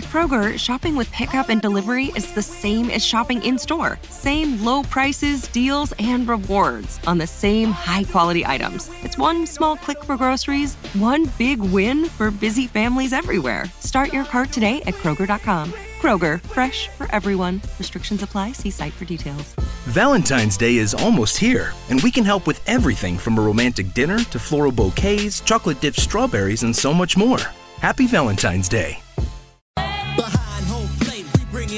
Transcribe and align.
At 0.00 0.06
Kroger, 0.06 0.58
shopping 0.58 0.96
with 0.96 1.12
pickup 1.12 1.50
and 1.50 1.60
delivery 1.60 2.06
is 2.16 2.32
the 2.32 2.40
same 2.40 2.88
as 2.88 3.04
shopping 3.04 3.42
in 3.42 3.58
store. 3.58 3.98
Same 4.08 4.64
low 4.64 4.82
prices, 4.82 5.46
deals, 5.48 5.92
and 5.98 6.26
rewards 6.26 6.98
on 7.06 7.18
the 7.18 7.26
same 7.26 7.70
high 7.70 8.04
quality 8.04 8.46
items. 8.46 8.90
It's 9.02 9.18
one 9.18 9.46
small 9.46 9.76
click 9.76 10.02
for 10.02 10.16
groceries, 10.16 10.76
one 10.94 11.30
big 11.36 11.60
win 11.60 12.06
for 12.06 12.30
busy 12.30 12.66
families 12.66 13.12
everywhere. 13.12 13.66
Start 13.80 14.10
your 14.10 14.24
cart 14.24 14.50
today 14.52 14.80
at 14.86 14.94
Kroger.com. 14.94 15.74
Kroger, 16.00 16.40
fresh 16.40 16.88
for 16.96 17.06
everyone. 17.14 17.60
Restrictions 17.78 18.22
apply. 18.22 18.52
See 18.52 18.70
site 18.70 18.94
for 18.94 19.04
details. 19.04 19.54
Valentine's 19.84 20.56
Day 20.56 20.76
is 20.76 20.94
almost 20.94 21.36
here, 21.36 21.74
and 21.90 22.00
we 22.00 22.10
can 22.10 22.24
help 22.24 22.46
with 22.46 22.66
everything 22.66 23.18
from 23.18 23.36
a 23.36 23.42
romantic 23.42 23.92
dinner 23.92 24.18
to 24.18 24.38
floral 24.38 24.72
bouquets, 24.72 25.42
chocolate 25.42 25.82
dipped 25.82 26.00
strawberries, 26.00 26.62
and 26.62 26.74
so 26.74 26.94
much 26.94 27.18
more. 27.18 27.40
Happy 27.82 28.06
Valentine's 28.06 28.66
Day. 28.66 28.96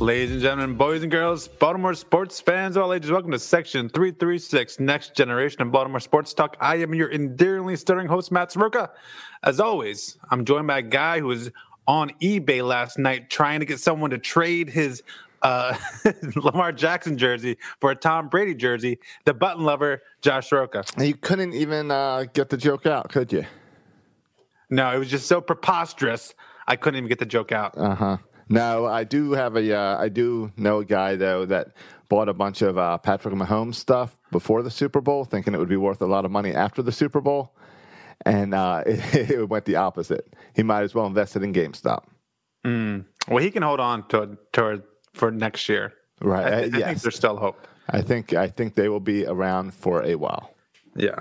Ladies 0.00 0.30
and 0.32 0.42
gentlemen, 0.42 0.76
boys 0.76 1.02
and 1.02 1.10
girls, 1.10 1.48
Baltimore 1.48 1.94
sports 1.94 2.38
fans 2.38 2.76
of 2.76 2.82
all 2.82 2.92
ages, 2.92 3.10
welcome 3.10 3.30
to 3.30 3.38
Section 3.38 3.88
336, 3.88 4.78
Next 4.78 5.16
Generation 5.16 5.62
of 5.62 5.72
Baltimore 5.72 6.00
Sports 6.00 6.34
Talk. 6.34 6.54
I 6.60 6.76
am 6.76 6.94
your 6.94 7.10
endearingly 7.10 7.76
stirring 7.76 8.06
host, 8.06 8.30
Matt 8.30 8.52
Soroka. 8.52 8.90
As 9.42 9.58
always, 9.58 10.18
I'm 10.30 10.44
joined 10.44 10.66
by 10.66 10.80
a 10.80 10.82
guy 10.82 11.20
who 11.20 11.28
was 11.28 11.50
on 11.88 12.10
eBay 12.20 12.66
last 12.66 12.98
night 12.98 13.30
trying 13.30 13.60
to 13.60 13.66
get 13.66 13.80
someone 13.80 14.10
to 14.10 14.18
trade 14.18 14.68
his 14.68 15.02
uh, 15.40 15.74
Lamar 16.36 16.72
Jackson 16.72 17.16
jersey 17.16 17.56
for 17.80 17.90
a 17.90 17.96
Tom 17.96 18.28
Brady 18.28 18.54
jersey, 18.54 18.98
the 19.24 19.32
button 19.32 19.64
lover, 19.64 20.02
Josh 20.20 20.50
Soroka. 20.50 20.84
You 20.98 21.14
couldn't 21.14 21.54
even 21.54 21.90
uh, 21.90 22.24
get 22.34 22.50
the 22.50 22.58
joke 22.58 22.84
out, 22.84 23.08
could 23.08 23.32
you? 23.32 23.46
No, 24.68 24.94
it 24.94 24.98
was 24.98 25.08
just 25.08 25.26
so 25.26 25.40
preposterous, 25.40 26.34
I 26.68 26.76
couldn't 26.76 26.98
even 26.98 27.08
get 27.08 27.18
the 27.18 27.26
joke 27.26 27.50
out. 27.52 27.78
Uh 27.78 27.94
huh. 27.94 28.16
No, 28.48 28.86
I 28.86 29.04
do 29.04 29.32
have 29.32 29.56
a. 29.56 29.76
Uh, 29.76 29.98
I 29.98 30.08
do 30.08 30.52
know 30.56 30.78
a 30.78 30.84
guy 30.84 31.16
though 31.16 31.44
that 31.46 31.72
bought 32.08 32.28
a 32.28 32.34
bunch 32.34 32.62
of 32.62 32.78
uh, 32.78 32.98
Patrick 32.98 33.34
Mahomes 33.34 33.74
stuff 33.74 34.16
before 34.30 34.62
the 34.62 34.70
Super 34.70 35.00
Bowl, 35.00 35.24
thinking 35.24 35.54
it 35.54 35.58
would 35.58 35.68
be 35.68 35.76
worth 35.76 36.00
a 36.00 36.06
lot 36.06 36.24
of 36.24 36.30
money 36.30 36.54
after 36.54 36.82
the 36.82 36.92
Super 36.92 37.20
Bowl, 37.20 37.52
and 38.24 38.54
uh, 38.54 38.84
it, 38.86 39.30
it 39.30 39.48
went 39.48 39.64
the 39.64 39.76
opposite. 39.76 40.32
He 40.54 40.62
might 40.62 40.82
as 40.82 40.94
well 40.94 41.06
invest 41.06 41.34
it 41.36 41.42
in 41.42 41.52
GameStop. 41.52 42.04
Mm. 42.64 43.04
Well, 43.28 43.42
he 43.42 43.50
can 43.50 43.62
hold 43.62 43.80
on 43.80 44.06
to, 44.08 44.38
to 44.52 44.82
for 45.12 45.30
next 45.32 45.68
year. 45.68 45.92
Right. 46.20 46.46
I, 46.46 46.50
Uh, 46.52 46.58
I 46.58 46.62
think 46.62 46.74
yes. 46.76 47.02
there's 47.02 47.16
still 47.16 47.36
hope. 47.36 47.66
I 47.90 48.02
think. 48.02 48.32
I 48.32 48.48
think 48.48 48.74
they 48.74 48.88
will 48.88 49.00
be 49.00 49.26
around 49.26 49.74
for 49.74 50.02
a 50.04 50.14
while. 50.16 50.52
Yeah. 50.94 51.18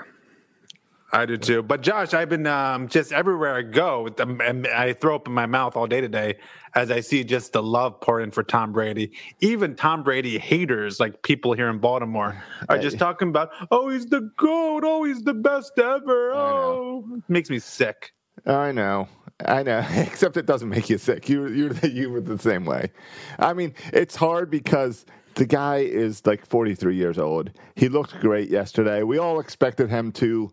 I 1.16 1.26
do 1.26 1.38
too. 1.38 1.64
But 1.64 1.82
Josh, 1.82 2.14
I've 2.14 2.28
been 2.28 2.46
um, 2.46 2.90
just 2.90 3.14
everywhere 3.14 3.56
I 3.56 3.62
go, 3.62 4.10
and 4.18 4.68
I 4.68 4.92
throw 4.92 5.16
up 5.16 5.28
in 5.28 5.34
my 5.34 5.46
mouth 5.46 5.78
all 5.78 5.88
day 5.88 6.02
today 6.02 6.36
as 6.74 6.92
I 6.92 7.00
see 7.00 7.24
just 7.24 7.54
the 7.54 7.64
love 7.64 8.02
pouring 8.02 8.32
for 8.32 8.44
Tom 8.44 8.74
Brady. 8.74 9.14
Even 9.40 9.76
Tom 9.76 10.04
Brady 10.04 10.38
haters, 10.38 11.00
like 11.00 11.22
people 11.24 11.54
here 11.54 11.70
in 11.70 11.80
Baltimore, 11.80 12.44
are 12.70 12.78
just 12.78 13.00
talking 13.00 13.30
about, 13.30 13.52
oh, 13.72 13.90
he's 13.90 14.08
the 14.08 14.30
goat. 14.36 14.84
Oh, 14.84 15.06
he's 15.06 15.24
the 15.24 15.34
best 15.34 15.80
ever. 15.80 16.34
Oh, 16.34 17.06
makes 17.30 17.50
me 17.50 17.60
sick. 17.60 18.12
I 18.46 18.74
know. 18.74 19.08
I 19.46 19.64
know. 19.64 19.86
Except 19.92 20.36
it 20.36 20.46
doesn't 20.46 20.68
make 20.68 20.90
you 20.90 20.98
sick. 20.98 21.30
You 21.30 21.48
you 21.48 21.72
you 21.90 22.10
were 22.10 22.20
the 22.20 22.38
same 22.38 22.66
way. 22.66 22.92
I 23.40 23.54
mean, 23.54 23.74
it's 23.94 24.18
hard 24.18 24.50
because 24.52 25.06
the 25.36 25.46
guy 25.46 25.78
is 25.78 26.26
like 26.26 26.46
43 26.46 26.94
years 26.94 27.18
old. 27.18 27.52
He 27.76 27.88
looked 27.88 28.20
great 28.20 28.50
yesterday. 28.50 29.04
We 29.04 29.18
all 29.18 29.40
expected 29.40 29.90
him 29.90 30.12
to 30.14 30.52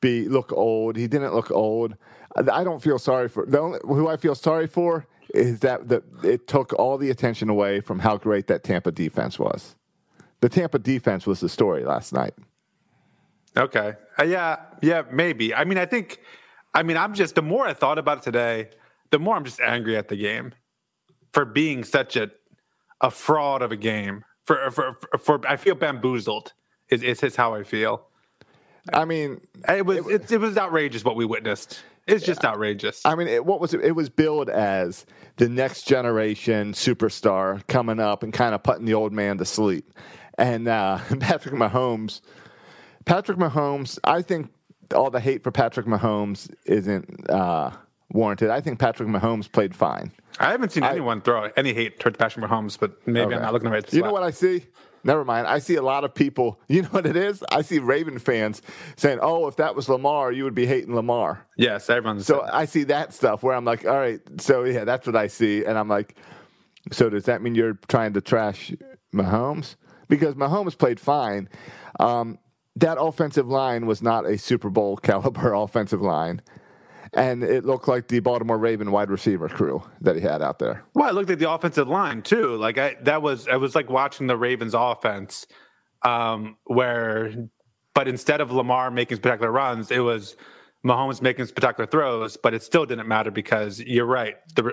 be 0.00 0.28
look 0.28 0.52
old. 0.52 0.96
He 0.96 1.06
didn't 1.06 1.34
look 1.34 1.50
old. 1.50 1.96
I 2.36 2.64
don't 2.64 2.82
feel 2.82 2.98
sorry 2.98 3.28
for 3.28 3.44
the 3.46 3.58
only, 3.58 3.78
who 3.82 4.08
I 4.08 4.16
feel 4.16 4.34
sorry 4.34 4.66
for 4.66 5.06
is 5.34 5.60
that 5.60 5.88
the, 5.88 6.02
it 6.22 6.46
took 6.46 6.72
all 6.74 6.98
the 6.98 7.10
attention 7.10 7.48
away 7.48 7.80
from 7.80 7.98
how 7.98 8.16
great 8.16 8.46
that 8.48 8.64
Tampa 8.64 8.92
defense 8.92 9.38
was. 9.38 9.76
The 10.40 10.48
Tampa 10.48 10.78
defense 10.78 11.26
was 11.26 11.40
the 11.40 11.48
story 11.48 11.84
last 11.84 12.12
night. 12.12 12.34
Okay. 13.56 13.94
Uh, 14.18 14.24
yeah. 14.24 14.56
Yeah. 14.80 15.02
Maybe. 15.10 15.54
I 15.54 15.64
mean, 15.64 15.78
I 15.78 15.86
think. 15.86 16.20
I 16.72 16.82
mean, 16.82 16.96
I'm 16.96 17.14
just. 17.14 17.34
The 17.34 17.42
more 17.42 17.66
I 17.66 17.74
thought 17.74 17.98
about 17.98 18.18
it 18.18 18.24
today, 18.24 18.70
the 19.10 19.18
more 19.18 19.36
I'm 19.36 19.44
just 19.44 19.60
angry 19.60 19.96
at 19.96 20.08
the 20.08 20.16
game 20.16 20.52
for 21.32 21.44
being 21.44 21.84
such 21.84 22.16
a 22.16 22.30
a 23.00 23.10
fraud 23.10 23.62
of 23.62 23.72
a 23.72 23.76
game. 23.76 24.24
For 24.44 24.70
for 24.70 24.96
for, 25.00 25.18
for 25.18 25.40
I 25.48 25.56
feel 25.56 25.74
bamboozled. 25.74 26.52
Is, 26.90 27.02
is 27.22 27.36
how 27.36 27.54
I 27.54 27.62
feel. 27.62 28.06
I 28.92 29.04
mean, 29.04 29.40
It 29.68 29.84
was 29.84 30.06
it, 30.08 30.30
it 30.30 30.38
was 30.38 30.56
outrageous 30.56 31.04
what 31.04 31.16
we 31.16 31.24
witnessed. 31.24 31.82
It's 32.06 32.24
just 32.24 32.44
outrageous. 32.44 33.02
I 33.04 33.14
mean, 33.14 33.28
it, 33.28 33.44
what 33.44 33.60
was 33.60 33.74
it? 33.74 33.84
It 33.84 33.92
was 33.92 34.08
billed 34.08 34.48
as 34.50 35.06
the 35.36 35.48
next 35.48 35.86
generation 35.86 36.72
superstar 36.72 37.64
coming 37.68 38.00
up 38.00 38.22
and 38.22 38.32
kind 38.32 38.54
of 38.54 38.62
putting 38.62 38.84
the 38.84 38.94
old 38.94 39.12
man 39.12 39.38
to 39.38 39.44
sleep. 39.44 39.92
And 40.36 40.66
uh, 40.66 40.98
Patrick 41.20 41.54
Mahomes, 41.54 42.20
Patrick 43.04 43.38
Mahomes, 43.38 43.98
I 44.02 44.22
think 44.22 44.50
all 44.94 45.10
the 45.10 45.20
hate 45.20 45.44
for 45.44 45.52
Patrick 45.52 45.86
Mahomes 45.86 46.52
isn't 46.64 47.30
uh, 47.30 47.70
warranted. 48.12 48.50
I 48.50 48.60
think 48.60 48.78
Patrick 48.78 49.08
Mahomes 49.08 49.50
played 49.50 49.74
fine. 49.76 50.10
I 50.38 50.50
haven't 50.50 50.72
seen 50.72 50.84
anyone 50.84 51.20
throw 51.20 51.50
any 51.56 51.74
hate 51.74 52.00
towards 52.00 52.16
Patrick 52.16 52.44
Mahomes, 52.44 52.78
but 52.78 53.06
maybe 53.06 53.34
I'm 53.34 53.42
not 53.42 53.52
looking 53.52 53.70
right. 53.70 53.92
You 53.92 54.02
know 54.02 54.12
what 54.12 54.22
I 54.22 54.30
see? 54.30 54.64
Never 55.02 55.24
mind. 55.24 55.46
I 55.46 55.58
see 55.58 55.76
a 55.76 55.82
lot 55.82 56.04
of 56.04 56.14
people. 56.14 56.60
You 56.68 56.82
know 56.82 56.88
what 56.90 57.06
it 57.06 57.16
is? 57.16 57.42
I 57.50 57.62
see 57.62 57.78
Raven 57.80 58.18
fans 58.18 58.62
saying, 58.96 59.18
"Oh, 59.20 59.48
if 59.48 59.56
that 59.56 59.74
was 59.74 59.88
Lamar, 59.88 60.30
you 60.32 60.44
would 60.44 60.54
be 60.54 60.66
hating 60.66 60.94
Lamar." 60.94 61.46
Yes, 61.56 61.90
everyone's 61.90 62.26
So 62.26 62.46
I 62.50 62.64
see 62.64 62.84
that 62.84 63.12
stuff 63.12 63.42
where 63.42 63.54
I'm 63.54 63.64
like, 63.64 63.84
all 63.86 63.98
right, 63.98 64.20
so 64.38 64.64
yeah, 64.64 64.84
that's 64.84 65.06
what 65.06 65.16
I 65.16 65.26
see, 65.26 65.64
and 65.64 65.76
I'm 65.76 65.88
like, 65.88 66.16
so 66.92 67.10
does 67.10 67.24
that 67.24 67.42
mean 67.42 67.54
you're 67.54 67.78
trying 67.88 68.12
to 68.14 68.20
trash 68.20 68.72
Mahomes? 69.12 69.74
Because 70.08 70.34
Mahomes 70.34 70.78
played 70.78 71.00
fine. 71.00 71.48
Um, 71.98 72.38
that 72.76 73.00
offensive 73.00 73.48
line 73.48 73.86
was 73.86 74.00
not 74.02 74.26
a 74.26 74.38
Super 74.38 74.70
Bowl 74.70 74.96
caliber 75.02 75.52
offensive 75.54 76.00
line, 76.00 76.40
and 77.14 77.42
it 77.42 77.64
looked 77.64 77.88
like 77.88 78.08
the 78.08 78.20
Baltimore 78.20 78.58
Raven 78.58 78.90
wide 78.92 79.10
receiver 79.10 79.48
crew 79.48 79.82
that 80.00 80.16
he 80.16 80.22
had 80.22 80.42
out 80.42 80.58
there. 80.58 80.84
Well, 80.94 81.08
I 81.08 81.10
looked 81.10 81.30
at 81.30 81.38
the 81.38 81.50
offensive 81.50 81.88
line 81.88 82.22
too. 82.22 82.56
Like 82.56 82.78
I, 82.78 82.96
that 83.02 83.22
was, 83.22 83.48
I 83.48 83.56
was 83.56 83.74
like 83.74 83.90
watching 83.90 84.26
the 84.26 84.36
Ravens 84.36 84.74
offense, 84.74 85.46
um, 86.02 86.56
where, 86.64 87.32
but 87.94 88.06
instead 88.08 88.40
of 88.40 88.52
Lamar 88.52 88.90
making 88.90 89.16
spectacular 89.16 89.50
runs, 89.52 89.90
it 89.90 89.98
was 90.00 90.36
Mahomes 90.86 91.20
making 91.20 91.46
spectacular 91.46 91.86
throws. 91.86 92.36
But 92.36 92.54
it 92.54 92.62
still 92.62 92.86
didn't 92.86 93.08
matter 93.08 93.30
because 93.30 93.80
you're 93.80 94.06
right. 94.06 94.36
The 94.54 94.72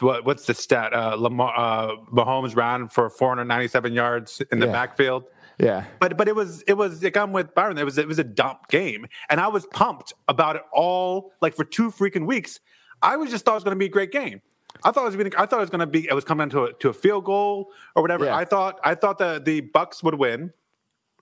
what, 0.00 0.24
what's 0.24 0.46
the 0.46 0.54
stat? 0.54 0.94
Uh, 0.94 1.16
Lamar, 1.16 1.52
uh, 1.56 1.96
Mahomes 2.12 2.54
ran 2.56 2.88
for 2.88 3.10
497 3.10 3.92
yards 3.92 4.40
in 4.52 4.60
the 4.60 4.66
Yeah. 4.66 4.72
backfield. 4.72 5.24
Yeah, 5.58 5.84
But 5.98 6.16
but 6.16 6.28
it 6.28 6.36
was 6.36 6.62
it 6.62 6.74
was 6.74 7.02
like 7.02 7.16
I'm 7.16 7.32
with 7.32 7.54
Byron. 7.54 7.78
It 7.78 7.84
was 7.84 7.98
it 7.98 8.06
was 8.06 8.18
a 8.18 8.24
dump 8.24 8.68
game, 8.68 9.06
and 9.28 9.40
I 9.40 9.48
was 9.48 9.66
pumped 9.66 10.12
about 10.28 10.56
it 10.56 10.62
all 10.72 11.32
like 11.40 11.54
for 11.54 11.64
two 11.64 11.90
freaking 11.90 12.26
weeks. 12.26 12.60
I 13.02 13.16
was 13.16 13.30
just 13.30 13.44
thought 13.44 13.52
it 13.52 13.54
was 13.56 13.64
going 13.64 13.74
to 13.76 13.78
be 13.78 13.86
a 13.86 13.90
great 13.90 14.12
game. 14.12 14.40
I 14.84 14.92
thought 14.92 15.02
it 15.02 15.06
was 15.06 15.16
gonna, 15.16 15.30
I 15.36 15.46
thought 15.46 15.56
it 15.58 15.62
was 15.62 15.70
going 15.70 15.80
to 15.80 15.86
be 15.86 16.06
it 16.08 16.14
was 16.14 16.24
coming 16.24 16.48
to 16.50 16.64
a, 16.64 16.72
to 16.74 16.90
a 16.90 16.92
field 16.92 17.24
goal 17.24 17.70
or 17.96 18.02
whatever. 18.02 18.26
Yeah. 18.26 18.36
I 18.36 18.44
thought 18.44 18.78
I 18.84 18.94
thought 18.94 19.18
that 19.18 19.44
the 19.44 19.62
Bucs 19.62 20.02
would 20.02 20.14
win. 20.14 20.52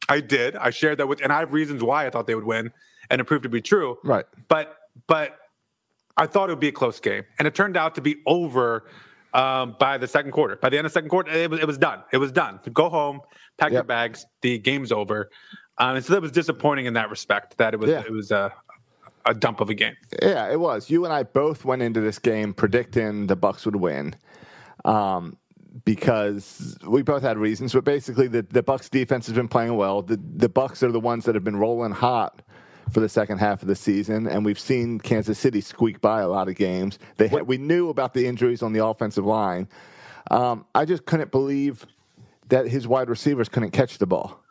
I 0.08 0.20
did. 0.20 0.54
I 0.56 0.70
shared 0.70 0.98
that 0.98 1.08
with, 1.08 1.20
and 1.22 1.32
I 1.32 1.40
have 1.40 1.52
reasons 1.52 1.82
why 1.82 2.06
I 2.06 2.10
thought 2.10 2.26
they 2.26 2.34
would 2.34 2.44
win, 2.44 2.70
and 3.10 3.20
it 3.20 3.24
proved 3.24 3.42
to 3.44 3.48
be 3.48 3.62
true. 3.62 3.98
right. 4.04 4.26
But 4.48 4.76
but 5.06 5.38
I 6.18 6.26
thought 6.26 6.48
it 6.50 6.52
would 6.52 6.60
be 6.60 6.68
a 6.68 6.72
close 6.72 7.00
game, 7.00 7.24
and 7.38 7.48
it 7.48 7.54
turned 7.54 7.76
out 7.76 7.94
to 7.96 8.00
be 8.00 8.16
over 8.26 8.88
um, 9.36 9.76
by 9.78 9.98
the 9.98 10.06
second 10.06 10.32
quarter. 10.32 10.56
By 10.56 10.70
the 10.70 10.78
end 10.78 10.86
of 10.86 10.92
the 10.92 10.96
second 10.98 11.10
quarter, 11.10 11.30
it 11.30 11.50
was 11.50 11.60
it 11.60 11.66
was 11.66 11.78
done. 11.78 12.02
It 12.12 12.18
was 12.18 12.32
done. 12.32 12.58
Go 12.72 12.88
home, 12.88 13.20
pack 13.58 13.70
your 13.72 13.84
bags. 13.84 14.26
The 14.40 14.58
game's 14.58 14.90
over. 14.90 15.30
Um, 15.78 15.96
and 15.96 16.04
so 16.04 16.14
that 16.14 16.22
was 16.22 16.32
disappointing 16.32 16.86
in 16.86 16.94
that 16.94 17.10
respect. 17.10 17.58
That 17.58 17.74
it 17.74 17.80
was 17.80 17.90
Yeah. 17.90 18.00
it 18.00 18.10
was 18.12 18.30
a 18.30 18.52
a 19.26 19.34
dump 19.34 19.60
of 19.60 19.68
a 19.68 19.74
game. 19.74 19.94
Yeah, 20.22 20.50
it 20.50 20.58
was. 20.58 20.88
You 20.88 21.04
and 21.04 21.12
I 21.12 21.24
both 21.24 21.64
went 21.64 21.82
into 21.82 22.00
this 22.00 22.18
game 22.18 22.54
predicting 22.54 23.26
the 23.26 23.36
Bucs 23.36 23.64
would 23.66 23.76
win, 23.76 24.14
um, 24.84 25.36
because 25.84 26.78
we 26.86 27.02
both 27.02 27.22
had 27.22 27.36
reasons. 27.36 27.72
But 27.74 27.84
basically, 27.84 28.28
the 28.28 28.42
the 28.42 28.62
Bucs 28.62 28.88
defense 28.88 29.26
has 29.26 29.34
been 29.34 29.48
playing 29.48 29.76
well. 29.76 30.00
The 30.02 30.18
the 30.36 30.48
Bucs 30.48 30.82
are 30.82 30.92
the 30.92 31.00
ones 31.00 31.24
that 31.26 31.34
have 31.34 31.44
been 31.44 31.56
rolling 31.56 31.92
hot 31.92 32.40
for 32.90 33.00
the 33.00 33.08
second 33.08 33.38
half 33.38 33.62
of 33.62 33.68
the 33.68 33.74
season, 33.74 34.26
and 34.26 34.44
we've 34.44 34.58
seen 34.58 35.00
Kansas 35.00 35.38
City 35.38 35.60
squeak 35.60 36.00
by 36.00 36.20
a 36.20 36.28
lot 36.28 36.48
of 36.48 36.54
games. 36.54 36.98
They 37.16 37.28
had, 37.28 37.46
we 37.46 37.58
knew 37.58 37.88
about 37.88 38.14
the 38.14 38.26
injuries 38.26 38.62
on 38.62 38.72
the 38.72 38.84
offensive 38.84 39.24
line. 39.24 39.68
Um, 40.30 40.66
I 40.74 40.84
just 40.84 41.04
couldn't 41.04 41.30
believe 41.30 41.86
that 42.48 42.68
his 42.68 42.86
wide 42.86 43.08
receivers 43.08 43.48
couldn't 43.48 43.72
catch 43.72 43.98
the 43.98 44.06
ball. 44.06 44.42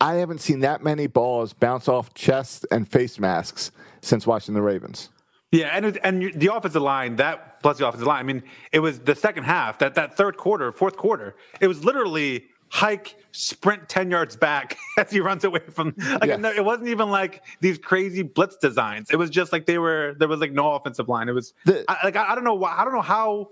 I 0.00 0.14
haven't 0.14 0.40
seen 0.40 0.60
that 0.60 0.82
many 0.82 1.06
balls 1.06 1.52
bounce 1.52 1.88
off 1.88 2.12
chests 2.12 2.64
and 2.70 2.86
face 2.86 3.18
masks 3.18 3.70
since 4.02 4.26
watching 4.26 4.54
the 4.54 4.62
Ravens. 4.62 5.08
Yeah, 5.52 5.68
and 5.72 5.86
it, 5.86 5.98
and 6.02 6.34
the 6.34 6.54
offensive 6.54 6.82
line 6.82 7.16
that 7.16 7.62
plus 7.62 7.78
the 7.78 7.86
offensive 7.86 8.06
line. 8.06 8.20
I 8.20 8.22
mean, 8.24 8.42
it 8.72 8.80
was 8.80 8.98
the 9.00 9.14
second 9.14 9.44
half 9.44 9.78
that 9.78 9.94
that 9.94 10.16
third 10.16 10.36
quarter, 10.36 10.70
fourth 10.72 10.96
quarter. 10.96 11.36
It 11.60 11.68
was 11.68 11.84
literally 11.84 12.46
hike, 12.68 13.16
sprint 13.32 13.88
ten 13.88 14.10
yards 14.10 14.36
back 14.36 14.76
as 14.98 15.10
he 15.10 15.20
runs 15.20 15.44
away 15.44 15.60
from. 15.70 15.94
Like 15.98 16.24
Yeah. 16.24 16.36
no, 16.36 16.50
it 16.50 16.64
wasn't 16.64 16.88
even 16.88 17.10
like 17.10 17.42
these 17.60 17.78
crazy 17.78 18.22
blitz 18.22 18.56
designs. 18.56 19.10
It 19.10 19.16
was 19.16 19.30
just 19.30 19.52
like 19.52 19.66
they 19.66 19.78
were. 19.78 20.14
There 20.18 20.28
was 20.28 20.40
like 20.40 20.52
no 20.52 20.72
offensive 20.74 21.08
line. 21.08 21.28
It 21.28 21.32
was 21.32 21.54
The- 21.64 21.84
I, 21.88 21.98
like 22.04 22.16
I, 22.16 22.32
I 22.32 22.34
don't 22.34 22.44
know 22.44 22.54
why. 22.54 22.74
I 22.76 22.84
don't 22.84 22.94
know 22.94 23.02
how. 23.02 23.50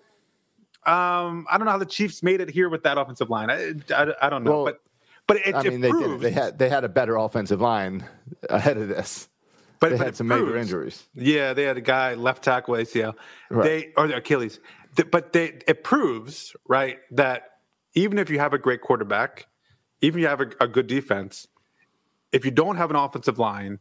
Um, 0.86 1.46
I 1.50 1.56
don't 1.56 1.64
know 1.64 1.70
how 1.70 1.78
the 1.78 1.86
Chiefs 1.86 2.22
made 2.22 2.40
it 2.42 2.50
here 2.50 2.68
with 2.68 2.82
that 2.82 2.98
offensive 2.98 3.30
line. 3.30 3.50
I 3.50 3.72
I, 3.94 4.12
I 4.22 4.28
don't 4.28 4.44
know, 4.44 4.62
Well, 4.62 4.64
but 4.66 4.80
but 5.26 5.36
it, 5.38 5.54
I 5.54 5.60
it 5.60 5.64
mean, 5.70 5.80
they 5.80 5.90
did. 5.92 6.20
They 6.20 6.30
had 6.30 6.58
they 6.58 6.68
had 6.68 6.84
a 6.84 6.88
better 6.90 7.16
offensive 7.16 7.60
line 7.60 8.04
ahead 8.50 8.76
of 8.76 8.88
this. 8.88 9.28
but, 9.80 9.90
they 9.90 9.96
but 9.96 10.04
had 10.04 10.16
some 10.16 10.28
major 10.28 10.56
injuries. 10.58 11.02
Yeah, 11.14 11.54
they 11.54 11.62
had 11.64 11.78
a 11.78 11.80
guy 11.80 12.14
left 12.14 12.44
tackle 12.44 12.74
ACL. 12.74 13.14
Right. 13.50 13.64
They 13.64 13.92
or 13.96 14.08
the 14.08 14.16
Achilles. 14.16 14.60
But 15.10 15.32
they 15.32 15.58
it 15.66 15.84
proves 15.84 16.54
right 16.68 16.98
that 17.12 17.53
even 17.94 18.18
if 18.18 18.30
you 18.30 18.38
have 18.38 18.52
a 18.52 18.58
great 18.58 18.80
quarterback, 18.80 19.46
even 20.00 20.20
if 20.20 20.22
you 20.22 20.28
have 20.28 20.40
a, 20.40 20.50
a 20.60 20.68
good 20.68 20.86
defense, 20.86 21.48
if 22.32 22.44
you 22.44 22.50
don't 22.50 22.76
have 22.76 22.90
an 22.90 22.96
offensive 22.96 23.38
line, 23.38 23.78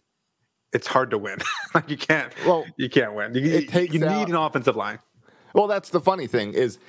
it's 0.72 0.88
hard 0.88 1.12
to 1.12 1.18
win. 1.18 1.40
like 1.74 1.90
you 1.90 1.98
can't. 1.98 2.34
Well, 2.46 2.66
you 2.78 2.90
can't 2.90 3.14
win. 3.14 3.34
You, 3.36 3.42
it 3.42 3.70
takes 3.70 3.94
you 3.94 4.00
need 4.00 4.30
an 4.30 4.36
offensive 4.36 4.76
line. 4.76 5.00
Well, 5.54 5.68
that's 5.68 5.90
the 5.90 6.02
funny 6.02 6.28
thing 6.28 6.54
is, 6.54 6.80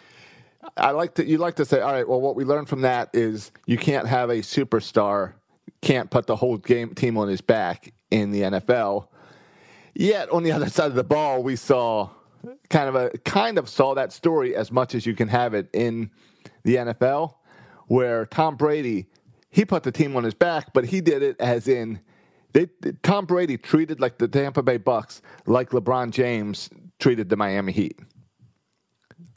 I 0.77 0.93
like 0.93 1.15
to 1.17 1.27
you 1.27 1.37
like 1.39 1.57
to 1.57 1.65
say, 1.65 1.81
all 1.81 1.93
right. 1.93 2.09
Well, 2.09 2.21
what 2.21 2.37
we 2.37 2.45
learned 2.45 2.69
from 2.69 2.81
that 2.83 3.11
is 3.13 3.53
you 3.67 3.77
can't 3.77 4.07
have 4.07 4.31
a 4.31 4.37
superstar 4.37 5.35
can't 5.83 6.11
put 6.11 6.27
the 6.27 6.37
whole 6.37 6.57
game 6.57 6.95
team 6.95 7.19
on 7.19 7.29
his 7.29 7.41
back 7.41 7.93
in 8.11 8.31
the 8.31 8.43
NFL. 8.43 9.09
Yet 9.95 10.31
on 10.31 10.43
the 10.43 10.53
other 10.53 10.69
side 10.69 10.87
of 10.87 10.95
the 10.95 11.05
ball, 11.05 11.43
we 11.43 11.57
saw 11.57 12.09
kind 12.71 12.89
of 12.89 12.95
a 12.95 13.11
kind 13.19 13.59
of 13.59 13.69
saw 13.69 13.95
that 13.95 14.13
story 14.13 14.57
as 14.57 14.73
much 14.73 14.95
as 14.95 15.07
you 15.07 15.15
can 15.15 15.29
have 15.29 15.55
it 15.55 15.69
in 15.73 16.11
the 16.65 16.77
NFL, 16.77 17.35
where 17.87 18.27
Tom 18.27 18.57
Brady 18.57 19.07
he 19.55 19.65
put 19.65 19.85
the 19.85 19.93
team 19.93 20.17
on 20.17 20.25
his 20.25 20.35
back, 20.35 20.73
but 20.73 20.85
he 20.85 21.01
did 21.01 21.23
it 21.23 21.37
as 21.39 21.69
in 21.69 22.01
they 22.55 22.67
Tom 23.05 23.25
Brady 23.25 23.57
treated 23.57 24.01
like 24.01 24.19
the 24.19 24.27
Tampa 24.27 24.65
Bay 24.65 24.79
Bucs 24.79 25.21
like 25.47 25.71
LeBron 25.71 26.11
James 26.11 26.71
treated 26.99 27.29
the 27.29 27.37
Miami 27.37 27.73
Heat. 27.73 28.01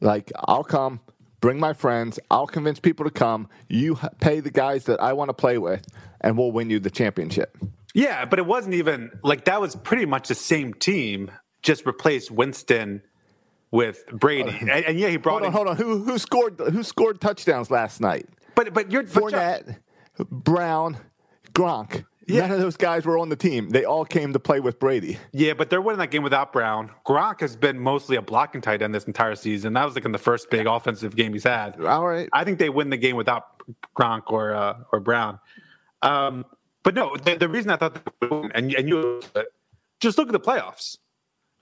Like 0.02 0.32
I'll 0.36 0.64
come, 0.64 1.02
bring 1.40 1.60
my 1.60 1.74
friends, 1.74 2.20
I'll 2.32 2.48
convince 2.48 2.80
people 2.80 3.06
to 3.06 3.12
come. 3.12 3.48
You 3.68 4.00
pay 4.20 4.40
the 4.40 4.50
guys 4.50 4.86
that 4.86 5.00
I 5.00 5.14
want 5.14 5.30
to 5.30 5.36
play 5.36 5.60
with, 5.60 5.86
and 6.22 6.36
we'll 6.36 6.52
win 6.52 6.72
you 6.72 6.80
the 6.80 6.90
championship. 6.90 7.56
Yeah, 7.94 8.26
but 8.26 8.40
it 8.40 8.46
wasn't 8.48 8.74
even 8.74 9.12
like 9.24 9.46
that 9.46 9.62
was 9.62 9.76
pretty 9.76 10.08
much 10.08 10.30
the 10.30 10.36
same 10.36 10.74
team, 10.74 11.30
just 11.62 11.86
replaced 11.86 12.32
Winston 12.32 13.04
with 13.72 14.06
Brady. 14.08 14.58
And, 14.62 14.70
and 14.70 15.00
yeah, 15.00 15.10
he 15.10 15.18
brought 15.18 15.42
Hold 15.42 15.44
on, 15.44 15.48
in, 15.48 15.54
hold 15.54 15.68
on. 15.68 15.78
Who 15.78 16.04
who 16.04 16.18
scored 16.18 16.60
who 16.60 16.84
scored 16.84 17.22
touchdowns 17.22 17.72
last 17.72 18.02
night? 18.02 18.28
But 18.56 18.74
but 18.74 18.92
you're 18.92 19.04
but 19.04 19.12
Fournette, 19.12 19.78
Brown, 20.32 20.98
Gronk. 21.54 22.06
Yeah. 22.28 22.42
None 22.42 22.52
of 22.52 22.60
those 22.60 22.76
guys 22.76 23.06
were 23.06 23.18
on 23.18 23.30
the 23.30 23.38
team. 23.38 23.70
They 23.70 23.86
all 23.86 24.04
came 24.04 24.34
to 24.34 24.40
play 24.40 24.60
with 24.60 24.80
Brady. 24.80 25.18
Yeah, 25.32 25.54
but 25.54 25.70
they're 25.70 25.82
winning 25.82 26.00
that 26.00 26.12
game 26.12 26.24
without 26.24 26.52
Brown. 26.52 26.92
Gronk 27.06 27.40
has 27.40 27.56
been 27.56 27.80
mostly 27.80 28.18
a 28.18 28.22
blocking 28.22 28.60
tight 28.60 28.82
end 28.82 28.94
this 28.94 29.06
entire 29.06 29.36
season. 29.36 29.72
That 29.72 29.86
was 29.86 29.96
like 29.96 30.04
in 30.04 30.12
the 30.12 30.18
first 30.18 30.50
big 30.50 30.68
offensive 30.68 31.16
game 31.16 31.32
he's 31.32 31.46
had. 31.46 31.80
All 31.82 32.06
right. 32.06 32.28
I 32.34 32.44
think 32.44 32.60
they 32.60 32.68
win 32.68 32.90
the 32.90 32.98
game 32.98 33.16
without 33.16 33.64
Gronk 33.98 34.24
or 34.28 34.54
uh, 34.54 34.80
or 34.92 35.00
Brown. 35.00 35.40
Um, 36.02 36.44
but 36.84 36.96
no, 36.96 37.16
the, 37.16 37.36
the 37.36 37.48
reason 37.48 37.72
I 37.72 37.78
thought 37.78 38.02
and 38.54 38.74
and 38.74 38.90
you 38.90 39.22
just 40.02 40.18
look 40.18 40.28
at 40.28 40.34
the 40.34 40.40
playoffs. 40.40 40.98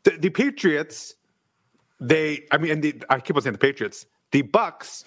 The, 0.04 0.12
the 0.12 0.30
Patriots, 0.30 1.14
they, 2.00 2.46
I 2.52 2.58
mean, 2.58 2.72
and 2.72 2.84
the, 2.84 3.02
I 3.10 3.20
keep 3.20 3.36
on 3.36 3.42
saying 3.42 3.54
the 3.54 3.60
Patriots. 3.60 4.06
The 4.32 4.42
Bucks 4.42 5.06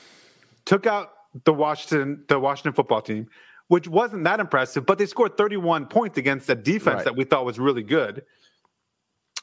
took 0.64 0.86
out 0.86 1.10
the 1.44 1.52
Washington 1.52 2.24
the 2.28 2.38
Washington 2.38 2.72
football 2.72 3.02
team, 3.02 3.28
which 3.68 3.86
wasn't 3.88 4.24
that 4.24 4.40
impressive, 4.40 4.86
but 4.86 4.98
they 4.98 5.06
scored 5.06 5.36
31 5.36 5.86
points 5.86 6.16
against 6.18 6.48
a 6.48 6.54
defense 6.54 6.96
Right. 6.96 7.04
that 7.04 7.16
we 7.16 7.24
thought 7.24 7.44
was 7.44 7.58
really 7.58 7.82
good. 7.82 8.24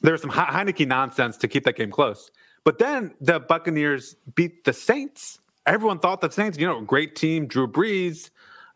There 0.02 0.12
was 0.12 0.20
some 0.20 0.30
Heinicke 0.30 0.86
nonsense 0.86 1.36
to 1.38 1.48
keep 1.48 1.64
that 1.64 1.76
game 1.76 1.90
close. 1.90 2.30
But 2.64 2.78
then 2.78 3.14
the 3.20 3.38
Buccaneers 3.40 4.16
beat 4.34 4.64
the 4.64 4.72
Saints. 4.72 5.38
Everyone 5.66 5.98
thought 6.00 6.20
the 6.20 6.30
Saints, 6.30 6.58
you 6.58 6.66
know, 6.66 6.80
great 6.80 7.16
team, 7.16 7.46
Drew 7.46 7.66
Brees. 7.68 8.30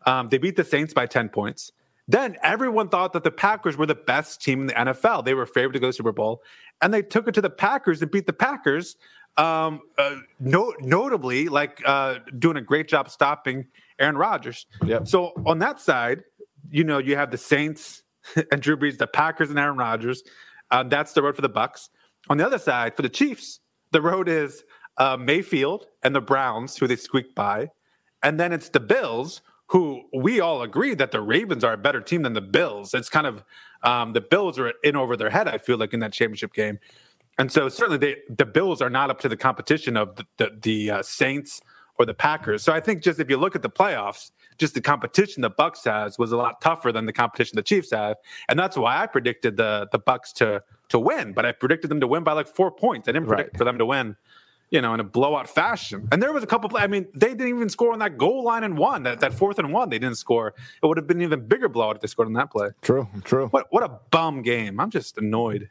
Um, 0.05 0.29
they 0.29 0.37
beat 0.37 0.55
the 0.55 0.63
Saints 0.63 0.93
by 0.93 1.05
10 1.05 1.29
points. 1.29 1.71
Then 2.07 2.37
everyone 2.41 2.89
thought 2.89 3.13
that 3.13 3.23
the 3.23 3.31
Packers 3.31 3.77
were 3.77 3.85
the 3.85 3.95
best 3.95 4.41
team 4.41 4.61
in 4.61 4.67
the 4.67 4.73
NFL. 4.73 5.23
They 5.23 5.33
were 5.33 5.45
favored 5.45 5.73
to 5.73 5.79
go 5.79 5.87
to 5.87 5.89
the 5.89 5.93
Super 5.93 6.11
Bowl. 6.11 6.41
And 6.81 6.93
they 6.93 7.01
took 7.01 7.27
it 7.27 7.33
to 7.35 7.41
the 7.41 7.49
Packers 7.49 8.01
and 8.01 8.09
beat 8.09 8.25
the 8.25 8.33
Packers. 8.33 8.95
Um, 9.37 9.81
uh, 9.97 10.17
no, 10.39 10.73
notably, 10.79 11.47
like 11.47 11.81
uh, 11.85 12.19
doing 12.37 12.57
a 12.57 12.61
great 12.61 12.87
job 12.87 13.09
stopping 13.09 13.67
Aaron 13.99 14.17
Rodgers. 14.17 14.65
Yep. 14.83 15.07
So 15.07 15.31
on 15.45 15.59
that 15.59 15.79
side, 15.79 16.23
you 16.69 16.83
know, 16.83 16.97
you 16.97 17.15
have 17.15 17.31
the 17.31 17.37
Saints 17.37 18.03
and 18.51 18.61
Drew 18.61 18.77
Brees, 18.77 18.97
the 18.97 19.07
Packers 19.07 19.49
and 19.49 19.59
Aaron 19.59 19.77
Rodgers. 19.77 20.23
Uh, 20.69 20.83
that's 20.83 21.13
the 21.13 21.21
road 21.21 21.35
for 21.35 21.41
the 21.41 21.49
Bucs. 21.49 21.89
On 22.29 22.37
the 22.37 22.45
other 22.45 22.59
side, 22.59 22.95
for 22.95 23.01
the 23.01 23.09
Chiefs, 23.09 23.59
the 23.91 24.01
road 24.01 24.29
is 24.29 24.63
uh, 24.97 25.17
Mayfield 25.17 25.85
and 26.03 26.15
the 26.15 26.21
Browns, 26.21 26.77
who 26.77 26.87
they 26.87 26.95
squeaked 26.95 27.35
by, 27.35 27.69
and 28.23 28.39
then 28.39 28.53
it's 28.53 28.69
the 28.69 28.79
Bills, 28.79 29.41
who 29.67 30.03
we 30.13 30.39
all 30.39 30.61
agree 30.61 30.93
that 30.93 31.11
the 31.11 31.21
Ravens 31.21 31.63
are 31.63 31.73
a 31.73 31.77
better 31.77 32.01
team 32.01 32.21
than 32.21 32.33
the 32.33 32.41
Bills. 32.41 32.93
It's 32.93 33.09
kind 33.09 33.25
of 33.25 33.43
um, 33.83 34.13
the 34.13 34.21
Bills 34.21 34.59
are 34.59 34.73
in 34.83 34.95
over 34.95 35.15
their 35.17 35.29
head. 35.29 35.47
I 35.47 35.57
feel 35.57 35.77
like 35.77 35.93
in 35.93 35.99
that 36.01 36.13
championship 36.13 36.53
game, 36.53 36.79
and 37.37 37.51
so 37.51 37.69
certainly 37.69 37.97
they, 37.97 38.17
the 38.29 38.45
Bills 38.45 38.81
are 38.81 38.89
not 38.89 39.09
up 39.09 39.19
to 39.21 39.29
the 39.29 39.37
competition 39.37 39.97
of 39.97 40.15
the 40.15 40.25
the, 40.37 40.51
the 40.61 40.91
uh, 40.91 41.01
Saints 41.03 41.61
or 41.99 42.05
the 42.05 42.13
Packers. 42.13 42.63
So 42.63 42.73
I 42.73 42.79
think 42.79 43.03
just 43.03 43.19
if 43.19 43.29
you 43.29 43.37
look 43.37 43.55
at 43.55 43.61
the 43.61 43.69
playoffs, 43.69 44.31
just 44.57 44.73
the 44.73 44.81
competition 44.81 45.41
the 45.41 45.51
Bucs 45.51 45.83
has 45.85 46.17
was 46.17 46.31
a 46.31 46.37
lot 46.37 46.61
tougher 46.61 46.91
than 46.91 47.05
the 47.05 47.13
competition 47.13 47.55
the 47.55 47.63
Chiefs 47.63 47.91
have, 47.91 48.17
and 48.49 48.57
that's 48.57 48.77
why 48.77 49.01
I 49.01 49.07
predicted 49.07 49.57
the 49.57 49.87
the 49.91 49.99
Bucs 49.99 50.31
to 50.33 50.63
to 50.89 50.99
win. 50.99 51.33
But 51.33 51.45
I 51.45 51.51
predicted 51.51 51.89
them 51.89 51.99
to 52.01 52.07
win 52.07 52.23
by 52.23 52.33
like 52.33 52.47
four 52.47 52.71
points. 52.71 53.07
I 53.07 53.11
didn't 53.13 53.27
predict 53.27 53.53
Right. 53.53 53.57
for 53.57 53.63
them 53.65 53.77
to 53.77 53.85
win, 53.85 54.15
you 54.71 54.81
know, 54.81 54.93
in 54.95 54.99
a 54.99 55.03
blowout 55.03 55.47
fashion. 55.47 56.07
And 56.11 56.21
there 56.23 56.33
was 56.33 56.43
a 56.43 56.47
couple. 56.47 56.69
Play, 56.69 56.81
I 56.81 56.87
mean, 56.87 57.05
they 57.13 57.29
didn't 57.29 57.49
even 57.49 57.69
score 57.69 57.93
on 57.93 57.99
that 57.99 58.17
goal 58.17 58.43
line 58.43 58.63
and 58.63 58.77
one 58.77 59.03
that 59.03 59.19
that 59.19 59.33
fourth 59.33 59.59
and 59.59 59.71
one. 59.71 59.89
They 59.89 59.99
didn't 59.99 60.17
score. 60.17 60.55
It 60.81 60.85
would 60.87 60.97
have 60.97 61.05
been 61.07 61.17
an 61.17 61.23
even 61.23 61.45
bigger 61.47 61.69
blowout 61.69 61.97
if 61.97 62.01
they 62.01 62.07
scored 62.07 62.27
on 62.27 62.33
that 62.33 62.49
play. 62.51 62.69
True, 62.81 63.07
true. 63.23 63.47
What 63.49 63.67
what 63.69 63.83
a 63.83 63.99
bum 64.09 64.41
game! 64.41 64.79
I'm 64.79 64.89
just 64.89 65.17
annoyed. 65.19 65.69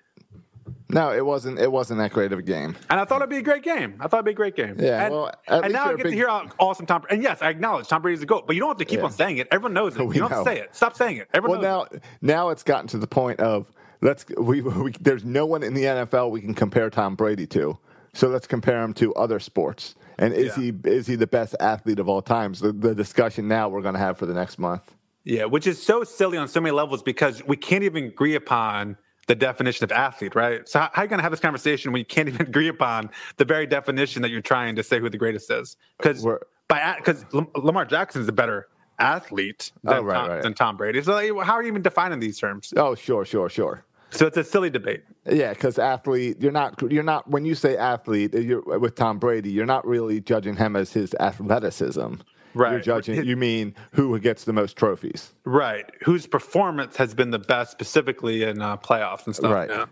No, 0.88 1.12
it 1.12 1.25
wasn't. 1.25 1.59
It 1.59 1.71
wasn't 1.71 1.99
that 2.00 2.12
great 2.12 2.33
of 2.33 2.38
a 2.38 2.42
game. 2.42 2.76
And 2.90 2.99
I 3.00 3.04
thought 3.04 3.19
it'd 3.19 3.30
be 3.30 3.37
a 3.38 3.42
great 3.42 3.62
game. 3.62 3.95
I 4.00 4.09
thought 4.09 4.19
it'd 4.19 4.25
be 4.25 4.33
a 4.33 4.35
great 4.35 4.57
game. 4.57 4.76
Yeah, 4.78 5.04
And, 5.04 5.14
well, 5.14 5.33
and 5.49 5.73
now 5.73 5.85
I 5.87 5.88
get 5.95 5.99
big- 6.04 6.07
to 6.12 6.16
hear 6.16 6.28
how 6.28 6.49
awesome 6.59 6.85
Tom. 6.87 7.02
Brady. 7.02 7.14
And 7.14 7.23
yes, 7.23 7.42
I 7.42 7.49
acknowledge 7.49 7.87
Tom 7.88 8.02
Brady's 8.02 8.23
a 8.23 8.26
goat, 8.26 8.47
but 8.47 8.54
you 8.57 8.61
don't 8.61 8.71
have 8.71 8.78
to 8.78 8.85
keep 8.85 8.99
Yeah. 8.99 9.04
on 9.07 9.12
saying 9.12 9.38
it. 9.38 9.47
Everyone 9.52 9.73
knows 9.73 9.97
it. 9.97 10.04
We 10.07 10.16
you 10.16 10.21
don't 10.21 10.30
have 10.30 10.45
to 10.45 10.50
know. 10.50 10.57
say 10.57 10.61
it. 10.62 10.75
Stop 10.75 10.97
saying 10.97 11.16
it. 11.19 11.28
Everyone 11.33 11.61
Well, 11.61 11.87
now 11.92 11.99
now 12.21 12.49
it's 12.50 12.62
gotten 12.64 12.88
to 12.88 12.99
the 12.99 13.07
point 13.07 13.38
of 13.40 13.66
let's 14.00 14.26
we, 14.37 14.62
we 14.62 14.90
there's 15.00 15.25
no 15.25 15.47
one 15.47 15.62
in 15.62 15.75
the 15.75 15.85
NFL 15.85 16.30
we 16.33 16.40
can 16.40 16.54
compare 16.54 16.90
Tom 16.90 17.14
Brady 17.14 17.47
to. 17.49 17.78
So 18.12 18.29
let's 18.29 18.47
compare 18.47 18.83
him 18.83 18.93
to 18.95 19.14
other 19.14 19.38
sports. 19.38 19.95
And 20.19 20.35
is 20.35 20.57
Yeah. 20.57 20.64
he 20.64 20.90
is 20.90 21.07
he 21.07 21.17
the 21.17 21.26
best 21.26 21.55
athlete 21.61 21.99
of 21.99 22.09
all 22.09 22.23
times? 22.23 22.61
The, 22.61 22.73
the 22.73 22.95
discussion 22.95 23.49
now 23.49 23.69
we're 23.69 23.83
going 23.83 23.95
to 23.95 24.00
have 24.00 24.19
for 24.19 24.26
the 24.26 24.35
next 24.35 24.59
month. 24.59 24.95
Yeah, 25.25 25.45
which 25.45 25.67
is 25.67 25.83
so 25.83 26.02
silly 26.05 26.38
on 26.38 26.49
so 26.49 26.61
many 26.61 26.73
levels 26.73 27.02
because 27.02 27.45
we 27.47 27.57
can't 27.57 27.85
even 27.85 28.05
agree 28.05 28.35
upon 28.35 28.97
the 29.26 29.35
definition 29.35 29.85
of 29.85 29.93
athlete, 29.93 30.35
right? 30.35 30.67
So 30.69 30.81
how, 30.81 30.90
how 30.93 31.02
are 31.02 31.05
you 31.05 31.09
going 31.09 31.19
to 31.19 31.23
have 31.23 31.31
this 31.31 31.40
conversation 31.40 31.93
when 31.93 32.00
you 32.00 32.05
can't 32.07 32.29
even 32.29 32.47
agree 32.47 32.69
upon 32.69 33.11
the 33.37 33.45
very 33.45 33.67
definition 33.67 34.23
that 34.23 34.31
you're 34.31 34.40
trying 34.40 34.76
to 34.76 34.83
say 34.83 34.99
who 34.99 35.09
the 35.09 35.19
greatest 35.19 35.50
is? 35.50 35.76
Because 35.99 36.26
by 36.69 36.95
because 36.97 37.25
Lamar 37.55 37.85
Jackson 37.85 38.23
is 38.23 38.29
a 38.29 38.33
better 38.33 38.69
athlete 38.99 39.73
oh, 39.87 39.90
than, 39.90 39.99
Oh, 39.99 40.02
right, 40.02 40.14
Tom, 40.14 40.29
right. 40.29 40.43
than 40.43 40.55
Tom 40.55 40.76
Brady. 40.76 41.02
So 41.02 41.12
like, 41.12 41.47
how 41.47 41.55
are 41.55 41.62
you 41.62 41.69
even 41.69 41.83
defining 41.83 42.19
these 42.21 42.38
terms? 42.38 42.73
Oh, 42.76 42.95
sure, 42.95 43.25
sure, 43.25 43.49
sure. 43.49 43.85
So 44.11 44.26
it's 44.26 44.37
a 44.37 44.45
silly 44.45 44.71
debate. 44.71 45.05
Yeah, 45.31 45.52
because 45.52 45.79
athlete, 45.79 46.37
you're 46.40 46.52
not 46.52 46.81
you're 46.90 47.02
not 47.02 47.29
when 47.31 47.45
you 47.45 47.55
say 47.55 47.76
athlete, 47.76 48.35
you're 48.35 48.62
with 48.79 48.95
Tom 48.95 49.19
Brady, 49.19 49.50
you're 49.50 49.67
not 49.67 49.87
really 49.87 50.21
judging 50.21 50.57
him 50.57 50.76
as 50.76 50.93
his 50.93 51.14
athleticism. 51.21 52.14
Right. 52.55 52.73
You're 52.73 52.81
judging. 52.81 53.25
You 53.25 53.37
mean 53.37 53.75
who 53.93 54.19
gets 54.19 54.45
the 54.45 54.52
most 54.52 54.76
trophies? 54.76 55.33
Right. 55.45 55.88
Whose 56.02 56.26
performance 56.26 56.97
has 56.97 57.14
been 57.14 57.31
the 57.31 57.38
best 57.38 57.71
specifically 57.71 58.43
in 58.43 58.61
uh, 58.61 58.76
playoffs 58.76 59.26
and 59.26 59.37
stuff. 59.37 59.52
Right. 59.52 59.71
Yeah. 59.71 59.87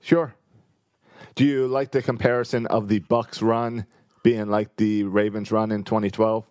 Sure. 0.00 0.34
Do 1.34 1.44
you 1.44 1.66
like 1.66 1.92
the 1.92 2.02
comparison 2.02 2.66
of 2.66 2.88
the 2.88 3.00
Bucs 3.00 3.40
run 3.40 3.86
being 4.22 4.48
like 4.48 4.76
the 4.76 5.04
Ravens 5.04 5.50
run 5.50 5.70
in 5.70 5.84
2012, 5.84 6.44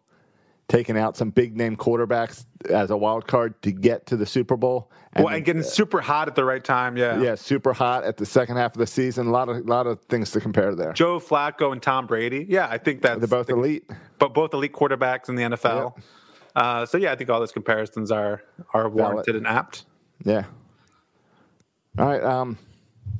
taking 0.68 0.98
out 0.98 1.16
some 1.16 1.30
big 1.30 1.56
name 1.56 1.76
quarterbacks 1.78 2.46
as 2.70 2.92
a 2.92 2.98
wild 2.98 3.28
card 3.28 3.62
to 3.62 3.72
get 3.72 4.06
to 4.08 4.18
the 4.18 4.26
Super 4.26 4.58
Bowl? 4.58 4.92
well, 5.16 5.30
and 5.30 5.46
getting 5.46 5.64
super 5.64 6.02
hot 6.02 6.28
at 6.28 6.36
the 6.36 6.46
right 6.46 6.64
time. 6.64 6.98
Yeah. 6.98 7.20
yeah, 7.22 7.36
super 7.36 7.74
hot 7.74 8.04
at 8.04 8.18
the 8.18 8.26
second 8.26 8.58
half 8.58 8.74
of 8.74 8.80
the 8.80 8.88
season. 8.88 9.28
A 9.28 9.32
lot 9.32 9.50
of 9.50 9.66
lot 9.66 9.88
of 9.88 10.02
things 10.04 10.32
to 10.32 10.42
compare 10.42 10.76
there. 10.76 10.94
Joe 10.94 11.20
Flacco 11.20 11.72
and 11.72 11.82
Tom 11.82 12.06
Brady. 12.08 12.46
Yeah, 12.48 12.68
I 12.70 12.78
think 12.78 13.02
that's 13.02 13.20
They're 13.20 13.28
both 13.28 13.50
elite. 13.50 13.90
but 14.20 14.34
both 14.34 14.54
elite 14.54 14.74
quarterbacks 14.74 15.30
in 15.30 15.36
the 15.36 15.44
NFL. 15.44 16.00
Uh, 16.56 16.86
so 16.86 16.98
yeah, 16.98 17.12
I 17.12 17.16
think 17.16 17.30
all 17.30 17.40
those 17.40 17.52
comparisons 17.52 18.12
are 18.12 18.44
are 18.74 18.90
warranted 18.90 19.36
and 19.36 19.48
apt. 19.48 19.86
Yeah. 20.24 20.46
All 21.98 22.06
right. 22.06 22.24
Um, 22.24 22.58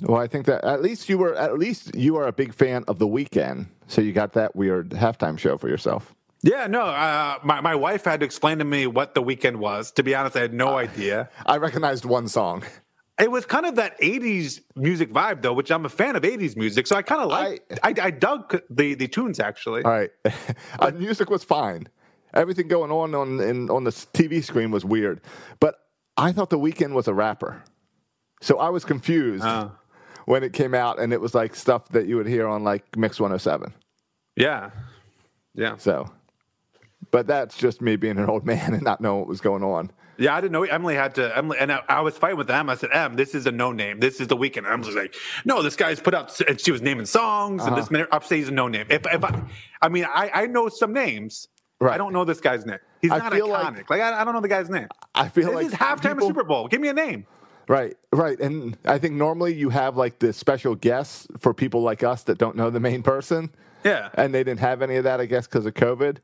well, 0.04 0.22
I 0.22 0.28
think 0.28 0.46
that 0.46 0.64
at 0.64 0.82
least 0.82 1.10
you 1.10 1.18
were 1.18 1.36
at 1.36 1.58
least 1.58 1.96
you 1.96 2.18
are 2.18 2.28
a 2.28 2.32
big 2.32 2.54
fan 2.54 2.84
of 2.88 3.00
the 3.00 3.08
Weeknd, 3.08 3.68
so 3.88 4.02
you 4.02 4.14
got 4.14 4.34
that 4.34 4.56
weird 4.56 4.90
halftime 4.90 5.38
show 5.40 5.58
for 5.58 5.70
yourself. 5.70 6.14
Yeah, 6.44 6.68
no, 6.68 6.82
uh, 6.82 7.40
my 7.44 7.62
my 7.62 7.76
wife 7.76 8.06
had 8.06 8.20
to 8.22 8.26
explain 8.26 8.60
to 8.60 8.66
me 8.66 8.88
what 8.88 9.16
the 9.16 9.24
Weeknd 9.24 9.56
was. 9.58 9.92
To 9.94 10.04
be 10.04 10.14
honest, 10.16 10.36
I 10.36 10.42
had 10.42 10.54
no 10.54 10.78
idea. 10.78 11.30
I 11.46 11.58
recognized 11.58 12.06
one 12.06 12.28
song. 12.28 12.64
It 13.20 13.32
was 13.32 13.46
kind 13.48 13.66
of 13.66 13.76
that 13.76 14.00
'80s 14.00 14.62
music 14.76 15.12
vibe, 15.12 15.42
though, 15.42 15.54
which 15.54 15.72
I'm 15.72 15.86
a 15.86 15.90
fan 15.90 16.16
of 16.16 16.22
'80s 16.24 16.56
music, 16.56 16.86
so 16.86 16.96
I 16.96 17.02
kind 17.02 17.22
of 17.22 17.30
like. 17.30 17.64
I, 17.82 17.94
I 18.00 18.12
dug 18.12 18.62
the 18.70 18.94
the 18.94 19.08
tunes 19.08 19.40
actually. 19.40 19.84
All 19.84 19.92
right. 19.92 20.12
uh, 20.80 20.92
music 20.92 21.30
was 21.30 21.44
fine. 21.44 21.88
Everything 22.36 22.68
going 22.68 22.92
on 22.92 23.16
on 23.16 23.40
in, 23.40 23.70
on 23.72 23.84
the 23.86 23.90
TV 23.92 24.44
screen 24.44 24.70
was 24.70 24.86
weird, 24.86 25.22
but 25.60 25.76
I 26.18 26.32
thought 26.32 26.52
the 26.52 26.60
Weeknd 26.60 26.92
was 26.94 27.08
a 27.08 27.14
rapper, 27.14 27.64
so 28.42 28.60
I 28.60 28.70
was 28.70 28.86
confused 28.86 29.44
Oh. 29.44 29.72
when 30.26 30.44
it 30.44 30.54
came 30.54 30.76
out, 30.76 31.00
and 31.00 31.12
it 31.14 31.20
was 31.20 31.34
like 31.34 31.56
stuff 31.56 31.88
that 31.90 32.06
you 32.06 32.18
would 32.18 32.28
hear 32.28 32.48
on 32.48 32.64
like 32.64 32.96
Mix 32.96 33.20
107. 33.20 33.74
Yeah, 34.36 34.70
yeah, 35.56 35.78
So, 35.78 36.12
but 37.12 37.28
that's 37.28 37.58
just 37.58 37.82
me 37.82 37.96
being 37.96 38.18
an 38.18 38.30
old 38.30 38.46
man 38.46 38.74
and 38.74 38.84
not 38.84 39.02
knowing 39.02 39.20
what 39.20 39.28
was 39.28 39.42
going 39.42 39.64
on. 39.64 39.92
yeah. 40.18 40.36
I 40.36 40.42
didn't 40.42 40.54
know 40.54 40.64
Emily 40.64 40.96
had 40.96 41.16
to. 41.16 41.36
Emily 41.38 41.58
and 41.60 41.72
I, 41.72 41.82
I 41.90 42.02
was 42.02 42.18
fighting 42.18 42.38
with 42.38 42.50
Em. 42.50 42.70
I 42.70 42.76
said, 42.76 42.90
"Em, 42.94 43.16
this 43.16 43.34
is 43.36 43.46
a 43.46 43.52
no 43.52 43.72
name. 43.72 44.00
This 44.00 44.20
is 44.20 44.28
the 44.28 44.36
Weeknd." 44.38 44.58
And 44.58 44.68
Em 44.68 44.82
was 44.82 44.96
like, 44.96 45.16
"No, 45.46 45.62
this 45.62 45.76
guy's 45.76 46.00
put 46.00 46.14
out." 46.14 46.40
And 46.48 46.60
she 46.60 46.72
was 46.72 46.82
naming 46.82 47.06
songs, 47.06 47.62
and 47.64 47.72
Uh-huh. 47.74 47.82
this 47.82 47.92
minute 47.92 48.10
upstate 48.12 48.42
is 48.44 48.50
a 48.50 48.52
no 48.52 48.68
name. 48.68 48.88
If, 48.90 49.06
if 49.12 49.24
I, 49.24 49.44
I 49.82 49.90
mean, 49.90 50.06
I, 50.06 50.32
I 50.34 50.48
know 50.48 50.70
some 50.70 50.94
names. 50.94 51.48
Right. 51.80 51.94
I 51.94 51.98
don't 52.00 52.12
know 52.12 52.26
this 52.26 52.42
guy's 52.42 52.66
name. 52.66 52.80
He's 53.04 53.12
I 53.12 53.20
not 53.20 53.32
feel 53.34 53.48
iconic. 53.50 53.76
like- 53.78 53.90
Like, 53.92 54.02
I, 54.02 54.22
I 54.22 54.24
don't 54.24 54.34
know 54.34 54.42
the 54.42 54.48
guy's 54.48 54.68
name. 54.68 54.88
I 55.14 55.30
feel 55.30 55.46
This 55.48 55.56
like 55.56 55.66
is 55.68 55.74
halftime 55.74 56.02
people- 56.14 56.24
of 56.30 56.36
Super 56.36 56.44
Bowl. 56.44 56.68
Give 56.68 56.82
me 56.82 56.88
a 56.88 56.94
name. 56.94 57.28
Right, 57.68 57.96
right. 58.12 58.40
And 58.40 58.78
I 58.86 58.98
think 58.98 59.14
normally 59.14 59.54
you 59.54 59.70
have 59.70 59.96
like 59.98 60.18
the 60.20 60.34
special 60.34 60.74
guests 60.74 61.28
for 61.38 61.54
people 61.54 61.82
like 61.84 62.02
us 62.02 62.24
that 62.24 62.38
don't 62.40 62.56
know 62.56 62.70
the 62.72 62.80
main 62.80 63.04
person. 63.04 63.52
Yeah. 63.88 64.10
And 64.14 64.34
they 64.34 64.44
didn't 64.44 64.60
have 64.60 64.82
any 64.82 64.96
of 64.98 65.04
that, 65.06 65.20
I 65.20 65.26
guess, 65.26 65.48
because 65.48 65.66
of 65.66 65.74
COVID. 65.74 66.18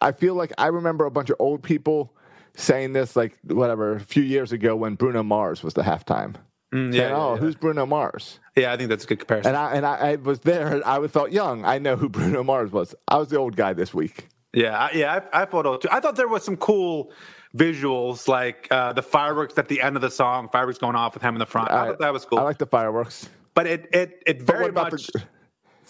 I 0.00 0.12
feel 0.12 0.34
like 0.34 0.52
I 0.58 0.68
remember 0.68 1.04
a 1.06 1.10
bunch 1.10 1.30
of 1.30 1.36
old 1.38 1.62
people 1.62 2.14
saying 2.56 2.92
this, 2.92 3.16
like, 3.16 3.38
whatever, 3.44 3.94
a 3.96 4.00
few 4.00 4.22
years 4.22 4.52
ago 4.52 4.74
when 4.76 4.94
Bruno 4.94 5.22
Mars 5.22 5.62
was 5.62 5.74
the 5.74 5.82
halftime. 5.82 6.34
Mm, 6.74 6.92
Saying, 6.92 6.94
yeah, 7.10 7.16
oh, 7.16 7.34
yeah, 7.34 7.40
who's 7.40 7.56
Bruno 7.56 7.84
Mars? 7.84 8.38
yeah. 8.56 8.72
I 8.72 8.76
think 8.76 8.90
that's 8.90 9.02
a 9.04 9.06
good 9.08 9.18
comparison. 9.18 9.50
And 9.50 9.56
I 9.56 9.72
and 9.74 9.84
I, 9.84 10.12
I 10.12 10.16
was 10.16 10.38
there. 10.40 10.80
I 10.86 10.98
was 10.98 11.10
felt 11.10 11.32
young. 11.32 11.64
I 11.64 11.78
know 11.78 11.96
who 11.96 12.08
Bruno 12.18 12.44
Mars 12.44 12.70
was. 12.70 12.94
I 13.08 13.16
was 13.18 13.28
the 13.28 13.38
old 13.38 13.56
guy 13.56 13.72
this 13.72 13.92
week. 13.92 14.28
Yeah, 14.52 14.76
I, 14.78 14.90
yeah, 14.92 15.20
I, 15.32 15.42
I 15.42 15.44
thought 15.46 15.82
too. 15.82 15.88
I 15.90 15.98
thought 16.00 16.14
there 16.16 16.28
was 16.28 16.44
some 16.44 16.56
cool 16.56 17.12
visuals, 17.56 18.28
like 18.28 18.68
uh, 18.70 18.92
the 18.92 19.02
fireworks 19.02 19.58
at 19.58 19.68
the 19.68 19.80
end 19.80 19.96
of 19.96 20.02
the 20.02 20.10
song, 20.10 20.48
fireworks 20.52 20.78
going 20.78 20.96
off 20.96 21.14
with 21.14 21.22
him 21.22 21.34
in 21.34 21.38
the 21.40 21.46
front. 21.46 21.70
I, 21.70 21.86
thought 21.88 21.98
that 22.00 22.12
was 22.12 22.24
cool. 22.24 22.38
I 22.38 22.42
like 22.42 22.58
the 22.58 22.66
fireworks. 22.66 23.28
but 23.54 23.66
it 23.66 23.88
it 23.92 24.22
it 24.26 24.42
very 24.42 24.70
much 24.72 25.08
the- 25.08 25.22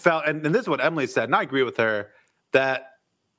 felt, 0.01 0.25
and, 0.25 0.45
and 0.45 0.53
this 0.53 0.63
is 0.63 0.67
what 0.69 0.83
Emily 0.83 1.07
said, 1.07 1.25
and 1.25 1.35
I 1.35 1.43
agree 1.43 1.63
with 1.63 1.77
her 1.77 2.09
that. 2.53 2.87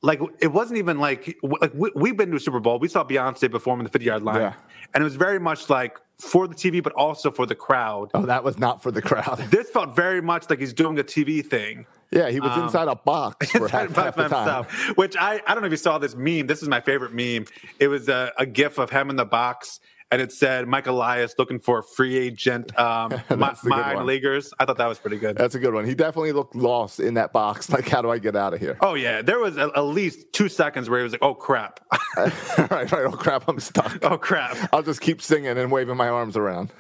Like 0.05 0.21
it 0.41 0.49
wasn't 0.49 0.79
even 0.79 0.99
like 0.99 1.39
like 1.61 1.73
we, 1.75 1.93
we've 1.95 2.17
been 2.17 2.29
to 2.33 2.37
a 2.37 2.41
Super 2.41 2.59
Bowl. 2.59 2.81
We 2.81 2.89
saw 2.89 3.05
Beyonce 3.05 3.49
perform 3.49 3.79
in 3.79 3.85
the 3.85 3.89
fifty 3.91 4.07
yard 4.07 4.25
line, 4.25 4.41
Yeah. 4.41 4.55
and 4.93 5.01
it 5.01 5.05
was 5.05 5.15
very 5.15 5.39
much 5.39 5.71
like 5.71 5.97
for 6.19 6.49
the 6.49 6.57
TV, 6.57 6.83
but 6.83 6.93
also 6.95 7.31
for 7.31 7.47
the 7.47 7.55
crowd. 7.55 8.11
Oh, 8.13 8.27
that 8.27 8.43
was 8.43 8.59
not 8.59 8.83
for 8.83 8.91
the 8.91 9.01
crowd. 9.01 9.39
This 9.53 9.71
felt 9.71 9.95
very 9.95 10.21
much 10.21 10.51
like 10.51 10.59
he's 10.59 10.73
doing 10.73 10.99
a 10.99 11.05
TV 11.05 11.47
thing. 11.47 11.87
Yeah, 12.11 12.31
he 12.31 12.41
was 12.41 12.51
Um, 12.51 12.65
inside 12.65 12.89
a 12.89 12.97
box 12.97 13.49
for 13.53 13.69
half, 13.69 13.95
half 13.95 14.17
the 14.17 14.27
time. 14.27 14.65
himself, 14.65 14.97
which 14.99 15.17
I, 15.17 15.41
I 15.47 15.55
don't 15.55 15.61
know 15.61 15.67
if 15.67 15.73
you 15.73 15.77
saw 15.77 15.99
this 15.99 16.17
meme. 16.17 16.49
This 16.49 16.63
is 16.63 16.69
my 16.69 16.81
favorite 16.81 17.13
meme. 17.15 17.47
It 17.79 17.87
was 17.87 18.09
a, 18.09 18.33
a 18.37 18.45
gif 18.45 18.79
of 18.79 18.91
him 18.91 19.09
in 19.09 19.15
the 19.15 19.25
box, 19.25 19.79
and 20.13 20.23
it 20.23 20.31
said 20.31 20.69
Mike 20.69 20.87
Elias 20.87 21.35
looking 21.39 21.59
for 21.59 21.81
a 21.81 21.83
free 21.83 22.17
agent 22.17 22.79
um, 22.79 23.11
mi- 23.11 23.17
That's 23.29 23.61
the 23.63 23.71
good 23.71 23.79
minor 23.79 24.05
leaguers. 24.05 24.53
I 24.61 24.65
thought 24.65 24.77
that 24.79 24.87
was 24.87 24.99
pretty 24.99 25.19
good. 25.19 25.37
That's 25.37 25.55
a 25.57 25.59
good 25.59 25.75
one. 25.75 25.85
He 25.85 25.95
definitely 25.97 26.33
looked 26.33 26.55
lost 26.55 27.01
in 27.01 27.15
that 27.15 27.33
box. 27.33 27.69
Like, 27.73 27.89
how 27.89 28.03
do 28.03 28.11
I 28.11 28.19
get 28.19 28.37
out 28.37 28.55
of 28.55 28.61
here? 28.61 28.77
oh 28.83 28.95
yeah, 28.95 29.23
there 29.23 29.39
was 29.41 29.57
at 29.59 29.77
least 29.81 30.33
two 30.33 30.49
seconds 30.49 30.89
where 30.91 31.01
he 31.01 31.03
was 31.05 31.13
like, 31.13 31.23
"Oh 31.23 31.35
crap, 31.35 31.81
right, 32.17 32.71
right. 32.71 32.93
Oh 32.93 33.13
crap, 33.13 33.49
I'm 33.49 33.59
stuck. 33.61 33.99
oh 34.05 34.19
crap." 34.19 34.57
I'll 34.73 34.83
just 34.83 35.01
keep 35.01 35.23
singing 35.23 35.57
and 35.59 35.73
waving 35.73 35.97
my 35.97 36.09
arms 36.09 36.37
around. 36.37 36.71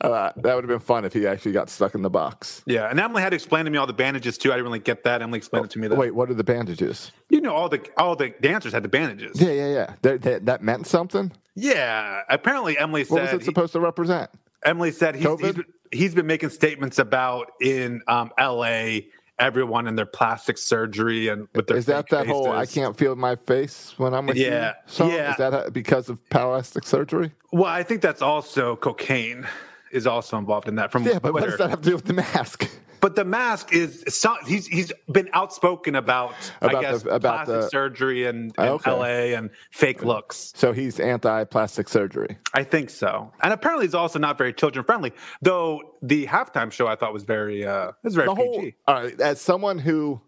Uh, 0.00 0.32
that 0.36 0.54
would 0.54 0.64
have 0.64 0.68
been 0.68 0.80
fun 0.80 1.04
if 1.04 1.12
he 1.12 1.26
actually 1.26 1.52
got 1.52 1.70
stuck 1.70 1.94
in 1.94 2.02
the 2.02 2.10
box. 2.10 2.62
Yeah, 2.66 2.88
and 2.90 2.98
Emily 2.98 3.22
had 3.22 3.30
to 3.30 3.36
explain 3.36 3.64
to 3.64 3.70
me 3.70 3.78
all 3.78 3.86
the 3.86 3.92
bandages 3.92 4.36
too. 4.36 4.50
I 4.50 4.56
didn't 4.56 4.64
really 4.66 4.78
get 4.80 5.04
that. 5.04 5.22
Emily 5.22 5.38
explained 5.38 5.66
it 5.66 5.70
to 5.72 5.78
me. 5.78 5.88
Though. 5.88 5.96
Wait, 5.96 6.14
what 6.14 6.30
are 6.30 6.34
the 6.34 6.42
bandages? 6.44 7.12
you 7.30 7.40
know 7.40 7.54
all 7.54 7.68
the 7.68 7.80
all 7.96 8.16
the 8.16 8.30
dancers 8.40 8.72
had 8.72 8.82
the 8.82 8.88
bandages. 8.88 9.40
Yeah, 9.40 9.52
yeah, 9.52 9.68
yeah. 9.72 9.94
That, 10.02 10.22
that, 10.22 10.46
that 10.46 10.62
meant 10.62 10.86
something. 10.86 11.30
Yeah, 11.54 12.20
apparently 12.28 12.78
Emily 12.78 13.02
What 13.04 13.22
was 13.22 13.30
said 13.30 13.42
it 13.42 13.44
supposed 13.44 13.72
to 13.74 13.80
represent? 13.80 14.30
Emily 14.64 14.92
said 14.92 15.16
he's, 15.16 15.40
he's, 15.40 15.54
he's 15.90 16.14
been 16.14 16.26
making 16.26 16.50
statements 16.50 16.98
about 16.98 17.50
in 17.60 18.00
um, 18.06 18.30
L.A. 18.38 19.08
everyone 19.38 19.86
and 19.86 19.98
their 19.98 20.06
plastic 20.06 20.56
surgery 20.56 21.28
and 21.28 21.48
with 21.54 21.66
their 21.66 21.76
Is 21.76 21.86
that 21.86 22.08
that 22.10 22.26
whole 22.26 22.50
"I 22.52 22.64
can't 22.66 22.96
feel 22.96 23.16
my 23.16 23.36
face 23.36 23.94
when 23.98 24.14
I'm 24.14 24.26
with 24.26 24.36
Yeah, 24.36 24.68
you"? 24.68 24.72
Song? 24.86 25.10
yeah. 25.10 25.30
Is 25.32 25.36
that 25.38 25.72
because 25.72 26.08
of 26.08 26.26
plastic 26.30 26.86
surgery? 26.86 27.32
Well, 27.52 27.64
I 27.66 27.82
think 27.82 28.00
that's 28.02 28.22
also 28.22 28.76
cocaine 28.76 29.46
is 29.90 30.06
also 30.06 30.38
involved 30.38 30.68
in 30.68 30.76
that 30.76 30.90
from 30.90 31.04
Yeah, 31.04 31.18
but 31.18 31.34
what 31.34 31.44
does 31.44 31.58
that 31.58 31.68
have 31.70 31.82
to 31.82 31.90
do 31.90 31.96
with 31.96 32.06
the 32.06 32.14
mask? 32.14 32.70
But 33.02 33.16
the 33.16 33.24
mask 33.24 33.72
is 33.74 34.04
so, 34.08 34.34
he's 34.46 34.66
he's 34.68 34.92
been 35.10 35.28
outspoken 35.32 35.96
about, 35.96 36.34
I 36.62 36.66
About 36.68 36.80
guess 36.82 37.02
the- 37.02 37.10
about 37.10 37.46
plastic 37.46 37.60
the- 37.62 37.68
surgery 37.68 38.26
and, 38.26 38.54
and 38.56 38.68
okay. 38.70 38.90
L.A. 38.92 39.34
and 39.34 39.50
fake 39.72 40.04
looks. 40.04 40.52
So 40.54 40.72
he's 40.72 41.00
anti-plastic 41.00 41.88
surgery. 41.88 42.38
I 42.54 42.62
think 42.62 42.90
so, 42.90 43.32
and 43.42 43.52
apparently 43.52 43.86
he's 43.86 43.94
also 43.94 44.20
not 44.20 44.38
very 44.38 44.52
children 44.54 44.84
friendly. 44.84 45.12
Though 45.42 45.82
the 46.00 46.26
halftime 46.26 46.70
show 46.70 46.86
I 46.86 46.94
thought 46.94 47.12
was 47.12 47.24
very 47.24 47.66
uh 47.66 47.90
was 48.04 48.14
very 48.14 48.28
the 48.28 48.34
PG. 48.36 48.46
whole 48.48 48.70
all 48.86 49.02
right, 49.02 49.20
as 49.20 49.40
someone 49.40 49.78
who 49.80 50.20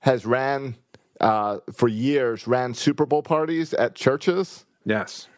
has 0.00 0.26
ran 0.26 0.74
uh, 1.20 1.58
for 1.72 1.86
years 1.88 2.48
ran 2.48 2.74
Super 2.74 3.06
Bowl 3.06 3.22
parties 3.22 3.72
at 3.72 3.94
churches, 3.94 4.66
yes. 4.84 5.28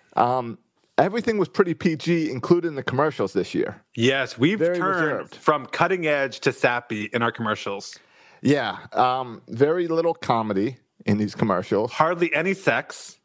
Everything 0.98 1.38
was 1.38 1.48
pretty 1.48 1.74
PG, 1.74 2.30
including 2.30 2.74
the 2.74 2.82
commercials 2.82 3.32
this 3.32 3.54
year. 3.54 3.80
Yes, 3.94 4.36
we've 4.38 4.58
Very 4.58 4.76
turned 4.78 5.00
reserved. 5.00 5.34
from 5.36 5.66
cutting 5.66 6.06
edge 6.06 6.40
to 6.40 6.52
sappy 6.52 7.04
in 7.12 7.22
our 7.22 7.32
commercials. 7.32 7.98
Yeah, 8.42 8.76
um, 8.92 9.42
very 9.48 9.88
little 9.88 10.14
comedy 10.14 10.76
in 11.06 11.18
these 11.18 11.34
commercials. 11.34 11.92
Hardly 11.92 12.32
any 12.34 12.54
sex. 12.54 13.18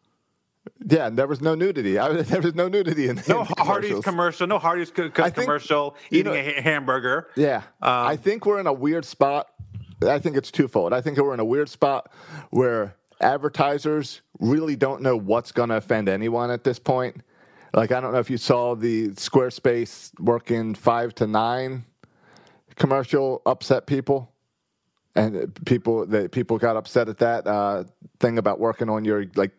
Yeah, 0.87 1.09
there 1.09 1.27
was 1.27 1.41
no 1.41 1.55
nudity. 1.55 1.99
I, 1.99 2.09
there 2.21 2.41
was 2.41 2.55
no 2.55 2.67
nudity 2.67 3.09
in, 3.09 3.21
No 3.27 3.41
in 3.41 3.45
Hardee's 3.57 3.99
commercial. 4.03 4.47
No 4.47 4.57
Hardee's 4.59 4.91
co- 4.91 5.09
co- 5.09 5.23
think- 5.23 5.35
commercial. 5.35 5.95
Eating 6.09 6.31
know- 6.31 6.39
a 6.39 6.43
ha- 6.55 6.61
hamburger. 6.61 7.27
Yeah, 7.35 7.57
Um, 7.81 8.07
I 8.07 8.15
think 8.15 8.45
we're 8.45 8.59
in 8.59 8.67
a 8.67 8.73
weird 8.73 9.03
spot. 9.05 9.47
I 10.07 10.19
think 10.19 10.35
it's 10.37 10.51
twofold. 10.51 10.93
I 10.93 11.01
think 11.01 11.17
we're 11.17 11.33
in 11.33 11.39
a 11.39 11.45
weird 11.45 11.69
spot 11.69 12.11
where 12.49 12.95
advertisers 13.21 14.21
really 14.39 14.75
don't 14.75 15.01
know 15.01 15.15
what's 15.17 15.51
going 15.51 15.69
to 15.69 15.75
offend 15.77 16.09
anyone 16.09 16.49
at 16.51 16.63
this 16.63 16.79
point. 16.79 17.21
Like, 17.73 17.91
I 17.91 17.99
don't 17.99 18.13
know 18.13 18.19
if 18.19 18.29
you 18.29 18.37
saw 18.37 18.75
the 18.75 19.09
Squarespace 19.09 20.11
working 20.19 20.75
five 20.75 21.15
to 21.15 21.27
nine 21.27 21.85
commercial 22.75 23.41
upset 23.45 23.85
people, 23.87 24.31
and 25.15 25.35
uh, 25.35 25.45
people 25.65 26.05
that 26.07 26.31
people 26.31 26.57
got 26.57 26.75
upset 26.75 27.09
at 27.09 27.17
that 27.19 27.47
uh, 27.47 27.83
thing 28.19 28.37
about 28.37 28.59
working 28.59 28.89
on 28.89 29.05
your 29.05 29.25
like 29.35 29.51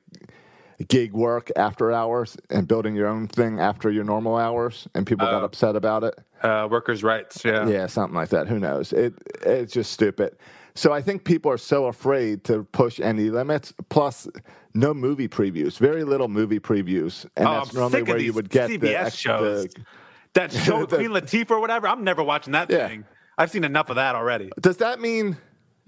gig 0.89 1.13
work 1.13 1.51
after 1.57 1.93
hours 1.93 2.37
and 2.51 2.67
building 2.67 2.95
your 2.97 3.07
own 3.07 3.29
thing 3.29 3.59
after 3.61 3.91
your 3.91 4.05
normal 4.05 4.37
hours, 4.37 4.87
and 4.95 5.07
people 5.07 5.27
got 5.27 5.43
Oh. 5.43 5.47
upset 5.47 5.75
about 5.77 6.05
it. 6.05 6.19
Uh, 6.43 6.69
workers' 6.71 7.03
rights. 7.03 7.45
Yeah. 7.45 7.67
Yeah, 7.69 7.87
something 7.87 8.15
like 8.15 8.29
that. 8.31 8.47
Who 8.49 8.59
knows? 8.61 8.93
It 8.93 9.15
it's 9.43 9.73
just 9.73 9.93
stupid. 9.93 10.37
So 10.77 10.93
I 10.93 11.01
think 11.03 11.25
people 11.25 11.51
are 11.53 11.59
so 11.59 11.87
afraid 11.87 12.43
to 12.45 12.65
push 12.73 12.99
any 12.99 13.31
limits. 13.31 13.73
Plus, 13.91 14.27
no 14.75 14.93
movie 14.93 15.29
previews. 15.29 15.79
Very 15.79 16.03
little 16.03 16.27
movie 16.29 16.59
previews, 16.59 17.27
and 17.37 17.47
Oh, 17.47 17.53
that's 17.53 17.71
I'm 17.71 17.77
normally 17.81 18.03
where 18.03 18.19
you 18.19 18.33
would 18.33 18.51
get 18.51 18.69
the, 18.69 18.79
CBS 18.79 19.17
shows. 19.17 19.67
the 19.69 19.85
that 20.35 20.53
show 20.67 20.85
Queen 20.87 21.11
Latifah 21.11 21.53
or 21.53 21.61
whatever. 21.61 21.87
I'm 21.87 22.03
never 22.03 22.23
watching 22.25 22.53
that 22.55 22.71
Yeah. 22.71 22.89
thing. 22.89 23.05
I've 23.39 23.51
seen 23.51 23.63
enough 23.65 23.89
of 23.89 23.97
that 23.97 24.15
already. 24.17 24.51
Does 24.61 24.79
that 24.79 25.01
mean? 25.01 25.37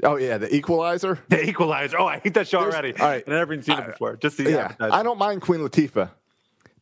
Oh 0.04 0.16
yeah, 0.16 0.38
the 0.38 0.54
Equalizer. 0.54 1.18
The 1.30 1.48
Equalizer. 1.48 1.98
Oh, 1.98 2.06
I 2.06 2.18
hate 2.18 2.34
that 2.34 2.46
show 2.46 2.60
There's- 2.60 2.74
already. 2.74 2.96
all 3.00 3.08
right. 3.08 3.24
And 3.26 3.34
I've 3.34 3.48
never 3.48 3.60
seen 3.62 3.78
it 3.78 3.86
before. 3.86 4.16
Just 4.16 4.36
the 4.36 4.44
Yeah. 4.50 4.74
I 4.78 5.02
don't 5.02 5.18
mind 5.18 5.42
Queen 5.42 5.60
Latifah, 5.60 6.10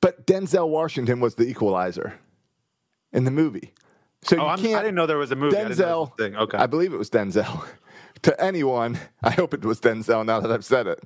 but 0.02 0.26
Denzel 0.26 0.68
Washington 0.68 1.20
was 1.20 1.36
the 1.36 1.44
Equalizer 1.44 2.18
in 3.14 3.24
the 3.24 3.30
movie. 3.30 3.72
So 4.22 4.36
Oh, 4.38 4.40
you 4.42 4.46
I'm, 4.48 4.58
can't. 4.58 4.74
I 4.76 4.80
didn't 4.82 4.94
know 4.96 5.06
there 5.06 5.16
was 5.18 5.30
a 5.30 5.36
movie. 5.36 5.56
I 5.56 5.64
Denzel. 5.64 5.76
there 5.76 5.96
was 5.98 6.08
a 6.08 6.16
thing. 6.22 6.36
Okay. 6.36 6.58
I 6.58 6.66
believe 6.66 6.92
it 6.92 6.98
was 6.98 7.08
Denzel. 7.08 7.64
to 8.24 8.40
anyone, 8.42 8.98
I 9.22 9.30
hope 9.30 9.54
it 9.54 9.64
was 9.64 9.80
Denzel. 9.80 10.24
Now 10.26 10.40
that 10.40 10.50
I've 10.50 10.64
said 10.64 10.86
it, 10.86 11.02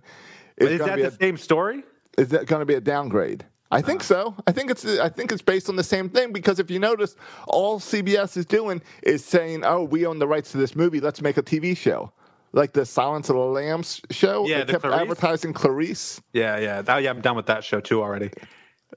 Is 0.57 0.79
that 0.79 0.97
the 0.97 1.07
a- 1.09 1.11
same 1.13 1.37
story? 1.37 1.85
is 2.17 2.31
that 2.31 2.47
going 2.47 2.61
to 2.61 2.67
be 2.67 2.75
a 2.75 2.81
downgrade? 2.81 3.45
I 3.71 3.83
think 3.83 4.01
ah. 4.01 4.05
so. 4.05 4.35
I 4.47 4.53
think 4.53 4.71
it's 4.71 4.85
I 4.87 5.11
think 5.11 5.31
it's 5.31 5.43
based 5.43 5.69
on 5.69 5.77
the 5.77 5.85
same 5.85 6.09
thing 6.09 6.33
because 6.33 6.59
if 6.59 6.71
you 6.71 6.79
notice, 6.79 7.17
all 7.47 7.79
CBS 7.79 8.37
is 8.37 8.47
doing 8.47 8.81
is 9.03 9.23
saying, 9.25 9.63
"Oh, 9.63 9.85
we 9.85 10.07
own 10.07 10.19
the 10.19 10.27
rights 10.27 10.53
to 10.53 10.57
this 10.57 10.75
movie. 10.75 11.01
Let's 11.01 11.21
make 11.21 11.37
a 11.37 11.43
TV 11.43 11.77
show." 11.77 12.13
Like 12.53 12.73
the 12.73 12.87
Silence 12.87 13.29
of 13.29 13.37
the 13.37 13.43
Lambs 13.43 14.01
show, 14.11 14.47
Yeah, 14.47 14.61
they 14.61 14.65
the 14.65 14.73
kept 14.73 14.85
Clarice? 14.85 15.01
advertising 15.03 15.53
Clarice. 15.53 16.23
Yeah, 16.33 16.59
yeah. 16.59 16.83
Oh, 16.89 16.97
yeah, 16.97 17.11
I'm 17.11 17.21
done 17.21 17.37
with 17.37 17.45
that 17.47 17.63
show 17.63 17.79
too 17.79 18.01
already. 18.03 18.31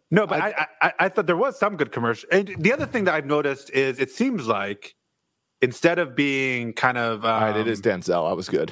No, 0.09 0.25
but 0.25 0.41
I, 0.41 0.67
I, 0.81 0.93
I 0.99 1.09
thought 1.09 1.27
there 1.27 1.35
was 1.35 1.59
some 1.59 1.75
good 1.75 1.91
commercial. 1.91 2.29
And 2.31 2.55
the 2.57 2.71
other 2.71 2.85
thing 2.85 3.03
that 3.05 3.13
I've 3.13 3.25
noticed 3.25 3.69
is 3.71 3.99
it 3.99 4.09
seems 4.09 4.47
like 4.47 4.95
instead 5.61 5.99
of 5.99 6.15
being 6.15 6.73
kind 6.73 6.97
of 6.97 7.23
um, 7.25 7.31
All 7.31 7.41
right, 7.51 7.57
it 7.57 7.67
is 7.67 7.81
Denzel. 7.81 8.29
I 8.29 8.33
was 8.33 8.49
good. 8.49 8.71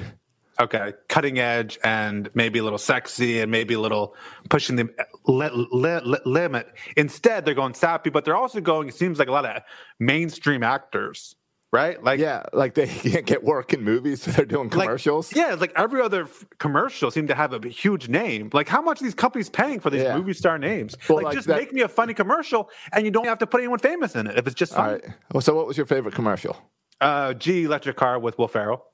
okay, 0.60 0.92
cutting 1.08 1.38
edge 1.38 1.78
and 1.84 2.28
maybe 2.34 2.58
a 2.58 2.62
little 2.62 2.78
sexy 2.78 3.40
and 3.40 3.50
maybe 3.50 3.74
a 3.74 3.80
little 3.80 4.14
pushing 4.50 4.76
the 4.76 4.88
li- 5.26 5.48
li- 5.72 6.00
li- 6.04 6.18
limit, 6.26 6.68
instead 6.96 7.44
they're 7.44 7.54
going 7.54 7.72
sappy, 7.74 8.10
but 8.10 8.24
they're 8.24 8.36
also 8.36 8.60
going. 8.60 8.88
It 8.88 8.94
seems 8.94 9.18
like 9.18 9.28
a 9.28 9.32
lot 9.32 9.46
of 9.46 9.62
mainstream 9.98 10.62
actors, 10.62 11.34
right? 11.72 12.02
Like 12.02 12.20
Yeah, 12.20 12.42
like 12.52 12.74
they 12.74 12.86
can't 13.10 13.24
get 13.24 13.42
work 13.42 13.72
in 13.72 13.82
movies, 13.82 14.22
so 14.22 14.32
they're 14.32 14.44
doing 14.44 14.68
like- 14.68 14.86
commercials. 14.88 15.34
yeah, 15.34 15.54
like 15.54 15.72
every 15.76 16.02
other 16.02 16.24
f- 16.24 16.44
commercial 16.58 17.10
seem 17.10 17.26
to 17.28 17.34
have 17.34 17.52
a 17.54 17.68
huge 17.68 18.08
name. 18.10 18.50
Like 18.52 18.68
how 18.68 18.82
much 18.82 19.00
are 19.00 19.04
these 19.04 19.14
companies 19.14 19.48
paying 19.48 19.80
for 19.80 19.88
these 19.88 20.02
Yeah. 20.02 20.16
movie 20.18 20.34
star 20.34 20.58
names? 20.58 20.94
Well, 21.08 21.16
like, 21.16 21.24
like 21.26 21.34
just 21.36 21.46
that- 21.48 21.56
make 21.56 21.72
me 21.72 21.80
a 21.82 21.88
funny 21.88 22.12
commercial, 22.12 22.68
and 22.92 23.04
you 23.06 23.10
don't 23.10 23.26
have 23.26 23.38
to 23.38 23.46
put 23.46 23.60
anyone 23.60 23.78
famous 23.78 24.14
in 24.14 24.26
it 24.26 24.36
if 24.36 24.46
it's 24.46 24.56
just 24.56 24.74
All 24.74 24.84
funny. 24.84 24.92
right. 25.06 25.14
Well, 25.32 25.40
so 25.40 25.54
what 25.54 25.66
was 25.66 25.76
your 25.78 25.86
favorite 25.86 26.14
commercial? 26.14 26.54
Uh, 27.00 27.34
G 27.34 27.64
Electric 27.64 27.96
Car 27.96 28.18
with 28.18 28.38
Will 28.38 28.48
Ferrell. 28.48 28.84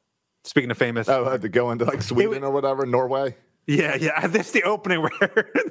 Speaking 0.44 0.70
of 0.70 0.78
famous, 0.78 1.08
Oh, 1.08 1.26
I 1.26 1.32
had 1.32 1.42
to 1.42 1.48
go 1.48 1.70
into 1.72 1.84
like 1.84 2.02
Sweden 2.02 2.44
or 2.44 2.50
whatever, 2.52 2.86
Norway. 2.86 3.36
yeah, 3.66 3.96
yeah. 3.96 4.26
This 4.28 4.52
the 4.52 4.62
opening 4.62 5.02
where 5.02 5.10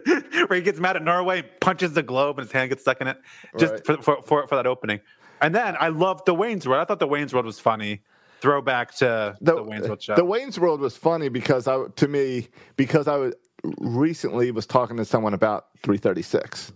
where 0.48 0.58
he 0.58 0.62
gets 0.62 0.80
mad 0.80 0.98
at 0.98 1.04
Norway, 1.04 1.44
punches 1.62 1.94
the 1.94 2.04
globe, 2.04 2.38
and 2.40 2.46
his 2.46 2.52
hand 2.52 2.70
gets 2.70 2.82
stuck 2.82 3.00
in 3.00 3.08
it. 3.08 3.18
Just 3.58 3.74
Right. 3.74 3.86
for, 3.86 4.02
for 4.02 4.22
for 4.24 4.48
for 4.48 4.56
that 4.56 4.68
opening. 4.68 5.00
And 5.42 5.54
then 5.56 5.76
I 5.80 5.90
loved 5.90 6.26
the 6.26 6.34
Wayne's 6.36 6.68
World. 6.68 6.82
I 6.82 6.86
thought 6.86 7.00
the 7.00 7.08
Wayne's 7.08 7.34
World 7.34 7.46
was 7.46 7.60
funny. 7.60 8.02
Throwback 8.42 8.94
to 8.96 9.36
the, 9.42 9.64
Wayne's 9.64 9.88
World 9.88 10.02
show. 10.04 10.16
The 10.16 10.26
Wayne's 10.26 10.60
World 10.60 10.80
was 10.82 10.96
funny 10.98 11.30
because 11.30 11.68
I, 11.68 11.86
to 11.96 12.08
me, 12.08 12.50
because 12.76 13.08
I 13.08 13.16
was, 13.18 13.34
recently 13.80 14.52
was 14.52 14.66
talking 14.66 14.98
to 14.98 15.06
someone 15.06 15.34
about 15.34 15.68
336, 15.84 16.72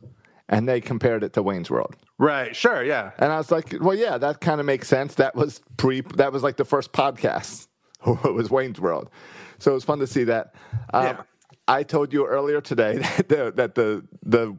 and 0.49 0.67
they 0.67 0.81
compared 0.81 1.23
it 1.23 1.33
to 1.33 1.43
Wayne's 1.43 1.69
World, 1.69 1.95
right? 2.17 2.55
Sure. 2.55 2.83
Yeah. 2.83 3.11
and 3.19 3.31
I 3.31 3.37
was 3.37 3.51
like, 3.51 3.73
well, 3.79 3.95
yeah, 3.95 4.17
that 4.17 4.41
kind 4.41 4.59
of 4.59 4.65
makes 4.65 4.87
sense. 4.87 5.15
That 5.15 5.35
was 5.35 5.61
pre, 5.77 6.01
that 6.15 6.33
was 6.33 6.43
like 6.43 6.57
the 6.57 6.65
first 6.65 6.91
podcast. 6.91 7.67
it 8.05 8.33
was 8.33 8.49
Wayne's 8.49 8.79
World, 8.79 9.09
so 9.59 9.71
it 9.71 9.75
was 9.75 9.83
fun 9.83 9.99
to 9.99 10.07
see 10.07 10.25
that. 10.25 10.53
Um, 10.93 11.03
Yeah. 11.05 11.21
I 11.67 11.83
told 11.83 12.11
you 12.13 12.25
earlier 12.25 12.61
today 12.61 12.97
that 12.97 13.29
the, 13.29 13.53
that 13.55 13.75
the 13.75 14.03
the 14.23 14.57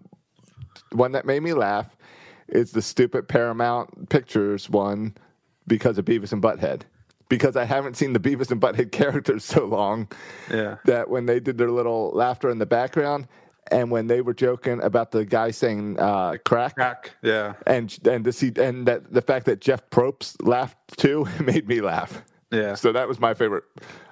one 0.93 1.13
that 1.13 1.27
made 1.27 1.43
me 1.43 1.53
laugh 1.55 1.97
is 2.49 2.71
the 2.73 2.83
stupid 2.83 3.29
Paramount 3.29 4.09
Pictures 4.09 4.71
one 4.71 5.17
because 5.67 5.99
of 5.99 6.05
Beavis 6.05 6.33
and 6.33 6.43
Butthead. 6.43 6.83
Because 7.29 7.57
I 7.57 7.65
haven't 7.65 7.97
seen 7.97 8.13
the 8.13 8.19
Beavis 8.19 8.51
and 8.51 8.61
Butthead 8.61 8.91
characters 9.01 9.45
so 9.45 9.65
long 9.65 10.09
Yeah. 10.51 10.77
that 10.85 11.09
when 11.11 11.27
they 11.27 11.39
did 11.41 11.59
their 11.59 11.71
little 11.71 12.11
laughter 12.11 12.51
in 12.51 12.59
the 12.59 12.67
background 12.67 13.29
and 13.71 13.91
when 13.91 14.07
they 14.07 14.21
were 14.21 14.35
joking 14.35 14.83
about 14.83 15.11
the 15.11 15.25
guy 15.25 15.51
saying 15.51 15.99
uh, 15.99 16.37
crack, 16.45 16.75
Crack. 16.75 17.17
Yeah. 17.23 17.55
and 17.67 17.97
and 18.07 18.25
to 18.25 18.33
see 18.33 18.53
and 18.57 18.87
that 18.87 19.13
the 19.13 19.23
fact 19.23 19.47
that 19.47 19.61
Jeff 19.61 19.89
Probst 19.91 20.47
laughed 20.47 20.77
too 20.99 21.27
made 21.41 21.67
me 21.69 21.81
laugh. 21.81 22.23
Yeah. 22.51 22.75
So 22.75 22.93
that 22.93 23.07
was 23.07 23.21
my 23.21 23.35
favorite 23.35 23.65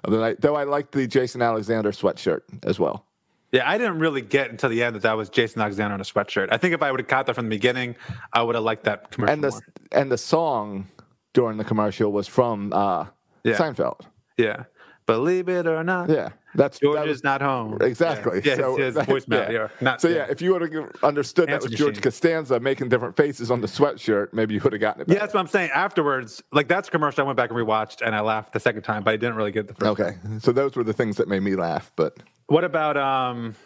of 0.04 0.12
the 0.12 0.18
night. 0.18 0.40
Though 0.40 0.54
I 0.56 0.64
liked 0.64 0.92
the 0.92 1.06
Jason 1.06 1.42
Alexander 1.42 1.90
sweatshirt 1.92 2.42
as 2.64 2.78
well. 2.78 3.04
Yeah, 3.50 3.68
I 3.68 3.78
didn't 3.78 3.98
really 3.98 4.20
get 4.20 4.50
until 4.50 4.68
the 4.68 4.82
end 4.82 4.94
that 4.94 5.02
that 5.02 5.16
was 5.16 5.30
Jason 5.30 5.62
Alexander 5.62 5.94
in 5.94 6.00
a 6.02 6.04
sweatshirt. 6.04 6.48
I 6.52 6.58
think 6.58 6.74
if 6.74 6.82
I 6.82 6.90
would 6.90 7.00
have 7.00 7.08
caught 7.08 7.26
that 7.26 7.34
from 7.34 7.46
the 7.46 7.50
beginning, 7.56 7.96
I 8.32 8.42
would 8.42 8.54
have 8.54 8.62
liked 8.64 8.84
that 8.84 9.10
commercial 9.10 9.32
And 9.32 9.42
the 9.42 9.50
more. 9.50 9.60
and 9.92 10.12
the 10.12 10.18
song 10.18 10.86
during 11.32 11.56
the 11.56 11.64
commercial 11.64 12.12
was 12.12 12.28
from 12.28 12.72
uh, 12.74 13.06
Yeah. 13.44 13.56
Seinfeld. 13.56 14.00
Yeah, 14.36 14.64
believe 15.08 15.48
it 15.48 15.66
or 15.66 15.82
not. 15.82 16.08
Yeah, 16.08 16.28
that's 16.54 16.78
George 16.78 16.96
that 16.96 17.06
is 17.08 17.14
was- 17.14 17.24
not 17.24 17.40
home. 17.42 17.78
Exactly. 17.82 18.40
Yeah, 18.44 18.54
So 18.56 18.76
his, 18.76 18.94
his 18.94 19.06
voicemail. 19.08 19.50
Yeah. 19.50 19.68
Not, 19.80 20.00
so 20.00 20.06
yeah, 20.08 20.26
if 20.30 20.40
you 20.40 20.52
would 20.52 20.62
have 20.72 20.90
understood 21.02 21.48
that 21.48 21.54
Answer 21.54 21.70
was 21.70 21.78
George 21.78 21.90
machine. 21.96 22.02
Costanza 22.02 22.60
making 22.60 22.90
different 22.90 23.16
faces 23.16 23.50
on 23.50 23.60
the 23.60 23.66
sweatshirt, 23.66 24.32
maybe 24.32 24.54
you 24.54 24.60
would 24.62 24.72
have 24.72 24.80
gotten 24.80 25.02
it. 25.02 25.08
Yeah, 25.08 25.14
Back. 25.14 25.20
that's 25.22 25.34
what 25.34 25.40
I'm 25.40 25.46
saying. 25.48 25.70
Afterwards, 25.74 26.40
like 26.52 26.68
that's 26.68 26.86
a 26.86 26.90
commercial 26.92 27.24
I 27.24 27.26
went 27.26 27.36
back 27.38 27.50
and 27.50 27.58
rewatched, 27.58 28.02
and 28.06 28.14
I 28.14 28.20
laughed 28.20 28.52
the 28.52 28.60
second 28.60 28.82
time, 28.82 29.02
but 29.02 29.10
I 29.14 29.16
didn't 29.16 29.34
really 29.34 29.50
get 29.50 29.66
the 29.66 29.74
first. 29.74 30.00
Okay, 30.00 30.16
so 30.40 30.52
those 30.52 30.76
were 30.76 30.84
the 30.84 30.92
things 30.92 31.16
that 31.16 31.26
made 31.26 31.42
me 31.42 31.56
laugh. 31.56 31.90
But 31.96 32.18
What 32.46 32.62
about 32.64 32.96
um, 32.96 33.56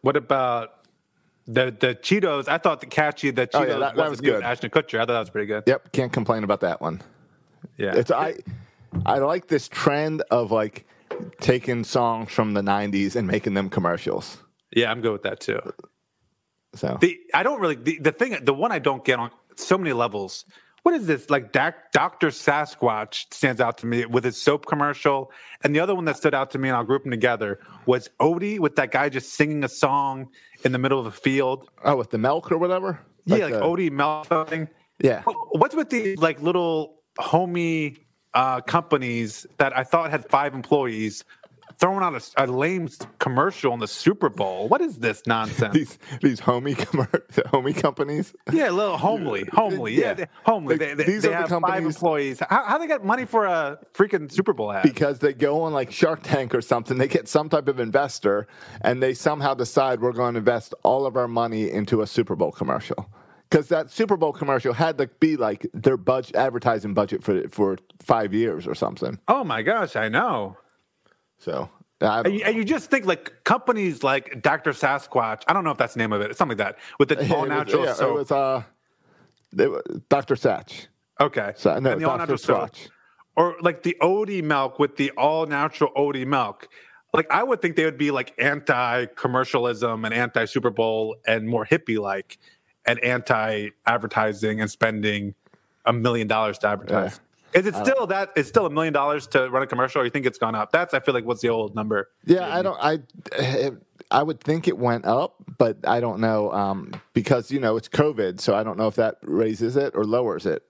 what 0.00 0.16
about 0.16 0.72
the 1.46 1.66
the 1.78 1.94
Cheetos? 1.94 2.48
I 2.48 2.58
thought 2.58 2.80
the 2.80 2.86
catchy 2.86 3.30
the 3.30 3.46
Cheetos 3.46 3.60
Oh, 3.60 3.62
yeah, 3.66 3.78
that- 3.78 3.96
that 3.96 4.10
was 4.10 4.20
good. 4.20 4.42
Ashton 4.42 4.70
Kutcher. 4.70 4.96
I 4.96 5.02
thought 5.02 5.08
that 5.14 5.20
was 5.20 5.30
pretty 5.30 5.46
good. 5.46 5.64
yep, 5.66 5.92
can't 5.92 6.12
complain 6.12 6.42
about 6.42 6.60
that 6.60 6.80
one. 6.80 7.02
Yeah, 7.76 7.94
It's 7.94 8.10
I, 8.10 8.34
I 9.04 9.18
like 9.18 9.48
this 9.48 9.68
trend 9.68 10.22
of 10.30 10.50
like 10.50 10.86
taking 11.40 11.84
songs 11.84 12.32
from 12.32 12.54
the 12.54 12.62
'90s 12.62 13.16
and 13.16 13.26
making 13.28 13.54
them 13.54 13.68
commercials. 13.68 14.38
yeah, 14.74 14.90
I'm 14.90 15.00
good 15.00 15.12
with 15.12 15.22
that 15.22 15.40
too. 15.40 15.60
So 16.74 16.98
The 17.00 17.18
I 17.34 17.42
don't 17.42 17.60
really 17.60 17.76
the, 17.76 17.98
the 17.98 18.12
thing 18.12 18.36
the 18.42 18.54
one 18.54 18.72
I 18.72 18.78
don't 18.78 19.04
get 19.04 19.18
on 19.18 19.30
so 19.56 19.76
many 19.78 19.92
levels. 19.92 20.44
What 20.82 20.94
is 20.94 21.06
this? 21.08 21.30
Like 21.30 21.50
Dr. 21.50 22.28
Sasquatch 22.28 23.32
stands 23.34 23.60
out 23.60 23.78
to 23.78 23.86
me 23.86 24.06
with 24.06 24.22
his 24.22 24.40
soap 24.40 24.66
commercial, 24.66 25.32
and 25.64 25.74
the 25.74 25.80
other 25.80 25.96
one 25.96 26.04
that 26.04 26.16
stood 26.16 26.32
out 26.34 26.52
to 26.52 26.58
me, 26.58 26.68
and 26.68 26.76
I'll 26.76 26.84
group 26.84 27.02
them 27.02 27.10
together, 27.10 27.58
was 27.86 28.08
Odie 28.20 28.60
with 28.60 28.76
that 28.76 28.92
guy 28.92 29.08
just 29.08 29.34
singing 29.34 29.64
a 29.64 29.68
song 29.68 30.28
in 30.64 30.70
the 30.70 30.78
middle 30.78 31.00
of 31.00 31.06
a 31.06 31.10
field. 31.10 31.68
oh, 31.84 31.96
with 31.96 32.10
the 32.10 32.18
milk 32.18 32.52
or 32.52 32.58
whatever. 32.58 33.00
yeah, 33.24 33.36
like 33.38 33.54
the- 33.54 33.60
Odie 33.62 33.90
Mel 33.90 34.24
something. 34.28 34.68
Yeah. 35.00 35.22
What's 35.52 35.74
with 35.74 35.90
these 35.90 36.18
like 36.18 36.40
little 36.40 37.00
homey 37.18 37.96
uh, 38.36 38.60
companies 38.60 39.46
that 39.58 39.76
I 39.76 39.82
thought 39.84 40.10
had 40.10 40.28
five 40.28 40.54
employees 40.54 41.24
throwing 41.78 42.02
out 42.02 42.14
a, 42.38 42.44
a 42.44 42.46
lame 42.46 42.88
commercial 43.18 43.74
in 43.74 43.80
the 43.80 43.86
Super 43.88 44.28
Bowl? 44.30 44.68
What 44.68 44.80
is 44.80 44.98
this 44.98 45.22
nonsense? 45.26 45.74
These 45.74 45.98
these 46.22 46.40
homey 46.40 46.74
commer- 46.74 47.46
homey 47.48 47.72
companies. 47.72 48.32
Yeah, 48.52 48.70
a 48.70 48.72
little 48.72 48.96
homely, 48.96 49.44
homely. 49.52 49.94
Yeah, 49.94 50.00
Yeah. 50.00 50.14
they- 50.14 50.26
homely. 50.44 50.76
Like, 50.76 50.80
They, 50.80 50.94
they, 50.94 51.04
these 51.04 51.22
they 51.22 51.28
are 51.34 51.46
the 51.46 51.54
have 51.54 51.62
five 51.62 51.84
employees. 51.84 52.40
How, 52.48 52.64
how 52.64 52.78
they 52.78 52.86
get 52.86 53.04
money 53.04 53.24
for 53.26 53.44
a 53.46 53.78
freaking 53.94 54.30
Super 54.32 54.52
Bowl 54.54 54.72
ad? 54.72 54.82
because 54.84 55.18
they 55.18 55.32
go 55.34 55.62
on 55.62 55.72
like 55.74 55.90
Shark 55.90 56.20
Tank 56.22 56.54
or 56.54 56.60
something. 56.62 56.96
They 56.98 57.08
get 57.08 57.28
some 57.28 57.48
type 57.48 57.68
of 57.68 57.78
investor, 57.80 58.46
and 58.82 59.02
they 59.02 59.12
somehow 59.14 59.52
decide 59.54 60.00
we're 60.00 60.12
going 60.12 60.34
to 60.34 60.38
invest 60.38 60.74
all 60.82 61.04
of 61.06 61.16
our 61.16 61.28
money 61.28 61.70
into 61.70 62.00
a 62.02 62.06
Super 62.06 62.36
Bowl 62.36 62.52
commercial. 62.52 63.08
Because 63.56 63.68
that 63.68 63.90
Super 63.90 64.18
Bowl 64.18 64.34
commercial 64.34 64.74
had 64.74 64.98
to 64.98 65.06
be 65.18 65.38
like 65.38 65.66
their 65.72 65.96
budget, 65.96 66.36
advertising 66.36 66.92
budget 66.92 67.24
for 67.24 67.48
for 67.48 67.78
five 68.00 68.34
years 68.34 68.66
or 68.66 68.74
something. 68.74 69.18
oh 69.28 69.44
my 69.44 69.62
gosh, 69.62 69.96
I 69.96 70.10
know. 70.10 70.58
So 71.38 71.70
And 72.02 72.34
you, 72.34 72.42
and 72.44 72.54
you 72.54 72.64
just 72.66 72.90
think 72.90 73.06
like 73.06 73.44
companies 73.44 74.02
like 74.02 74.42
Dr. 74.42 74.72
Sasquatch. 74.72 75.42
I 75.48 75.54
don't 75.54 75.64
know 75.64 75.70
if 75.70 75.78
that's 75.78 75.94
the 75.94 76.00
name 76.00 76.12
of 76.12 76.20
it. 76.20 76.28
It's 76.32 76.38
something 76.38 76.58
like 76.58 76.66
that 76.76 76.78
with 76.98 77.08
the 77.08 77.16
all 77.34 77.44
it 77.44 77.48
was- 77.48 77.48
natural 77.48 77.84
yeah, 77.86 77.94
soap. 77.94 78.10
It 78.10 78.18
was 78.18 78.30
uh, 78.30 78.62
it 79.58 79.70
was 79.70 79.82
Dr. 80.10 80.34
Satch. 80.34 80.88
okay, 81.18 81.52
So, 81.56 81.78
no, 81.78 81.92
and 81.92 82.02
the 82.02 82.10
all 82.10 82.18
Dr. 82.18 82.32
natural. 82.32 82.36
Swatch. 82.36 82.88
or 83.36 83.56
like 83.62 83.84
the 83.84 83.96
Odie 84.02 84.44
milk 84.44 84.78
with 84.78 84.96
the 84.98 85.12
all 85.12 85.46
natural 85.46 85.92
Odie 85.96 86.26
milk. 86.26 86.68
Like 87.14 87.30
I 87.30 87.42
would 87.42 87.62
think 87.62 87.76
they 87.76 87.86
would 87.86 87.96
be 87.96 88.10
like 88.10 88.34
anti 88.38 89.06
commercialism 89.06 90.04
and 90.04 90.12
anti 90.12 90.44
Super 90.44 90.68
Bowl 90.68 91.16
and 91.26 91.48
more 91.48 91.64
hippie 91.64 91.98
like 91.98 92.36
and 92.86 92.98
anti 93.00 93.70
advertising 93.86 94.60
and 94.60 94.70
spending 94.70 95.34
a 95.84 95.92
million 95.92 96.26
dollars 96.26 96.58
to 96.58 96.68
advertise. 96.68 97.20
Is 97.54 97.64
it 97.66 97.74
still 97.74 98.06
that? 98.08 98.32
It's 98.36 98.48
still 98.48 98.66
a 98.66 98.70
million 98.70 98.92
dollars 98.92 99.26
to 99.28 99.48
run 99.48 99.62
a 99.62 99.66
commercial, 99.66 100.02
or 100.02 100.04
you 100.04 100.10
think 100.10 100.26
it's 100.26 100.38
gone 100.38 100.54
up? 100.54 100.72
That's 100.72 100.92
I 100.94 101.00
feel 101.00 101.14
like 101.14 101.24
what's 101.24 101.40
the 101.40 101.48
old 101.48 101.74
number? 101.74 102.10
Yeah, 102.26 102.54
I 102.54 102.62
don't. 102.62 102.78
I 102.80 103.70
I 104.10 104.22
would 104.22 104.40
think 104.40 104.68
it 104.68 104.76
went 104.76 105.06
up, 105.06 105.36
but 105.58 105.78
I 105.86 106.00
don't 106.00 106.20
know 106.20 106.52
um, 106.52 106.92
because 107.14 107.50
you 107.50 107.58
know 107.60 107.76
it's 107.76 107.88
COVID, 107.88 108.40
so 108.40 108.54
I 108.54 108.62
don't 108.62 108.76
know 108.76 108.88
if 108.88 108.96
that 108.96 109.16
raises 109.22 109.76
it 109.76 109.94
or 109.96 110.04
lowers 110.04 110.44
it 110.44 110.62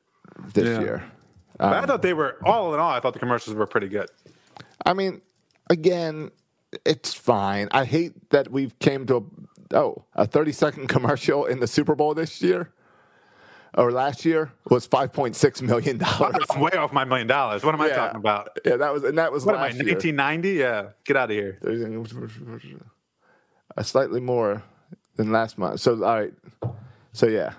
this 0.55 0.67
Yeah. 0.67 0.81
year. 0.81 1.05
But 1.59 1.73
I 1.73 1.87
thought 1.87 2.03
they 2.03 2.13
were 2.13 2.37
all 2.45 2.75
in 2.75 2.81
all. 2.81 2.91
I 2.91 3.01
thought 3.01 3.15
the 3.15 3.19
commercials 3.19 3.57
were 3.57 3.67
pretty 3.67 3.89
good. 3.89 4.09
I 4.85 4.93
mean, 4.93 5.23
again, 5.71 6.31
it's 6.85 7.15
fine. 7.15 7.69
I 7.73 7.85
hate 7.87 8.29
that 8.31 8.51
we've 8.51 8.79
came 8.79 9.07
to 9.07 9.17
a, 9.17 9.23
oh 9.73 10.05
a 10.15 10.27
thirty 10.27 10.53
second 10.53 10.89
commercial 10.89 11.45
in 11.47 11.61
the 11.61 11.67
Super 11.67 11.95
Bowl 11.95 12.15
this 12.15 12.41
year. 12.43 12.71
or 13.77 13.91
last 13.93 14.25
year 14.25 14.53
was 14.71 14.87
five 14.87 15.13
point 15.13 15.37
six 15.37 15.61
million 15.61 15.99
dollars. 15.99 16.37
I'm 16.51 16.61
way 16.67 16.71
off 16.73 16.93
my 16.93 17.05
million 17.05 17.27
dollars. 17.27 17.63
What 17.65 17.75
am 17.75 17.81
I 17.81 17.91
talking 17.91 18.21
about? 18.21 18.59
Yeah, 18.65 18.77
that 18.77 18.93
was 18.93 19.05
and 19.05 19.19
that 19.19 19.33
was 19.33 19.45
What 19.45 19.55
am 19.55 19.61
I, 19.61 19.65
last 19.69 19.75
year. 19.77 19.95
1990? 19.95 20.51
Yeah, 20.53 20.91
get 21.05 21.17
out 21.17 21.31
of 21.31 21.37
here. 21.37 21.59
A 23.77 23.85
slightly 23.85 24.21
more 24.21 24.63
than 25.17 25.33
last 25.33 25.59
month. 25.59 25.81
So 25.81 25.93
all 26.05 26.21
right. 26.21 26.35
So 27.13 27.27
yeah. 27.27 27.53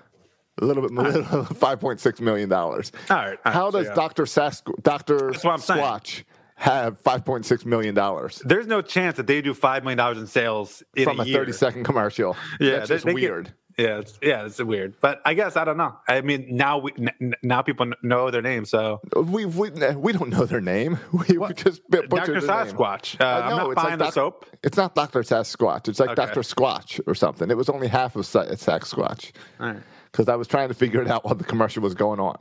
A 0.60 0.64
little 0.64 0.82
bit 0.82 0.90
more, 0.90 1.44
five 1.54 1.78
point 1.78 2.00
six 2.00 2.20
million 2.20 2.48
dollars. 2.48 2.90
All 3.08 3.16
right, 3.16 3.24
all 3.26 3.30
right, 3.44 3.54
How 3.54 3.70
so 3.70 3.78
does 3.78 3.86
yeah. 3.86 3.94
Doctor 3.94 4.24
Sask, 4.24 4.62
Doctor 4.82 5.30
That's. 5.30 5.44
Squatch 5.44 6.24
have 6.58 6.98
five 7.00 7.24
point 7.24 7.46
six 7.46 7.64
million 7.64 7.94
dollars 7.94 8.42
There's 8.44 8.66
no 8.66 8.82
chance 8.82 9.16
that 9.16 9.26
they 9.26 9.40
do 9.40 9.54
five 9.54 9.82
million 9.84 9.98
dollars 9.98 10.18
in 10.18 10.26
sales 10.26 10.82
in 10.94 11.04
from 11.04 11.20
a, 11.20 11.22
a 11.22 11.26
year. 11.26 11.38
thirty 11.38 11.52
second 11.52 11.84
commercial? 11.84 12.36
Yeah, 12.60 12.84
that's 12.84 12.88
they- 12.88 12.96
they 12.96 13.04
get- 13.04 13.14
weird. 13.14 13.52
yeah, 13.78 13.98
it's, 13.98 14.18
yeah, 14.20 14.44
it's 14.44 14.60
weird. 14.60 14.94
But 15.00 15.20
I 15.24 15.34
guess 15.34 15.56
I 15.56 15.64
don't 15.64 15.76
know. 15.76 15.94
I 16.08 16.20
mean, 16.22 16.56
now 16.56 16.78
we 16.78 16.92
n- 17.20 17.34
now 17.44 17.62
people 17.62 17.86
kn- 17.86 17.94
know 18.02 18.28
their 18.32 18.42
name. 18.42 18.64
So 18.64 19.00
We, 19.14 19.44
we 19.44 19.70
we 19.70 20.12
don't 20.12 20.30
know 20.30 20.44
their 20.46 20.60
name. 20.60 20.98
We, 21.12 21.38
we 21.38 21.54
just 21.54 21.88
butchered 21.88 22.10
Dr. 22.10 22.40
Sasquatch. 22.40 23.20
Uh, 23.20 23.24
I 23.24 23.50
I'm 23.50 23.56
not 23.56 23.70
it's 23.70 23.80
buying 23.82 23.98
the 23.98 24.04
Doc- 24.06 24.14
soap. 24.14 24.46
It's 24.64 24.76
not 24.76 24.96
Doctor 24.96 25.20
Sasquatch. 25.22 25.86
It's 25.88 26.00
like 26.00 26.10
Okay. 26.10 26.16
Doctor 26.26 26.40
Squatch 26.40 27.00
or 27.06 27.14
something. 27.14 27.48
It 27.52 27.56
was 27.56 27.68
only 27.68 27.86
half 27.86 28.16
of 28.16 28.26
Sa- 28.26 28.46
Sasquatch 28.46 29.30
All 29.60 29.68
right. 29.68 29.82
because 30.10 30.28
I 30.28 30.34
was 30.34 30.48
trying 30.48 30.68
to 30.68 30.74
figure 30.74 31.00
it 31.00 31.08
out 31.08 31.24
while 31.24 31.36
the 31.36 31.44
commercial 31.44 31.80
was 31.82 31.94
going 31.94 32.18
on. 32.18 32.36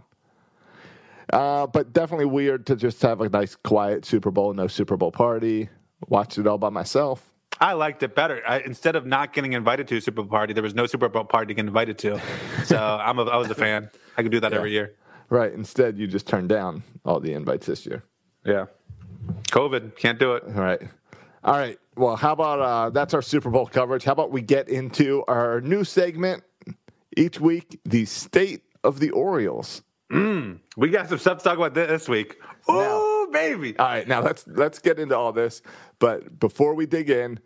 Uh, 1.31 1.67
but 1.67 1.93
definitely 1.93 2.25
weird 2.25 2.65
to 2.67 2.75
just 2.75 3.01
have 3.01 3.21
a 3.21 3.29
nice, 3.29 3.55
quiet 3.55 4.05
Super 4.05 4.31
Bowl, 4.31 4.53
no 4.53 4.67
Super 4.67 4.95
Bowl 4.97 5.11
party. 5.11 5.69
Watched 6.07 6.37
it 6.37 6.47
all 6.47 6.57
by 6.57 6.69
myself. 6.69 7.31
I 7.59 7.73
liked 7.73 8.03
it 8.03 8.15
better. 8.15 8.41
I, 8.47 8.59
instead 8.59 8.95
of 8.95 9.05
not 9.05 9.33
getting 9.33 9.53
invited 9.53 9.87
to 9.89 9.97
a 9.97 10.01
Super 10.01 10.21
Bowl 10.21 10.29
party, 10.29 10.53
there 10.53 10.63
was 10.63 10.75
no 10.75 10.85
Super 10.85 11.09
Bowl 11.09 11.23
party 11.23 11.47
to 11.47 11.53
get 11.55 11.65
invited 11.65 11.97
to. 11.99 12.21
So 12.65 12.77
I'm 13.01 13.19
a, 13.19 13.23
I 13.23 13.37
was 13.37 13.49
a 13.49 13.55
fan. 13.55 13.89
I 14.15 14.23
could 14.23 14.31
do 14.31 14.39
that 14.39 14.53
every 14.53 14.71
year. 14.71 14.95
Right. 15.29 15.51
Instead, 15.51 15.97
you 15.97 16.07
just 16.07 16.27
turned 16.27 16.49
down 16.49 16.83
all 17.03 17.19
the 17.19 17.33
invites 17.33 17.65
this 17.65 17.85
year. 17.85 18.03
Yeah. 18.45 18.67
COVID 19.49 19.97
can't 19.97 20.19
do 20.19 20.35
it. 20.35 20.43
All 20.45 20.53
right. 20.53 20.81
All 21.43 21.57
right. 21.57 21.77
Well, 21.95 22.15
how 22.15 22.33
about 22.33 22.59
uh, 22.59 22.89
that's 22.91 23.13
our 23.13 23.21
Super 23.21 23.49
Bowl 23.49 23.65
coverage? 23.65 24.03
How 24.03 24.13
about 24.13 24.31
we 24.31 24.41
get 24.41 24.69
into 24.69 25.23
our 25.27 25.59
new 25.61 25.83
segment 25.83 26.43
each 27.17 27.39
week, 27.39 27.79
the 27.83 28.05
state 28.05 28.61
of 28.83 28.99
the 28.99 29.09
Orioles. 29.09 29.81
We 30.10 30.89
got 30.89 31.10
some 31.10 31.17
stuff 31.17 31.39
to 31.39 31.43
talk 31.43 31.58
about 31.58 31.74
thi- 31.76 31.86
this 31.86 32.08
week. 32.08 32.38
Oh 32.67 33.28
baby. 33.32 33.78
All 33.78 33.88
right, 33.88 34.08
now 34.08 34.22
let's 34.22 34.46
let's 34.48 34.80
get 34.80 35.00
into 35.00 35.17
all 35.17 35.32
this. 35.34 35.62
But 36.00 36.39
before 36.39 36.74
we 36.76 36.86
dig 36.86 37.10
in, 37.10 37.39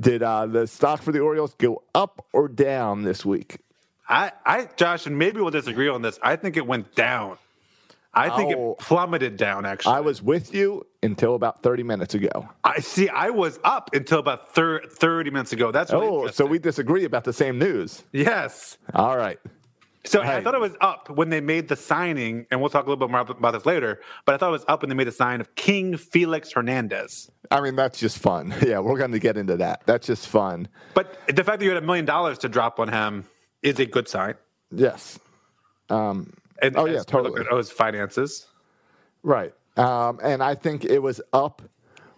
did 0.00 0.22
uh, 0.22 0.46
the 0.46 0.66
stock 0.66 1.02
for 1.02 1.12
the 1.12 1.20
Orioles 1.20 1.54
go 1.54 1.82
up 1.94 2.24
or 2.32 2.48
down 2.48 3.02
this 3.02 3.24
week? 3.24 3.58
I, 4.08 4.30
I, 4.44 4.68
Josh, 4.76 5.06
and 5.06 5.18
maybe 5.18 5.40
we'll 5.40 5.50
disagree 5.50 5.88
on 5.88 6.00
this. 6.00 6.18
I 6.22 6.36
think 6.36 6.56
it 6.56 6.64
went 6.66 6.94
down. 6.94 7.38
I 8.14 8.34
think 8.36 8.54
Oh. 8.56 8.72
it 8.72 8.78
plummeted 8.78 9.36
down. 9.36 9.66
Actually, 9.66 9.94
I 9.96 10.00
was 10.00 10.22
with 10.22 10.54
you 10.54 10.86
until 11.02 11.34
about 11.34 11.62
thirty 11.62 11.82
minutes 11.82 12.14
ago. 12.14 12.48
I 12.64 12.80
see. 12.80 13.08
I 13.10 13.28
was 13.30 13.58
up 13.64 13.90
until 13.94 14.20
about 14.20 14.54
thir- 14.54 14.82
thirty 14.88 15.30
minutes 15.30 15.52
ago. 15.52 15.70
That's 15.70 15.92
really 15.92 16.06
Oh, 16.06 16.26
so 16.28 16.46
we 16.46 16.58
disagree 16.58 17.04
about 17.04 17.24
the 17.24 17.32
same 17.32 17.58
news. 17.58 18.04
yes. 18.12 18.78
All 18.94 19.16
right. 19.18 19.38
So 20.06 20.22
I 20.22 20.40
thought 20.42 20.54
it 20.54 20.60
was 20.60 20.76
up 20.80 21.10
when 21.10 21.28
they 21.30 21.40
made 21.40 21.68
the 21.68 21.76
signing, 21.76 22.46
and 22.50 22.60
we'll 22.60 22.70
talk 22.70 22.86
a 22.86 22.88
little 22.88 23.06
bit 23.06 23.10
more 23.10 23.20
about 23.20 23.52
this 23.52 23.66
later. 23.66 24.00
But 24.24 24.34
I 24.34 24.38
thought 24.38 24.48
it 24.48 24.52
was 24.52 24.64
up 24.68 24.82
when 24.82 24.88
they 24.88 24.94
made 24.94 25.08
the 25.08 25.12
sign 25.12 25.40
of 25.40 25.54
King 25.56 25.96
Felix 25.96 26.52
Hernandez. 26.52 27.30
I 27.50 27.60
mean, 27.60 27.76
that's 27.76 27.98
just 27.98 28.18
fun. 28.18 28.54
Yeah, 28.66 28.78
we're 28.78 28.98
going 28.98 29.12
to 29.12 29.18
get 29.18 29.36
into 29.36 29.56
that. 29.58 29.82
That's 29.86 30.06
just 30.06 30.28
fun. 30.28 30.68
But 30.94 31.18
the 31.28 31.44
fact 31.44 31.58
that 31.58 31.64
you 31.64 31.70
had 31.70 31.82
a 31.82 31.86
million 31.86 32.04
dollars 32.04 32.38
to 32.38 32.48
drop 32.48 32.78
on 32.80 32.88
him 32.88 33.24
is 33.62 33.78
a 33.80 33.86
good 33.86 34.08
sign. 34.08 34.34
Yes. 34.70 35.18
And 35.88 36.32
Oh, 36.76 36.86
yeah, 36.86 36.98
look 36.98 37.06
totally. 37.06 37.44
at 37.48 37.56
his 37.56 37.70
finances. 37.70 38.46
Right. 39.22 39.52
Um, 39.76 40.18
and 40.22 40.42
I 40.42 40.54
think 40.54 40.84
it 40.84 41.00
was 41.02 41.20
up 41.32 41.62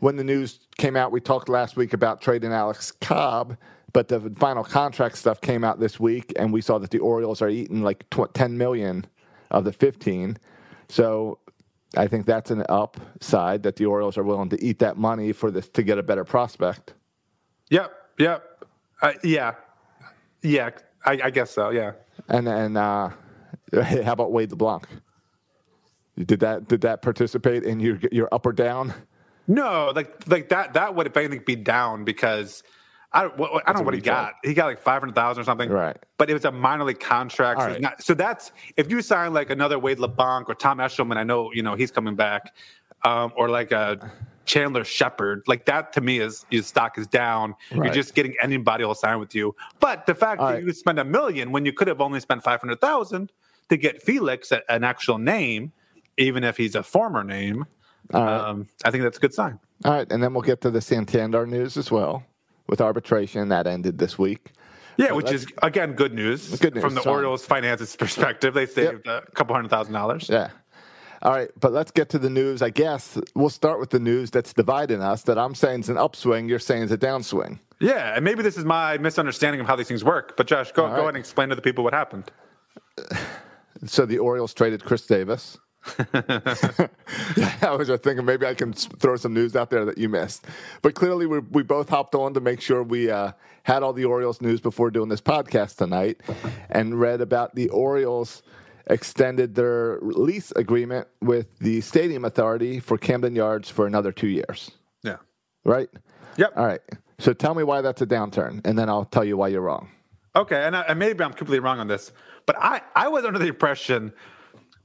when 0.01 0.17
the 0.17 0.25
news 0.25 0.61
came 0.77 0.97
out. 0.97 1.11
We 1.11 1.21
talked 1.21 1.49
last 1.49 1.77
week 1.77 1.93
about 1.93 2.21
trading 2.21 2.53
Alex 2.53 2.93
Cobb, 2.93 3.57
but 3.99 4.07
the 4.07 4.33
final 4.39 4.63
contract 4.63 5.19
stuff 5.19 5.41
came 5.41 5.65
out 5.65 5.81
this 5.81 5.99
week, 5.99 6.33
and 6.37 6.53
we 6.53 6.61
saw 6.61 6.79
that 6.79 6.93
the 6.93 7.01
Orioles 7.01 7.43
are 7.43 7.49
eating 7.49 7.83
like 7.83 8.09
tw- 8.11 8.33
10 8.33 8.57
million 8.57 9.05
of 9.51 9.65
the 9.65 9.73
15. 9.73 10.39
So 10.89 11.41
I 11.97 12.07
think 12.07 12.25
that's 12.25 12.53
an 12.53 12.65
upside 12.69 13.65
that 13.65 13.75
the 13.75 13.87
Orioles 13.87 14.17
are 14.17 14.23
willing 14.23 14.51
to 14.51 14.65
eat 14.65 14.79
that 14.79 14.99
money 14.99 15.33
for 15.33 15.51
this 15.51 15.69
to 15.71 15.83
get 15.83 15.99
a 15.99 16.05
better 16.05 16.23
prospect. 16.23 16.95
Yep. 17.71 17.93
Yep. 18.21 18.65
Uh, 19.03 19.13
yeah. 19.25 19.55
Yeah. 20.43 20.71
I, 21.05 21.19
I 21.25 21.31
guess 21.31 21.51
so. 21.51 21.71
Yeah. 21.71 21.95
And 22.29 22.47
then, 22.47 22.77
uh, 22.77 23.11
how 23.83 24.13
about 24.13 24.31
Wade 24.31 24.53
LeBlanc? 24.53 24.87
Did 26.17 26.39
that 26.39 26.69
did 26.69 26.83
that 26.83 27.03
participate 27.03 27.65
in 27.65 27.81
your 27.81 27.99
your 28.13 28.29
up 28.31 28.47
or 28.47 28.53
down? 28.53 28.95
No, 29.49 29.91
like 29.93 30.23
like 30.29 30.51
that. 30.51 30.75
That 30.75 30.95
would 30.95 31.09
if 31.09 31.17
anything 31.17 31.43
be 31.45 31.57
down 31.57 32.05
because 32.05 32.63
I 33.13 33.23
don't. 33.23 33.39
What, 33.39 33.63
I 33.67 33.73
don't 33.73 33.83
know 33.83 33.87
what 33.87 33.95
he 33.95 34.01
got. 34.01 34.35
He 34.45 34.53
got 34.53 34.67
like 34.67 34.79
five 34.79 35.01
hundred 35.01 35.15
thousand 35.15 35.41
or 35.41 35.45
something. 35.45 35.71
Right. 35.71 35.97
But 36.19 36.29
it 36.29 36.35
was 36.35 36.45
a 36.45 36.53
minor 36.53 36.85
league 36.85 37.01
contract. 37.01 37.61
So, 37.61 37.67
right. 37.67 37.81
not, 37.81 38.03
so 38.03 38.13
that's 38.15 38.53
if 38.77 38.91
you 38.91 39.01
sign 39.01 39.33
like 39.33 39.51
another 39.51 39.79
Wade 39.79 39.99
LeBlanc 39.99 40.49
or 40.49 40.55
Tom 40.55 40.79
Eshelman. 40.79 41.17
I 41.17 41.25
know 41.25 41.51
you 41.53 41.63
know 41.63 41.75
he's 41.75 41.91
coming 41.91 42.17
back, 42.17 42.55
um, 43.05 43.33
or 43.35 43.49
like 43.49 43.73
a 43.73 44.13
Chandler 44.45 44.85
Shepard. 44.85 45.43
Like 45.47 45.65
that 45.65 45.93
to 45.95 46.03
me 46.03 46.19
is 46.19 46.45
your 46.51 46.63
stock 46.63 46.99
is 46.99 47.07
down. 47.07 47.55
Right. 47.73 47.87
You're 47.87 47.95
just 47.95 48.15
getting 48.15 48.35
anybody 48.43 48.85
will 48.85 48.95
sign 48.95 49.19
with 49.21 49.35
you. 49.35 49.57
But 49.81 50.05
the 50.05 50.15
fact 50.15 50.41
All 50.41 50.49
that 50.49 50.55
right. 50.57 50.65
you 50.65 50.73
spend 50.75 50.99
a 50.99 51.05
million 51.05 51.51
when 51.51 51.65
you 51.65 51.73
could 51.73 51.89
have 51.89 52.03
only 52.03 52.21
spent 52.21 52.43
five 52.43 52.61
hundred 52.61 52.83
thousand 52.83 53.33
to 53.71 53.79
get 53.79 54.03
Felix 54.03 54.53
an 54.69 54.85
actual 54.85 55.17
name, 55.17 55.73
even 56.19 56.45
if 56.45 56.59
he's 56.59 56.75
a 56.75 56.83
former 56.83 57.25
name. 57.25 57.65
Um, 58.13 58.69
I 58.85 58.91
think 58.91 59.03
that's 59.03 59.19
a 59.19 59.21
good 59.21 59.35
sign. 59.35 59.59
All 59.85 59.93
right, 59.93 60.11
and 60.11 60.23
then 60.23 60.35
we'll 60.35 60.43
get 60.43 60.61
to 60.63 60.71
the 60.71 60.81
Santander 60.81 61.47
news 61.47 61.77
as 61.77 61.91
well 61.91 62.25
with 62.69 62.81
arbitration 62.81 63.49
that 63.49 63.67
ended 63.67 63.99
this 63.99 64.19
week. 64.19 64.53
Yeah, 64.97 65.13
which 65.13 65.31
is 65.31 65.47
again 65.63 65.93
good 65.93 66.13
news, 66.13 66.59
Good 66.59 66.75
news, 66.75 66.83
from 66.83 66.95
the 66.95 67.01
fine. 67.03 67.15
Orioles' 67.15 67.45
finances 67.45 67.95
perspective. 67.97 68.53
They 68.55 68.67
saved 68.67 69.07
a 69.07 69.23
couple 69.35 69.55
hundred 69.55 69.69
thousand 69.71 69.93
dollars. 69.95 70.29
Yeah. 70.29 70.51
All 71.23 71.33
right, 71.33 71.51
but 71.59 71.73
let's 71.73 71.91
get 71.91 72.09
to 72.11 72.19
the 72.19 72.31
news. 72.31 72.63
I 72.63 72.71
guess 72.71 73.19
we'll 73.35 73.49
start 73.49 73.81
with 73.81 73.91
the 73.91 73.99
news 73.99 74.31
that's 74.31 74.53
dividing 74.53 75.01
us. 75.03 75.23
That 75.23 75.39
I'm 75.39 75.55
saying 75.55 75.81
is 75.81 75.89
an 75.89 75.99
upswing. 75.99 76.49
You're 76.49 76.59
saying 76.61 76.83
is 76.83 76.93
a 76.93 76.99
downswing. 76.99 77.59
Yeah, 77.81 78.15
and 78.17 78.25
maybe 78.25 78.43
this 78.43 78.57
is 78.57 78.65
my 78.65 78.99
misunderstanding 78.99 79.61
of 79.61 79.67
how 79.69 79.77
these 79.77 79.87
things 79.89 80.05
work. 80.05 80.37
But 80.37 80.47
Josh, 80.49 80.73
go 80.73 80.83
All 80.85 80.89
go 80.89 80.95
right. 80.95 81.01
ahead 81.01 81.09
and 81.11 81.17
explain 81.19 81.49
to 81.51 81.55
the 81.55 81.63
people 81.63 81.85
what 81.85 81.95
happened. 81.95 82.31
So 83.87 84.05
the 84.07 84.19
Orioles 84.19 84.53
traded 84.55 84.85
Chris 84.85 85.07
Davis. 85.07 85.57
I 86.15 87.75
was 87.77 87.89
just 87.89 88.03
thinking 88.03 88.25
maybe 88.25 88.47
I 88.47 88.55
can 88.55 88.73
throw 88.73 89.17
some 89.17 89.33
news 89.33 89.57
out 89.57 89.71
there 89.71 89.85
that 89.85 89.99
you 89.99 90.09
missed. 90.09 90.45
But 90.83 90.95
clearly, 90.95 91.27
we, 91.27 91.39
we 91.39 91.63
both 91.63 91.89
hopped 91.89 92.15
on 92.15 92.35
to 92.35 92.41
make 92.41 92.61
sure 92.61 92.83
we 92.83 93.11
uh, 93.11 93.33
had 93.63 93.83
all 93.83 93.93
the 93.93 94.05
Orioles 94.05 94.41
news 94.41 94.61
before 94.61 94.91
doing 94.91 95.09
this 95.09 95.21
podcast 95.21 95.77
tonight 95.77 96.21
and 96.69 97.01
read 97.01 97.21
about 97.21 97.55
the 97.55 97.69
Orioles 97.69 98.43
extended 98.89 99.55
their 99.55 99.99
lease 100.01 100.51
agreement 100.53 101.07
with 101.21 101.59
the 101.59 101.81
Stadium 101.81 102.25
Authority 102.25 102.81
for 102.81 102.99
Camden 102.99 103.35
Yards 103.35 103.69
for 103.71 103.87
another 103.87 104.13
two 104.13 104.29
years. 104.29 104.71
Yeah. 105.03 105.17
Right? 105.65 105.89
Yep. 106.37 106.53
All 106.57 106.67
right. 106.67 106.81
So 107.19 107.33
tell 107.33 107.55
me 107.55 107.65
why 107.65 107.81
that's 107.81 108.01
a 108.01 108.07
downturn, 108.07 108.61
and 108.65 108.79
then 108.79 108.89
I'll 108.89 109.05
tell 109.05 109.25
you 109.25 109.37
why 109.37 109.49
you're 109.49 109.61
wrong. 109.61 109.91
Okay, 110.37 110.65
and, 110.65 110.77
I, 110.77 110.83
and 110.83 110.99
maybe 110.99 111.25
I'm 111.25 111.33
completely 111.33 111.59
wrong 111.59 111.81
on 111.81 111.89
this, 111.89 112.13
but 112.47 112.57
I, 112.59 112.81
I 112.95 113.09
was 113.09 113.25
under 113.25 113.41
the 113.41 113.49
impression 113.49 114.13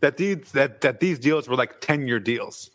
that 0.04 0.18
these 0.18 0.52
that, 0.52 0.82
that 0.82 1.00
these 1.00 1.18
deals 1.18 1.48
were 1.48 1.56
like 1.56 1.80
10 1.80 2.08
year 2.08 2.20
deals. 2.20 2.70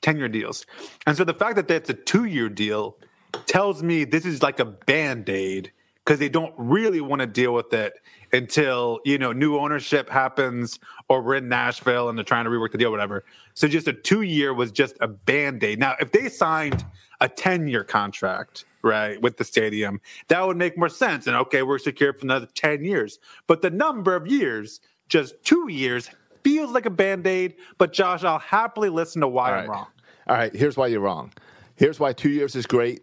10 0.00 0.16
year 0.18 0.28
deals. 0.28 0.66
And 1.06 1.16
so 1.16 1.22
the 1.22 1.32
fact 1.32 1.54
that 1.54 1.68
that's 1.68 1.88
a 1.88 1.94
two 1.94 2.24
year 2.24 2.48
deal 2.48 2.98
tells 3.46 3.84
me 3.84 4.02
this 4.02 4.26
is 4.26 4.42
like 4.42 4.58
a 4.58 4.64
band-aid 4.64 5.70
because 6.04 6.18
they 6.18 6.28
don't 6.28 6.52
really 6.58 7.00
want 7.00 7.20
to 7.20 7.26
deal 7.28 7.54
with 7.54 7.72
it 7.72 7.94
until 8.32 8.98
you 9.04 9.16
know 9.16 9.30
new 9.30 9.56
ownership 9.58 10.10
happens 10.10 10.80
or 11.08 11.22
we're 11.22 11.36
in 11.36 11.48
Nashville 11.48 12.08
and 12.08 12.18
they're 12.18 12.24
trying 12.24 12.46
to 12.46 12.50
rework 12.50 12.72
the 12.72 12.78
deal, 12.78 12.90
whatever. 12.90 13.24
So 13.54 13.68
just 13.68 13.86
a 13.86 13.92
two 13.92 14.22
year 14.22 14.52
was 14.52 14.72
just 14.72 14.96
a 15.00 15.06
band-aid. 15.06 15.78
Now, 15.78 15.94
if 16.00 16.10
they 16.10 16.28
signed 16.28 16.84
a 17.20 17.28
10 17.28 17.68
year 17.68 17.84
contract, 17.84 18.64
right, 18.82 19.22
with 19.22 19.36
the 19.36 19.44
stadium, 19.44 20.00
that 20.26 20.44
would 20.44 20.56
make 20.56 20.76
more 20.76 20.88
sense. 20.88 21.28
And 21.28 21.36
okay, 21.36 21.62
we're 21.62 21.78
secure 21.78 22.12
for 22.12 22.22
another 22.22 22.48
10 22.56 22.84
years. 22.84 23.20
But 23.46 23.62
the 23.62 23.70
number 23.70 24.16
of 24.16 24.26
years, 24.26 24.80
just 25.08 25.34
two 25.44 25.68
years, 25.68 26.10
feels 26.42 26.72
like 26.72 26.86
a 26.86 26.90
band-aid. 26.90 27.56
But 27.78 27.92
Josh, 27.92 28.24
I'll 28.24 28.38
happily 28.38 28.88
listen 28.88 29.20
to 29.22 29.28
why 29.28 29.48
All 29.48 29.54
I'm 29.54 29.60
right. 29.60 29.68
wrong. 29.68 29.86
All 30.28 30.36
right, 30.36 30.54
here's 30.54 30.76
why 30.76 30.86
you're 30.88 31.00
wrong. 31.00 31.32
Here's 31.76 31.98
why 31.98 32.12
two 32.12 32.30
years 32.30 32.54
is 32.54 32.66
great. 32.66 33.02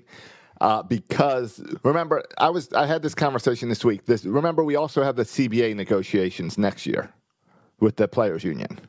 Uh, 0.61 0.83
because 0.83 1.61
remember, 1.83 2.23
I 2.37 2.49
was 2.49 2.71
I 2.73 2.85
had 2.85 3.01
this 3.01 3.15
conversation 3.15 3.69
this 3.69 3.85
week. 3.85 4.05
This 4.05 4.25
remember 4.25 4.63
we 4.63 4.75
also 4.75 5.03
have 5.03 5.15
the 5.15 5.23
CBA 5.23 5.75
negotiations 5.75 6.57
next 6.57 6.85
year 6.85 7.13
with 7.79 7.95
the 7.95 8.07
players 8.07 8.43
union. 8.43 8.79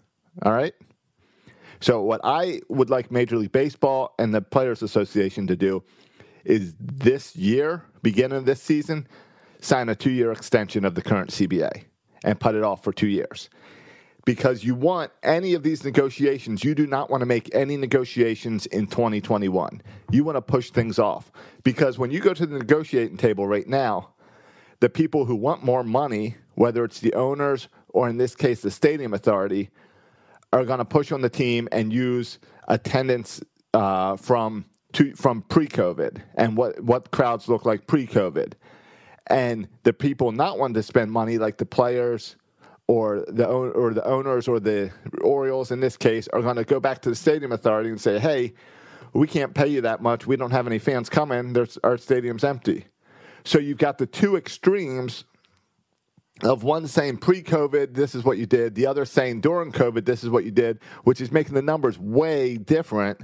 All 0.43 0.53
right. 0.53 0.75
So 1.81 2.03
what 2.03 2.21
I 2.25 2.61
would 2.69 2.91
like 2.91 3.11
Major 3.11 3.37
League 3.37 3.53
Baseball 3.53 4.15
and 4.19 4.35
the 4.35 4.43
Players 4.43 4.83
Association 4.83 5.47
to 5.47 5.57
do 5.57 5.83
is 6.45 6.75
this 6.79 7.37
year, 7.37 7.85
beginning 8.03 8.39
of 8.39 8.45
this 8.47 8.61
season, 8.61 9.07
sign 9.61 9.89
a 9.89 9.95
two-year 9.95 10.33
extension 10.33 10.85
of 10.85 10.95
the 10.95 11.03
current 11.03 11.31
CBA, 11.31 11.85
and 12.25 12.39
put 12.39 12.55
it 12.55 12.63
off 12.63 12.83
for 12.83 12.93
two 12.93 13.09
years. 13.09 13.49
Because 14.31 14.62
you 14.62 14.77
want 14.77 15.11
any 15.25 15.55
of 15.55 15.64
these 15.64 15.83
negotiations, 15.83 16.62
you 16.62 16.73
do 16.73 16.87
not 16.87 17.11
want 17.11 17.23
to 17.23 17.27
make 17.27 17.53
any 17.53 17.77
negotiations 17.77 18.64
in 18.66 18.87
2021. 18.87 19.83
You 20.12 20.23
want 20.23 20.37
to 20.37 20.40
push 20.40 20.71
things 20.71 21.01
off. 21.01 21.33
Because 21.64 21.99
when 21.99 22.12
you 22.12 22.21
go 22.21 22.33
to 22.33 22.47
the 22.47 22.57
negotiating 22.57 23.16
table 23.16 23.49
right 23.49 23.66
now, 23.66 24.11
the 24.79 24.88
people 24.88 25.25
who 25.25 25.35
want 25.35 25.64
more 25.64 25.83
money, 25.83 26.37
whether 26.55 26.85
it's 26.85 27.01
the 27.01 27.12
owners 27.14 27.66
or 27.88 28.09
in 28.09 28.19
this 28.19 28.37
case 28.37 28.61
the 28.61 28.71
stadium 28.71 29.14
authority, 29.14 29.71
are 30.53 30.64
going 30.64 30.79
to 30.79 30.85
push 30.85 31.11
on 31.11 31.23
the 31.23 31.29
team 31.29 31.69
and 31.73 31.93
use 31.93 32.38
attendance 32.69 33.43
uh, 33.75 34.14
from 34.14 34.64
to, 34.93 35.12
from 35.16 35.43
pre-COVID 35.43 36.23
and 36.37 36.57
what 36.57 36.81
what 36.85 37.11
crowds 37.11 37.49
look 37.49 37.64
like 37.64 37.88
pre-COVID, 37.88 38.53
and 39.27 39.66
the 39.83 39.93
people 39.93 40.31
not 40.31 40.57
wanting 40.57 40.75
to 40.75 40.85
spend 40.85 41.11
money, 41.11 41.37
like 41.37 41.57
the 41.57 41.66
players 41.66 42.37
or 42.90 43.24
the 43.29 43.46
or 43.46 43.94
the 43.94 44.05
owners 44.05 44.48
or 44.48 44.59
the 44.59 44.90
Orioles 45.22 45.70
in 45.70 45.79
this 45.81 45.96
case, 45.96 46.26
are 46.33 46.42
going 46.42 46.57
to 46.57 46.64
go 46.64 46.81
back 46.81 47.00
to 47.03 47.09
the 47.09 47.14
stadium 47.14 47.53
authority 47.53 47.90
and 47.90 48.00
say, 48.00 48.18
"Hey, 48.18 48.55
we 49.12 49.26
can't 49.26 49.55
pay 49.55 49.68
you 49.68 49.81
that 49.83 50.03
much. 50.03 50.26
We 50.26 50.37
don't 50.37 50.50
have 50.50 50.66
any 50.66 50.81
fans 50.81 51.09
coming. 51.09 51.53
There's, 51.53 51.79
our 51.85 51.96
stadium's 51.96 52.42
empty." 52.42 52.87
So 53.44 53.59
you've 53.59 53.79
got 53.79 53.98
the 53.98 54.07
two 54.07 54.37
extremes 54.37 55.24
of 56.42 56.64
one 56.64 56.87
saying 56.87 57.18
pre-COVID, 57.18 57.94
this 57.94 58.14
is 58.14 58.24
what 58.24 58.38
you 58.38 58.46
did, 58.46 58.74
the 58.74 58.87
other 58.87 59.05
saying 59.05 59.40
during 59.40 59.72
COVID, 59.72 60.05
this 60.05 60.24
is 60.24 60.31
what 60.31 60.44
you 60.44 60.50
did, 60.50 60.81
which 61.05 61.20
is 61.20 61.31
making 61.31 61.55
the 61.55 61.62
numbers 61.62 61.98
way 61.98 62.57
different. 62.57 63.20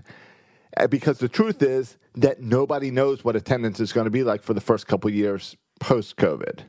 uh, 0.77 0.87
Because 0.87 1.19
the 1.19 1.29
truth 1.29 1.63
is 1.63 1.97
that 2.15 2.41
nobody 2.41 2.91
knows 2.91 3.25
what 3.25 3.35
attendance 3.35 3.81
is 3.81 3.93
going 3.93 4.05
to 4.05 4.11
be 4.11 4.23
like 4.23 4.43
for 4.43 4.55
the 4.55 4.61
first 4.61 4.87
couple 4.87 5.11
years 5.11 5.57
post-COVID, 5.81 6.61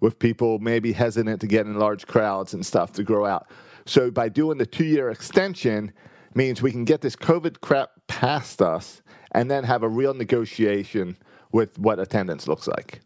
with 0.00 0.18
people 0.18 0.58
maybe 0.58 0.92
hesitant 0.92 1.40
to 1.40 1.46
get 1.46 1.66
in 1.66 1.78
large 1.78 2.06
crowds 2.06 2.54
and 2.54 2.64
stuff 2.64 2.92
to 2.92 3.02
grow 3.02 3.24
out. 3.24 3.48
So 3.86 4.10
by 4.10 4.28
doing 4.28 4.58
the 4.58 4.66
two-year 4.66 5.10
extension, 5.10 5.92
means 6.34 6.60
we 6.62 6.72
can 6.72 6.84
get 6.84 7.00
this 7.00 7.16
COVID 7.16 7.60
crap 7.60 7.90
past 8.08 8.60
us 8.60 9.02
and 9.32 9.50
then 9.50 9.64
have 9.64 9.82
a 9.82 9.88
real 9.88 10.14
negotiation 10.14 11.16
with 11.52 11.78
what 11.78 11.98
attendance 11.98 12.48
looks 12.48 12.66
like. 12.66 13.00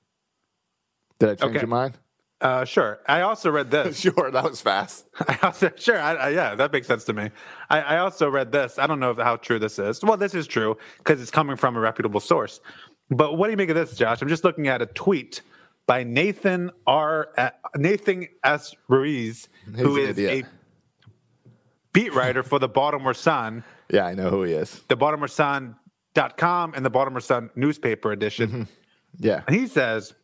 Did 1.18 1.30
I 1.30 1.34
change 1.34 1.50
Okay. 1.50 1.60
your 1.60 1.68
mind? 1.68 1.98
Uh, 2.40 2.64
sure. 2.64 3.00
I 3.06 3.22
also 3.22 3.50
read 3.50 3.70
this. 3.70 3.98
Sure, 4.00 4.30
that 4.30 4.44
was 4.44 4.60
fast. 4.60 5.06
I 5.28 5.38
also 5.42 5.72
sure, 5.76 6.00
I, 6.00 6.14
I, 6.14 6.28
yeah, 6.30 6.54
that 6.54 6.72
makes 6.72 6.86
sense 6.86 7.04
to 7.04 7.12
me. 7.12 7.30
I, 7.68 7.80
I 7.80 7.98
also 7.98 8.30
read 8.30 8.52
this. 8.52 8.78
I 8.78 8.86
don't 8.86 9.00
know 9.00 9.10
if, 9.10 9.18
how 9.18 9.36
true 9.36 9.58
this 9.58 9.78
is. 9.78 10.02
Well, 10.02 10.16
this 10.16 10.34
is 10.34 10.46
true 10.46 10.76
because 10.98 11.20
it's 11.20 11.32
coming 11.32 11.56
from 11.56 11.76
a 11.76 11.80
reputable 11.80 12.20
source. 12.20 12.60
But 13.10 13.36
what 13.36 13.48
do 13.48 13.50
you 13.50 13.56
make 13.56 13.70
of 13.70 13.74
this, 13.74 13.96
Josh? 13.96 14.22
I'm 14.22 14.28
just 14.28 14.44
looking 14.44 14.68
at 14.68 14.80
a 14.80 14.86
tweet 14.86 15.42
by 15.88 16.04
Nathan 16.04 16.70
R. 16.86 17.28
Nathan 17.74 18.28
S. 18.44 18.74
Ruiz, 18.86 19.48
who 19.64 19.96
He's 19.96 20.04
an 20.04 20.10
is 20.10 20.18
idiot. 20.18 20.46
a 20.46 21.48
beat 21.92 22.14
writer 22.14 22.42
for 22.44 22.58
the 22.60 22.68
Baltimore 22.68 23.14
Sun, 23.14 23.64
Yeah, 23.90 24.04
I 24.06 24.14
know 24.14 24.28
who 24.30 24.42
he 24.44 24.52
is. 24.52 24.82
the 24.88 24.96
Baltimore 24.96 25.26
Sun.com, 25.28 26.74
and 26.74 26.84
the 26.84 26.90
Baltimore 26.90 27.20
Sun 27.20 27.50
newspaper 27.56 28.12
edition. 28.12 28.68
Yeah. 29.18 29.42
And 29.46 29.56
he 29.56 29.66
says, 29.66 30.14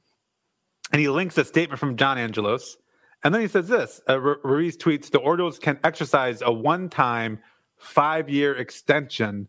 and 0.92 1.00
he 1.00 1.08
links 1.08 1.36
a 1.38 1.44
statement 1.44 1.80
from 1.80 1.96
John 1.96 2.18
Angelos. 2.18 2.76
And 3.24 3.34
then 3.34 3.40
he 3.40 3.48
says 3.48 3.66
this 3.68 4.02
uh, 4.08 4.20
Ruiz 4.20 4.76
tweets 4.76 5.10
the 5.10 5.18
Orioles 5.18 5.58
can 5.58 5.80
exercise 5.82 6.42
a 6.42 6.52
one 6.52 6.90
time 6.90 7.38
five 7.78 8.28
year 8.28 8.54
extension 8.54 9.48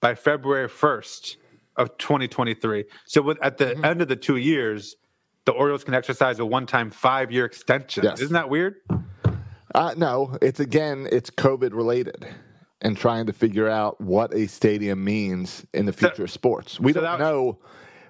by 0.00 0.14
February 0.14 0.68
1st 0.68 1.36
of 1.76 1.96
2023. 1.96 2.84
So 3.06 3.22
with, 3.22 3.38
at 3.42 3.56
the 3.56 3.64
Mm-hmm. 3.64 3.84
end 3.86 4.02
of 4.02 4.08
the 4.08 4.16
two 4.16 4.36
years, 4.36 4.96
the 5.44 5.52
Orioles 5.52 5.84
can 5.84 5.94
exercise 5.94 6.38
a 6.38 6.46
one 6.46 6.66
time 6.66 6.90
five 6.90 7.30
year 7.30 7.44
extension. 7.44 8.04
Yes. 8.04 8.20
Isn't 8.20 8.34
that 8.34 8.48
weird? 8.48 8.76
Uh, 9.74 9.94
no, 9.96 10.38
it's 10.40 10.60
again, 10.60 11.08
it's 11.10 11.30
COVID 11.30 11.72
related 11.74 12.26
and 12.80 12.96
trying 12.96 13.26
to 13.26 13.32
figure 13.32 13.68
out 13.68 14.00
what 14.00 14.32
a 14.34 14.46
stadium 14.46 15.02
means 15.04 15.66
in 15.74 15.86
the 15.86 15.92
future 15.92 16.24
of 16.24 16.30
sports. 16.30 16.78
We 16.78 16.92
so 16.92 17.00
don't 17.00 17.18
that- 17.18 17.24
know 17.24 17.58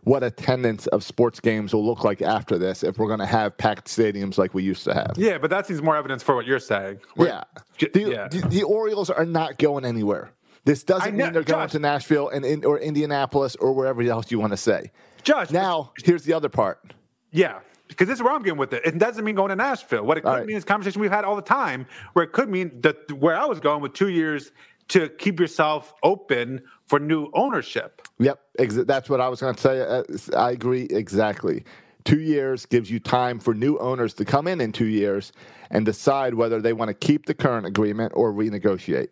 what 0.02 0.22
attendance 0.22 0.86
of 0.88 1.02
sports 1.02 1.40
games 1.40 1.72
will 1.72 1.84
look 1.86 2.04
like 2.04 2.20
after 2.20 2.58
this 2.58 2.82
if 2.84 2.98
we're 2.98 3.06
going 3.06 3.20
to 3.20 3.24
have 3.26 3.56
packed 3.56 3.86
stadiums 3.88 4.36
like 4.36 4.52
we 4.52 4.62
used 4.62 4.84
to 4.84 4.92
have. 4.92 5.12
Yeah, 5.16 5.38
but 5.38 5.48
that 5.48 5.66
seems 5.66 5.80
more 5.80 5.96
evidence 5.96 6.22
for 6.22 6.34
what 6.34 6.44
you're 6.46 6.58
saying. 6.58 6.98
Where- 7.14 7.28
Yeah. 7.28 7.44
The, 7.78 8.00
yeah. 8.10 8.28
the, 8.28 8.46
the 8.48 8.62
Orioles 8.64 9.08
are 9.08 9.24
not 9.24 9.56
going 9.58 9.86
anywhere. 9.86 10.30
This 10.66 10.84
doesn't 10.84 11.16
know- 11.16 11.24
mean 11.24 11.32
they're 11.32 11.42
going 11.42 11.70
to 11.70 11.78
Nashville 11.78 12.28
and 12.28 12.44
in, 12.44 12.66
or 12.66 12.78
Indianapolis 12.78 13.56
or 13.56 13.72
wherever 13.72 14.02
else 14.02 14.30
you 14.30 14.38
want 14.38 14.52
to 14.52 14.58
say. 14.58 14.92
Josh, 15.22 15.50
Now, 15.50 15.92
here's 16.04 16.24
the 16.24 16.34
other 16.34 16.50
part. 16.50 16.92
Yeah, 17.34 17.58
because 17.88 18.06
this 18.06 18.18
is 18.18 18.22
where 18.22 18.32
I'm 18.32 18.42
getting 18.42 18.58
with 18.58 18.72
it. 18.72 18.86
It 18.86 18.96
doesn't 18.96 19.24
mean 19.24 19.34
going 19.34 19.48
to 19.48 19.56
Nashville. 19.56 20.04
What 20.04 20.16
it 20.16 20.20
could 20.20 20.30
right. 20.30 20.46
mean 20.46 20.56
is 20.56 20.64
conversation 20.64 21.00
we've 21.00 21.10
had 21.10 21.24
all 21.24 21.34
the 21.36 21.42
time, 21.42 21.86
where 22.12 22.24
it 22.24 22.32
could 22.32 22.48
mean 22.48 22.80
that 22.82 23.10
where 23.12 23.36
I 23.36 23.44
was 23.44 23.58
going 23.58 23.82
with 23.82 23.92
two 23.92 24.08
years 24.08 24.52
to 24.88 25.08
keep 25.08 25.40
yourself 25.40 25.92
open 26.04 26.62
for 26.86 27.00
new 27.00 27.30
ownership. 27.34 28.02
Yep, 28.20 28.40
ex- 28.58 28.74
that's 28.86 29.10
what 29.10 29.20
I 29.20 29.28
was 29.28 29.40
going 29.40 29.54
to 29.56 29.60
say. 29.60 29.80
Uh, 29.80 30.38
I 30.38 30.52
agree 30.52 30.84
exactly. 30.84 31.64
Two 32.04 32.20
years 32.20 32.66
gives 32.66 32.90
you 32.90 33.00
time 33.00 33.40
for 33.40 33.52
new 33.52 33.78
owners 33.78 34.14
to 34.14 34.24
come 34.24 34.46
in 34.46 34.60
in 34.60 34.70
two 34.70 34.86
years 34.86 35.32
and 35.70 35.84
decide 35.84 36.34
whether 36.34 36.60
they 36.60 36.72
want 36.72 36.88
to 36.90 36.94
keep 36.94 37.26
the 37.26 37.34
current 37.34 37.66
agreement 37.66 38.12
or 38.14 38.32
renegotiate. 38.32 39.08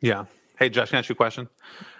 Yeah. 0.00 0.26
Hey, 0.58 0.68
Josh, 0.68 0.90
can 0.90 0.96
I 0.96 0.98
ask 1.00 1.08
you 1.08 1.14
a 1.14 1.16
question? 1.16 1.48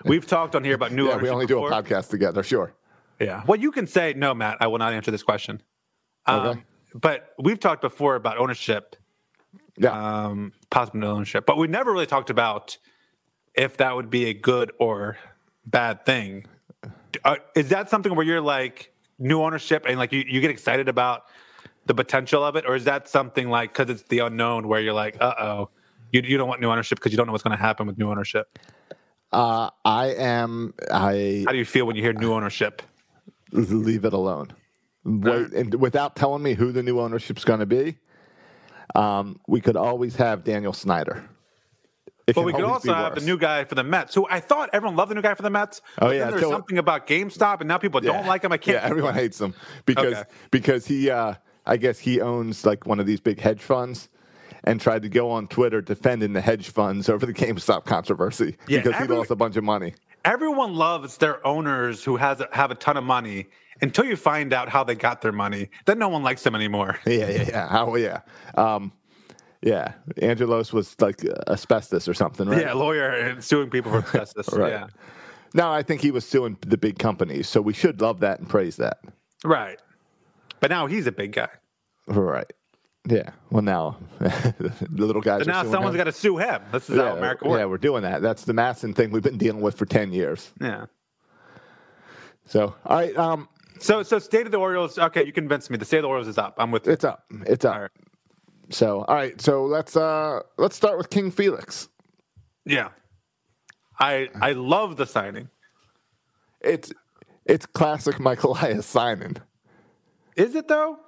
We've 0.04 0.26
talked 0.26 0.54
on 0.54 0.62
here 0.62 0.74
about 0.74 0.92
new 0.92 1.06
Yeah, 1.06 1.12
ownership. 1.12 1.22
we 1.22 1.30
only 1.30 1.46
do 1.46 1.64
a 1.64 1.70
podcast 1.70 2.10
together. 2.10 2.42
Sure. 2.42 2.74
Yeah. 3.20 3.42
Well, 3.46 3.60
you 3.60 3.70
can 3.70 3.86
say 3.86 4.14
no, 4.16 4.34
Matt. 4.34 4.56
I 4.60 4.66
will 4.66 4.78
not 4.78 4.92
answer 4.92 5.10
this 5.10 5.22
question. 5.22 5.62
Um, 6.26 6.46
Okay. 6.46 6.62
But 6.94 7.34
we've 7.38 7.60
talked 7.60 7.82
before 7.82 8.16
about 8.16 8.38
ownership, 8.38 8.96
Yeah. 9.76 9.90
um, 10.24 10.52
possible 10.70 11.04
ownership, 11.04 11.46
but 11.46 11.56
we 11.56 11.68
never 11.68 11.92
really 11.92 12.06
talked 12.06 12.30
about 12.30 12.76
if 13.54 13.76
that 13.76 13.94
would 13.94 14.10
be 14.10 14.24
a 14.26 14.34
good 14.34 14.72
or 14.80 15.16
bad 15.66 16.04
thing. 16.04 16.46
Uh, 17.24 17.36
is 17.54 17.68
that 17.68 17.90
something 17.90 18.16
where 18.16 18.26
you're 18.26 18.40
like 18.40 18.92
new 19.20 19.40
ownership 19.42 19.84
and 19.88 19.98
like 19.98 20.10
you, 20.12 20.24
you 20.26 20.40
get 20.40 20.50
excited 20.50 20.88
about 20.88 21.24
the 21.86 21.94
potential 21.94 22.42
of 22.44 22.56
it, 22.56 22.64
or 22.66 22.74
is 22.74 22.84
that 22.84 23.08
something 23.08 23.48
like 23.48 23.72
because 23.72 23.88
it's 23.90 24.02
the 24.08 24.20
unknown 24.20 24.66
where 24.66 24.80
you're 24.80 24.92
like, 24.94 25.16
uh 25.20 25.34
oh, 25.38 25.70
you 26.12 26.22
you 26.24 26.38
don't 26.38 26.48
want 26.48 26.60
new 26.60 26.70
ownership 26.70 26.98
because 26.98 27.12
you 27.12 27.16
don't 27.16 27.26
know 27.26 27.32
what's 27.32 27.44
going 27.44 27.56
to 27.56 27.62
happen 27.62 27.86
with 27.86 27.98
new 27.98 28.10
ownership? 28.10 28.58
Uh, 29.32 29.70
I 29.84 30.06
am. 30.14 30.74
I 30.90 31.44
How 31.46 31.52
do 31.52 31.58
you 31.58 31.64
feel 31.64 31.86
when 31.86 31.94
you 31.96 32.02
hear 32.02 32.12
new 32.12 32.32
ownership? 32.32 32.82
leave 33.52 34.04
it 34.04 34.12
alone. 34.12 34.48
Wait, 35.04 35.52
and 35.52 35.74
without 35.74 36.14
telling 36.16 36.42
me 36.42 36.54
who 36.54 36.72
the 36.72 36.82
new 36.82 37.00
ownership's 37.00 37.44
going 37.44 37.60
to 37.60 37.66
be, 37.66 37.96
um, 38.94 39.40
we 39.48 39.60
could 39.60 39.76
always 39.76 40.16
have 40.16 40.44
Daniel 40.44 40.72
Snyder. 40.72 41.24
It 42.26 42.34
But 42.34 42.44
we 42.44 42.52
could 42.52 42.64
also 42.64 42.92
have 42.92 43.14
the 43.14 43.22
new 43.22 43.38
guy 43.38 43.64
for 43.64 43.74
the 43.74 43.82
Mets, 43.82 44.14
who 44.14 44.26
I 44.30 44.40
thought 44.40 44.70
everyone 44.72 44.94
loved 44.94 45.10
the 45.10 45.14
new 45.14 45.22
guy 45.22 45.34
for 45.34 45.42
the 45.42 45.50
Mets. 45.50 45.80
Oh, 46.00 46.10
yeah, 46.10 46.30
there's 46.30 46.42
so- 46.42 46.50
something 46.50 46.78
about 46.78 47.06
GameStop, 47.06 47.60
and 47.60 47.68
now 47.68 47.78
people 47.78 48.00
don't 48.00 48.26
like 48.26 48.44
him. 48.44 48.52
I 48.52 48.58
can't. 48.58 48.76
Yeah, 48.76 48.88
everyone 48.88 49.14
hates 49.14 49.40
him 49.40 49.54
because 49.86 50.14
Okay. 50.14 50.28
because 50.50 50.86
he 50.86 51.10
uh, 51.10 51.34
I 51.66 51.76
guess 51.76 51.98
he 51.98 52.20
owns 52.20 52.64
like 52.64 52.86
one 52.86 53.00
of 53.00 53.06
these 53.06 53.20
big 53.20 53.40
hedge 53.40 53.60
funds 53.60 54.08
and 54.64 54.80
tried 54.80 55.02
to 55.02 55.08
go 55.08 55.30
on 55.30 55.48
Twitter 55.48 55.80
defending 55.80 56.32
the 56.32 56.40
hedge 56.40 56.68
funds 56.70 57.08
over 57.08 57.24
the 57.26 57.32
GameStop 57.34 57.84
controversy 57.84 58.56
Yeah, 58.68 58.82
because 58.82 59.00
he 59.00 59.12
lost 59.12 59.30
a 59.30 59.36
bunch 59.36 59.56
of 59.56 59.64
money. 59.64 59.94
Everyone 60.24 60.74
loves 60.74 61.16
their 61.16 61.44
owners 61.46 62.04
who 62.04 62.16
has 62.16 62.42
have 62.52 62.70
a 62.70 62.74
ton 62.74 62.96
of 62.96 63.04
money 63.04 63.48
until 63.80 64.04
you 64.04 64.16
find 64.16 64.52
out 64.52 64.68
how 64.68 64.84
they 64.84 64.94
got 64.94 65.22
their 65.22 65.32
money. 65.32 65.70
Then 65.86 65.98
no 65.98 66.08
one 66.08 66.22
likes 66.22 66.42
them 66.42 66.54
anymore. 66.54 66.98
Yeah, 67.06 67.30
yeah, 67.30 67.44
yeah. 67.48 67.68
How 67.68 67.94
yeah. 67.94 68.20
Um, 68.54 68.92
yeah, 69.62 69.92
Angelos 70.20 70.72
was 70.72 70.94
like 71.00 71.22
asbestos 71.48 72.06
or 72.08 72.14
something, 72.14 72.48
right? 72.48 72.62
Yeah, 72.62 72.72
lawyer 72.72 73.08
and 73.10 73.42
suing 73.44 73.70
people 73.70 73.90
for 73.92 73.98
asbestos. 74.20 74.54
Right. 74.58 74.72
Yeah, 74.72 74.86
No, 75.54 75.70
I 75.70 75.82
think 75.82 76.00
he 76.02 76.10
was 76.10 76.26
suing 76.26 76.56
the 76.66 76.78
big 76.78 76.98
companies, 76.98 77.48
so 77.48 77.60
we 77.60 77.72
should 77.72 78.00
love 78.00 78.20
that 78.20 78.38
and 78.40 78.48
praise 78.48 78.76
that. 78.76 78.98
right. 79.44 79.78
But 80.60 80.70
now 80.70 80.86
he's 80.86 81.06
a 81.06 81.12
big 81.12 81.32
guy. 81.32 81.48
Right. 82.06 82.52
Yeah. 83.08 83.30
Well, 83.50 83.62
now 83.62 83.96
the 84.18 84.72
little 84.90 85.22
guys. 85.22 85.44
So 85.44 85.50
now 85.50 85.62
someone's 85.64 85.96
got 85.96 86.04
to 86.04 86.12
sue 86.12 86.36
him. 86.36 86.60
This 86.72 86.90
is 86.90 86.96
Yeah, 86.96 87.04
how 87.10 87.16
America 87.16 87.48
works. 87.48 87.58
yeah, 87.58 87.64
we're 87.64 87.78
doing 87.78 88.02
that. 88.02 88.20
That's 88.22 88.44
the 88.44 88.52
Masson 88.52 88.92
thing 88.92 89.10
we've 89.10 89.22
been 89.22 89.38
dealing 89.38 89.62
with 89.62 89.76
for 89.76 89.86
ten 89.86 90.12
years. 90.12 90.50
Yeah. 90.60 90.86
So, 92.46 92.74
all 92.84 92.96
right, 92.98 93.16
um, 93.16 93.48
So, 93.78 94.02
so 94.02 94.18
state 94.18 94.44
of 94.44 94.52
the 94.52 94.58
Orioles. 94.58 94.98
Okay, 94.98 95.24
you 95.24 95.32
convinced 95.32 95.70
me. 95.70 95.76
The 95.78 95.84
state 95.84 95.98
of 95.98 96.02
the 96.02 96.08
Orioles 96.08 96.28
is 96.28 96.36
up. 96.36 96.56
I'm 96.58 96.70
with 96.72 96.86
you. 96.86 96.92
it's 96.92 97.04
up. 97.04 97.24
It's 97.46 97.64
up. 97.64 97.74
All 97.74 97.80
right. 97.82 97.90
So, 98.70 99.04
all 99.04 99.14
right. 99.14 99.40
So 99.40 99.64
let's 99.64 99.96
uh 99.96 100.40
let's 100.58 100.76
start 100.76 100.98
with 100.98 101.10
King 101.10 101.30
Felix. 101.30 101.88
Yeah. 102.66 102.90
I 103.98 104.28
I 104.40 104.52
love 104.52 104.96
the 104.96 105.06
signing. 105.06 105.48
It's 106.60 106.92
it's 107.46 107.66
classic 107.66 108.20
Michael 108.20 108.52
Elias 108.52 108.86
signing. 108.86 109.36
Is 110.36 110.54
it 110.54 110.68
though? 110.68 110.98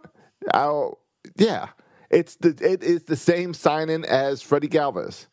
Oh, 0.55 0.99
yeah. 1.37 1.69
It's 2.13 2.37
the 2.37 2.57
it 2.61 2.83
is 2.83 3.05
the 3.05 3.17
same 3.17 3.55
signing 3.55 4.05
as 4.05 4.43
Freddie 4.43 4.69
Galvis. 4.69 5.27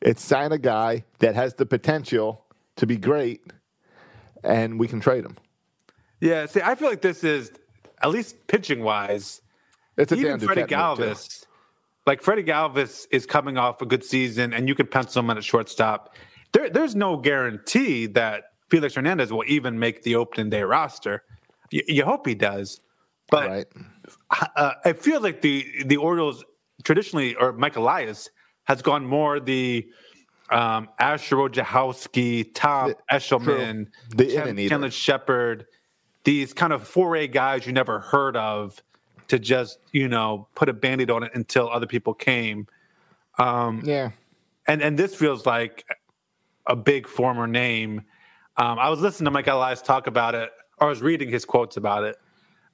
It's 0.00 0.22
sign 0.22 0.52
a 0.52 0.58
guy 0.58 1.04
that 1.18 1.34
has 1.34 1.54
the 1.54 1.66
potential 1.66 2.44
to 2.76 2.86
be 2.86 2.96
great, 2.96 3.42
and 4.42 4.78
we 4.78 4.88
can 4.88 5.00
trade 5.00 5.24
him. 5.24 5.36
Yeah. 6.20 6.46
See, 6.46 6.60
I 6.62 6.76
feel 6.76 6.88
like 6.88 7.02
this 7.02 7.24
is 7.24 7.52
at 8.00 8.10
least 8.10 8.46
pitching 8.46 8.82
wise. 8.82 9.42
It's 9.96 10.12
a 10.12 10.16
even 10.16 10.38
Freddie 10.40 10.62
Duquette 10.62 10.98
move, 10.98 10.98
too. 10.98 11.04
Galvis, 11.04 11.46
like 12.06 12.22
Freddie 12.22 12.44
Galvis 12.44 13.06
is 13.10 13.26
coming 13.26 13.58
off 13.58 13.82
a 13.82 13.86
good 13.86 14.04
season, 14.04 14.54
and 14.54 14.68
you 14.68 14.74
could 14.74 14.90
pencil 14.90 15.20
him 15.20 15.30
in 15.30 15.36
at 15.36 15.44
shortstop. 15.44 16.14
There, 16.52 16.70
there's 16.70 16.94
no 16.94 17.16
guarantee 17.16 18.06
that 18.06 18.44
Felix 18.68 18.94
Hernandez 18.94 19.32
will 19.32 19.44
even 19.46 19.78
make 19.78 20.02
the 20.02 20.14
opening 20.16 20.50
day 20.50 20.62
roster. 20.62 21.24
You, 21.70 21.82
you 21.86 22.04
hope 22.04 22.26
he 22.26 22.34
does, 22.34 22.80
but 23.30 23.48
right. 23.48 23.66
Uh, 24.56 24.72
I 24.84 24.92
feel 24.92 25.20
like 25.20 25.42
the 25.42 25.84
the 25.84 25.96
Orioles 25.96 26.44
traditionally, 26.84 27.34
or 27.36 27.52
Mike 27.52 27.76
Elias 27.76 28.30
has 28.64 28.82
gone 28.82 29.04
more 29.04 29.40
the 29.40 29.86
um, 30.50 30.88
Asher 30.98 31.36
Wojciechowski, 31.36 32.50
Tom 32.54 32.94
Eshelman, 33.10 33.88
The 34.10 34.26
Ken- 34.26 34.48
inning. 34.48 34.68
Chandler 34.68 34.90
Shepherd, 34.90 35.66
these 36.24 36.52
kind 36.52 36.72
of 36.72 36.88
4A 36.88 37.32
guys 37.32 37.66
you 37.66 37.72
never 37.72 38.00
heard 38.00 38.36
of 38.36 38.82
to 39.28 39.38
just, 39.38 39.78
you 39.92 40.08
know, 40.08 40.46
put 40.54 40.68
a 40.68 40.72
band-aid 40.72 41.10
on 41.10 41.22
it 41.22 41.32
until 41.34 41.70
other 41.70 41.86
people 41.86 42.14
came. 42.14 42.66
Yeah. 43.38 44.10
And 44.68 44.82
and 44.82 44.98
this 44.98 45.14
feels 45.14 45.46
like 45.46 45.84
a 46.66 46.76
big 46.76 47.08
former 47.08 47.46
name. 47.46 48.02
Um, 48.56 48.78
I 48.78 48.88
was 48.90 49.00
listening 49.00 49.24
to 49.24 49.30
Mike 49.32 49.48
Elias 49.48 49.82
talk 49.82 50.06
about 50.06 50.34
it, 50.34 50.50
or 50.78 50.86
I 50.86 50.90
was 50.90 51.02
reading 51.02 51.28
his 51.28 51.44
quotes 51.44 51.76
about 51.76 52.04
it. 52.04 52.16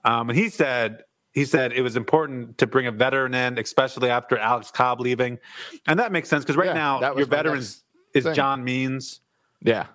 Um, 0.05 0.29
and 0.29 0.39
he 0.39 0.49
said 0.49 1.05
he 1.33 1.45
said 1.45 1.73
it 1.73 1.83
was 1.83 1.97
important 1.97 2.59
to 2.59 2.67
bring 2.67 2.87
a 2.87 2.93
veteran 2.93 3.35
in, 3.35 3.59
especially 3.59 4.11
after 4.11 4.39
Alex 4.39 4.71
Cobb 4.71 5.01
leaving, 5.01 5.39
and 5.87 5.99
that 5.99 6.13
makes 6.13 6.29
sense 6.29 6.45
because 6.45 6.57
right 6.57 6.67
Yeah, 6.69 6.99
now 7.01 7.17
your 7.17 7.27
veterans 7.27 7.85
is 8.15 8.25
thing. 8.25 8.35
John 8.35 8.65
Means. 8.65 9.21
Yeah. 9.63 9.87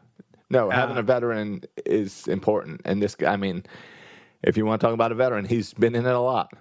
No, 0.50 0.70
having 0.70 0.98
Uh, 0.98 1.00
a 1.00 1.04
veteran 1.04 1.64
is 1.86 2.28
important. 2.28 2.82
And 2.86 3.02
this 3.02 3.16
guy, 3.16 3.34
I 3.34 3.38
mean, 3.38 3.64
if 4.44 4.56
you 4.58 4.66
want 4.66 4.80
to 4.82 4.86
talk 4.86 4.94
about 4.94 5.12
a 5.12 5.16
veteran, 5.16 5.46
he's 5.46 5.74
been 5.74 5.96
in 5.96 6.06
it 6.06 6.14
a 6.14 6.20
lot. 6.20 6.52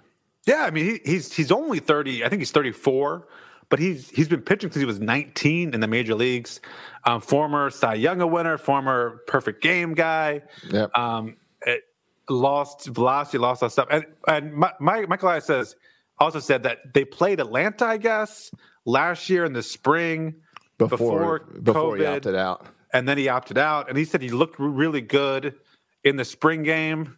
Yeah, 0.47 0.63
I 0.65 0.71
mean 0.71 0.85
he, 0.85 0.99
he's 1.05 1.31
he's 1.33 1.51
only 1.51 1.79
thirty. 1.79 2.23
I 2.25 2.29
think 2.29 2.41
he's 2.41 2.51
thirty 2.51 2.71
four, 2.71 3.27
but 3.69 3.79
he's 3.79 4.09
he's 4.09 4.27
been 4.27 4.41
pitching 4.41 4.71
since 4.71 4.81
he 4.81 4.85
was 4.85 4.99
nineteen 4.99 5.73
in 5.73 5.79
the 5.79 5.87
major 5.87 6.15
leagues. 6.15 6.59
Um, 7.05 7.21
former 7.21 7.69
Cy 7.69 7.93
Young 7.95 8.19
winner, 8.31 8.57
former 8.57 9.21
perfect 9.27 9.61
game 9.61 9.93
guy. 9.93 10.41
Yep. 10.69 10.97
Um, 10.97 11.37
it 11.65 11.83
lost 12.29 12.87
velocity, 12.87 13.37
lost 13.37 13.63
all 13.63 13.69
that 13.69 13.73
stuff. 13.73 13.87
And 13.91 14.05
and 14.27 14.53
my, 14.53 14.71
my, 14.79 15.05
Michael 15.05 15.29
Elias 15.29 15.45
says 15.45 15.75
also 16.19 16.39
said 16.39 16.63
that 16.63 16.93
they 16.93 17.05
played 17.05 17.39
Atlanta, 17.39 17.85
I 17.85 17.97
guess, 17.97 18.51
last 18.85 19.29
year 19.29 19.45
in 19.45 19.53
the 19.53 19.63
spring 19.63 20.35
before 20.77 21.39
before 21.39 21.97
he 21.97 22.03
COVID, 22.03 22.15
opted 22.17 22.35
out. 22.35 22.65
and 22.93 23.07
then 23.07 23.17
he 23.17 23.27
opted 23.29 23.57
out. 23.57 23.89
And 23.89 23.97
he 23.97 24.05
said 24.05 24.21
he 24.21 24.29
looked 24.29 24.59
really 24.59 25.01
good 25.01 25.55
in 26.03 26.15
the 26.17 26.25
spring 26.25 26.63
game. 26.63 27.17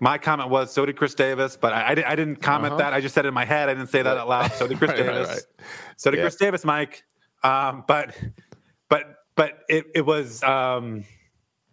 My 0.00 0.16
comment 0.16 0.48
was, 0.50 0.72
so 0.72 0.86
did 0.86 0.96
Chris 0.96 1.14
Davis, 1.14 1.56
but 1.56 1.72
I, 1.72 1.80
I, 1.80 2.12
I 2.12 2.16
didn't 2.16 2.36
comment 2.36 2.78
that. 2.78 2.92
I 2.92 3.00
just 3.00 3.14
said 3.16 3.24
it 3.24 3.28
in 3.28 3.34
my 3.34 3.44
head. 3.44 3.68
I 3.68 3.74
didn't 3.74 3.88
say 3.88 4.02
that 4.02 4.16
out 4.16 4.28
loud. 4.28 4.52
So 4.52 4.68
did 4.68 4.78
Chris 4.78 4.90
Uh-huh. 4.92 5.02
Right, 5.02 5.08
right, 5.08 5.14
Davis. 5.26 5.28
right. 5.58 5.66
So 5.96 6.10
did 6.12 6.18
Yeah. 6.18 6.22
Chris 6.24 6.36
Davis, 6.36 6.64
Mike. 6.64 7.02
Um, 7.42 7.82
but, 7.88 8.16
but, 8.88 9.24
but 9.34 9.64
it, 9.68 9.86
it 9.96 10.06
was, 10.06 10.40
um, 10.44 11.02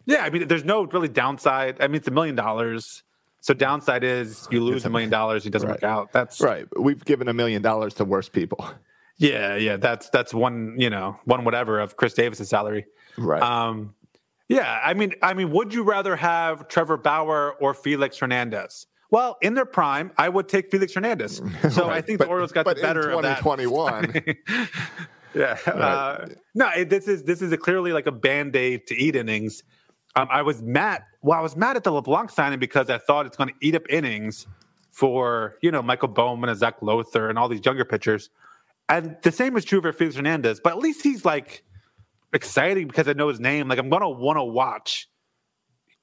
yeah. 0.06 0.24
I 0.24 0.30
mean, 0.30 0.48
there's 0.48 0.65
no 0.65 0.84
really 0.86 1.08
downside. 1.10 1.78
I 1.80 1.88
mean, 1.88 1.96
it's 1.96 2.08
a 2.08 2.12
million 2.12 2.36
dollars. 2.36 3.04
So 3.41 3.54
downside 3.54 4.04
is 4.04 4.48
you 4.50 4.63
lose 4.63 4.86
a 4.86 4.89
million 4.89 5.10
dollars. 5.12 5.44
He 5.44 5.50
doesn't 5.52 5.70
work 5.70 5.84
out. 5.84 6.12
That's 6.12 6.41
Right. 6.41 6.65
We've 6.80 7.04
given 7.06 7.28
a 7.28 7.34
million 7.34 7.62
dollars 7.62 7.94
to 7.96 8.06
worse 8.06 8.28
people. 8.28 8.68
Yeah, 9.18 9.56
yeah. 9.56 9.78
That's 9.78 10.10
that's 10.10 10.34
one. 10.34 10.76
You 10.78 10.89
know, 10.89 11.20
one 11.26 11.46
whatever 11.46 11.80
of 11.80 11.96
Chris 11.96 12.13
Davis's 12.13 12.50
salary. 12.50 12.86
Right. 13.18 13.41
Um, 13.41 13.94
yeah, 14.48 14.80
I 14.84 14.94
mean, 14.94 15.13
I 15.24 15.34
mean, 15.34 15.52
would 15.52 15.74
you 15.74 15.84
rather 15.84 16.15
have 16.15 16.68
Trevor 16.68 16.98
Bauer 16.98 17.54
or 17.62 17.74
Felix 17.74 18.18
Hernandez? 18.20 18.88
Well, 19.12 19.38
in 19.41 19.54
their 19.54 19.65
prime, 19.65 20.12
I 20.18 20.30
would 20.30 20.48
take 20.50 20.70
Felix 20.72 20.94
Hernandez. 20.94 21.41
So 21.72 21.89
I 21.89 22.02
think 22.02 22.20
But- 22.20 22.26
the 22.26 22.32
Orioles 22.32 22.52
got 22.52 22.65
the 22.65 22.76
better 22.76 23.10
in 23.12 23.18
of 23.18 23.22
that. 23.24 23.38
2021. 23.39 24.36
yeah. 25.36 25.58
Uh, 25.65 26.28
no, 26.54 26.70
it, 26.76 26.89
this 26.89 27.08
is 27.08 27.24
this 27.24 27.41
is 27.41 27.52
a 27.52 27.58
clearly 27.58 27.91
like 27.94 28.08
a 28.08 28.12
band 28.12 28.56
aid 28.56 28.88
to 28.88 28.96
eat 28.96 29.15
innings. 29.15 29.63
Um, 30.15 30.28
I 30.32 30.41
was 30.41 30.62
mad. 30.62 31.04
Well, 31.21 31.38
I 31.38 31.41
was 31.41 31.56
mad 31.56 31.75
at 31.75 31.84
the 31.84 31.91
LeBlanc 31.91 32.30
signing 32.30 32.60
because 32.60 32.89
I 32.89 32.97
thought 32.97 33.25
it's 33.25 33.36
going 33.36 33.49
to 33.49 33.56
eat 33.62 33.75
up 33.75 33.84
innings 33.89 34.47
for 34.91 35.58
you 35.62 35.71
know 35.71 35.82
Michael 35.82 36.08
Baumann 36.08 36.49
and 36.49 36.58
Zac 36.58 36.82
Lowther 36.82 37.30
and 37.30 37.38
all 37.38 37.49
these 37.49 37.65
younger 37.65 37.84
pitchers. 37.84 38.30
And 38.88 39.17
the 39.23 39.32
same 39.32 39.58
is 39.58 39.65
true 39.65 39.82
for 39.82 39.91
Felix 39.91 40.15
Hernandez, 40.15 40.62
but 40.63 40.71
at 40.71 40.80
least 40.80 41.01
he's 41.01 41.25
like 41.25 41.63
exciting 42.34 42.88
because 42.88 43.08
I 43.08 43.13
know 43.13 43.28
his 43.28 43.39
name. 43.39 43.67
Like 43.67 43.80
I'm 43.80 43.89
gonna 43.89 44.10
want 44.10 44.38
to 44.38 44.43
watch 44.43 45.10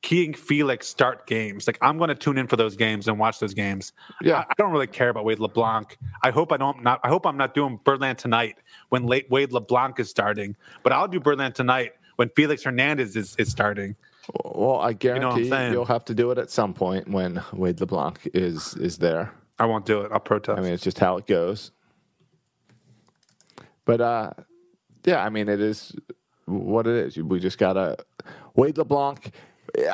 King 0.03 0.35
Felix 0.35 0.88
start 0.88 1.27
games. 1.27 1.66
Like 1.66 1.79
I'm 1.81 1.96
gonna 1.96 2.14
tune 2.14 2.37
in 2.37 2.48
for 2.48 2.57
those 2.57 2.77
games 2.77 3.09
and 3.09 3.18
watch 3.18 3.38
those 3.38 3.55
games. 3.55 3.94
Yeah. 4.20 4.40
I, 4.40 4.42
I 4.42 4.55
don't 4.59 4.72
really 4.72 4.88
care 4.88 5.09
about 5.09 5.25
Wade 5.25 5.38
LeBlanc. 5.38 5.96
I 6.22 6.31
hope 6.31 6.53
I 6.53 6.59
don't 6.59 6.83
not. 6.83 7.01
I 7.03 7.09
hope 7.09 7.25
I'm 7.25 7.38
not 7.38 7.55
doing 7.55 7.81
Birdland 7.85 8.18
tonight 8.18 8.57
when 8.90 9.07
late 9.07 9.31
Wade 9.31 9.53
LeBlanc 9.53 9.98
is 10.01 10.11
starting. 10.11 10.55
But 10.83 10.92
I'll 10.92 11.09
do 11.09 11.18
Birdland 11.18 11.55
tonight 11.55 11.92
when 12.23 12.29
Felix 12.37 12.63
Hernandez 12.63 13.17
is, 13.17 13.35
is 13.37 13.51
starting. 13.51 13.97
well, 14.45 14.77
I 14.77 14.77
what 14.77 14.91
I'm 14.93 14.97
guarantee 14.99 15.73
you'll 15.73 15.87
have 15.87 16.05
to 16.05 16.15
do 16.15 16.31
it 16.31 16.39
at 16.39 16.51
some 16.51 16.73
point 16.73 17.09
when 17.09 17.43
Wade 17.53 17.81
LeBlanc 17.81 18.29
is 18.33 18.75
is 18.77 18.99
there. 18.99 19.35
I 19.59 19.67
won't 19.67 19.87
do 19.87 20.03
it. 20.03 20.13
I'll 20.13 20.21
protest. 20.21 20.57
I 20.57 20.63
mean, 20.63 20.73
it's 20.73 20.85
just 20.85 21.01
how 21.01 21.17
it 21.17 21.27
goes. 21.27 21.73
But 23.85 24.01
uh, 24.01 24.31
yeah, 25.05 25.25
I 25.25 25.31
mean, 25.31 25.49
it 25.49 25.61
is 25.61 25.97
what 26.45 26.87
it 26.87 26.95
is. 26.95 27.17
We 27.17 27.41
just 27.41 27.59
gotta 27.59 27.97
Wade 28.55 28.79
LeBlanc. 28.79 29.33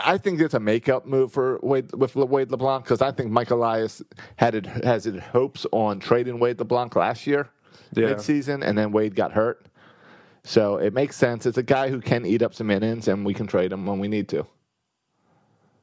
I 0.05 0.19
think 0.19 0.39
it's 0.43 0.53
a 0.53 0.61
makeup 0.61 1.07
move 1.07 1.33
for 1.33 1.61
Wade 1.63 1.95
with 1.95 2.15
Wade 2.15 2.51
LeBlanc 2.51 2.85
because 2.85 3.01
I 3.01 3.11
think 3.11 3.31
Mike 3.31 3.49
Elias 3.49 4.03
had 4.37 4.55
it 4.55 4.67
has 4.67 5.07
it 5.07 5.19
hopes 5.19 5.65
on 5.73 5.99
trading 5.99 6.41
Wade 6.41 6.59
LeBlanc 6.59 6.95
last 6.95 7.27
year 7.27 7.49
Yeah. 7.95 8.09
mid-season, 8.09 8.63
and 8.63 8.77
then 8.77 8.93
Wade 8.93 9.15
got 9.15 9.33
hurt. 9.33 9.65
So 10.49 10.79
it 10.79 10.95
makes 10.95 11.15
sense. 11.15 11.45
It's 11.45 11.59
a 11.59 11.63
guy 11.63 11.91
who 11.91 12.01
can 12.01 12.25
eat 12.25 12.41
up 12.41 12.55
some 12.55 12.71
innings, 12.71 13.07
and 13.07 13.27
we 13.27 13.35
can 13.35 13.47
trade 13.47 13.71
him 13.71 13.85
when 13.85 13.99
we 13.99 14.09
need 14.09 14.31
to. 14.31 14.47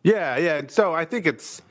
Yeah, 0.02 0.38
yeah. 0.38 0.58
And 0.58 0.72
so 0.72 0.92
I 0.92 1.06
think 1.06 1.28
it's 1.28 1.62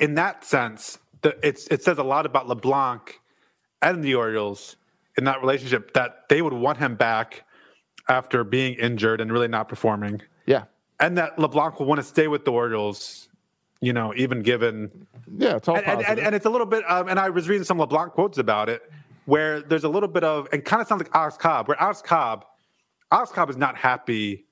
in 0.00 0.14
that 0.14 0.44
sense 0.44 0.98
that 1.20 1.38
it's 1.42 1.66
it 1.68 1.82
says 1.82 1.98
a 1.98 2.02
lot 2.02 2.24
about 2.24 2.48
LeBlanc 2.48 3.20
and 3.82 4.02
the 4.02 4.14
Orioles 4.14 4.76
in 5.18 5.24
that 5.24 5.42
relationship 5.42 5.92
that 5.92 6.26
they 6.30 6.40
would 6.40 6.54
want 6.54 6.78
him 6.78 6.94
back 6.94 7.44
after 8.08 8.44
being 8.44 8.76
injured 8.76 9.20
and 9.20 9.30
really 9.30 9.48
not 9.48 9.68
performing. 9.68 10.22
Yeah, 10.46 10.64
And 11.00 11.18
that 11.18 11.38
LeBlanc 11.38 11.78
will 11.78 11.86
want 11.86 11.98
to 11.98 12.06
stay 12.06 12.28
with 12.28 12.46
the 12.46 12.52
Orioles, 12.52 13.28
you 13.82 13.92
know, 13.92 14.14
even 14.16 14.40
given 14.40 15.06
yeah, 15.36 15.56
it's 15.56 15.68
all 15.68 15.76
and, 15.76 15.86
and, 15.86 16.02
and, 16.06 16.18
and 16.18 16.34
it's 16.34 16.46
a 16.46 16.50
little 16.50 16.66
bit 16.66 16.82
um, 16.90 17.08
and 17.08 17.20
I 17.20 17.28
was 17.28 17.46
reading 17.46 17.64
some 17.64 17.78
LeBlanc 17.78 18.12
quotes 18.12 18.38
about 18.38 18.70
it 18.70 18.90
where 19.28 19.60
there's 19.60 19.84
a 19.84 19.88
little 19.90 20.08
bit 20.08 20.24
of 20.24 20.48
and 20.52 20.64
kind 20.64 20.80
of 20.80 20.88
sounds 20.88 21.02
like 21.02 21.14
Alex 21.14 21.36
Cobb, 21.36 21.68
where 21.68 21.78
Alex 21.78 22.00
Cobb 22.00 22.46
Alex 23.12 23.30
Cobb 23.30 23.50
is 23.50 23.58
not 23.58 23.76
happy 23.76 24.46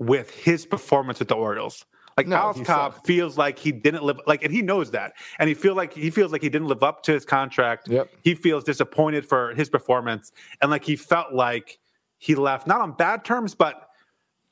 with 0.00 0.30
his 0.30 0.66
performance 0.66 1.20
with 1.20 1.28
the 1.28 1.36
Orioles. 1.36 1.84
Like 2.16 2.26
No, 2.26 2.36
Alex 2.36 2.60
Cobb 2.66 2.94
sucked. 2.94 3.06
feels 3.06 3.38
like 3.38 3.56
he 3.56 3.70
didn't 3.70 4.02
live 4.02 4.20
like, 4.26 4.42
and 4.42 4.52
he 4.52 4.62
knows 4.62 4.90
that, 4.90 5.12
and 5.38 5.48
he 5.48 5.54
feel 5.54 5.76
like 5.76 5.92
he 5.92 6.10
feels 6.10 6.32
like 6.32 6.42
he 6.42 6.48
didn't 6.48 6.66
live 6.66 6.82
up 6.82 7.04
to 7.04 7.12
his 7.12 7.24
contract. 7.24 7.88
Yep. 7.88 8.10
He 8.22 8.34
feels 8.34 8.64
disappointed 8.64 9.26
for 9.26 9.54
his 9.54 9.70
performance, 9.70 10.32
and 10.60 10.72
like 10.72 10.84
he 10.84 10.96
felt 10.96 11.32
like 11.32 11.78
he 12.18 12.34
left 12.34 12.66
not 12.66 12.80
on 12.80 12.92
bad 12.92 13.24
terms, 13.24 13.54
but 13.54 13.88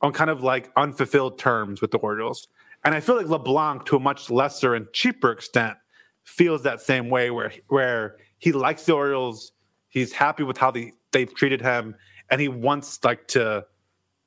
on 0.03 0.13
kind 0.13 0.31
of 0.31 0.45
like 0.45 0.71
unfulfilled 0.77 1.37
terms 1.39 1.81
with 1.81 1.91
the 1.91 1.99
Orioles. 1.99 2.47
And 2.85 2.95
I 2.95 3.01
feel 3.01 3.17
like 3.17 3.27
LeBlanc, 3.29 3.87
to 3.87 3.97
a 3.97 4.01
much 4.01 4.31
lesser 4.31 4.75
and 4.75 4.87
cheaper 4.93 5.31
extent, 5.33 5.77
feels 6.25 6.63
that 6.63 6.81
same 6.81 7.11
way, 7.11 7.31
where 7.31 7.53
where 7.69 8.17
he 8.43 8.51
likes 8.51 8.85
the 8.87 8.93
Orioles, 8.93 9.53
he's 9.89 10.13
happy 10.13 10.43
with 10.43 10.59
how 10.59 10.73
they 10.73 10.93
they've 11.13 11.33
treated 11.33 11.61
him, 11.61 11.95
and 12.29 12.41
he 12.41 12.49
wants 12.49 12.99
like 13.05 13.29
to 13.29 13.65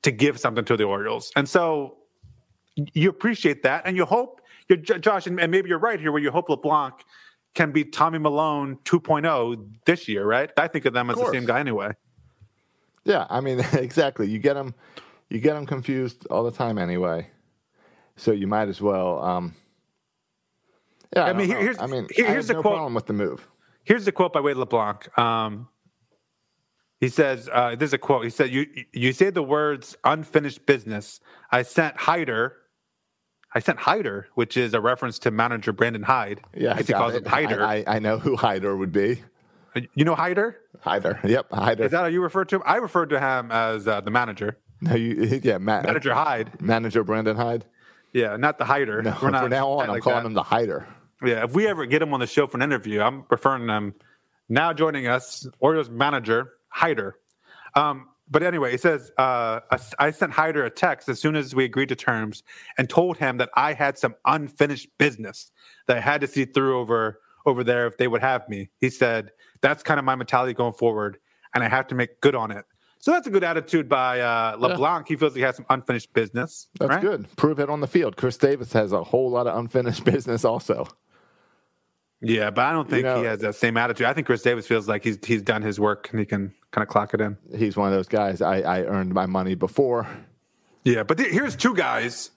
to 0.02 0.10
give 0.10 0.40
something 0.40 0.64
to 0.64 0.74
the 0.76 0.84
Orioles. 0.84 1.30
And 1.36 1.46
so 1.46 1.98
you 2.94 3.10
appreciate 3.10 3.62
that, 3.64 3.82
and 3.84 3.94
you 3.94 4.06
hope 4.06 4.40
you're 4.68 4.78
J- 4.78 4.98
Josh, 5.00 5.26
and, 5.26 5.38
and 5.38 5.50
maybe 5.52 5.68
you're 5.68 5.78
right 5.78 6.00
here, 6.00 6.12
where 6.12 6.22
you 6.22 6.30
hope 6.30 6.48
LeBlanc 6.48 6.94
can 7.54 7.72
be 7.72 7.84
Tommy 7.84 8.18
Milone 8.18 8.76
2.0 8.84 9.68
this 9.84 10.08
year, 10.08 10.24
right? 10.24 10.50
I 10.56 10.66
think 10.68 10.86
of 10.86 10.94
them 10.94 11.10
as 11.10 11.16
the 11.16 11.30
same 11.30 11.44
guy 11.44 11.60
anyway. 11.60 11.92
Yeah, 13.04 13.26
I 13.30 13.40
mean, 13.40 13.60
exactly. 13.72 14.28
You 14.28 14.38
get 14.38 14.54
them, 14.54 14.74
you 15.28 15.40
get 15.40 15.54
them 15.54 15.66
confused 15.66 16.26
all 16.30 16.42
the 16.44 16.50
time 16.50 16.78
anyway. 16.78 17.28
So 18.16 18.32
you 18.32 18.46
might 18.46 18.68
as 18.68 18.80
well. 18.80 19.22
Um, 19.22 19.54
yeah, 21.14 21.24
I, 21.24 21.30
I 21.30 21.32
mean, 21.32 21.38
don't 21.38 21.46
here- 21.48 21.56
know. 21.56 21.62
here's- 21.62 21.78
I 21.80 21.86
mean, 21.86 22.06
here- 22.14 22.26
I 22.26 22.30
here's 22.30 22.46
have 22.46 22.48
the 22.48 22.52
no 22.54 22.62
quote. 22.62 22.72
problem 22.74 22.94
with 22.94 23.06
the 23.06 23.12
move. 23.14 23.48
Here's 23.86 24.04
the 24.04 24.12
quote 24.12 24.32
by 24.32 24.40
Wade 24.40 24.56
LeBlanc. 24.56 25.16
Um, 25.16 25.68
he 27.00 27.08
says, 27.08 27.48
uh, 27.52 27.76
"There's 27.76 27.92
a 27.92 27.98
quote." 27.98 28.24
He 28.24 28.30
said, 28.30 28.50
"You 28.50 28.66
you 28.92 29.12
say 29.12 29.30
the 29.30 29.42
words 29.42 29.96
unfinished 30.04 30.66
business. 30.66 31.20
I 31.52 31.62
sent 31.62 31.96
Hyder. 31.96 32.56
I 33.54 33.60
sent 33.60 33.78
Hyder, 33.78 34.26
which 34.34 34.56
is 34.56 34.74
a 34.74 34.80
reference 34.80 35.18
to 35.20 35.30
manager 35.30 35.72
Brandon 35.72 36.02
Hyde. 36.02 36.40
Yeah, 36.54 36.72
I 36.72 36.78
I 36.78 36.82
he 36.82 36.92
calls 36.92 37.14
it. 37.14 37.24
him 37.24 37.30
Hyder. 37.30 37.62
I, 37.64 37.76
I, 37.86 37.96
I 37.96 37.98
know 38.00 38.18
who 38.18 38.34
Hyder 38.36 38.76
would 38.76 38.92
be. 38.92 39.22
you 39.94 40.04
know 40.04 40.14
Hyder? 40.16 40.56
Hyder. 40.80 41.20
Yep, 41.24 41.52
Hyder. 41.52 41.84
Is 41.84 41.90
that 41.92 41.98
how 41.98 42.06
you 42.06 42.22
refer 42.22 42.44
to 42.44 42.56
him? 42.56 42.62
I 42.66 42.76
referred 42.76 43.10
to 43.10 43.20
him 43.20 43.50
as 43.52 43.86
uh, 43.86 44.00
the 44.00 44.10
manager, 44.10 44.58
no, 44.80 44.94
you, 44.94 45.40
yeah, 45.44 45.58
Ma- 45.58 45.82
manager 45.82 46.12
Hyde. 46.12 46.60
Manager 46.60 47.04
Brandon 47.04 47.36
Hyde. 47.36 47.64
Yeah, 48.12 48.36
not 48.36 48.58
the 48.58 48.64
Hyder. 48.64 49.02
No, 49.02 49.16
We're 49.22 49.30
not 49.30 49.42
from 49.42 49.50
now 49.50 49.68
on, 49.70 49.84
I'm 49.84 49.90
like 49.90 50.02
calling 50.02 50.22
that. 50.22 50.26
him 50.26 50.34
the 50.34 50.42
Hyder. 50.42 50.86
Yeah, 51.24 51.44
if 51.44 51.54
we 51.54 51.66
ever 51.66 51.86
get 51.86 52.02
him 52.02 52.12
on 52.12 52.20
the 52.20 52.26
show 52.26 52.46
for 52.46 52.58
an 52.58 52.62
interview, 52.62 53.00
I'm 53.00 53.24
referring 53.30 53.66
them. 53.66 53.94
Now 54.48 54.72
joining 54.72 55.06
us, 55.06 55.46
Orioles 55.60 55.90
manager 55.90 56.52
Hyder. 56.68 57.16
Um, 57.74 58.08
but 58.28 58.42
anyway, 58.42 58.72
he 58.72 58.76
says 58.76 59.10
uh, 59.18 59.60
I- 59.98 60.10
sent 60.10 60.32
Hyder 60.32 60.64
a 60.64 60.70
text 60.70 61.08
as 61.08 61.20
soon 61.20 61.36
as 61.36 61.54
we 61.54 61.64
agreed 61.64 61.88
to 61.90 61.96
terms 61.96 62.42
and 62.76 62.88
told 62.88 63.16
him 63.16 63.38
that 63.38 63.50
I 63.54 63.72
had 63.72 63.98
some 63.98 64.14
unfinished 64.24 64.88
business 64.98 65.52
that 65.86 65.96
I 65.96 66.00
had 66.00 66.20
to 66.20 66.26
see 66.26 66.44
through 66.44 66.78
over 66.78 67.20
over 67.44 67.62
there 67.62 67.86
if 67.86 67.96
they 67.96 68.08
would 68.08 68.22
have 68.22 68.48
me. 68.48 68.68
He 68.80 68.90
said 68.90 69.30
that's 69.60 69.82
kind 69.84 69.98
of 69.98 70.04
my 70.04 70.16
mentality 70.16 70.52
going 70.52 70.72
forward, 70.72 71.18
and 71.54 71.62
I 71.62 71.68
have 71.68 71.86
to 71.88 71.94
make 71.94 72.20
good 72.20 72.34
on 72.34 72.50
it. 72.50 72.64
So 72.98 73.12
that's 73.12 73.28
a 73.28 73.30
good 73.30 73.44
attitude 73.44 73.88
by 73.88 74.20
uh, 74.20 74.56
LeBlanc. 74.58 75.06
He 75.06 75.14
feels 75.14 75.34
he 75.34 75.42
has 75.42 75.54
some 75.54 75.66
unfinished 75.70 76.12
business. 76.12 76.66
That's 76.80 76.90
right? 76.90 77.00
good. 77.00 77.36
Prove 77.36 77.60
it 77.60 77.70
on 77.70 77.80
the 77.80 77.86
field. 77.86 78.16
Chris 78.16 78.36
Davis 78.36 78.72
has 78.72 78.90
a 78.90 79.04
whole 79.04 79.30
lot 79.30 79.46
of 79.46 79.56
unfinished 79.56 80.04
business 80.12 80.44
also. 80.44 80.88
Yeah, 82.20 82.50
but 82.50 82.64
I 82.64 82.72
don't 82.72 82.88
think 82.88 83.04
know- 83.04 83.18
he 83.20 83.24
has 83.26 83.40
that 83.40 83.54
same 83.56 83.76
attitude. 83.76 84.06
I 84.06 84.12
think 84.14 84.26
Chris 84.26 84.42
Davis 84.42 84.66
feels 84.66 84.88
like 84.88 85.04
he's 85.04 85.18
he's 85.24 85.42
done 85.42 85.62
his 85.62 85.78
work 85.78 86.08
and 86.10 86.18
he 86.20 86.26
can 86.26 86.52
kind 86.70 86.82
of 86.82 86.88
clock 86.88 87.12
it 87.14 87.20
in. 87.20 87.36
He's 87.56 87.76
one 87.76 87.88
of 87.88 87.94
those 87.94 88.08
guys. 88.08 88.40
I, 88.42 88.60
I 88.60 88.82
earned 88.84 89.12
my 89.14 89.26
money 89.26 89.54
before. 89.54 90.06
Yeah, 90.84 91.02
but 91.02 91.18
th- 91.18 91.30
here's 91.32 91.56
two 91.56 91.74
guys, 91.74 92.30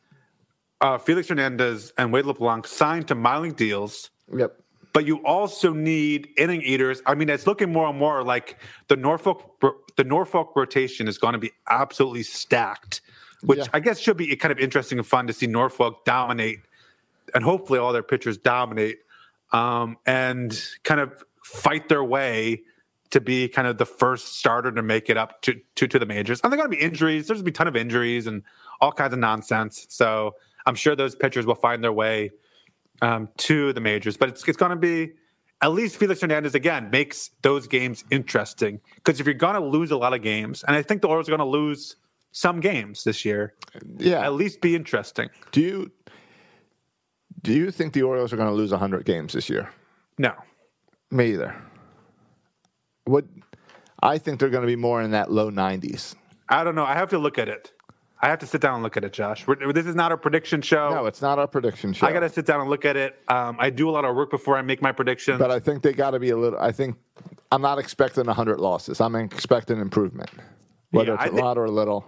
uh, 0.81 0.97
Felix 0.97 1.29
Hernandez 1.29 1.93
and 1.97 2.11
Wade 2.11 2.25
LeBlanc, 2.25 2.65
signed 2.67 3.07
to 3.09 3.15
minor 3.15 3.51
deals. 3.51 4.09
Yep. 4.35 4.55
But 4.91 5.05
you 5.05 5.17
also 5.23 5.71
need 5.71 6.29
inning 6.35 6.61
eaters. 6.63 7.01
I 7.05 7.13
mean, 7.15 7.29
it's 7.29 7.45
looking 7.45 7.71
more 7.71 7.87
and 7.87 7.97
more 7.97 8.23
like 8.23 8.57
the 8.87 8.95
Norfolk 8.95 9.61
the 9.95 10.03
Norfolk 10.03 10.51
rotation 10.55 11.07
is 11.07 11.17
going 11.17 11.33
to 11.33 11.39
be 11.39 11.51
absolutely 11.69 12.23
stacked, 12.23 13.01
which 13.43 13.59
Yeah. 13.59 13.65
I 13.73 13.79
guess 13.81 13.99
should 13.99 14.17
be 14.17 14.35
kind 14.35 14.51
of 14.51 14.57
interesting 14.59 14.97
and 14.97 15.05
fun 15.07 15.27
to 15.27 15.33
see 15.33 15.45
Norfolk 15.47 16.03
dominate, 16.05 16.59
and 17.35 17.43
hopefully 17.43 17.77
all 17.79 17.93
their 17.93 18.03
pitchers 18.03 18.37
dominate, 18.37 18.97
um, 19.51 19.97
and 20.05 20.59
kind 20.83 20.99
of 21.01 21.23
fight 21.43 21.89
their 21.89 22.03
way 22.03 22.61
to 23.11 23.19
be 23.19 23.47
kind 23.47 23.67
of 23.67 23.77
the 23.79 23.85
first 23.85 24.37
starter 24.37 24.71
to 24.71 24.83
make 24.83 25.09
it 25.09 25.17
up 25.17 25.41
to 25.41 25.59
to, 25.75 25.87
to 25.87 25.97
the 25.99 26.05
majors. 26.05 26.39
And 26.43 26.51
they're 26.51 26.57
going 26.57 26.69
to 26.69 26.75
be 26.77 26.81
injuries. 26.83 27.27
There's 27.27 27.41
going 27.41 27.45
to 27.45 27.51
be 27.51 27.55
a 27.55 27.57
ton 27.57 27.67
of 27.67 27.75
injuries 27.75 28.27
and 28.27 28.43
all 28.81 28.91
kinds 28.91 29.13
of 29.13 29.19
nonsense. 29.19 29.87
So 29.89 30.35
I'm 30.65 30.75
sure 30.75 30.95
those 30.95 31.15
pitchers 31.15 31.45
will 31.45 31.55
find 31.55 31.83
their 31.83 31.93
way 31.93 32.31
um, 33.01 33.29
to 33.37 33.73
the 33.73 33.81
majors. 33.81 34.17
But 34.17 34.29
it's 34.29 34.47
it's 34.47 34.57
going 34.57 34.71
to 34.71 34.75
be 34.75 35.13
at 35.61 35.71
least 35.73 35.97
Felix 35.97 36.21
Hernandez 36.21 36.55
again 36.55 36.89
makes 36.91 37.31
those 37.41 37.67
games 37.67 38.03
interesting 38.11 38.79
because 38.95 39.19
if 39.19 39.25
you're 39.25 39.33
going 39.33 39.55
to 39.55 39.59
lose 39.65 39.91
a 39.91 39.97
lot 39.97 40.13
of 40.13 40.21
games, 40.21 40.63
and 40.67 40.75
I 40.75 40.81
think 40.83 41.01
the 41.01 41.07
Orioles 41.07 41.27
are 41.27 41.31
going 41.35 41.39
to 41.39 41.45
lose 41.45 41.95
some 42.31 42.59
games 42.59 43.03
this 43.03 43.25
year, 43.25 43.55
Yeah. 43.97 44.23
at 44.23 44.33
least 44.33 44.61
be 44.61 44.75
interesting. 44.75 45.29
Do 45.51 45.61
you 45.61 45.91
do 47.43 47.53
you 47.53 47.71
think 47.71 47.93
the 47.93 48.03
Orioles 48.03 48.33
are 48.33 48.37
going 48.37 48.49
to 48.49 48.53
lose 48.55 48.71
100 48.71 49.05
games 49.05 49.33
this 49.33 49.49
year? 49.49 49.69
No, 50.17 50.33
Me 51.11 51.31
either. 51.31 51.55
What 53.05 53.25
I 54.01 54.17
think 54.17 54.39
they're 54.39 54.49
going 54.49 54.61
to 54.63 54.67
be 54.67 54.75
more 54.75 55.01
in 55.01 55.11
that 55.11 55.31
low 55.31 55.49
90s. 55.49 56.15
I 56.47 56.63
don't 56.63 56.75
know. 56.75 56.83
I 56.85 56.93
have 56.93 57.09
to 57.09 57.17
look 57.17 57.37
at 57.37 57.47
it. 57.49 57.71
I 58.21 58.27
have 58.27 58.39
to 58.39 58.45
sit 58.45 58.59
down 58.59 58.75
and 58.75 58.83
look 58.83 58.97
at 58.97 59.03
it, 59.05 59.13
Josh. 59.13 59.47
We're, 59.47 59.71
this 59.71 59.85
is 59.85 59.95
not 59.95 60.11
a 60.11 60.17
prediction 60.17 60.61
show. 60.61 60.89
No, 60.93 61.05
it's 61.05 61.21
not 61.21 61.39
our 61.39 61.47
prediction 61.47 61.93
show. 61.93 62.05
I 62.05 62.11
got 62.11 62.19
to 62.19 62.29
sit 62.29 62.45
down 62.45 62.59
and 62.59 62.69
look 62.69 62.83
at 62.83 62.97
it. 62.97 63.15
Um, 63.29 63.55
I 63.59 63.69
do 63.69 63.89
a 63.89 63.91
lot 63.91 64.03
of 64.03 64.13
work 64.15 64.29
before 64.29 64.57
I 64.57 64.61
make 64.61 64.81
my 64.81 64.91
predictions. 64.91 65.39
but 65.39 65.51
I 65.51 65.59
think 65.59 65.83
they 65.83 65.93
got 65.93 66.11
to 66.11 66.19
be 66.19 66.29
a 66.31 66.35
little. 66.37 66.59
I 66.59 66.73
think 66.73 66.97
I'm 67.51 67.61
not 67.61 67.79
expecting 67.79 68.25
100 68.25 68.59
losses. 68.59 68.99
I'm 68.99 69.15
expecting 69.15 69.79
improvement, 69.79 70.29
whether 70.91 71.11
Yeah, 71.11 71.15
it's 71.15 71.23
a 71.23 71.27
think- 71.29 71.41
lot 71.41 71.57
or 71.57 71.65
a 71.65 71.71
little. 71.71 72.03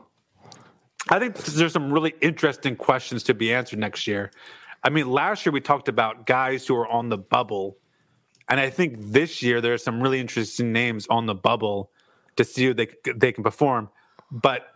I 1.09 1.17
think 1.19 1.35
there's 1.37 1.73
some 1.73 1.91
really 1.91 2.13
interesting 2.21 2.75
questions 2.75 3.23
to 3.23 3.33
be 3.33 3.53
answered 3.53 3.79
next 3.79 4.05
year. 4.05 4.31
I 4.83 4.89
mean, 4.89 5.09
last 5.09 5.45
year 5.45 5.53
we 5.53 5.61
talked 5.61 5.87
about 5.87 6.25
guys 6.25 6.65
who 6.65 6.75
are 6.75 6.87
on 6.87 7.09
the 7.09 7.17
bubble, 7.17 7.77
and 8.49 8.59
I 8.59 8.69
think 8.69 8.95
this 8.97 9.41
year 9.43 9.61
there 9.61 9.73
are 9.73 9.77
some 9.77 10.01
really 10.01 10.19
interesting 10.19 10.71
names 10.71 11.07
on 11.09 11.25
the 11.25 11.35
bubble 11.35 11.91
to 12.37 12.43
see 12.43 12.65
who 12.65 12.73
they 12.73 12.87
they 13.15 13.31
can 13.31 13.43
perform. 13.43 13.89
But 14.31 14.67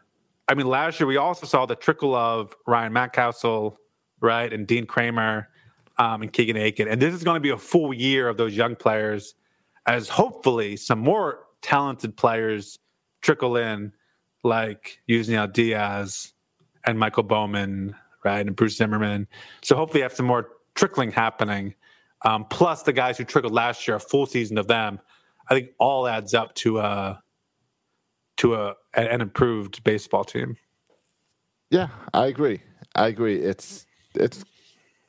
I 0.48 0.54
mean, 0.54 0.68
last 0.68 1.00
year 1.00 1.08
we 1.08 1.18
also 1.18 1.48
saw 1.48 1.66
the 1.66 1.76
trickle 1.76 2.14
of 2.14 2.54
Ryan 2.68 2.94
Mountcastle, 2.94 3.78
right, 4.20 4.52
and 4.52 4.68
Dean 4.68 4.86
Kremer, 4.86 5.50
um, 5.98 6.22
and 6.22 6.32
Keegan 6.32 6.58
Akin, 6.58 6.88
and 6.88 7.02
this 7.02 7.14
is 7.14 7.24
going 7.24 7.36
to 7.36 7.42
be 7.42 7.50
a 7.50 7.58
full 7.58 7.94
year 7.94 8.30
of 8.30 8.38
those 8.38 8.56
young 8.56 8.76
players, 8.76 9.34
as 9.88 10.10
hopefully 10.10 10.78
some 10.78 11.00
more 11.00 11.46
talented 11.62 12.16
players 12.16 12.78
trickle 13.22 13.58
in, 13.58 13.92
like 14.44 15.00
Yusniel 15.10 15.52
Diaz 15.52 16.34
and 16.84 17.00
Michael 17.00 17.24
Baumann, 17.24 17.96
right, 18.26 18.46
and 18.46 18.56
Bruce 18.56 18.78
Zimmermann. 18.78 19.28
So 19.62 19.76
hopefully, 19.76 20.02
have 20.02 20.14
some 20.14 20.26
more 20.26 20.50
trickling 20.74 21.12
happening. 21.12 21.76
Um, 22.24 22.46
plus 22.46 22.84
the 22.84 22.94
guys 22.94 23.18
who 23.18 23.24
trickled 23.24 23.54
last 23.54 23.88
year, 23.88 23.98
a 23.98 24.00
full 24.00 24.26
season 24.26 24.58
of 24.58 24.68
them. 24.68 25.00
I 25.50 25.54
think 25.54 25.70
all 25.78 26.08
adds 26.08 26.34
up 26.34 26.56
to 26.56 26.80
a 26.80 27.22
to 28.38 28.56
a 28.56 28.76
an 28.94 29.22
improved 29.22 29.84
baseball 29.84 30.24
team. 30.24 30.58
Yeah, 31.70 31.90
I 32.14 32.26
agree. 32.28 32.62
I 32.96 33.08
agree. 33.08 33.38
It's 33.38 33.86
it's 34.16 34.44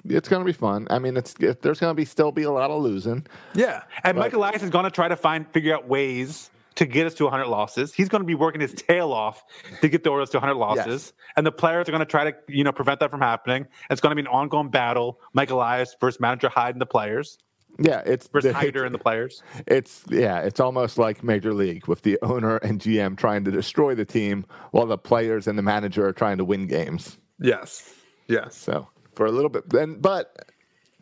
it's 0.05 0.29
going 0.29 0.41
to 0.41 0.47
be 0.47 0.53
fun. 0.53 0.87
I 0.91 0.99
mean, 0.99 1.17
it's 1.17 1.35
it, 1.41 1.63
there's 1.63 1.81
going 1.81 1.91
to 1.91 1.95
be 1.95 2.05
still 2.05 2.33
be 2.33 2.43
a 2.43 2.51
lot 2.51 2.71
of 2.71 2.83
losing. 2.83 3.27
Yeah, 3.55 3.83
and 4.05 4.19
Mike 4.19 4.35
Elias 4.35 4.63
is 4.63 4.71
going 4.71 4.85
to 4.85 4.91
try 4.91 5.09
to 5.09 5.17
find 5.17 5.49
figure 5.53 5.75
out 5.75 5.89
ways 5.89 6.51
to 6.77 6.87
get 6.87 7.07
us 7.07 7.15
to 7.15 7.25
100 7.25 7.47
losses. 7.47 7.93
He's 7.93 8.09
going 8.09 8.23
to 8.23 8.27
be 8.27 8.35
working 8.35 8.61
his 8.61 8.73
tail 8.73 9.13
off 9.13 9.45
to 9.81 9.89
get 9.89 10.05
the 10.05 10.11
Orioles 10.11 10.31
to 10.31 10.39
100 10.39 10.55
losses, 10.55 10.87
Yes. 10.87 11.13
and 11.37 11.47
the 11.47 11.53
players 11.53 11.89
are 11.89 11.93
going 11.93 12.01
to 12.01 12.07
try 12.07 12.31
to 12.31 12.37
you 12.49 12.65
know 12.65 12.73
prevent 12.73 13.01
that 13.01 13.11
from 13.11 13.21
happening. 13.21 13.67
It's 13.91 14.01
going 14.01 14.11
to 14.11 14.17
be 14.17 14.27
an 14.27 14.33
ongoing 14.33 14.71
battle. 14.71 15.21
Mike 15.33 15.51
Elias 15.51 15.97
versus 16.01 16.21
manager 16.21 16.49
Hyde 16.49 16.75
and 16.75 16.81
the 16.81 16.87
players 16.87 17.39
Yeah, 17.79 18.03
it's 18.07 18.29
versus 18.29 18.51
it's- 18.51 18.63
Hyder 18.63 18.85
and 18.85 18.95
the 18.95 18.99
players. 18.99 19.43
It's 19.67 20.05
yeah, 20.09 20.41
it's 20.41 20.61
almost 20.61 20.97
like 20.99 21.23
Major 21.25 21.53
League 21.53 21.87
with 21.89 22.03
the 22.03 22.19
owner 22.23 22.57
and 22.59 22.81
GM 22.81 23.17
trying 23.17 23.45
to 23.45 23.51
destroy 23.51 23.95
the 23.95 24.05
team 24.05 24.45
while 24.71 24.87
the 24.87 24.99
players 24.99 25.47
and 25.47 25.59
the 25.59 25.63
manager 25.63 26.07
are 26.07 26.13
trying 26.13 26.39
to 26.39 26.45
win 26.45 26.67
games. 26.67 27.19
Yes, 27.41 27.93
yes. 28.29 28.55
So 28.57 28.87
for 29.15 29.27
a 29.27 29.31
little 29.33 29.51
bit, 29.51 29.69
then, 29.71 29.99
but 30.01 30.47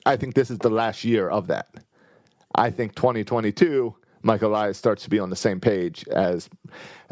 I 0.07 0.16
think 0.16 0.35
this 0.35 0.51
is 0.51 0.59
the 0.59 0.70
last 0.70 1.05
year 1.05 1.29
of 1.29 1.47
that. 1.49 1.68
I 2.57 2.70
think 2.70 2.95
2022, 2.95 3.95
Michael 4.25 4.51
Elias 4.51 4.79
starts 4.79 5.05
to 5.05 5.11
be 5.11 5.20
on 5.20 5.31
the 5.31 5.37
same 5.37 5.61
page 5.61 6.07
as 6.09 6.49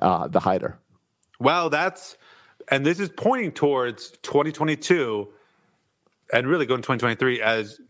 uh, 0.01 0.27
the 0.27 0.41
Hyder. 0.41 0.79
Well, 1.39 1.71
that's 1.71 2.17
and 2.69 2.87
this 2.87 2.99
is 2.99 3.11
pointing 3.11 3.53
towards 3.53 4.11
2022 4.23 5.29
and 6.33 6.47
really 6.47 6.67
going 6.67 6.81
to 6.81 6.87
2023 6.87 7.43
as 7.43 7.81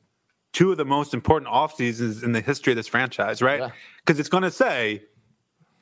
two 0.52 0.72
of 0.72 0.76
the 0.76 0.84
most 0.84 1.14
important 1.14 1.48
off 1.48 1.76
seasons 1.76 2.22
in 2.22 2.32
the 2.32 2.40
history 2.40 2.72
of 2.72 2.76
this 2.76 2.88
franchise, 2.88 3.40
right? 3.40 3.60
Yeah. 3.60 3.70
Because 3.98 4.18
it's 4.18 4.28
going 4.28 4.42
to 4.42 4.50
say, 4.50 5.04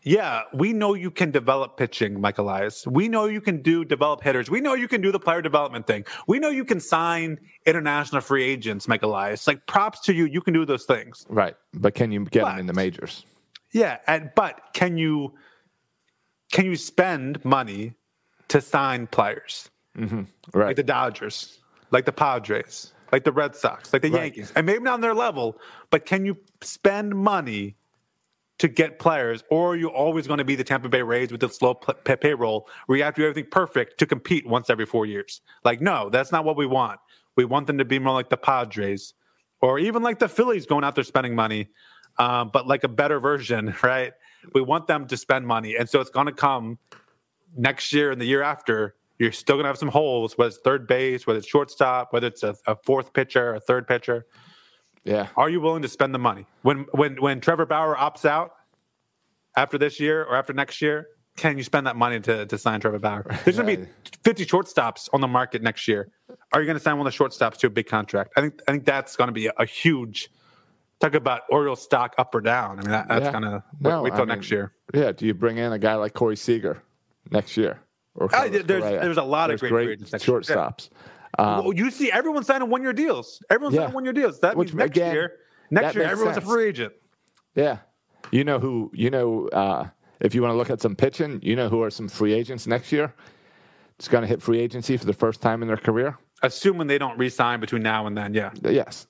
yeah, 0.03 0.43
we 0.55 0.73
know 0.73 0.95
you 0.95 1.11
can 1.11 1.31
develop 1.31 1.77
pitching, 1.77 2.21
Mike 2.21 2.39
Elias. 2.39 2.87
We 2.87 3.09
know 3.09 3.27
you 3.27 3.41
can 3.41 3.61
do 3.63 3.85
develop 3.85 4.23
hitters. 4.23 4.51
We 4.51 4.61
know 4.61 4.75
you 4.75 4.89
can 4.89 5.01
do 5.01 5.13
the 5.13 5.21
player 5.21 5.43
development 5.43 5.87
thing. 5.87 6.05
We 6.27 6.39
know 6.39 6.49
you 6.51 6.65
can 6.65 6.81
sign 6.81 7.39
international 7.67 8.21
free 8.23 8.45
agents, 8.45 8.89
Mike 8.89 9.03
Elias. 9.03 9.47
Like 9.47 9.67
props 9.67 10.01
to 10.03 10.15
you, 10.15 10.25
you 10.25 10.41
can 10.41 10.55
do 10.55 10.65
those 10.65 10.85
things. 10.85 11.27
Right. 11.29 11.55
But 11.75 11.95
can 11.95 12.13
you 12.13 12.25
get 12.25 12.43
But- 12.43 12.55
him 12.55 12.61
in 12.61 12.67
the 12.67 12.73
majors? 12.73 13.25
Yeah, 13.73 13.99
and 14.09 14.31
but 14.35 14.61
can 14.73 14.99
you 14.99 15.35
can 16.51 16.65
you 16.67 16.75
spend 16.75 17.45
money 17.45 17.95
to 18.49 18.61
sign 18.61 19.07
players? 19.07 19.71
Mm-hmm, 19.97 20.19
like 20.19 20.27
Right. 20.55 20.77
the 20.77 20.83
Dodgers, 20.83 21.61
like 21.93 22.05
the 22.05 22.13
Padres, 22.13 22.93
like 23.13 23.23
the 23.25 23.33
Red 23.33 23.55
Sox, 23.55 23.93
like 23.93 24.03
the 24.03 24.11
Right. 24.11 24.23
Yankees, 24.23 24.53
and 24.57 24.67
maybe 24.67 24.83
not 24.83 24.95
on 24.95 25.01
their 25.03 25.15
level, 25.15 25.57
but 25.91 26.05
can 26.07 26.25
you 26.27 26.37
spend 26.63 27.15
money 27.15 27.77
to 28.61 28.69
get 28.69 28.99
players, 28.99 29.43
or 29.51 29.73
are 29.73 29.77
you 29.77 29.89
always 29.89 30.27
going 30.27 30.39
to 30.39 30.45
be 30.45 30.55
the 30.55 30.63
Tampa 30.63 30.89
Bay 30.89 31.03
Rays 31.03 31.33
with 31.33 31.41
the 31.41 31.49
slow 31.49 31.75
payroll 31.75 32.69
where 32.87 32.99
you 32.99 33.05
have 33.05 33.15
to 33.15 33.23
do 33.23 33.27
everything 33.27 33.51
perfect 33.51 33.99
to 33.99 34.07
compete 34.07 34.47
once 34.47 34.69
every 34.69 34.85
four 34.85 35.07
years? 35.07 35.41
Like, 35.65 35.81
no, 35.81 36.11
that's 36.11 36.31
not 36.31 36.45
what 36.45 36.57
we 36.57 36.67
want. 36.67 37.01
We 37.37 37.47
want 37.47 37.67
them 37.67 37.79
to 37.79 37.87
be 37.87 37.99
more 37.99 38.13
like 38.13 38.29
the 38.29 38.37
Padres, 38.37 39.15
or 39.63 39.79
even 39.79 40.03
like 40.03 40.19
the 40.19 40.29
Phillies 40.29 40.67
going 40.67 40.85
out 40.85 40.95
there 40.95 41.05
spending 41.05 41.35
money, 41.35 41.69
um, 42.19 42.51
but 42.53 42.67
like 42.67 42.85
a 42.85 42.89
better 42.89 43.19
version, 43.19 43.75
right? 43.83 44.13
We 44.55 44.61
want 44.61 44.87
them 44.87 45.07
to 45.07 45.17
spend 45.17 45.47
money, 45.47 45.77
and 45.77 45.89
so 45.89 46.01
it's 46.01 46.11
going 46.11 46.27
to 46.27 46.33
come 46.33 46.79
next 47.57 47.95
year 47.95 48.11
and 48.11 48.21
the 48.21 48.27
year 48.27 48.43
after, 48.43 48.95
you're 49.19 49.33
still 49.33 49.57
going 49.57 49.65
to 49.65 49.69
have 49.69 49.79
some 49.79 49.89
holes, 49.89 50.37
whether 50.37 50.49
it's 50.49 50.59
third 50.59 50.87
base, 50.87 51.27
whether 51.27 51.39
it's 51.39 51.49
shortstop, 51.49 52.13
whether 52.13 52.27
it's 52.27 52.43
a, 52.43 52.55
a 52.67 52.77
fourth 52.85 53.13
pitcher, 53.15 53.55
a 53.55 53.61
third 53.61 53.87
pitcher. 53.87 54.27
Yeah. 55.05 55.29
Are 55.37 55.49
you 55.49 55.61
willing 55.61 55.83
to 55.83 55.89
spend 55.89 56.15
the 56.15 56.19
money 56.19 56.47
when 56.63 56.87
when 56.93 57.17
when 57.21 57.41
Trevor 57.41 57.67
Bauer 57.67 57.97
opts 57.97 58.25
out 58.25 58.53
after 59.57 59.79
this 59.79 59.99
year 60.01 60.23
or 60.25 60.37
after 60.37 60.53
next 60.53 60.81
year? 60.83 61.09
Can 61.37 61.57
you 61.57 61.65
spend 61.65 61.87
that 61.87 61.97
money 61.97 62.21
to, 62.21 62.45
to 62.45 62.59
sign 62.59 62.81
Trevor 62.81 62.99
Bauer? 62.99 63.25
There's 63.45 63.57
going 63.57 63.75
to 63.77 63.85
be 63.85 63.89
50 64.25 64.45
shortstops 64.45 65.09
on 65.13 65.21
the 65.23 65.29
market 65.29 65.63
next 65.63 65.89
year. 65.89 66.11
Are 66.53 66.61
you 66.61 66.67
going 66.67 66.77
to 66.77 66.83
sign 66.83 66.99
one 66.99 67.07
of 67.07 67.13
the 67.13 67.19
shortstops 67.19 67.57
to 67.59 67.69
a 67.69 67.71
big 67.71 67.87
contract? 67.87 68.33
I 68.37 68.43
think 68.43 68.61
I 68.69 68.73
think 68.73 68.85
that's 68.85 69.17
going 69.17 69.29
to 69.29 69.33
be 69.33 69.47
a, 69.47 69.53
a 69.57 69.65
huge 69.65 70.29
talk 71.01 71.15
about 71.15 71.43
Orioles 71.49 71.81
stock 71.83 72.15
up 72.19 72.35
or 72.35 72.43
down. 72.43 72.79
I 72.79 72.83
mean 72.83 72.91
that, 72.91 73.09
that's 73.09 73.25
Yeah. 73.27 73.33
kind 73.33 73.45
of 73.47 73.63
No, 73.81 74.03
wait 74.03 74.13
I 74.13 74.17
till 74.17 74.27
mean, 74.27 74.35
next 74.37 74.51
year. 74.51 74.73
Yeah. 74.93 75.13
Do 75.13 75.25
you 75.25 75.33
bring 75.33 75.57
in 75.57 75.73
a 75.73 75.79
guy 75.79 75.95
like 75.95 76.13
Corey 76.13 76.37
Seager 76.37 76.83
next 77.31 77.57
year? 77.57 77.81
Or 78.17 78.29
Uh, 78.35 78.49
there's- 78.49 78.67
Correa? 78.67 79.01
there's 79.01 79.17
a 79.17 79.23
lot 79.23 79.51
of 79.51 79.61
There's 79.61 79.71
great 79.71 79.85
free 79.87 79.93
agents 79.95 80.13
next 80.13 80.29
year. 80.29 80.43
Yeah. 80.47 80.71
Shortstops. 81.39 81.65
Well, 81.65 81.73
you 81.75 81.91
see 81.91 82.11
everyone 82.13 82.45
signing 82.45 82.69
one 82.71 82.83
year 82.83 82.93
deals. 82.93 83.43
Everyone's 83.51 83.75
Yeah. 83.75 83.83
signing 83.83 83.95
one 83.95 84.05
year 84.05 84.13
deals. 84.13 84.41
That 84.41 84.57
Which, 84.57 84.69
means 84.69 84.79
next 84.79 84.97
again, 84.97 85.15
year, 85.15 85.33
next 85.71 85.95
year 85.95 86.05
everyone's 86.05 86.37
sense. 86.37 86.47
a 86.47 86.51
free 86.51 86.67
agent. 86.67 86.93
Yeah. 87.55 87.79
You 88.31 88.45
know 88.45 88.59
who, 88.59 88.91
you 88.95 89.11
know, 89.11 89.49
uh, 89.49 89.89
if 90.21 90.35
you 90.35 90.43
want 90.43 90.53
to 90.53 90.57
look 90.57 90.71
at 90.71 90.81
some 90.81 90.95
pitching, 90.95 91.41
you 91.43 91.57
know 91.57 91.69
who 91.69 91.83
are 91.83 91.91
some 91.91 92.09
free 92.09 92.33
agents 92.33 92.67
next 92.67 92.93
year? 92.93 93.13
It's 93.99 94.09
going 94.09 94.23
to 94.23 94.29
hit 94.29 94.41
free 94.43 94.61
agency 94.61 94.97
for 94.97 95.05
the 95.05 95.13
first 95.13 95.41
time 95.43 95.63
in 95.63 95.69
their 95.69 95.77
career. 95.77 96.17
Assuming 96.43 96.87
they 96.87 96.99
don't 96.99 97.19
re-sign 97.19 97.61
between 97.61 97.83
now 97.83 98.07
and 98.07 98.17
then, 98.17 98.33
yeah. 98.35 98.51
Yes. 98.63 99.07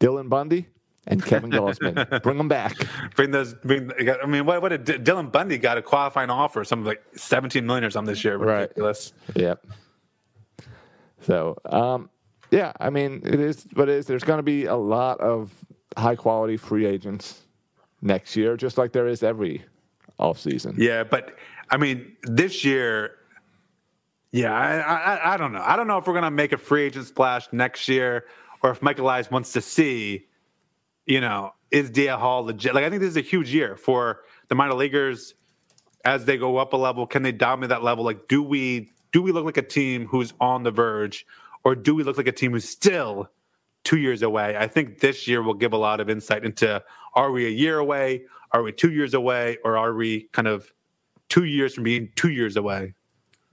Dylan 0.00 0.28
Bundy 0.28 0.68
and 1.06 1.22
Kevin 1.24 1.50
Gausman. 1.52 2.22
Bring 2.22 2.38
them 2.38 2.48
back. 2.48 2.74
Bring 3.14 3.30
those. 3.30 3.54
Bring. 3.54 3.90
I 4.22 4.26
mean, 4.26 4.46
what? 4.46 4.62
What 4.62 4.70
did 4.70 5.04
Dylan 5.04 5.30
Bundy 5.30 5.58
got 5.58 5.76
a 5.78 5.82
qualifying 5.82 6.30
offer? 6.30 6.64
Something 6.64 6.86
like 6.86 7.02
seventeen 7.14 7.66
million 7.66 7.84
or 7.84 7.90
something 7.90 8.12
this 8.14 8.24
year. 8.24 8.36
Right. 8.38 8.60
Ridiculous. 8.62 9.12
Yep. 9.34 9.66
So, 11.26 11.58
um, 11.66 12.08
yeah, 12.52 12.72
I 12.78 12.90
mean, 12.90 13.20
it 13.24 13.40
is 13.40 13.66
what 13.74 13.88
it 13.88 13.96
is. 13.96 14.06
There's 14.06 14.22
going 14.22 14.38
to 14.38 14.44
be 14.44 14.66
a 14.66 14.76
lot 14.76 15.20
of 15.20 15.52
high 15.96 16.14
quality 16.14 16.56
free 16.56 16.86
agents 16.86 17.42
next 18.00 18.36
year, 18.36 18.56
just 18.56 18.78
like 18.78 18.92
there 18.92 19.08
is 19.08 19.24
every 19.24 19.64
offseason. 20.20 20.78
Yeah, 20.78 21.02
but 21.02 21.36
I 21.68 21.78
mean, 21.78 22.16
this 22.22 22.64
year, 22.64 23.16
yeah, 24.30 24.52
I, 24.52 24.76
I, 24.76 25.34
I 25.34 25.36
don't 25.36 25.52
know. 25.52 25.62
I 25.64 25.74
don't 25.74 25.88
know 25.88 25.98
if 25.98 26.06
we're 26.06 26.14
gonna 26.14 26.30
make 26.30 26.52
a 26.52 26.58
free 26.58 26.84
agent 26.84 27.06
splash 27.06 27.48
next 27.50 27.88
year, 27.88 28.26
or 28.62 28.70
if 28.70 28.80
Michael 28.80 29.06
Elias 29.06 29.28
wants 29.28 29.52
to 29.54 29.60
see, 29.60 30.26
you 31.06 31.20
know, 31.20 31.52
is 31.72 31.90
DL 31.90 32.18
Hall 32.18 32.44
legit? 32.44 32.72
Like, 32.72 32.84
I 32.84 32.90
think 32.90 33.00
this 33.00 33.10
is 33.10 33.16
a 33.16 33.22
huge 33.22 33.52
year 33.52 33.76
for 33.76 34.20
the 34.46 34.54
minor 34.54 34.74
leaguers 34.74 35.34
as 36.04 36.24
they 36.24 36.36
go 36.36 36.58
up 36.58 36.72
a 36.72 36.76
level. 36.76 37.04
Can 37.04 37.24
they 37.24 37.32
dominate 37.32 37.70
that 37.70 37.82
level? 37.82 38.04
Like, 38.04 38.28
do 38.28 38.44
we 38.44 38.92
do 39.16 39.22
we 39.22 39.32
look 39.32 39.46
like 39.46 39.56
a 39.56 39.62
team 39.62 40.06
who's 40.06 40.34
on 40.42 40.62
the 40.62 40.70
verge, 40.70 41.24
or 41.64 41.74
do 41.74 41.94
we 41.94 42.02
look 42.02 42.18
like 42.18 42.26
a 42.26 42.32
team 42.32 42.52
who's 42.52 42.68
still 42.68 43.30
two 43.82 43.96
years 43.96 44.20
away? 44.20 44.54
I 44.58 44.66
think 44.66 45.00
this 45.00 45.26
year 45.26 45.42
will 45.42 45.54
give 45.54 45.72
a 45.72 45.78
lot 45.78 46.00
of 46.00 46.10
insight 46.10 46.44
into: 46.44 46.84
Are 47.14 47.30
we 47.30 47.46
a 47.46 47.48
year 47.48 47.78
away? 47.78 48.26
Are 48.52 48.62
we 48.62 48.72
two 48.72 48.92
years 48.92 49.14
away? 49.14 49.56
Or 49.64 49.78
are 49.78 49.94
we 49.94 50.28
kind 50.32 50.46
of 50.46 50.70
two 51.30 51.44
years 51.44 51.72
from 51.72 51.84
being 51.84 52.10
two 52.14 52.28
years 52.28 52.58
away? 52.58 52.92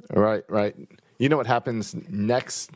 Right, 0.10 0.44
right. 0.50 0.76
You 1.18 1.30
know 1.30 1.38
what 1.38 1.48
happens 1.48 1.96
next? 2.10 2.72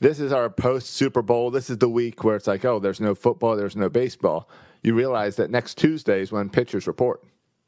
This 0.00 0.18
is 0.18 0.32
our 0.32 0.50
post 0.50 0.90
Super 0.90 1.22
Bowl. 1.22 1.52
This 1.52 1.70
is 1.70 1.78
the 1.78 1.88
week 1.88 2.24
where 2.24 2.34
it's 2.34 2.48
like, 2.48 2.64
oh, 2.64 2.80
there's 2.80 3.00
no 3.00 3.14
football, 3.14 3.54
there's 3.54 3.76
no 3.76 3.88
baseball. 3.88 4.50
You 4.82 4.94
realize 4.94 5.36
that 5.36 5.48
next 5.48 5.78
Tuesday 5.78 6.22
is 6.22 6.32
when 6.32 6.50
pitchers 6.50 6.88
report. 6.88 7.22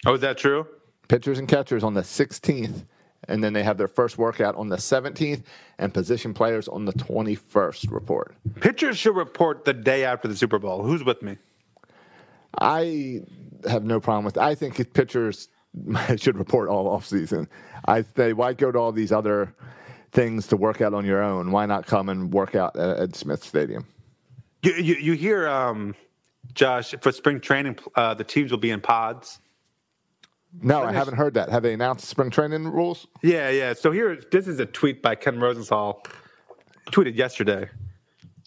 Oh, 0.05 0.15
is 0.15 0.21
that 0.23 0.37
true? 0.37 0.67
Pitchers 1.07 1.39
and 1.39 1.47
catchers 1.47 1.85
on 1.85 1.95
the 1.95 2.01
16th, 2.03 2.87
and 3.29 3.45
then 3.45 3.53
they 3.53 3.63
have 3.63 3.77
their 3.77 3.89
first 3.89 4.19
workout 4.19 4.57
on 4.57 4.69
the 4.69 4.77
17th, 4.77 5.43
and 5.79 5.95
position 5.95 6.35
players 6.35 6.67
on 6.67 6.85
the 6.85 6.93
21st 6.93 7.93
report. 7.93 8.35
Pitchers 8.61 8.99
should 8.99 9.15
report 9.15 9.65
the 9.65 9.73
day 9.73 10.05
after 10.05 10.27
the 10.27 10.37
Super 10.37 10.59
Bowl. 10.59 10.83
Who's 10.83 11.05
with 11.05 11.23
me? 11.23 11.37
I 12.59 13.21
have 13.69 13.85
no 13.85 14.01
problem 14.01 14.25
with. 14.25 14.39
I 14.39 14.55
think 14.55 14.93
pitchers 14.95 15.49
should 16.17 16.39
report 16.39 16.69
all 16.69 16.89
off 16.89 17.07
season. 17.07 17.49
I 17.87 18.03
say, 18.03 18.33
why 18.33 18.55
go 18.55 18.73
to 18.73 18.79
all 18.79 18.93
these 18.93 19.13
other 19.13 19.55
things 20.13 20.47
to 20.49 20.57
work 20.57 20.81
out 20.81 20.95
on 20.95 21.05
your 21.05 21.23
own? 21.23 21.53
Why 21.53 21.67
not 21.67 21.87
come 21.87 22.09
and 22.09 22.33
work 22.33 22.55
out 22.55 22.77
at 22.77 22.99
Ed 22.99 23.17
Smith 23.17 23.45
Stadium? 23.45 23.87
You, 24.63 24.75
you, 24.75 24.95
you 24.95 25.13
hear, 25.13 25.49
um, 25.49 25.95
Josh, 26.55 26.95
for 27.01 27.13
spring 27.13 27.41
training, 27.41 27.79
uh, 27.95 28.15
the 28.15 28.25
teams 28.25 28.51
will 28.51 28.59
be 28.59 28.71
in 28.71 28.81
pods. 28.81 29.39
No, 30.63 30.83
I 30.83 30.93
haven't 30.93 31.15
heard 31.17 31.35
that. 31.35 31.49
Have 31.51 31.63
they 31.63 31.73
announced 31.75 32.07
spring 32.09 32.31
training 32.31 32.69
rules? 32.69 33.07
Yeah, 33.23 33.51
yeah. 33.51 33.75
So 33.75 33.91
here, 33.93 34.21
this 34.33 34.49
is 34.49 34.59
a 34.59 34.67
tweet 34.67 35.03
by 35.03 35.15
Ken 35.15 35.39
Rosenthal, 35.39 36.03
tweeted 36.91 37.17
yesterday. 37.17 37.69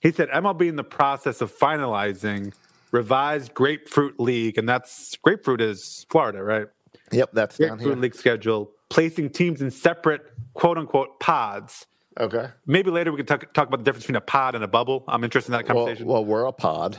He 0.02 0.12
said 0.12 0.30
MLB 0.30 0.68
in 0.68 0.76
the 0.76 0.84
process 0.84 1.41
of 1.41 1.56
finalizing 1.56 2.54
revised 2.91 3.54
Grapefruit 3.54 4.20
League, 4.20 4.58
and 4.58 4.68
that's 4.68 5.16
Grapefruit 5.18 5.62
is 5.62 6.06
Florida, 6.10 6.43
right? 6.43 6.68
Yep, 7.12 7.30
that's 7.34 7.58
down 7.58 7.78
Grapefruit. 7.78 7.99
League 7.99 8.16
schedule, 8.16 8.72
placing 8.89 9.30
teams 9.30 9.62
in 9.62 9.70
separate 9.72 10.22
quote 10.54 10.78
unquote 10.78 11.20
pods. 11.20 11.86
Okay. 12.20 12.47
Maybe 12.66 12.89
later 12.91 13.12
we 13.12 13.18
can 13.18 13.26
talk, 13.26 13.54
talk 13.54 13.68
about 13.68 13.78
the 13.78 13.84
difference 13.86 14.04
between 14.04 14.18
a 14.18 14.22
pod 14.22 14.56
and 14.56 14.64
a 14.64 14.68
bubble. 14.68 15.04
I'm 15.08 15.24
interested 15.24 15.54
in 15.54 15.58
that 15.66 15.74
Well, 15.74 15.86
conversation. 15.86 16.08
well, 16.08 16.26
we're 16.26 16.45
a 16.45 16.52
pod. 16.52 16.97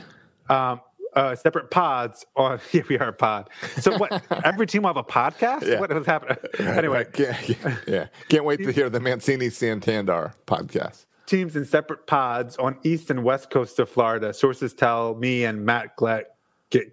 um, 0.49 0.81
uh, 1.15 1.35
separate 1.35 1.71
pods 1.71 2.25
on. 2.35 2.59
Yeah, 2.71 2.81
we 2.89 2.97
are 2.97 3.09
a 3.09 3.13
pod. 3.13 3.49
So 3.79 3.97
what? 3.97 4.23
every 4.45 4.67
team 4.67 4.83
will 4.83 4.89
have 4.89 4.97
a 4.97 5.03
podcast. 5.03 5.67
Yeah. 5.67 5.79
What 5.79 5.91
is 5.91 6.05
happening? 6.05 6.37
anyway, 6.59 7.05
Can't, 7.11 7.57
yeah, 7.87 8.07
can't 8.29 8.45
wait 8.45 8.57
to 8.63 8.71
hear 8.71 8.89
the 8.89 8.99
Mancini 8.99 9.49
Santander 9.49 10.33
podcast. 10.47 11.05
teams 11.25 11.55
in 11.55 11.65
separate 11.65 12.07
pods 12.07 12.57
on 12.57 12.77
east 12.83 13.09
and 13.09 13.23
west 13.23 13.49
coast 13.49 13.79
of 13.79 13.89
Florida. 13.89 14.33
Sources 14.33 14.73
tell 14.73 15.15
me 15.15 15.43
and 15.45 15.65
Matt 15.65 15.95
Gle- 15.97 16.23
Ge- 16.71 16.91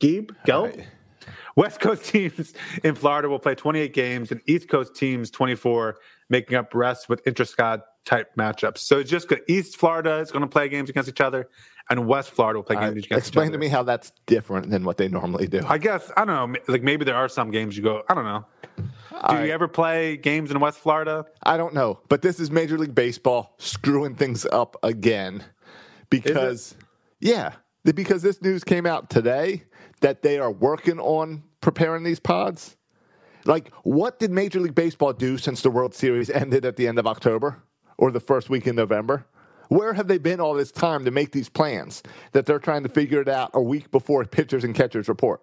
Geeb 0.00 0.30
Gelb. 0.46 0.76
Right. 0.76 0.86
West 1.54 1.80
Coast 1.80 2.06
teams 2.06 2.54
in 2.82 2.94
Florida 2.94 3.28
will 3.28 3.38
play 3.38 3.54
28 3.54 3.92
games, 3.92 4.32
and 4.32 4.40
East 4.46 4.68
Coast 4.70 4.96
teams 4.96 5.30
24, 5.30 5.98
making 6.30 6.56
up 6.56 6.74
rest 6.74 7.08
with 7.10 7.24
intra-squad 7.26 7.82
type 8.04 8.34
matchups. 8.36 8.78
So 8.78 8.98
it's 8.98 9.10
just 9.10 9.28
good. 9.28 9.42
East 9.48 9.76
Florida 9.76 10.16
is 10.18 10.30
going 10.30 10.42
to 10.42 10.48
play 10.48 10.68
games 10.68 10.90
against 10.90 11.08
each 11.08 11.20
other, 11.20 11.48
and 11.90 12.06
West 12.06 12.30
Florida 12.30 12.58
will 12.58 12.64
play 12.64 12.76
uh, 12.76 12.80
games 12.80 12.88
right, 12.88 12.96
against 12.96 13.06
each 13.06 13.12
other. 13.12 13.18
Explain 13.18 13.52
to 13.52 13.58
me 13.58 13.68
how 13.68 13.82
that's 13.82 14.12
different 14.26 14.70
than 14.70 14.84
what 14.84 14.96
they 14.96 15.08
normally 15.08 15.46
do. 15.46 15.62
I 15.66 15.78
guess 15.78 16.10
I 16.16 16.24
don't 16.24 16.52
know. 16.52 16.60
Like 16.68 16.82
maybe 16.82 17.04
there 17.04 17.16
are 17.16 17.28
some 17.28 17.50
games 17.50 17.76
you 17.76 17.82
go. 17.82 18.02
I 18.08 18.14
don't 18.14 18.24
know. 18.24 18.44
Do 19.28 19.44
you 19.44 19.52
ever 19.52 19.68
play 19.68 20.16
games 20.16 20.50
in 20.50 20.58
West 20.58 20.78
Florida? 20.78 21.26
I 21.44 21.56
don't 21.56 21.74
know, 21.74 22.00
but 22.08 22.22
this 22.22 22.40
is 22.40 22.50
Major 22.50 22.76
League 22.76 22.94
Baseball 22.94 23.54
screwing 23.58 24.16
things 24.16 24.46
up 24.46 24.76
again 24.82 25.44
because, 26.10 26.74
yeah, 27.20 27.52
because 27.84 28.22
this 28.22 28.42
news 28.42 28.64
came 28.64 28.84
out 28.84 29.10
today 29.10 29.62
that 30.00 30.22
they 30.22 30.38
are 30.38 30.50
working 30.50 30.98
on 30.98 31.44
preparing 31.60 32.02
these 32.02 32.18
pods. 32.18 32.76
Like, 33.44 33.72
what 33.82 34.18
did 34.18 34.30
Major 34.30 34.60
League 34.60 34.74
Baseball 34.74 35.12
do 35.12 35.38
since 35.38 35.62
the 35.62 35.70
World 35.70 35.94
Series 35.94 36.28
ended 36.30 36.64
at 36.64 36.76
the 36.76 36.88
end 36.88 36.98
of 36.98 37.06
October 37.06 37.62
or 37.98 38.10
the 38.10 38.20
first 38.20 38.50
week 38.50 38.66
in 38.66 38.76
November? 38.76 39.26
Where 39.68 39.94
have 39.94 40.06
they 40.06 40.18
been 40.18 40.40
all 40.40 40.54
this 40.54 40.70
time 40.70 41.04
to 41.06 41.10
make 41.10 41.32
these 41.32 41.48
plans 41.48 42.02
that 42.32 42.44
they're 42.44 42.58
trying 42.58 42.82
to 42.82 42.88
figure 42.88 43.20
it 43.20 43.28
out 43.28 43.50
a 43.54 43.62
week 43.62 43.90
before 43.90 44.24
pitchers 44.24 44.64
and 44.64 44.74
catchers 44.74 45.08
report? 45.08 45.40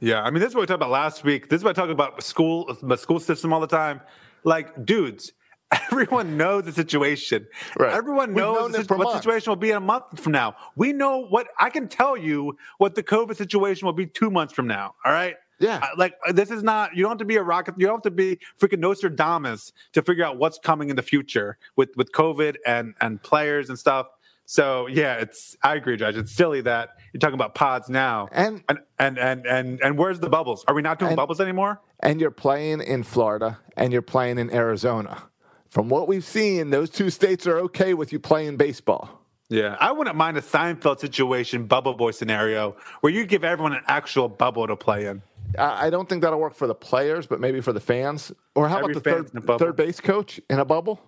Yeah, 0.00 0.22
I 0.22 0.30
mean, 0.30 0.40
this 0.40 0.48
is 0.48 0.54
what 0.54 0.62
we 0.62 0.66
talked 0.66 0.76
about 0.76 0.90
last 0.90 1.24
week. 1.24 1.48
This 1.48 1.60
is 1.60 1.64
what 1.64 1.78
I 1.78 1.80
talk 1.80 1.90
about 1.90 2.22
school, 2.22 2.76
the 2.82 2.96
school 2.96 3.20
system 3.20 3.52
all 3.52 3.60
the 3.60 3.66
time. 3.66 4.00
Like, 4.44 4.84
dudes, 4.84 5.32
everyone 5.90 6.36
knows 6.36 6.64
the 6.64 6.72
situation. 6.72 7.46
Right. 7.78 7.92
Everyone 7.92 8.34
knows 8.34 8.72
the 8.72 8.78
this 8.78 8.80
situ- 8.82 8.88
for 8.88 8.96
what 8.96 9.12
the 9.12 9.18
situation 9.18 9.50
will 9.50 9.56
be 9.56 9.70
in 9.70 9.76
a 9.76 9.80
month 9.80 10.18
from 10.18 10.32
now. 10.32 10.56
We 10.74 10.92
know 10.92 11.26
what 11.26 11.48
I 11.58 11.70
can 11.70 11.86
tell 11.86 12.16
you 12.16 12.56
what 12.78 12.94
the 12.94 13.02
COVID 13.02 13.36
situation 13.36 13.86
will 13.86 13.92
be 13.92 14.06
two 14.06 14.30
months 14.30 14.52
from 14.52 14.66
now. 14.66 14.94
All 15.04 15.12
right. 15.12 15.36
Yeah. 15.60 15.76
Uh, 15.82 15.86
Like 15.96 16.14
this 16.32 16.50
is 16.50 16.62
not. 16.62 16.96
You 16.96 17.02
don't 17.04 17.10
have 17.12 17.18
to 17.18 17.24
be 17.24 17.36
a 17.36 17.42
rocket. 17.42 17.74
You 17.78 17.86
don't 17.86 17.96
have 17.96 18.02
to 18.02 18.10
be 18.10 18.38
freaking 18.60 18.78
Nostradamus 18.80 19.72
to 19.92 20.02
figure 20.02 20.24
out 20.24 20.38
what's 20.38 20.58
coming 20.58 20.90
in 20.90 20.96
the 20.96 21.02
future 21.02 21.58
with 21.76 21.90
with 21.96 22.10
COVID 22.12 22.56
and 22.66 22.94
and 23.00 23.22
players 23.22 23.68
and 23.68 23.78
stuff. 23.78 24.06
So 24.46 24.88
yeah, 24.88 25.14
it's. 25.16 25.56
I 25.62 25.76
agree, 25.76 25.96
Judge. 25.96 26.16
It's 26.16 26.32
silly 26.32 26.60
that 26.62 26.90
you're 27.12 27.20
talking 27.20 27.34
about 27.34 27.54
pods 27.54 27.88
now. 27.88 28.28
And- 28.32 28.64
and 28.68 28.78
and 28.98 29.16
and 29.18 29.46
and, 29.46 29.80
and 29.80 29.96
where's 29.98 30.18
the 30.18 30.28
bubbles? 30.28 30.64
Are 30.66 30.74
we 30.74 30.82
not 30.82 30.98
doing 30.98 31.10
And- 31.12 31.16
bubbles 31.16 31.40
anymore? 31.40 31.80
and 32.02 32.18
you're 32.20 32.30
playing 32.30 32.80
in 32.80 33.02
Florida 33.02 33.58
and 33.76 33.92
you're 33.92 34.00
playing 34.02 34.38
in 34.38 34.50
Arizona. 34.52 35.22
From 35.68 35.88
what 35.90 36.08
we've 36.08 36.24
seen, 36.24 36.70
those 36.70 36.88
two 36.90 37.10
states 37.10 37.46
are 37.46 37.58
okay 37.58 37.92
with 37.94 38.10
you 38.12 38.18
playing 38.18 38.56
baseball. 38.56 39.19
Yeah, 39.50 39.76
I 39.80 39.90
wouldn't 39.90 40.14
mind 40.16 40.38
a 40.38 40.40
Seinfeld 40.40 41.00
situation, 41.00 41.66
bubble 41.66 41.94
boy 41.94 42.12
scenario, 42.12 42.76
where 43.00 43.12
you 43.12 43.26
give 43.26 43.42
everyone 43.42 43.72
an 43.72 43.82
actual 43.88 44.28
bubble 44.28 44.66
to 44.68 44.76
play 44.76 45.06
in. 45.06 45.22
I 45.58 45.90
don't 45.90 46.08
think 46.08 46.22
that'll 46.22 46.38
work 46.38 46.54
for 46.54 46.68
the 46.68 46.74
players, 46.74 47.26
but 47.26 47.40
maybe 47.40 47.60
for 47.60 47.72
the 47.72 47.80
fans. 47.80 48.30
Or 48.54 48.68
how 48.68 48.78
Every 48.78 48.92
about 48.92 49.02
the 49.04 49.10
third, 49.10 49.30
in 49.32 49.38
a 49.38 49.40
bubble. 49.40 49.58
third 49.58 49.76
base 49.76 50.00
coach 50.00 50.40
in 50.48 50.60
a 50.60 50.64
bubble? 50.64 51.00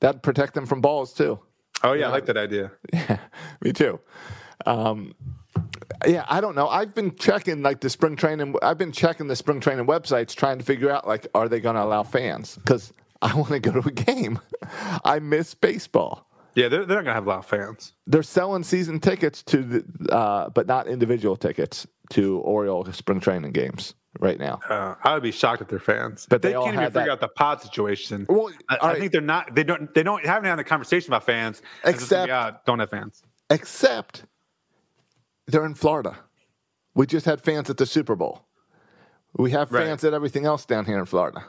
That'd 0.00 0.22
protect 0.22 0.54
them 0.54 0.66
from 0.66 0.80
balls 0.80 1.12
too. 1.14 1.38
Oh 1.84 1.92
yeah, 1.92 2.08
I 2.08 2.10
like 2.10 2.26
that 2.26 2.36
idea. 2.36 2.72
Yeah, 2.92 3.18
me 3.62 3.72
too. 3.72 4.00
Um, 4.64 5.14
yeah, 6.06 6.24
I 6.28 6.40
don't 6.40 6.56
know. 6.56 6.66
I've 6.68 6.94
been 6.94 7.14
checking 7.14 7.62
like 7.62 7.80
the 7.80 7.88
spring 7.90 8.16
training. 8.16 8.56
I've 8.62 8.78
been 8.78 8.92
checking 8.92 9.28
the 9.28 9.36
spring 9.36 9.60
training 9.60 9.86
websites, 9.86 10.34
trying 10.34 10.58
to 10.58 10.64
figure 10.64 10.90
out 10.90 11.06
like, 11.06 11.28
are 11.34 11.48
they 11.48 11.60
going 11.60 11.76
to 11.76 11.82
allow 11.84 12.02
fans? 12.02 12.56
Because 12.56 12.92
I 13.22 13.34
want 13.36 13.48
to 13.48 13.60
go 13.60 13.80
to 13.80 13.88
a 13.88 13.92
game. 13.92 14.40
I 15.04 15.20
miss 15.20 15.54
baseball. 15.54 16.25
Yeah, 16.56 16.68
they're, 16.68 16.86
they're 16.86 16.96
not 16.96 17.04
gonna 17.04 17.14
have 17.14 17.26
a 17.26 17.28
lot 17.28 17.38
of 17.40 17.46
fans. 17.46 17.92
They're 18.06 18.22
selling 18.22 18.64
season 18.64 18.98
tickets 18.98 19.42
to, 19.44 19.62
the, 19.62 20.12
uh, 20.12 20.48
but 20.48 20.66
not 20.66 20.88
individual 20.88 21.36
tickets 21.36 21.86
to 22.10 22.38
Oriole 22.40 22.90
spring 22.92 23.20
training 23.20 23.52
games 23.52 23.94
right 24.20 24.38
now. 24.38 24.60
Uh, 24.68 24.94
I 25.04 25.12
would 25.12 25.22
be 25.22 25.32
shocked 25.32 25.60
if 25.60 25.68
they're 25.68 25.78
fans. 25.78 26.26
But 26.28 26.40
they, 26.40 26.48
they 26.48 26.54
can't 26.54 26.74
even 26.74 26.86
figure 26.86 27.02
that- 27.04 27.10
out 27.10 27.20
the 27.20 27.28
pod 27.28 27.60
situation. 27.60 28.24
Well, 28.28 28.50
I, 28.70 28.76
I 28.76 28.88
right. 28.88 28.98
think 28.98 29.12
they're 29.12 29.20
not. 29.20 29.54
They 29.54 29.64
don't. 29.64 29.92
They 29.94 30.02
don't 30.02 30.24
haven't 30.24 30.48
had 30.48 30.58
a 30.58 30.64
conversation 30.64 31.10
about 31.10 31.24
fans. 31.24 31.60
Just 31.84 31.94
Except- 31.96 32.28
yeah, 32.28 32.52
don't 32.64 32.78
have 32.78 32.88
fans. 32.90 33.22
Except 33.50 34.24
they're 35.46 35.66
in 35.66 35.74
Florida. 35.74 36.16
We 36.94 37.06
just 37.06 37.26
had 37.26 37.42
fans 37.42 37.68
at 37.68 37.76
the 37.76 37.84
Super 37.84 38.16
Bowl. 38.16 38.46
We 39.36 39.50
have 39.50 39.70
Right. 39.70 39.84
fans 39.84 40.02
at 40.04 40.14
everything 40.14 40.46
else 40.46 40.64
down 40.64 40.86
here 40.86 40.98
in 40.98 41.04
Florida. 41.04 41.44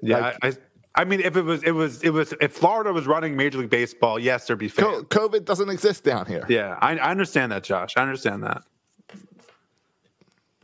Yeah, 0.00 0.18
Like- 0.20 0.36
I, 0.42 0.48
I 0.48 0.52
I 0.96 1.04
mean, 1.04 1.20
if 1.20 1.36
it 1.36 1.42
was, 1.42 1.62
it 1.62 1.72
was, 1.72 2.02
it 2.02 2.10
was, 2.10 2.32
if 2.40 2.52
Florida 2.52 2.92
was 2.92 3.06
running 3.06 3.36
Major 3.36 3.58
League 3.58 3.70
Baseball, 3.70 4.18
yes, 4.18 4.46
there'd 4.46 4.58
be 4.58 4.68
fans. 4.68 5.04
COVID 5.04 5.44
doesn't 5.44 5.68
exist 5.68 6.04
down 6.04 6.24
here. 6.26 6.44
Yeah, 6.48 6.78
I, 6.80 6.96
I 6.96 7.10
understand 7.10 7.52
that, 7.52 7.64
Josh. 7.64 7.94
I 7.96 8.02
understand 8.02 8.42
that. 8.44 8.62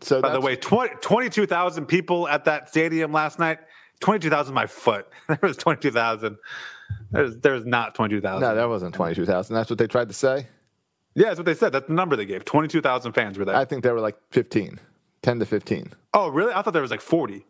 So 0.01 0.21
By 0.21 0.33
the 0.33 0.41
way, 0.41 0.57
20 0.57 0.95
22,000 1.01 1.87
people 1.87 2.27
at 2.29 2.45
that 2.47 2.69
stadium 2.69 3.13
last 3.13 3.39
night. 3.39 3.59
22,000 4.01 4.53
my 4.53 4.67
foot. 4.67 5.07
There 5.29 5.39
was 5.43 5.57
22,000. 5.57 6.37
There's, 7.13 7.37
there's 7.37 7.65
not 7.65 7.95
22,000. 7.95 8.41
no, 8.41 8.55
that 8.55 8.69
wasn't 8.69 8.95
twenty 8.95 9.15
two 9.15 9.25
thousand. 9.25 9.55
That's 9.55 9.71
what 9.71 9.79
they 9.79 9.87
tried 9.87 10.09
to 10.09 10.15
say. 10.15 10.47
yeah, 11.15 11.27
that's 11.29 11.39
what 11.39 11.47
they 11.47 11.55
said. 11.55 11.73
That's 11.73 11.87
the 11.87 11.93
number 11.95 12.17
they 12.17 12.27
gave. 12.27 12.45
22,000 12.45 13.13
fans 13.13 13.39
were 13.39 13.45
there. 13.45 13.55
I 13.55 13.65
think 13.65 13.83
they 13.85 13.91
were 13.93 14.01
like 14.01 14.17
15, 14.31 14.81
10 15.23 15.39
to 15.39 15.47
fifteen. 15.47 15.93
oh, 16.15 16.29
really? 16.29 16.53
I 16.53 16.63
thought 16.63 16.73
there 16.73 16.83
was 16.83 16.91
like 16.91 17.01
40. 17.01 17.47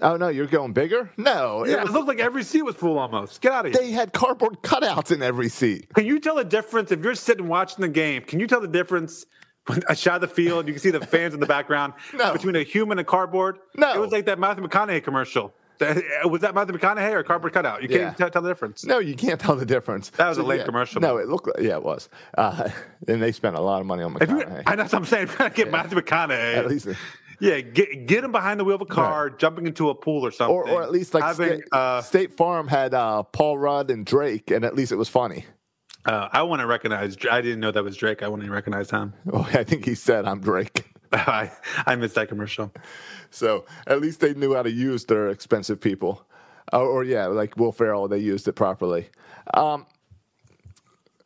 Oh 0.00 0.16
no, 0.16 0.28
you're 0.28 0.46
going 0.46 0.72
bigger? 0.72 1.10
No, 1.16 1.64
it 1.64 1.70
Yeah, 1.70 1.80
was- 1.82 1.90
it 1.90 1.92
looked 1.92 2.08
like 2.08 2.20
every 2.20 2.44
seat 2.44 2.62
was 2.62 2.76
full 2.76 2.98
almost. 2.98 3.40
Get 3.40 3.52
out 3.52 3.66
of 3.66 3.72
here. 3.72 3.80
they 3.82 3.90
had 3.90 4.12
cardboard 4.12 4.62
cutouts 4.62 5.10
in 5.10 5.22
every 5.22 5.48
seat. 5.48 5.92
Can 5.94 6.06
you 6.06 6.20
tell 6.20 6.36
the 6.36 6.44
difference 6.44 6.92
if 6.92 7.02
you're 7.02 7.14
sitting 7.14 7.48
watching 7.48 7.82
the 7.82 7.88
game? 7.88 8.22
Can 8.22 8.38
you 8.40 8.46
tell 8.46 8.60
the 8.60 8.68
difference 8.68 9.26
when 9.66 9.82
a 9.88 9.96
shot 9.96 10.16
of 10.16 10.20
the 10.22 10.28
field? 10.28 10.66
You 10.68 10.74
can 10.74 10.80
see 10.80 10.90
the 10.92 11.04
fans 11.04 11.34
in 11.34 11.40
the 11.40 11.46
background 11.46 11.94
No. 12.14 12.32
between 12.32 12.54
a 12.56 12.62
human 12.62 12.98
and 12.98 13.06
a 13.06 13.10
cardboard. 13.10 13.58
No. 13.76 13.92
it 13.92 13.98
was 14.00 14.12
like 14.12 14.26
that 14.26 14.38
Matthew 14.38 14.64
McConaughey 14.66 15.02
commercial. 15.02 15.52
Was 16.24 16.40
that 16.40 16.56
Matthew 16.56 16.76
McConaughey 16.76 17.12
or 17.12 17.22
cardboard 17.22 17.52
cutout? 17.52 17.82
You 17.82 17.88
can't 17.88 18.00
Yeah. 18.00 18.10
tell, 18.14 18.30
tell 18.30 18.42
the 18.42 18.48
difference. 18.48 18.84
No, 18.84 18.98
you 18.98 19.14
can't 19.14 19.40
tell 19.40 19.54
the 19.54 19.64
difference. 19.66 20.10
That 20.10 20.28
was 20.28 20.36
a 20.38 20.42
late 20.42 20.64
commercial. 20.64 21.00
No, 21.00 21.18
it 21.18 21.28
looked 21.28 21.46
like, 21.46 21.60
yeah, 21.60 21.76
it 21.76 21.82
was. 21.84 22.08
Uh, 22.36 22.68
and 23.08 23.22
they 23.22 23.30
spent 23.30 23.54
a 23.56 23.60
lot 23.60 23.80
of 23.80 23.86
money 23.86 24.02
on 24.02 24.16
If 24.20 24.28
you, 24.28 24.36
McConaughey. 24.38 24.62
I 24.66 24.74
know 24.74 24.82
what 24.84 24.94
I'm 24.94 25.04
saying. 25.04 25.24
If 25.24 25.30
you're 25.30 25.38
gonna 25.38 25.50
get 25.50 25.70
Matthew 25.70 26.00
McConaughey, 26.00 26.54
At 26.56 26.66
least, 26.68 26.88
yeah, 27.40 27.60
get 27.60 28.06
get 28.06 28.24
him 28.24 28.32
behind 28.32 28.58
the 28.60 28.64
wheel 28.64 28.76
of 28.76 28.80
a 28.82 28.86
car, 28.86 29.30
jumping 29.30 29.66
into 29.66 29.90
a 29.90 29.94
pool 29.94 30.24
or 30.26 30.30
something, 30.30 30.54
or, 30.54 30.68
or 30.68 30.82
at 30.82 30.90
least 30.90 31.14
like 31.14 31.22
having. 31.24 31.58
State, 31.58 31.64
uh, 31.72 32.00
State 32.02 32.34
Farm 32.36 32.68
had 32.68 32.94
uh, 32.94 33.22
Paul 33.22 33.58
Rudd 33.58 33.90
and 33.90 34.04
Drake, 34.04 34.50
and 34.50 34.64
at 34.64 34.74
least 34.74 34.92
it 34.92 34.96
was 34.96 35.08
funny. 35.08 35.44
uh, 36.04 36.28
I 36.32 36.42
want 36.42 36.60
to 36.60 36.66
recognize. 36.66 37.16
I 37.30 37.40
didn't 37.40 37.60
know 37.60 37.70
that 37.70 37.84
was 37.84 37.96
Drake. 37.96 38.22
I 38.22 38.28
want 38.28 38.42
to 38.42 38.50
recognize 38.50 38.90
him. 38.90 39.12
Oh, 39.32 39.48
I 39.52 39.64
think 39.64 39.84
he 39.84 39.94
said, 39.94 40.24
"I'm 40.26 40.40
Drake." 40.40 40.84
I 41.12 41.50
I 41.86 41.96
missed 41.96 42.14
that 42.16 42.28
commercial. 42.28 42.72
So 43.30 43.64
at 43.86 44.00
least 44.00 44.20
they 44.20 44.34
knew 44.34 44.54
how 44.54 44.62
to 44.62 44.70
use 44.70 45.04
their 45.04 45.28
expensive 45.28 45.80
people. 45.80 46.24
Or, 46.72 46.80
or 46.82 47.04
yeah, 47.04 47.26
like 47.26 47.56
Will 47.56 47.72
Ferrell, 47.72 48.08
they 48.08 48.18
used 48.18 48.46
it 48.48 48.52
properly. 48.54 49.08
Um, 49.54 49.86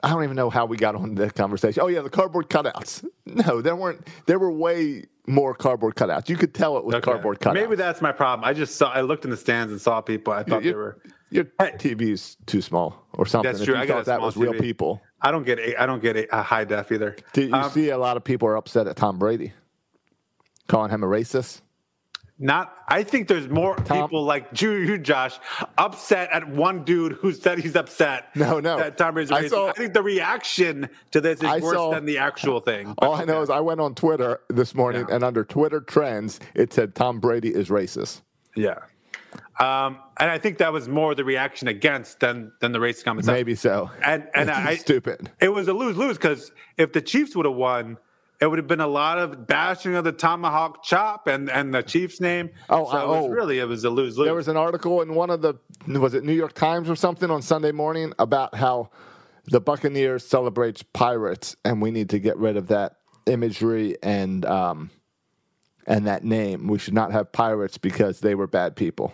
I 0.05 0.11
don't 0.11 0.25
even 0.25 0.37
know 0.37 0.51
how 0.51 0.67
we 0.67 0.77
got 0.77 0.95
on 0.97 1.15
that 1.17 1.35
conversation. 1.35 1.83
Oh 1.83 1.89
yeah, 1.89 2.01
the 2.01 2.11
cardboard 2.11 2.49
cutouts. 2.49 3.05
No, 3.27 3.61
there 3.63 3.75
weren't. 3.77 4.07
There 4.27 4.39
were 4.39 4.51
way 4.53 5.05
more 5.27 5.55
cardboard 5.55 5.95
cutouts. 5.95 6.29
You 6.29 6.37
could 6.37 6.53
tell 6.55 6.77
it 6.79 6.85
was 6.85 6.95
Okay. 6.97 7.05
cardboard 7.05 7.39
cutouts. 7.41 7.55
Maybe 7.55 7.77
that's 7.77 8.03
my 8.03 8.13
problem. 8.13 8.45
I 8.49 8.53
just 8.53 8.77
saw. 8.77 8.91
I 8.93 9.03
looked 9.03 9.25
in 9.25 9.31
the 9.31 9.37
stands 9.37 9.73
and 9.73 9.81
saw 9.81 10.01
people. 10.01 10.33
I 10.33 10.43
thought 10.43 10.63
they 10.63 10.73
were. 10.75 10.99
your 11.31 11.45
TV's 11.45 12.37
too 12.47 12.61
small 12.61 13.07
or 13.15 13.27
something. 13.27 13.53
That's 13.53 13.65
true. 13.65 13.75
You 13.77 13.81
I 13.83 13.87
thought 13.87 14.05
that 14.07 14.21
was 14.21 14.37
real 14.37 14.55
people. 14.55 15.01
I 15.21 15.31
don't 15.31 15.45
get. 15.47 15.59
A, 15.61 15.81
I 15.81 15.87
don't 15.87 16.03
get 16.03 16.17
a, 16.17 16.39
a 16.39 16.43
high 16.43 16.65
def 16.65 16.91
either. 16.91 17.17
Do 17.33 17.43
you 17.43 17.55
Um, 17.55 17.71
see 17.71 17.91
a 17.91 17.99
lot 17.99 18.17
of 18.17 18.25
people 18.25 18.49
are 18.49 18.57
upset 18.57 18.87
at 18.89 18.97
Tom 18.97 19.19
Brady, 19.19 19.53
calling 20.69 20.91
him 20.91 21.03
a 21.05 21.07
racist? 21.07 21.61
Not. 22.43 22.75
I 22.89 23.05
think 23.05 23.29
there's 23.29 23.49
more 23.49 23.77
Tom- 23.77 24.03
people 24.03 24.25
like 24.25 24.61
you, 24.61 24.73
you, 24.73 24.99
Josh, 24.99 25.39
upset 25.79 26.29
at 26.33 26.47
one 26.49 26.83
dude 26.85 27.13
who 27.13 27.33
said 27.33 27.59
he's 27.61 27.77
upset. 27.77 28.35
No, 28.35 28.59
no. 28.61 28.77
That 28.79 28.99
Tom 28.99 29.15
Brady's 29.15 29.31
I 29.31 29.45
racist. 29.45 29.51
saw- 29.51 29.69
I 29.69 29.73
think 29.73 29.95
the 29.95 30.03
reaction 30.03 30.89
to 31.13 31.21
this 31.21 31.39
is 31.39 31.45
I 31.45 31.61
worse 31.61 31.75
saw- 31.77 31.93
than 31.95 32.05
the 32.05 32.19
actual 32.19 32.61
thing. 32.61 32.95
All 32.99 33.15
I 33.15 33.25
know 33.25 33.43
is 33.43 33.49
I 33.49 33.61
went 33.61 33.81
on 33.81 33.95
Twitter 33.95 34.41
this 34.49 34.75
morning, 34.75 35.07
Yeah. 35.09 35.15
and 35.15 35.25
under 35.25 35.45
Twitter 35.45 35.81
trends, 35.81 36.41
it 36.55 36.73
said 36.73 36.95
Tom 36.97 37.21
Brady 37.21 37.55
is 37.55 37.69
racist. 37.69 38.23
Yeah. 38.57 38.79
Um, 39.61 39.99
and 40.19 40.31
I 40.31 40.39
think 40.39 40.59
that 40.59 40.73
was 40.73 40.89
more 40.89 41.15
the 41.15 41.25
reaction 41.25 41.69
against 41.69 42.21
than 42.21 42.53
than 42.61 42.73
the 42.73 42.81
race 42.81 43.03
comment. 43.03 43.27
Maybe 43.27 43.55
so. 43.55 43.91
And 44.05 44.27
and 44.35 44.51
I 44.51 44.77
stupid. 44.77 45.31
It 45.41 45.49
was 45.51 45.69
a 45.69 45.73
lose 45.73 45.97
lose 45.97 46.17
because 46.19 46.51
if 46.77 46.93
the 46.93 47.01
Chiefs 47.01 47.35
would 47.37 47.47
have 47.47 47.55
won, 47.55 47.97
it 48.43 48.51
would 48.51 48.59
have 48.59 48.67
been 48.67 48.81
a 48.81 48.89
lot 48.89 49.19
of 49.19 49.47
bashing 49.47 49.95
of 49.95 50.03
the 50.03 50.11
tomahawk 50.11 50.83
chop 50.83 51.29
and 51.29 51.49
and 51.49 51.73
the 51.73 51.81
Chiefs 51.81 52.21
name. 52.21 52.51
Oh, 52.69 52.91
so 52.91 52.99
it 52.99 53.07
was 53.07 53.25
oh. 53.27 53.29
really 53.29 53.61
it 53.61 53.69
was 53.69 53.85
a 53.85 53.91
lose 53.91 54.19
lose. 54.19 54.27
There 54.27 54.35
was 54.35 54.49
an 54.49 54.57
article 54.57 55.01
in 55.01 55.15
one 55.15 55.31
of 55.31 55.43
the 55.43 55.55
was 55.87 56.13
it 56.15 56.25
New 56.25 56.33
York 56.33 56.53
Times 56.53 56.91
or 56.91 56.97
something 56.97 57.31
on 57.31 57.41
Sunday 57.41 57.71
morning 57.71 58.13
about 58.19 58.57
how 58.57 58.91
the 59.47 59.61
Buccaneers 59.61 60.27
celebrates 60.27 60.83
pirates, 60.83 61.55
and 61.65 61.81
we 61.81 61.93
need 61.93 62.11
to 62.11 62.19
get 62.19 62.37
rid 62.37 62.57
of 62.57 62.67
that 62.67 62.97
imagery 63.27 63.97
and 64.03 64.45
um, 64.45 64.91
and 65.87 66.09
that 66.09 66.25
name. 66.25 66.67
We 66.67 66.81
should 66.81 66.95
not 66.95 67.13
have 67.13 67.31
pirates 67.31 67.79
because 67.79 68.19
they 68.19 68.35
were 68.35 68.49
bad 68.49 68.75
people. 68.75 69.13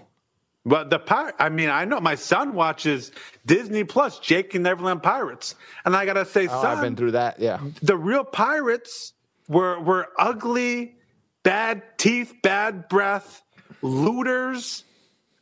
Well, 0.65 0.89
the 0.89 0.99
pirate, 0.99 1.35
I 1.39 1.51
mean, 1.51 1.69
I 1.69 1.85
know 1.85 2.01
my 2.01 2.15
son 2.15 2.55
watches 2.55 3.13
Disney 3.45 3.85
Plus, 3.85 4.19
Jake 4.21 4.55
and 4.55 4.65
Neverland 4.65 5.03
Pirates, 5.03 5.55
and 5.85 5.95
I 5.95 6.07
gotta 6.07 6.25
say, 6.25 6.45
Oh, 6.45 6.63
son, 6.63 6.79
I've 6.79 6.83
been 6.83 6.97
through 6.97 7.13
that. 7.13 7.39
Yeah, 7.39 7.61
the 7.83 7.97
real 7.97 8.25
pirates 8.25 9.13
were 9.49 9.81
were 9.81 10.09
ugly, 10.19 10.97
bad 11.43 11.83
teeth, 11.99 12.35
bad 12.43 12.89
breath, 12.89 13.43
looters, 13.83 14.85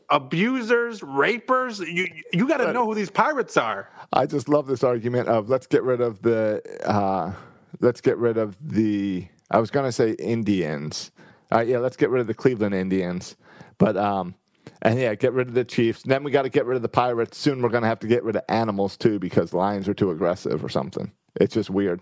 abusers, 0.08 1.02
rapers. 1.02 1.80
You 1.80 2.06
you 2.32 2.48
got 2.48 2.58
to 2.58 2.72
know 2.72 2.86
who 2.86 2.94
these 2.94 3.10
pirates 3.10 3.56
are. 3.56 3.90
I 4.12 4.26
just 4.26 4.48
love 4.48 4.66
this 4.66 4.84
argument 4.84 5.28
of 5.28 5.48
let's 5.48 5.66
get 5.66 5.82
rid 5.82 6.00
of 6.00 6.22
the 6.22 6.62
uh, 6.84 7.32
let's 7.80 8.00
get 8.00 8.16
rid 8.16 8.38
of 8.38 8.56
the 8.60 9.26
I 9.50 9.58
was 9.58 9.70
gonna 9.70 9.92
say 9.92 10.12
Indians. 10.12 11.10
Uh, 11.52 11.60
yeah, 11.60 11.78
let's 11.78 11.96
get 11.96 12.10
rid 12.10 12.20
of 12.20 12.26
the 12.26 12.34
Cleveland 12.34 12.74
Indians, 12.74 13.36
but 13.78 13.96
um, 13.96 14.34
and 14.82 14.98
yeah, 14.98 15.14
get 15.14 15.32
rid 15.32 15.48
of 15.48 15.54
the 15.54 15.64
Chiefs. 15.64 16.02
Then 16.02 16.24
we 16.24 16.32
got 16.32 16.42
to 16.42 16.48
get 16.48 16.66
rid 16.66 16.74
of 16.74 16.82
the 16.82 16.88
Pirates. 16.88 17.38
Soon 17.38 17.62
we're 17.62 17.68
gonna 17.68 17.86
have 17.86 18.00
to 18.00 18.08
get 18.08 18.24
rid 18.24 18.36
of 18.36 18.42
animals 18.48 18.96
too 18.96 19.18
because 19.18 19.52
lions 19.52 19.88
are 19.88 19.94
too 19.94 20.10
aggressive 20.10 20.64
or 20.64 20.68
something. 20.68 21.12
It's 21.40 21.54
just 21.54 21.70
weird 21.70 22.00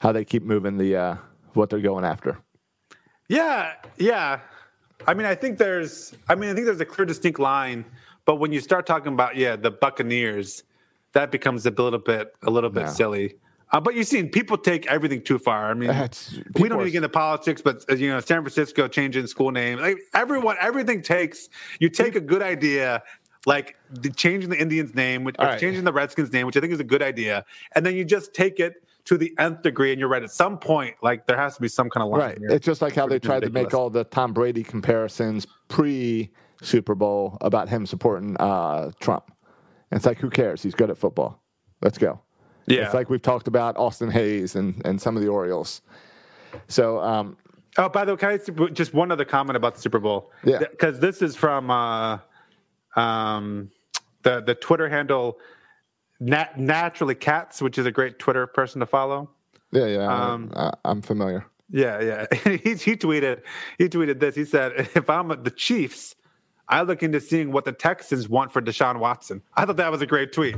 how 0.00 0.12
they 0.12 0.24
keep 0.24 0.42
moving 0.42 0.76
the 0.76 0.96
uh, 0.96 1.16
what 1.54 1.70
they're 1.70 1.80
going 1.80 2.04
after. 2.04 2.38
Yeah, 3.28 3.72
yeah. 3.98 4.40
I 5.06 5.14
mean, 5.14 5.26
I 5.26 5.34
think 5.34 5.58
there's, 5.58 6.14
I 6.28 6.34
mean, 6.34 6.50
I 6.50 6.54
think 6.54 6.66
there's 6.66 6.80
a 6.80 6.84
clear, 6.86 7.04
distinct 7.06 7.38
line. 7.38 7.84
But 8.24 8.36
when 8.36 8.52
you 8.52 8.60
start 8.60 8.86
talking 8.86 9.12
about, 9.12 9.36
yeah, 9.36 9.56
the 9.56 9.70
Buccaneers, 9.70 10.62
that 11.12 11.30
becomes 11.30 11.66
a 11.66 11.70
little 11.70 11.98
bit, 11.98 12.34
a 12.42 12.50
little 12.50 12.70
bit 12.70 12.84
Yeah. 12.84 12.88
silly. 12.88 13.34
Uh, 13.72 13.80
but 13.80 13.94
you've 13.94 14.06
seen 14.06 14.28
people 14.30 14.56
take 14.56 14.86
everything 14.86 15.20
too 15.22 15.38
far. 15.38 15.70
I 15.70 15.74
mean, 15.74 15.88
That's- 15.88 16.38
we 16.58 16.68
don't 16.68 16.80
are- 16.80 16.84
to 16.84 16.90
get 16.90 16.98
into 16.98 17.08
politics, 17.08 17.60
but 17.62 17.84
uh, 17.90 17.94
you 17.96 18.08
know, 18.08 18.20
San 18.20 18.42
Francisco 18.42 18.86
changing 18.86 19.26
school 19.26 19.50
name, 19.50 19.80
like 19.80 19.98
everyone, 20.14 20.56
everything 20.60 21.02
takes. 21.02 21.48
You 21.80 21.88
take 21.88 22.14
a 22.14 22.20
good 22.20 22.42
idea, 22.42 23.02
like 23.44 23.76
the, 23.90 24.10
changing 24.10 24.50
the 24.50 24.58
Indians' 24.58 24.94
name, 24.94 25.24
which, 25.24 25.34
or 25.40 25.46
right. 25.46 25.60
changing 25.60 25.82
the 25.84 25.92
Redskins' 25.92 26.32
name, 26.32 26.46
which 26.46 26.56
I 26.56 26.60
think 26.60 26.72
is 26.72 26.80
a 26.80 26.84
good 26.84 27.02
idea, 27.02 27.44
and 27.74 27.84
then 27.84 27.96
you 27.96 28.04
just 28.04 28.34
take 28.34 28.60
it 28.60 28.85
to 29.06 29.16
the 29.16 29.32
nth 29.38 29.62
degree. 29.62 29.92
And 29.92 29.98
you're 29.98 30.08
right. 30.08 30.22
At 30.22 30.30
some 30.30 30.58
point, 30.58 30.96
like 31.02 31.26
there 31.26 31.36
has 31.36 31.56
to 31.56 31.62
be 31.62 31.68
some 31.68 31.88
kind 31.90 32.04
of 32.04 32.10
line. 32.10 32.20
Right. 32.20 32.38
here. 32.38 32.50
It's 32.50 32.66
just 32.66 32.82
like 32.82 32.94
how 32.94 33.06
they 33.06 33.18
tried 33.18 33.42
to 33.42 33.50
make 33.50 33.74
all 33.74 33.90
the 33.90 34.04
Tom 34.04 34.32
Brady 34.32 34.62
comparisons 34.62 35.46
pre 35.68 36.30
Super 36.62 36.94
Bowl 36.94 37.38
about 37.40 37.68
him 37.68 37.86
supporting 37.86 38.36
uh, 38.38 38.90
Trump. 39.00 39.32
And 39.90 39.98
it's 39.98 40.06
like, 40.06 40.18
who 40.18 40.30
cares? 40.30 40.62
He's 40.62 40.74
good 40.74 40.90
at 40.90 40.98
football. 40.98 41.40
Let's 41.82 41.98
go. 41.98 42.20
Yeah. 42.66 42.84
It's 42.86 42.94
like 42.94 43.08
we've 43.08 43.22
talked 43.22 43.46
about 43.46 43.76
Austin 43.76 44.10
Hays 44.10 44.56
and, 44.56 44.82
and 44.84 45.00
some 45.00 45.16
of 45.16 45.22
the 45.22 45.28
Orioles. 45.28 45.82
So, 46.68 47.00
um, 47.00 47.36
Oh, 47.78 47.88
by 47.90 48.04
the 48.06 48.14
way, 48.14 48.16
can 48.16 48.30
I 48.30 48.68
just 48.70 48.94
one 48.94 49.12
other 49.12 49.26
comment 49.26 49.56
about 49.56 49.74
the 49.74 49.80
Super 49.82 49.98
Bowl? 49.98 50.32
Yeah. 50.44 50.58
because 50.58 50.98
this 50.98 51.20
is 51.20 51.36
from 51.36 51.70
uh, 51.70 52.18
um, 52.96 53.70
the 54.22 54.40
the 54.40 54.54
Twitter 54.54 54.88
handle 54.88 55.38
Nat- 56.20 56.58
naturally 56.58 57.14
cats, 57.14 57.60
which 57.60 57.78
is 57.78 57.86
a 57.86 57.90
great 57.92 58.18
Twitter 58.18 58.46
person 58.46 58.80
to 58.80 58.86
follow. 58.86 59.30
yeah, 59.72 59.86
yeah, 59.86 60.06
Um, 60.32 60.50
I, 60.56 60.72
I'm 60.84 61.02
familiar. 61.02 61.44
Yeah, 61.70 62.00
yeah. 62.00 62.26
he 62.44 62.74
he 62.74 62.96
tweeted 62.96 63.42
he 63.78 63.88
tweeted 63.88 64.20
this. 64.20 64.34
He 64.34 64.44
said, 64.44 64.72
"If 64.94 65.10
I'm 65.10 65.28
the 65.42 65.50
Chiefs, 65.50 66.14
I 66.68 66.82
look 66.82 67.02
into 67.02 67.20
seeing 67.20 67.50
what 67.52 67.64
the 67.64 67.72
Texans 67.72 68.28
want 68.28 68.52
for 68.52 68.62
Deshaun 68.62 68.98
Watson." 69.00 69.42
I 69.54 69.64
thought 69.66 69.76
that 69.78 69.90
was 69.90 70.00
a 70.00 70.06
great 70.06 70.32
tweet. 70.32 70.56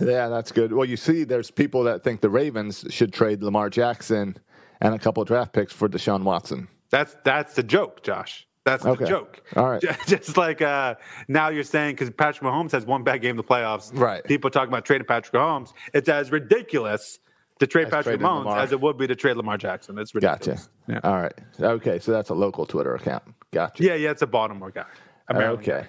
Yeah, 0.00 0.28
that's 0.28 0.50
good. 0.50 0.72
Well, 0.72 0.86
you 0.86 0.96
see, 0.96 1.22
there's 1.24 1.50
people 1.50 1.84
that 1.84 2.02
think 2.02 2.20
the 2.20 2.30
Ravens 2.30 2.84
should 2.90 3.12
trade 3.12 3.42
Lamar 3.42 3.70
Jackson 3.70 4.36
and 4.80 4.94
a 4.94 4.98
couple 4.98 5.24
draft 5.24 5.52
picks 5.52 5.72
for 5.72 5.88
Deshaun 5.88 6.24
Watson. 6.24 6.66
That's 6.90 7.16
that's 7.24 7.54
the 7.54 7.62
joke, 7.62 8.02
Josh. 8.02 8.46
That's 8.64 8.84
Okay. 8.86 9.04
the 9.04 9.10
joke. 9.10 9.42
All 9.56 9.68
right. 9.70 9.80
Ju- 10.06 10.16
Just 10.16 10.36
like 10.36 10.62
uh, 10.62 10.94
now 11.28 11.48
you're 11.48 11.64
saying 11.64 11.94
because 11.96 12.10
Patrick 12.10 12.42
Mahomes 12.48 12.70
has 12.72 12.86
one 12.86 13.02
bad 13.02 13.20
game 13.20 13.30
in 13.30 13.36
the 13.36 13.42
playoffs. 13.44 13.90
Right. 13.98 14.22
People 14.24 14.50
talking 14.50 14.68
about 14.68 14.84
trading 14.84 15.06
Patrick 15.06 15.32
Mahomes. 15.34 15.72
It's 15.92 16.08
as 16.08 16.30
ridiculous 16.30 17.18
to 17.58 17.66
trade 17.66 17.86
As 17.86 17.90
Patrick 17.92 18.20
Mahomes 18.20 18.44
Lamar. 18.44 18.58
as 18.60 18.72
it 18.72 18.80
would 18.80 18.98
be 18.98 19.06
to 19.08 19.14
trade 19.16 19.36
Lamar 19.36 19.58
Jackson. 19.58 19.98
It's 19.98 20.12
Gotcha. 20.12 20.58
Yeah. 20.88 21.00
All 21.04 21.20
right. 21.20 21.34
Okay, 21.60 21.98
so 21.98 22.12
that's 22.12 22.30
a 22.30 22.34
local 22.34 22.64
Twitter 22.66 22.94
account. 22.94 23.22
Gotcha. 23.52 23.82
yeah, 23.82 23.94
yeah. 23.94 24.10
It's 24.10 24.22
a 24.22 24.26
Baltimore 24.26 24.70
guy. 24.70 24.86
A 25.28 25.36
Okay. 25.50 25.70
guy. 25.82 25.86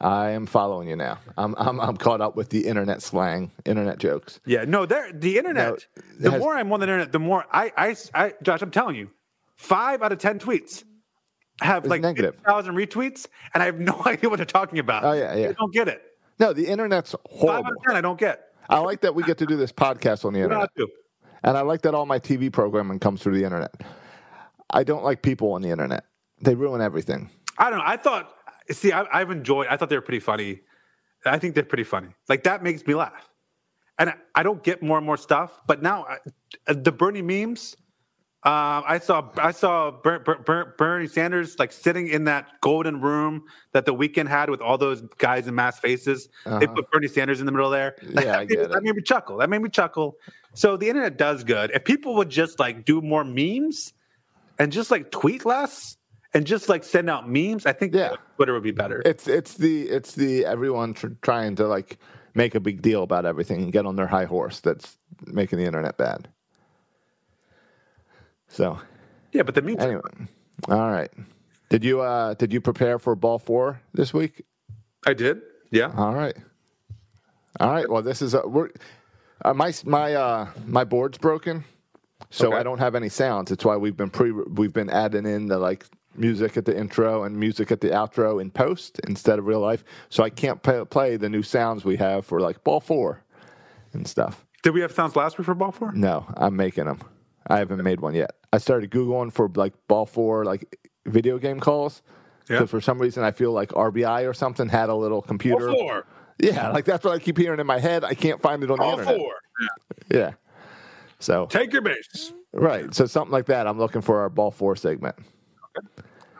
I 0.00 0.30
am 0.30 0.46
following 0.46 0.88
you 0.88 0.94
now. 0.94 1.18
I'm, 1.36 1.56
I'm 1.58 1.80
I'm 1.80 1.96
caught 1.96 2.20
up 2.20 2.36
with 2.36 2.50
the 2.50 2.66
internet 2.68 3.02
slang, 3.02 3.50
internet 3.64 3.98
jokes. 3.98 4.38
Yeah. 4.46 4.64
No, 4.64 4.86
there. 4.86 5.10
The 5.12 5.38
internet. 5.38 5.70
No, 5.96 6.02
the 6.20 6.30
has- 6.32 6.40
more 6.40 6.54
I'm 6.54 6.72
on 6.72 6.78
the 6.80 6.84
internet, 6.86 7.10
the 7.10 7.18
more 7.18 7.44
I, 7.52 7.72
I, 7.76 7.96
I, 8.14 8.34
Josh. 8.42 8.62
I'm 8.62 8.70
telling 8.70 8.94
you, 8.94 9.10
five 9.56 10.02
out 10.02 10.12
of 10.12 10.18
ten 10.18 10.38
tweets 10.38 10.84
have 11.60 11.84
It's 11.84 11.90
like 11.90 12.02
negative. 12.02 12.36
thousand 12.46 12.74
retweets, 12.74 13.26
and 13.54 13.62
I 13.62 13.66
have 13.66 13.78
no 13.80 14.00
idea 14.06 14.28
what 14.30 14.36
they're 14.36 14.46
talking 14.46 14.78
about. 14.78 15.04
Oh, 15.04 15.12
yeah, 15.12 15.34
yeah. 15.34 15.48
I 15.48 15.52
don't 15.52 15.72
get 15.72 15.88
it. 15.88 16.02
No, 16.38 16.52
the 16.52 16.66
internet's 16.66 17.12
Five 17.12 17.20
out 17.24 17.30
horrible. 17.38 17.70
of 17.70 17.76
ten, 17.86 17.96
I 17.96 18.00
don't 18.00 18.18
get. 18.18 18.44
I 18.68 18.78
like 18.80 19.00
that 19.00 19.14
we 19.14 19.22
get 19.24 19.38
to 19.38 19.46
do 19.46 19.56
this 19.56 19.72
podcast 19.72 20.24
on 20.24 20.34
the 20.34 20.40
internet. 20.40 20.70
And 21.42 21.56
I 21.56 21.62
like 21.62 21.82
that 21.82 21.94
all 21.94 22.04
my 22.06 22.18
TV 22.18 22.52
programming 22.52 22.98
comes 22.98 23.22
through 23.22 23.38
the 23.38 23.44
internet. 23.44 23.72
I 24.70 24.84
don't 24.84 25.02
like 25.04 25.22
people 25.22 25.52
on 25.52 25.62
the 25.62 25.70
internet. 25.70 26.04
They 26.42 26.54
ruin 26.54 26.80
everything. 26.80 27.30
I 27.56 27.70
don't 27.70 27.78
know. 27.78 27.84
I 27.86 27.96
thought, 27.96 28.34
see, 28.70 28.92
I, 28.92 29.04
I've 29.12 29.30
enjoyed. 29.30 29.68
I 29.68 29.76
thought 29.76 29.88
they 29.88 29.96
were 29.96 30.02
pretty 30.02 30.20
funny. 30.20 30.60
I 31.24 31.38
think 31.38 31.54
they're 31.54 31.64
pretty 31.64 31.84
funny. 31.84 32.08
Like 32.28 32.44
that 32.44 32.62
makes 32.62 32.86
me 32.86 32.94
laugh. 32.94 33.28
And 33.98 34.10
I, 34.10 34.14
I 34.34 34.42
don't 34.44 34.62
get 34.62 34.82
more 34.82 34.96
and 34.98 35.06
more 35.06 35.16
stuff, 35.16 35.60
but 35.66 35.82
now 35.82 36.06
I, 36.68 36.72
the 36.72 36.92
Bernie 36.92 37.22
memes. 37.22 37.74
Um, 38.44 38.84
I 38.86 39.00
saw 39.00 39.28
I 39.36 39.50
saw 39.50 39.90
Ber, 39.90 40.20
Ber, 40.20 40.36
Ber, 40.38 40.74
Bernie 40.78 41.08
Sanders 41.08 41.58
like 41.58 41.72
sitting 41.72 42.06
in 42.06 42.24
that 42.24 42.46
golden 42.60 43.00
room 43.00 43.42
that 43.72 43.84
the 43.84 43.92
Weeknd 43.92 44.28
had 44.28 44.48
with 44.48 44.60
all 44.60 44.78
those 44.78 45.00
guys 45.18 45.48
in 45.48 45.56
mask 45.56 45.82
faces. 45.82 46.28
They 46.46 46.68
put 46.68 46.88
Bernie 46.92 47.08
Sanders 47.08 47.40
in 47.40 47.46
the 47.46 47.52
middle 47.52 47.68
there. 47.70 47.96
Uh-huh. 48.00 48.12
Yeah, 48.14 48.20
I 48.20 48.24
that, 48.24 48.38
made, 48.40 48.48
get 48.48 48.58
it. 48.60 48.70
that 48.70 48.82
made 48.84 48.94
me 48.94 49.02
chuckle. 49.02 49.38
That 49.38 49.50
made 49.50 49.60
me 49.60 49.68
chuckle. 49.68 50.16
So 50.54 50.76
the 50.76 50.88
internet 50.88 51.16
does 51.18 51.42
good. 51.42 51.72
If 51.74 51.84
people 51.84 52.14
would 52.14 52.30
just 52.30 52.60
like 52.60 52.84
do 52.84 53.00
more 53.00 53.24
memes 53.24 53.92
and 54.60 54.70
just 54.70 54.92
like 54.92 55.10
tweet 55.10 55.44
less 55.44 55.96
and 56.32 56.46
just 56.46 56.68
like 56.68 56.84
send 56.84 57.10
out 57.10 57.28
memes, 57.28 57.66
I 57.66 57.72
think 57.72 57.92
Yeah. 57.92 58.14
Twitter 58.36 58.54
would 58.54 58.62
be 58.62 58.70
better. 58.70 59.02
It's 59.04 59.26
it's 59.26 59.54
the 59.54 59.88
it's 59.88 60.14
the 60.14 60.44
everyone 60.46 60.94
tr- 60.94 61.08
trying 61.22 61.56
to 61.56 61.66
like 61.66 61.98
make 62.34 62.54
a 62.54 62.60
big 62.60 62.82
deal 62.82 63.02
about 63.02 63.26
everything 63.26 63.62
and 63.64 63.72
get 63.72 63.84
on 63.84 63.96
their 63.96 64.06
high 64.06 64.26
horse 64.26 64.60
that's 64.60 64.96
making 65.26 65.58
the 65.58 65.64
internet 65.64 65.96
bad. 65.98 66.28
So 68.48 68.78
yeah, 69.32 69.42
but 69.42 69.54
the 69.54 69.62
memes. 69.62 69.78
anyway, 69.78 70.00
all 70.68 70.90
right. 70.90 71.10
Did 71.68 71.84
you 71.84 72.00
uh 72.00 72.34
did 72.34 72.52
you 72.52 72.60
prepare 72.60 72.98
for 72.98 73.14
ball 73.14 73.38
four 73.38 73.80
this 73.92 74.12
week? 74.14 74.42
I 75.06 75.14
did. 75.14 75.42
Yeah. 75.70 75.92
All 75.96 76.14
right. 76.14 76.36
All 77.60 77.70
right. 77.70 77.88
Well, 77.88 78.02
this 78.02 78.22
is 78.22 78.34
a, 78.34 78.46
we're 78.46 78.70
uh, 79.44 79.52
my 79.54 79.72
my 79.84 80.14
uh 80.14 80.48
my 80.66 80.84
board's 80.84 81.18
broken, 81.18 81.64
so 82.30 82.48
Okay. 82.48 82.56
I 82.56 82.62
don't 82.62 82.78
have 82.78 82.94
any 82.94 83.08
sounds. 83.08 83.50
It's 83.50 83.64
why 83.64 83.76
we've 83.76 83.96
been 83.96 84.10
pre 84.10 84.32
we've 84.32 84.72
been 84.72 84.90
adding 84.90 85.26
in 85.26 85.46
the 85.46 85.58
like 85.58 85.84
music 86.16 86.56
at 86.56 86.64
the 86.64 86.76
intro 86.76 87.22
and 87.24 87.36
music 87.36 87.70
at 87.70 87.80
the 87.80 87.90
outro 87.90 88.40
in 88.40 88.50
post 88.50 88.98
instead 89.06 89.38
of 89.38 89.46
real 89.46 89.60
life. 89.60 89.84
So 90.08 90.24
I 90.24 90.30
can't 90.30 90.60
play, 90.62 90.84
play 90.84 91.16
the 91.16 91.28
new 91.28 91.42
sounds 91.44 91.84
we 91.84 91.96
have 91.96 92.26
for 92.26 92.40
like 92.40 92.64
ball 92.64 92.80
four 92.80 93.22
and 93.92 94.06
stuff. 94.08 94.44
Did 94.64 94.70
we 94.74 94.80
have 94.80 94.90
sounds 94.90 95.14
last 95.14 95.38
week 95.38 95.44
for 95.44 95.54
ball 95.54 95.70
four? 95.70 95.92
No, 95.92 96.26
I'm 96.36 96.56
making 96.56 96.86
them. 96.86 97.00
I 97.48 97.58
haven't 97.58 97.82
made 97.82 98.00
one 98.00 98.14
yet. 98.14 98.32
I 98.52 98.58
started 98.58 98.90
googling 98.90 99.32
for 99.32 99.48
like 99.54 99.72
ball 99.88 100.06
four 100.06 100.44
like 100.44 100.76
video 101.06 101.38
game 101.38 101.60
calls. 101.60 102.02
Yeah. 102.48 102.64
For 102.66 102.80
some 102.80 102.98
reason 102.98 103.24
I 103.24 103.30
feel 103.30 103.52
like 103.52 103.70
RBI 103.70 104.28
or 104.28 104.32
something 104.34 104.68
had 104.68 104.88
a 104.88 104.94
little 104.94 105.20
computer. 105.22 105.66
Ball 105.68 105.78
four. 105.78 106.06
Yeah, 106.40 106.70
like 106.70 106.84
that's 106.84 107.04
what 107.04 107.14
I 107.14 107.18
keep 107.18 107.36
hearing 107.36 107.58
in 107.60 107.66
my 107.66 107.78
head. 107.78 108.04
I 108.04 108.14
can't 108.14 108.40
find 108.40 108.62
it 108.62 108.70
on 108.70 108.76
the 108.78 108.82
Ball 108.84 108.98
internet. 109.00 109.16
four. 109.20 109.34
Yeah. 110.10 110.30
So 111.18 111.46
Take 111.46 111.72
your 111.72 111.82
base. 111.82 112.32
right, 112.52 112.94
so 112.94 113.06
something 113.06 113.32
like 113.32 113.46
that. 113.46 113.66
I'm 113.66 113.76
looking 113.78 114.02
for 114.02 114.20
our 114.20 114.28
ball 114.28 114.50
four 114.52 114.76
segment. 114.76 115.16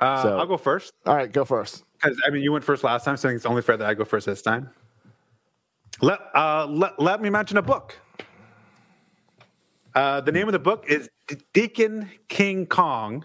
Uh, 0.00 0.22
So- 0.22 0.38
I'll 0.38 0.46
go 0.46 0.56
first 0.56 0.92
All 1.04 1.16
right, 1.16 1.30
go 1.32 1.44
first. 1.44 1.82
because 2.00 2.16
I 2.26 2.30
mean 2.30 2.42
you 2.42 2.52
went 2.52 2.64
first 2.64 2.84
last 2.84 3.04
time, 3.04 3.16
so 3.16 3.28
I 3.28 3.32
think 3.32 3.38
it's 3.38 3.46
only 3.46 3.62
fair 3.62 3.76
that 3.76 3.88
I 3.88 3.94
go 3.94 4.04
first 4.04 4.26
this 4.26 4.40
time. 4.40 4.70
Let 6.00 6.20
uh, 6.34 6.66
let, 6.70 7.00
let 7.00 7.20
me 7.20 7.28
mention 7.28 7.56
a 7.56 7.62
book. 7.62 7.96
Uh, 9.98 10.20
the 10.20 10.30
name 10.30 10.46
of 10.46 10.52
the 10.52 10.60
book 10.60 10.84
is 10.88 11.10
Deacon 11.52 12.08
King 12.28 12.66
Kong. 12.66 13.24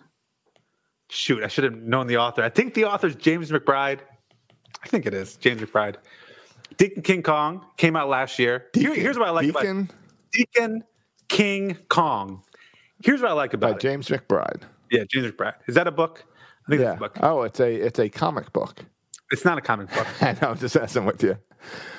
Shoot, 1.07 1.43
I 1.43 1.47
should 1.47 1.65
have 1.65 1.75
known 1.75 2.07
the 2.07 2.17
author. 2.17 2.41
I 2.41 2.49
think 2.49 2.73
the 2.73 2.85
author 2.85 3.05
is 3.05 3.15
James 3.15 3.51
McBride. 3.51 3.99
I 4.83 4.87
think 4.87 5.05
it 5.05 5.13
is 5.13 5.35
James 5.37 5.61
McBride. 5.61 5.97
Deacon 6.77 7.03
King 7.03 7.21
Kong 7.21 7.63
came 7.77 7.95
out 7.95 8.09
last 8.09 8.39
year. 8.39 8.69
Here- 8.73 8.95
here's 8.95 9.19
what 9.19 9.27
I 9.27 9.31
like 9.31 9.47
about 9.47 9.61
Deacon 9.61 9.91
Deacon 10.31 10.83
King 11.29 11.77
Kong. 11.89 12.41
Here's 13.03 13.21
what 13.21 13.29
I 13.29 13.33
like 13.35 13.53
about 13.53 13.69
it. 13.69 13.73
By 13.73 13.79
James 13.79 14.07
McBride. 14.07 14.63
Yeah, 14.89 15.03
James 15.07 15.31
McBride. 15.31 15.53
Is 15.67 15.75
that 15.75 15.85
a 15.85 15.91
book? 15.91 16.25
I 16.65 16.71
think 16.71 16.81
it's 16.81 16.87
Yeah. 16.87 16.93
a 16.95 16.97
book. 16.97 17.17
Oh, 17.21 17.43
it's 17.43 17.59
a 17.59 17.71
it's 17.71 17.99
a 17.99 18.09
comic 18.09 18.51
book. 18.51 18.83
It's 19.33 19.43
not 19.43 19.57
a 19.57 19.61
comic 19.61 19.89
book. 19.93 20.07
I 20.21 20.33
know, 20.41 20.51
I'm 20.51 20.57
just 20.57 20.75
messing 20.75 21.05
with 21.05 21.21
you. 21.23 21.37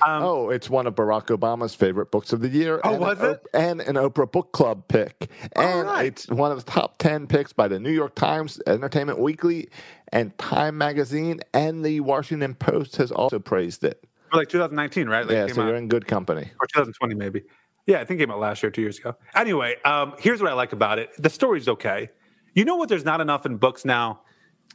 oh, 0.06 0.50
it's 0.50 0.70
one 0.70 0.86
of 0.86 0.94
Barack 0.94 1.26
Obama's 1.26 1.74
favorite 1.74 2.10
books 2.10 2.32
of 2.32 2.40
the 2.40 2.48
year. 2.48 2.80
Um, 2.84 2.94
Oh, 2.94 2.98
was 2.98 3.18
an 3.20 3.30
it? 3.32 3.46
And 3.54 3.80
an 3.82 3.96
Oprah 3.96 4.30
Book 4.30 4.52
Club 4.52 4.86
pick. 4.88 5.30
And 5.56 5.86
right. 5.88 6.06
it's 6.06 6.28
one 6.28 6.52
of 6.52 6.64
the 6.64 6.70
top 6.70 6.98
10 6.98 7.26
picks 7.26 7.52
by 7.52 7.68
the 7.68 7.80
New 7.80 7.90
York 7.90 8.14
Times, 8.14 8.60
Entertainment 8.66 9.18
Weekly, 9.18 9.68
and 10.12 10.36
Time 10.38 10.78
Magazine. 10.78 11.40
And 11.52 11.84
the 11.84 12.00
Washington 12.00 12.54
Post 12.54 12.96
has 12.96 13.10
also 13.10 13.38
praised 13.38 13.84
it. 13.84 14.04
For 14.30 14.36
like 14.38 14.48
2019, 14.48 15.08
right? 15.08 15.26
Like 15.26 15.32
yeah, 15.34 15.46
so 15.48 15.62
out- 15.62 15.66
you're 15.68 15.76
in 15.76 15.88
good 15.88 16.06
company. 16.06 16.50
or 16.60 16.66
2020 16.66 17.14
maybe. 17.14 17.42
Yeah, 17.86 18.00
I 18.00 18.04
think 18.04 18.20
it 18.20 18.24
came 18.24 18.30
out 18.30 18.38
last 18.40 18.62
year, 18.62 18.70
two 18.70 18.80
years 18.80 18.98
ago. 18.98 19.14
Anyway, 19.34 19.76
um, 19.84 20.14
here's 20.18 20.40
what 20.40 20.50
I 20.50 20.54
like 20.54 20.72
about 20.72 20.98
it. 20.98 21.10
The 21.18 21.28
story's 21.28 21.68
okay. 21.68 22.08
You 22.54 22.64
know 22.64 22.76
what? 22.76 22.88
There's 22.88 23.04
not 23.04 23.20
enough 23.20 23.44
in 23.44 23.56
books 23.58 23.84
now, 23.84 24.20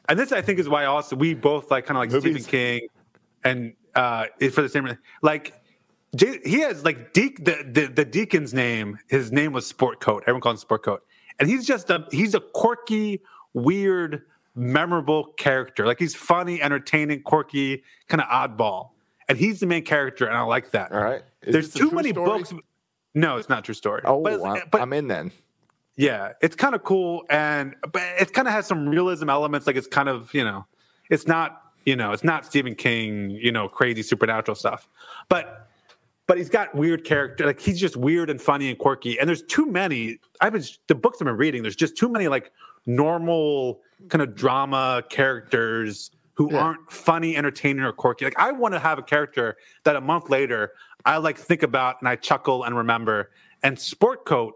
and 0.08 0.18
this 0.18 0.32
I 0.32 0.42
think 0.42 0.60
is 0.60 0.70
why 0.70 0.86
also 0.86 1.16
we 1.16 1.34
both 1.34 1.72
like 1.72 1.86
kind 1.86 1.98
of 1.98 2.02
like 2.02 2.12
Movies. 2.12 2.44
Stephen 2.46 2.50
King, 2.50 2.88
and 3.44 3.74
uh, 3.96 4.26
it's 4.40 4.56
for 4.56 4.62
the 4.62 4.70
same 4.70 4.86
reason. 4.86 5.00
Like 5.22 5.54
he 6.18 6.60
has 6.62 6.84
like 6.84 7.14
the, 7.14 7.66
the 7.72 7.92
the 7.94 8.06
deacon's 8.06 8.54
name. 8.54 8.98
His 9.08 9.32
name 9.32 9.54
was 9.54 9.68
Sport 9.68 10.00
Coat. 10.00 10.24
Everyone 10.24 10.42
calls 10.42 10.54
him 10.54 10.58
Sport 10.60 10.84
Coat, 10.84 11.04
and 11.40 11.50
he's 11.50 11.66
just 11.66 11.90
a 11.90 12.08
he's 12.12 12.34
a 12.34 12.40
quirky, 12.40 13.22
weird, 13.54 14.24
memorable 14.56 15.34
character. 15.38 15.86
Like 15.86 16.00
he's 16.00 16.16
funny, 16.16 16.62
entertaining, 16.62 17.22
quirky, 17.24 17.84
kind 18.08 18.22
of 18.22 18.28
oddball, 18.28 18.90
and 19.28 19.38
he's 19.38 19.60
the 19.60 19.66
main 19.66 19.84
character, 19.84 20.26
and 20.26 20.36
I 20.36 20.42
like 20.42 20.72
that. 20.72 20.92
All 20.92 21.02
right. 21.02 21.22
Is 21.44 21.54
There's 21.54 21.74
too 21.74 21.92
many 21.92 22.10
story? 22.10 22.26
books. 22.26 22.54
No, 23.16 23.38
it's 23.38 23.50
not 23.50 23.60
a 23.60 23.62
true 23.64 23.74
story. 23.74 24.02
Oh, 24.06 24.22
but, 24.22 24.44
I'm, 24.44 24.62
but 24.72 24.82
I'm 24.82 24.94
in 24.94 25.08
then. 25.08 25.32
Yeah, 26.00 26.32
it's 26.42 26.56
kind 26.56 26.74
of 26.76 26.86
cool, 26.86 27.26
and 27.30 27.76
but 27.92 28.02
it 28.18 28.32
kind 28.32 28.48
of 28.48 28.54
has 28.54 28.66
some 28.66 28.88
realism 28.88 29.30
elements. 29.30 29.68
Like 29.68 29.76
it's 29.76 29.86
kind 29.86 30.08
of 30.08 30.34
you 30.34 30.46
know, 30.46 30.66
it's 31.10 31.28
not 31.28 31.62
you 31.86 31.98
know, 31.98 32.14
it's 32.14 32.24
not 32.24 32.46
Stephen 32.46 32.74
King, 32.74 33.32
you 33.32 33.52
know, 33.52 33.68
crazy 33.68 34.02
supernatural 34.02 34.56
stuff, 34.56 34.88
but 35.28 35.68
but 36.26 36.38
he's 36.38 36.50
got 36.50 36.74
weird 36.74 37.04
character. 37.04 37.46
Like 37.46 37.60
he's 37.60 37.78
just 37.78 37.98
weird 37.98 38.30
and 38.30 38.42
funny 38.42 38.70
and 38.70 38.80
quirky. 38.80 39.20
And 39.20 39.28
there's 39.28 39.42
too 39.44 39.66
many. 39.66 40.20
I've 40.40 40.54
been 40.54 40.64
the 40.88 40.96
books 40.96 41.18
I've 41.20 41.26
been 41.26 41.36
reading. 41.36 41.64
There's 41.64 41.76
just 41.76 41.98
too 41.98 42.08
many 42.08 42.30
like 42.30 42.54
normal 42.86 43.82
kind 44.08 44.22
of 44.22 44.36
drama 44.36 45.04
characters 45.10 46.12
who 46.36 46.50
Yeah. 46.54 46.60
aren't 46.60 46.90
funny, 46.90 47.36
entertaining, 47.36 47.84
or 47.84 47.92
quirky. 47.92 48.24
Like 48.24 48.40
I 48.40 48.54
want 48.54 48.74
to 48.74 48.80
have 48.80 49.00
a 49.00 49.04
character 49.04 49.58
that 49.84 49.98
a 49.98 50.02
month 50.02 50.30
later 50.30 50.72
I 51.04 51.18
like 51.18 51.38
think 51.38 51.62
about 51.62 51.98
and 52.00 52.08
I 52.08 52.16
chuckle 52.16 52.64
and 52.64 52.78
remember. 52.78 53.32
And 53.64 53.78
Sport 53.78 54.24
Coat 54.26 54.54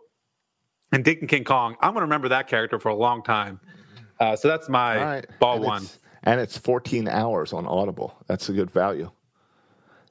and 0.94 1.04
Deacon 1.04 1.28
King 1.28 1.44
Kong, 1.44 1.76
I'm 1.82 1.94
going 1.94 2.02
to 2.02 2.06
remember 2.06 2.30
that 2.30 2.48
character 2.48 2.80
for 2.80 2.90
a 2.90 2.96
long 2.96 3.24
time. 3.24 3.60
Uh, 4.20 4.36
so 4.36 4.48
that's 4.48 4.70
my 4.70 5.04
right. 5.04 5.40
ball 5.40 5.56
and 5.56 5.66
one. 5.66 5.84
It's, 5.84 6.00
and 6.24 6.40
it's 6.40 6.58
14 6.58 7.08
hours 7.08 7.52
on 7.52 7.66
Audible. 7.66 8.16
That's 8.28 8.48
a 8.48 8.54
good 8.54 8.72
value. 8.72 9.12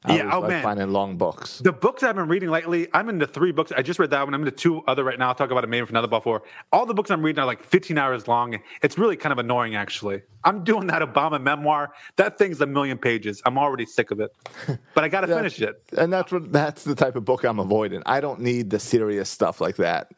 I 0.05 0.17
Yeah, 0.17 0.31
oh, 0.33 0.41
like 0.41 0.51
man. 0.51 0.63
finding 0.65 0.91
long 0.91 1.17
books. 1.17 1.59
The 1.59 1.73
books 1.73 2.03
I've 2.03 2.17
been 2.17 2.27
reading 2.27 2.51
lately, 2.51 2.89
I'm 2.93 3.09
into 3.09 3.29
three 3.29 3.53
books. 3.53 3.71
I 3.71 3.83
just 3.83 4.01
read 4.01 4.11
that 4.11 4.25
one. 4.25 4.35
I'm 4.35 4.41
into 4.41 4.51
two 4.51 4.83
other 4.89 5.05
right 5.05 5.17
now. 5.17 5.29
I'll 5.29 5.35
talk 5.37 5.53
about 5.53 5.63
it 5.63 5.69
maybe 5.69 5.87
for 5.87 5.93
another 5.93 6.09
ball 6.09 6.21
four. 6.21 6.43
All 6.73 6.85
the 6.85 6.95
books 6.95 7.13
I'm 7.13 7.23
reading 7.23 7.41
are 7.41 7.47
like 7.47 7.63
15 7.63 7.97
hours 7.97 8.27
long. 8.27 8.59
It's 8.83 8.99
really 8.99 9.17
kind 9.17 9.33
of 9.33 9.39
annoying, 9.39 9.77
actually. 9.77 10.23
I'm 10.43 10.65
doing 10.65 10.89
that 10.89 11.03
Obama 11.03 11.41
memoir. 11.41 11.93
That 12.17 12.37
thing's 12.37 12.61
a 12.61 12.67
million 12.67 12.99
pages. 12.99 13.41
I'm 13.47 13.57
already 13.57 13.87
sick 13.87 14.11
of 14.11 14.19
it, 14.19 14.35
but 14.95 15.05
I 15.05 15.09
got 15.09 15.21
to 15.21 15.29
finish 15.29 15.61
it. 15.61 15.81
And 15.97 16.13
that's 16.13 16.33
what 16.33 16.53
that's 16.53 16.83
the 16.83 16.97
type 16.97 17.15
of 17.15 17.25
book 17.25 17.45
I'm 17.45 17.61
avoiding. 17.61 18.03
I 18.05 18.21
don't 18.21 18.41
need 18.41 18.71
the 18.71 18.81
serious 18.81 19.31
stuff 19.31 19.61
like 19.61 19.77
that 19.77 20.09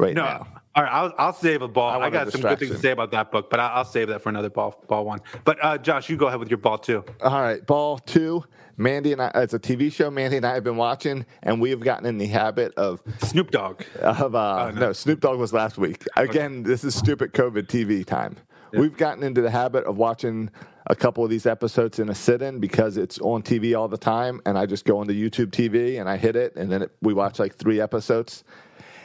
right 0.00 0.14
No, 0.14 0.22
now. 0.24 0.46
all 0.74 0.82
right. 0.82 0.92
I'll, 0.92 1.14
I'll 1.18 1.32
save 1.32 1.62
a 1.62 1.68
ball. 1.68 1.90
I 2.02 2.06
I, 2.06 2.10
got 2.10 2.32
some 2.32 2.40
good 2.40 2.58
things 2.58 2.72
to 2.72 2.78
say 2.78 2.90
about 2.90 3.10
that 3.12 3.30
book, 3.30 3.50
but 3.50 3.60
I'll, 3.60 3.78
I'll 3.78 3.84
save 3.84 4.08
that 4.08 4.22
for 4.22 4.28
another 4.28 4.50
ball 4.50 4.82
ball 4.88 5.04
one. 5.04 5.20
But 5.44 5.58
uh, 5.62 5.78
Josh, 5.78 6.08
you 6.08 6.16
go 6.16 6.26
ahead 6.28 6.40
with 6.40 6.48
your 6.50 6.58
ball 6.58 6.78
two. 6.78 7.04
All 7.22 7.40
right, 7.40 7.64
ball 7.66 7.98
two. 7.98 8.44
Mandy 8.76 9.12
and 9.12 9.20
I, 9.20 9.30
it's 9.34 9.52
a 9.52 9.58
TV 9.58 9.92
show. 9.92 10.10
Mandy 10.10 10.38
and 10.38 10.46
I 10.46 10.54
have 10.54 10.64
been 10.64 10.78
watching, 10.78 11.26
and 11.42 11.60
we 11.60 11.68
have 11.70 11.80
gotten 11.80 12.06
in 12.06 12.16
the 12.16 12.26
habit 12.26 12.72
of 12.76 13.02
Snoop 13.18 13.50
Dogg. 13.50 13.82
of 14.00 14.34
uh, 14.34 14.68
Oh, 14.68 14.70
no. 14.70 14.80
no. 14.80 14.92
Snoop 14.94 15.20
Dogg 15.20 15.38
was 15.38 15.52
last 15.52 15.76
week. 15.76 16.04
Again, 16.16 16.62
this 16.62 16.82
is 16.82 16.94
stupid 16.94 17.34
COVID 17.34 17.66
TV 17.66 18.06
time. 18.06 18.36
We've 18.72 18.96
gotten 18.96 19.22
into 19.22 19.42
the 19.42 19.50
habit 19.50 19.84
of 19.84 19.98
watching 19.98 20.48
a 20.86 20.94
couple 20.96 21.22
of 21.24 21.28
these 21.28 21.44
episodes 21.44 21.98
in 21.98 22.08
a 22.08 22.14
sit-in 22.14 22.58
because 22.60 22.96
it's 22.96 23.18
on 23.18 23.42
TV 23.42 23.76
all 23.78 23.88
the 23.88 23.98
time, 23.98 24.40
and 24.46 24.56
I 24.56 24.64
just 24.64 24.86
go 24.86 24.98
onto 24.98 25.12
YouTube 25.12 25.50
TV 25.50 26.00
and 26.00 26.08
I 26.08 26.16
hit 26.16 26.34
it, 26.36 26.54
and 26.56 26.70
then 26.72 26.82
it, 26.82 26.92
we 27.02 27.12
watch 27.12 27.38
like 27.38 27.56
three 27.56 27.80
episodes, 27.82 28.44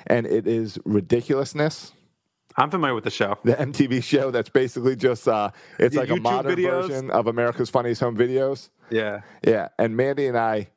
and 0.08 0.26
it 0.26 0.48
is 0.48 0.78
ridiculousness. 0.86 1.94
I'm 2.58 2.72
familiar 2.72 2.96
with 2.96 3.04
the 3.04 3.10
show. 3.12 3.38
The 3.44 3.54
MTV 3.56 4.02
show 4.04 4.32
that's 4.32 4.50
basically 4.50 4.96
just 4.96 5.28
uh, 5.28 5.52
it's 5.78 5.96
The 5.96 6.02
like 6.02 6.10
a 6.10 6.16
modern 6.16 6.56
videos? 6.56 6.88
version 6.88 7.12
of 7.12 7.28
America's 7.28 7.70
Funniest 7.70 8.00
Home 8.02 8.16
Videos. 8.16 8.70
Yeah. 8.90 9.22
Yeah, 9.46 9.68
and 9.78 9.98
Mandy 9.98 10.28
and 10.28 10.38
I 10.38 10.70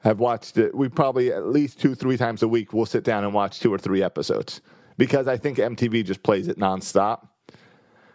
have 0.00 0.18
watched 0.18 0.58
it. 0.58 0.74
We 0.74 0.88
probably 0.88 1.32
at 1.32 1.46
least 1.46 1.80
two, 1.80 1.94
three 1.94 2.16
times 2.16 2.42
a 2.42 2.48
week 2.48 2.72
we'll 2.72 2.86
sit 2.86 3.04
down 3.04 3.24
and 3.24 3.32
watch 3.32 3.60
two 3.60 3.72
or 3.72 3.78
three 3.78 4.02
episodes 4.02 4.60
because 4.98 5.26
I 5.28 5.36
think 5.38 5.58
MTV 5.58 6.04
just 6.04 6.22
plays 6.22 6.48
it 6.48 6.58
nonstop. 6.58 7.28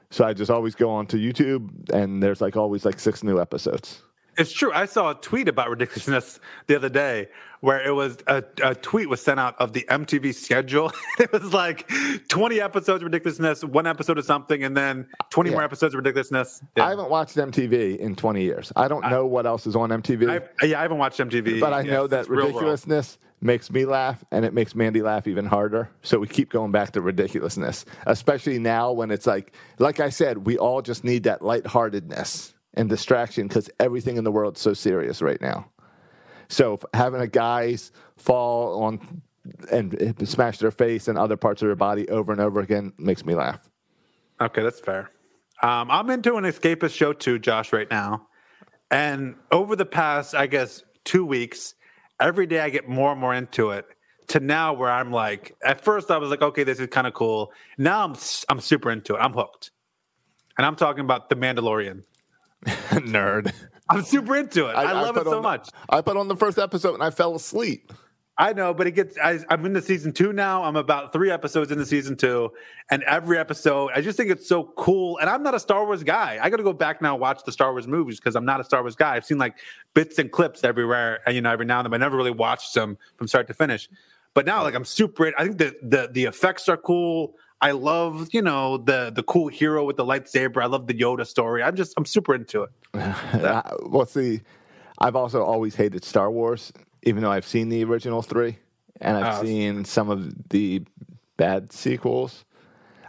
So 0.10 0.24
I 0.24 0.34
just 0.34 0.52
always 0.52 0.76
go 0.76 0.90
onto 0.92 1.18
YouTube, 1.18 1.90
and 1.92 2.22
there's 2.24 2.40
like 2.40 2.56
always 2.56 2.86
like 2.86 3.00
six 3.00 3.24
new 3.24 3.42
episodes. 3.42 4.02
It's 4.38 4.52
true. 4.52 4.72
I 4.74 4.86
saw 4.86 5.12
a 5.12 5.16
tweet 5.16 5.48
about 5.48 5.70
ridiculousness 5.70 6.40
the 6.68 6.76
other 6.76 6.90
day 6.90 7.30
where 7.62 7.82
it 7.84 7.92
was 7.92 8.18
a, 8.28 8.44
a 8.64 8.76
tweet 8.76 9.10
was 9.10 9.20
sent 9.20 9.40
out 9.40 9.56
of 9.60 9.74
the 9.74 9.84
MTV 9.90 10.34
schedule. 10.36 10.92
it 11.20 11.32
was 11.32 11.54
like 11.54 11.90
20 12.28 12.62
episodes 12.62 13.02
of 13.02 13.06
ridiculousness, 13.06 13.64
one 13.64 13.88
episode 13.88 14.20
of 14.20 14.26
something, 14.26 14.64
and 14.64 14.78
then 14.78 15.08
20 15.32 15.50
Yeah. 15.50 15.56
more 15.56 15.64
episodes 15.64 15.96
of 15.96 15.98
ridiculousness. 15.98 16.62
I 16.78 16.90
haven't 16.90 17.10
watched 17.10 17.36
MTV 17.36 17.98
in 17.98 18.16
20 18.16 18.44
years. 18.44 18.72
I 18.76 18.88
don't 18.88 19.10
know 19.10 19.26
what 19.26 19.48
else 19.48 19.66
is 19.66 19.76
on 19.76 19.90
MTV, 19.90 20.30
I, 20.62 20.66
yeah, 20.66 20.78
I 20.80 20.84
haven't 20.84 21.00
watched 21.00 21.20
MTV. 21.20 21.60
but 21.60 21.74
I 21.74 21.82
Yeah, 21.82 21.94
know 21.94 22.08
that 22.08 22.30
ridiculousness 22.30 23.18
makes 23.42 23.72
me 23.72 23.86
laugh, 23.86 24.24
and 24.32 24.46
it 24.46 24.54
makes 24.54 24.76
Mandy 24.76 25.02
laugh 25.02 25.28
even 25.28 25.46
harder. 25.46 25.90
So 26.04 26.20
we 26.20 26.28
keep 26.28 26.52
going 26.52 26.72
back 26.72 26.92
to 26.92 27.02
ridiculousness, 27.02 27.86
especially 28.06 28.60
now 28.60 28.92
when 28.92 29.10
it's 29.12 29.26
like, 29.26 29.54
like 29.80 30.00
I 30.00 30.10
said, 30.10 30.46
we 30.46 30.58
all 30.58 30.82
just 30.84 31.04
need 31.04 31.24
that 31.24 31.42
lightheartedness 31.44 32.54
and 32.74 32.90
distraction 32.90 33.48
because 33.48 33.70
everything 33.80 34.18
in 34.18 34.24
the 34.24 34.32
world's 34.32 34.62
so 34.62 34.74
serious 34.74 35.22
right 35.22 35.42
now. 35.42 35.70
So 36.50 36.80
having 36.94 37.22
a 37.22 37.28
guys 37.28 37.92
fall 38.16 38.84
on 38.84 39.22
and 39.72 40.16
smash 40.28 40.60
their 40.60 40.72
face 40.72 41.08
and 41.08 41.18
other 41.18 41.38
parts 41.38 41.62
of 41.62 41.68
their 41.68 41.76
body 41.76 42.08
over 42.10 42.32
and 42.32 42.42
over 42.42 42.60
again 42.60 42.94
makes 42.98 43.26
me 43.26 43.34
laugh. 43.34 43.70
Okay, 44.42 44.62
that's 44.62 44.80
fair. 44.80 45.12
Um, 45.64 45.90
I'm 45.90 46.10
into 46.10 46.36
an 46.36 46.44
escapist 46.44 46.94
show 46.94 47.14
too, 47.14 47.40
Josh, 47.40 47.74
right 47.74 47.90
now. 47.90 48.28
And 48.92 49.36
over 49.52 49.76
the 49.76 49.86
past, 49.86 50.36
I 50.36 50.48
guess, 50.48 50.84
two 51.04 51.26
weeks, 51.26 51.74
every 52.20 52.46
day 52.46 52.60
I 52.60 52.70
get 52.70 52.88
more 52.88 53.12
and 53.12 53.20
more 53.20 53.34
into 53.34 53.72
it. 53.72 53.86
To 54.30 54.42
now, 54.42 54.74
where 54.74 54.92
I'm 54.92 55.10
like, 55.10 55.56
at 55.64 55.82
first 55.82 56.12
I 56.12 56.18
was 56.18 56.30
like, 56.30 56.42
okay, 56.42 56.66
this 56.66 56.82
is 56.82 56.88
kind 56.88 57.08
of 57.08 57.14
cool. 57.14 57.54
Now 57.78 58.04
I'm 58.04 58.14
I'm 58.50 58.60
super 58.60 58.92
into 58.92 59.16
it. 59.16 59.20
I'm 59.20 59.32
hooked, 59.32 59.72
and 60.58 60.66
I'm 60.66 60.76
talking 60.76 61.06
about 61.06 61.30
The 61.30 61.36
Mandalorian. 61.36 62.04
Nerd. 62.66 63.54
I'm 63.90 64.04
super 64.04 64.36
into 64.36 64.68
it. 64.68 64.74
I, 64.74 64.92
love 64.92 65.18
it 65.18 65.24
so 65.24 65.42
much. 65.42 65.70
I 65.90 66.02
put 66.02 66.18
on 66.18 66.28
the 66.28 66.36
first 66.36 66.58
episode 66.58 66.94
and 66.94 67.04
I 67.04 67.10
fell 67.10 67.36
asleep. 67.36 67.94
I 68.40 68.54
know, 68.54 68.72
but 68.72 68.86
it 68.86 68.92
gets. 68.92 69.18
I, 69.18 69.40
I'm 69.50 69.66
into 69.66 69.82
season 69.82 70.14
two 70.14 70.32
now. 70.32 70.64
I'm 70.64 70.76
about 70.76 71.12
three 71.12 71.32
episodes 71.32 71.72
into 71.72 71.88
season 71.88 72.16
two, 72.16 72.52
and 72.92 73.02
every 73.04 73.40
episode, 73.40 73.90
I 73.96 74.02
just 74.02 74.16
think 74.16 74.30
it's 74.30 74.48
so 74.48 74.66
cool. 74.78 75.18
And 75.18 75.28
I'm 75.28 75.42
not 75.42 75.56
a 75.56 75.60
Star 75.60 75.86
Wars 75.86 76.04
guy. 76.04 76.38
I 76.40 76.52
got 76.52 76.58
to 76.58 76.64
go 76.64 76.74
back 76.74 77.02
now 77.02 77.14
and 77.14 77.22
watch 77.22 77.44
the 77.46 77.52
Star 77.52 77.72
Wars 77.72 77.88
movies 77.88 78.20
because 78.20 78.36
I'm 78.36 78.46
not 78.46 78.60
a 78.60 78.64
Star 78.64 78.84
Wars 78.84 78.96
guy. 78.96 79.16
I've 79.16 79.26
seen 79.26 79.40
like 79.40 79.58
bits 79.96 80.20
and 80.20 80.32
clips 80.32 80.64
everywhere, 80.64 81.22
and 81.26 81.34
you 81.34 81.42
know, 81.42 81.50
every 81.52 81.66
now 81.66 81.80
and 81.80 81.86
then. 81.86 81.94
I 81.96 81.98
never 81.98 82.16
really 82.16 82.30
watched 82.30 82.76
them 82.76 83.00
from 83.16 83.28
start 83.28 83.48
to 83.48 83.56
finish. 83.56 83.90
But 84.36 84.46
now, 84.46 84.62
like, 84.62 84.76
I'm 84.76 84.86
super. 84.86 85.34
I 85.36 85.44
think 85.44 85.58
the 85.58 85.76
the 85.82 86.10
the 86.12 86.26
effects 86.26 86.70
are 86.70 86.78
cool. 86.78 87.34
I 87.62 87.72
love, 87.72 88.30
you 88.34 88.42
know, 88.42 88.78
the 88.78 89.12
the 89.14 89.24
cool 89.24 89.48
hero 89.48 89.84
with 89.84 89.98
the 89.98 90.06
lightsaber. 90.06 90.62
I 90.62 90.68
love 90.68 90.88
the 90.88 90.94
Yoda 90.94 91.26
story. 91.26 91.64
I'm 91.64 91.76
just, 91.76 91.94
I'm 91.98 92.06
super 92.06 92.36
into 92.36 92.64
it. 92.64 92.70
Well, 93.90 94.06
see, 94.06 94.42
I've 95.00 95.16
also 95.16 95.44
always 95.44 95.76
hated 95.76 96.04
Star 96.04 96.30
Wars, 96.32 96.72
even 97.04 97.24
though 97.24 97.32
I've 97.32 97.48
seen 97.48 97.70
the 97.70 97.84
original 97.84 98.22
three 98.22 98.58
and 99.02 99.18
I've 99.18 99.40
Oh. 99.40 99.44
seen 99.46 99.86
some 99.86 100.10
of 100.10 100.50
the 100.50 100.84
bad 101.38 101.72
sequels. 101.72 102.46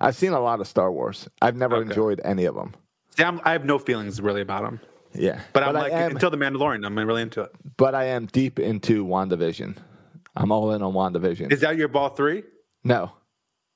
I've 0.00 0.14
seen 0.16 0.32
a 0.32 0.40
lot 0.40 0.60
of 0.60 0.66
Star 0.68 0.92
Wars. 0.92 1.28
I've 1.42 1.56
never 1.56 1.76
Okay. 1.76 1.88
enjoyed 1.90 2.20
any 2.24 2.44
of 2.44 2.54
them. 2.54 2.74
See, 3.16 3.24
I'm, 3.24 3.40
I 3.44 3.52
have 3.52 3.64
no 3.64 3.78
feelings 3.78 4.20
really 4.20 4.42
about 4.42 4.62
them. 4.62 4.80
Yeah, 5.14 5.40
But, 5.54 5.62
I'm 5.64 5.74
like 5.74 5.92
am, 5.92 6.12
until 6.12 6.30
the 6.30 6.36
Mandalorian, 6.36 6.84
I'm 6.86 6.96
really 6.98 7.22
into 7.22 7.40
it. 7.40 7.50
but 7.78 7.94
I 7.94 8.04
am 8.04 8.26
deep 8.26 8.58
into 8.60 9.04
WandaVision. 9.04 9.76
I'm 10.36 10.52
all 10.52 10.70
in 10.72 10.82
on 10.82 10.92
WandaVision. 10.92 11.50
Is 11.50 11.60
that 11.60 11.76
your 11.76 11.88
ball 11.88 12.10
three 12.10 12.44
no, 12.84 13.10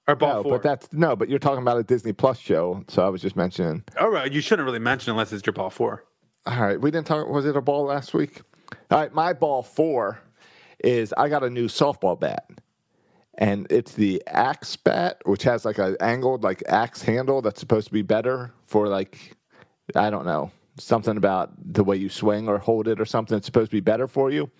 or 0.09 0.17
ball 0.17 0.37
no, 0.37 0.43
four? 0.43 0.53
but 0.53 0.63
that's 0.63 0.93
no. 0.93 1.17
But 1.17 1.29
you're 1.29 1.39
talking 1.39 1.63
about 1.63 1.79
a 1.79 1.83
Disney 1.83 2.13
Plus 2.13 2.39
show, 2.39 2.85
so 2.89 3.05
I 3.05 3.09
was 3.09 3.23
just 3.23 3.37
mentioning. 3.37 3.85
All 3.99 4.11
right, 4.11 4.31
you 4.31 4.41
shouldn't 4.41 4.67
really 4.67 4.79
mention 4.79 5.11
unless 5.11 5.33
it's 5.33 5.47
your 5.47 5.53
ball 5.53 5.71
four. 5.71 6.05
All 6.47 6.61
right, 6.61 6.81
we 6.81 6.91
didn't 6.91 7.07
talk. 7.07 7.29
Was 7.29 7.47
it 7.47 7.57
a 7.57 7.61
ball 7.61 7.85
last 7.85 8.15
week? 8.15 8.43
All 8.91 8.99
right, 8.99 9.13
my 9.13 9.33
ball 9.33 9.63
four 9.63 10.21
is 10.83 11.15
I 11.17 11.29
got 11.29 11.45
a 11.45 11.51
new 11.51 11.69
softball 11.69 12.19
bat, 12.19 12.49
and 13.37 13.67
it's 13.71 13.93
the 13.93 14.23
axe 14.27 14.77
bat, 14.77 15.21
which 15.25 15.45
has 15.45 15.65
like 15.65 15.79
an 15.79 15.97
angled 16.01 16.43
like 16.43 16.63
axe 16.69 17.03
handle 17.03 17.43
that's 17.43 17.61
supposed 17.61 17.87
to 17.87 17.93
be 17.93 18.03
better 18.03 18.53
for 18.67 18.89
like 18.89 19.37
I 19.95 20.11
don't 20.11 20.27
know 20.27 20.51
something 20.79 21.17
about 21.17 21.53
the 21.75 21.85
way 21.85 21.97
you 21.97 22.09
swing 22.09 22.49
or 22.49 22.59
hold 22.59 22.89
it 22.89 23.01
or 23.01 23.05
something. 23.05 23.37
It's 23.37 23.47
supposed 23.47 23.71
to 23.71 23.77
be 23.77 23.81
better 23.81 24.09
for 24.09 24.31
you. 24.31 24.51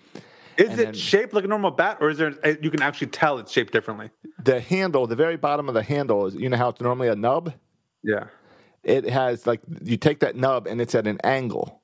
Is 0.57 0.69
And 0.69 0.79
it 0.79 0.83
then- 0.85 0.93
shaped 0.93 1.33
like 1.33 1.43
a 1.43 1.47
normal 1.47 1.71
bat, 1.71 1.97
or 2.01 2.09
is 2.09 2.17
there? 2.17 2.33
uh, 2.43 2.53
You 2.61 2.69
can 2.69 2.81
actually 2.81 3.07
tell 3.07 3.37
it's 3.39 3.51
shaped 3.51 3.73
differently. 3.73 4.11
The 4.43 4.59
handle, 4.59 5.07
the 5.07 5.15
very 5.15 5.37
bottom 5.37 5.67
of 5.67 5.73
the 5.73 5.83
handle 5.83 6.25
is 6.27 6.35
you 6.35 6.49
know 6.49 6.57
how 6.57 6.69
it's 6.69 6.81
normally 6.81 7.07
a 7.07 7.15
nub. 7.15 7.53
Yeah. 8.03 8.25
it 8.83 9.05
has 9.09 9.47
like 9.47 9.61
you 9.83 9.95
take 9.95 10.19
that 10.19 10.35
nub 10.35 10.67
and 10.67 10.81
it's 10.81 10.93
at 10.93 11.07
an 11.07 11.17
angle, 11.23 11.81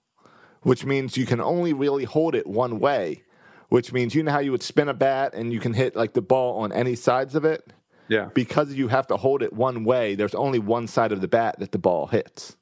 which 0.64 0.86
means 0.86 1.16
you 1.16 1.26
can 1.26 1.40
only 1.40 1.72
really 1.72 2.04
hold 2.04 2.36
it 2.36 2.46
one 2.46 2.80
way. 2.80 3.24
Which 3.70 3.94
means 3.94 4.14
you 4.16 4.24
know 4.24 4.32
how 4.32 4.40
you 4.40 4.52
would 4.52 4.64
spin 4.64 4.90
a 4.90 4.94
bat 4.94 5.34
and 5.36 5.54
you 5.54 5.60
can 5.60 5.74
hit 5.74 5.96
like 5.96 6.14
the 6.14 6.22
ball 6.22 6.58
on 6.60 6.72
any 6.74 6.96
sides 6.96 7.36
of 7.36 7.46
it. 7.46 7.72
Yeah. 8.10 8.30
Because 8.34 8.74
you 8.74 8.88
have 8.88 9.06
to 9.08 9.16
hold 9.18 9.44
it 9.44 9.54
one 9.54 9.84
way, 9.84 10.16
there's 10.16 10.34
only 10.36 10.58
one 10.60 10.88
side 10.88 11.12
of 11.12 11.22
the 11.22 11.28
bat 11.28 11.60
that 11.60 11.72
the 11.72 11.78
ball 11.78 12.08
hits. 12.08 12.58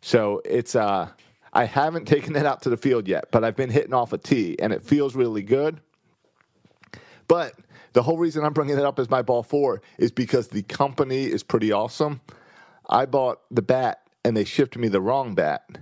So 0.00 0.40
it's 0.44 0.74
uh 0.74 1.10
I 1.54 1.64
haven't 1.64 2.04
taken 2.08 2.36
it 2.36 2.44
out 2.44 2.62
to 2.62 2.70
the 2.70 2.76
field 2.76 3.08
yet, 3.08 3.30
but 3.30 3.44
I've 3.44 3.56
been 3.56 3.70
hitting 3.70 3.94
off 3.94 4.12
a 4.12 4.18
tee 4.18 4.56
and 4.58 4.72
it 4.72 4.82
feels 4.82 5.14
really 5.14 5.42
good. 5.42 5.80
But 7.28 7.54
the 7.94 8.02
whole 8.02 8.18
reason 8.18 8.44
I'm 8.44 8.52
bringing 8.52 8.76
it 8.76 8.84
up 8.84 8.98
as 8.98 9.08
my 9.08 9.22
ball 9.22 9.42
four 9.42 9.80
is 9.98 10.10
because 10.10 10.48
the 10.48 10.62
company 10.62 11.24
is 11.24 11.42
pretty 11.42 11.72
awesome. 11.72 12.20
I 12.88 13.06
bought 13.06 13.40
the 13.50 13.62
bat 13.62 14.00
and 14.24 14.36
they 14.36 14.44
shipped 14.44 14.76
me 14.76 14.88
the 14.88 15.00
wrong 15.00 15.34
bat. 15.34 15.78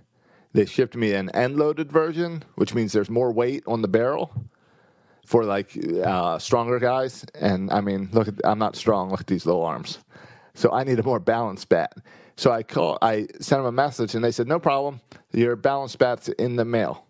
They 0.53 0.67
shipped 0.67 0.95
me 0.95 1.15
an 1.15 1.31
end 1.31 1.57
loaded 1.57 1.91
version, 1.91 2.45
which 2.57 2.75
means 2.75 2.93
there's 2.93 3.09
more 3.09 3.33
weight 3.33 3.65
on 3.67 3.83
the 3.83 3.89
barrel 3.89 4.47
for 5.25 5.45
like 5.45 5.77
uh, 6.05 6.39
stronger 6.39 6.79
guys. 6.79 7.25
And 7.35 7.71
I 7.71 7.81
mean, 7.81 8.11
look, 8.13 8.29
at, 8.29 8.35
I'm 8.45 8.59
not 8.59 8.77
strong. 8.77 9.11
Look 9.11 9.21
at 9.21 9.27
these 9.27 9.47
little 9.47 9.65
arms. 9.65 9.99
So 10.55 10.71
I 10.71 10.85
need 10.85 10.99
a 10.99 11.03
more 11.03 11.21
balanced 11.21 11.71
bat. 11.71 11.95
So 12.37 12.51
I 12.51 12.63
call, 12.63 12.99
I 13.03 13.27
sent 13.41 13.61
them 13.61 13.67
a 13.67 13.73
message 13.73 14.15
and 14.15 14.25
they 14.25 14.33
said, 14.33 14.49
no 14.49 14.59
problem. 14.59 15.01
Your 15.33 15.57
balanced 15.57 15.99
bat's 15.99 16.29
in 16.29 16.57
the 16.57 16.65
mail 16.65 17.07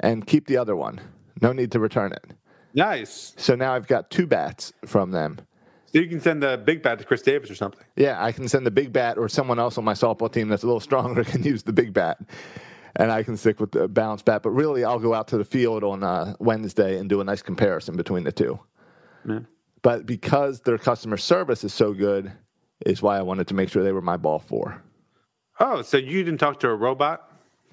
and 0.00 0.26
keep 0.26 0.46
the 0.46 0.56
other 0.56 0.76
one. 0.76 1.00
No 1.40 1.52
need 1.52 1.72
to 1.72 1.80
return 1.80 2.12
it. 2.12 2.24
Nice. 2.74 3.32
So 3.38 3.54
now 3.54 3.74
I've 3.74 3.86
got 3.86 4.10
two 4.10 4.26
bats 4.26 4.72
from 4.84 5.10
them. 5.10 5.40
So 5.86 6.00
you 6.00 6.08
can 6.08 6.20
send 6.20 6.42
the 6.42 6.58
big 6.58 6.82
bat 6.82 6.98
to 6.98 7.04
Chris 7.04 7.22
Davis 7.22 7.50
or 7.50 7.54
something. 7.54 7.82
Yeah, 7.96 8.22
I 8.22 8.32
can 8.32 8.48
send 8.48 8.66
the 8.66 8.70
big 8.70 8.92
bat, 8.92 9.16
or 9.16 9.28
someone 9.28 9.58
else 9.58 9.78
on 9.78 9.84
my 9.84 9.94
softball 9.94 10.30
team 10.30 10.48
that's 10.48 10.62
a 10.62 10.66
little 10.66 10.80
stronger 10.80 11.24
can 11.24 11.42
use 11.42 11.62
the 11.62 11.72
big 11.72 11.94
bat, 11.94 12.18
and 12.96 13.10
I 13.10 13.22
can 13.22 13.36
stick 13.36 13.60
with 13.60 13.72
the 13.72 13.88
balanced 13.88 14.26
bat. 14.26 14.42
But 14.42 14.50
really, 14.50 14.84
I'll 14.84 14.98
go 14.98 15.14
out 15.14 15.28
to 15.28 15.38
the 15.38 15.44
field 15.44 15.84
on 15.84 16.02
uh, 16.02 16.34
Wednesday 16.38 16.98
and 16.98 17.08
do 17.08 17.22
a 17.22 17.24
nice 17.24 17.40
comparison 17.40 17.96
between 17.96 18.24
the 18.24 18.32
two. 18.32 18.58
But 19.80 20.04
because 20.04 20.60
their 20.60 20.76
customer 20.76 21.16
service 21.16 21.64
is 21.64 21.72
so 21.72 21.94
good, 21.94 22.30
is 22.84 23.00
why 23.02 23.18
I 23.18 23.22
wanted 23.22 23.46
to 23.48 23.54
make 23.54 23.68
sure 23.70 23.82
they 23.82 23.92
were 23.92 24.02
my 24.02 24.16
ball 24.16 24.38
four. 24.38 24.82
Oh, 25.58 25.82
so 25.82 25.96
you 25.96 26.22
didn't 26.22 26.38
talk 26.40 26.60
to 26.60 26.68
a 26.68 26.74
robot? 26.74 27.22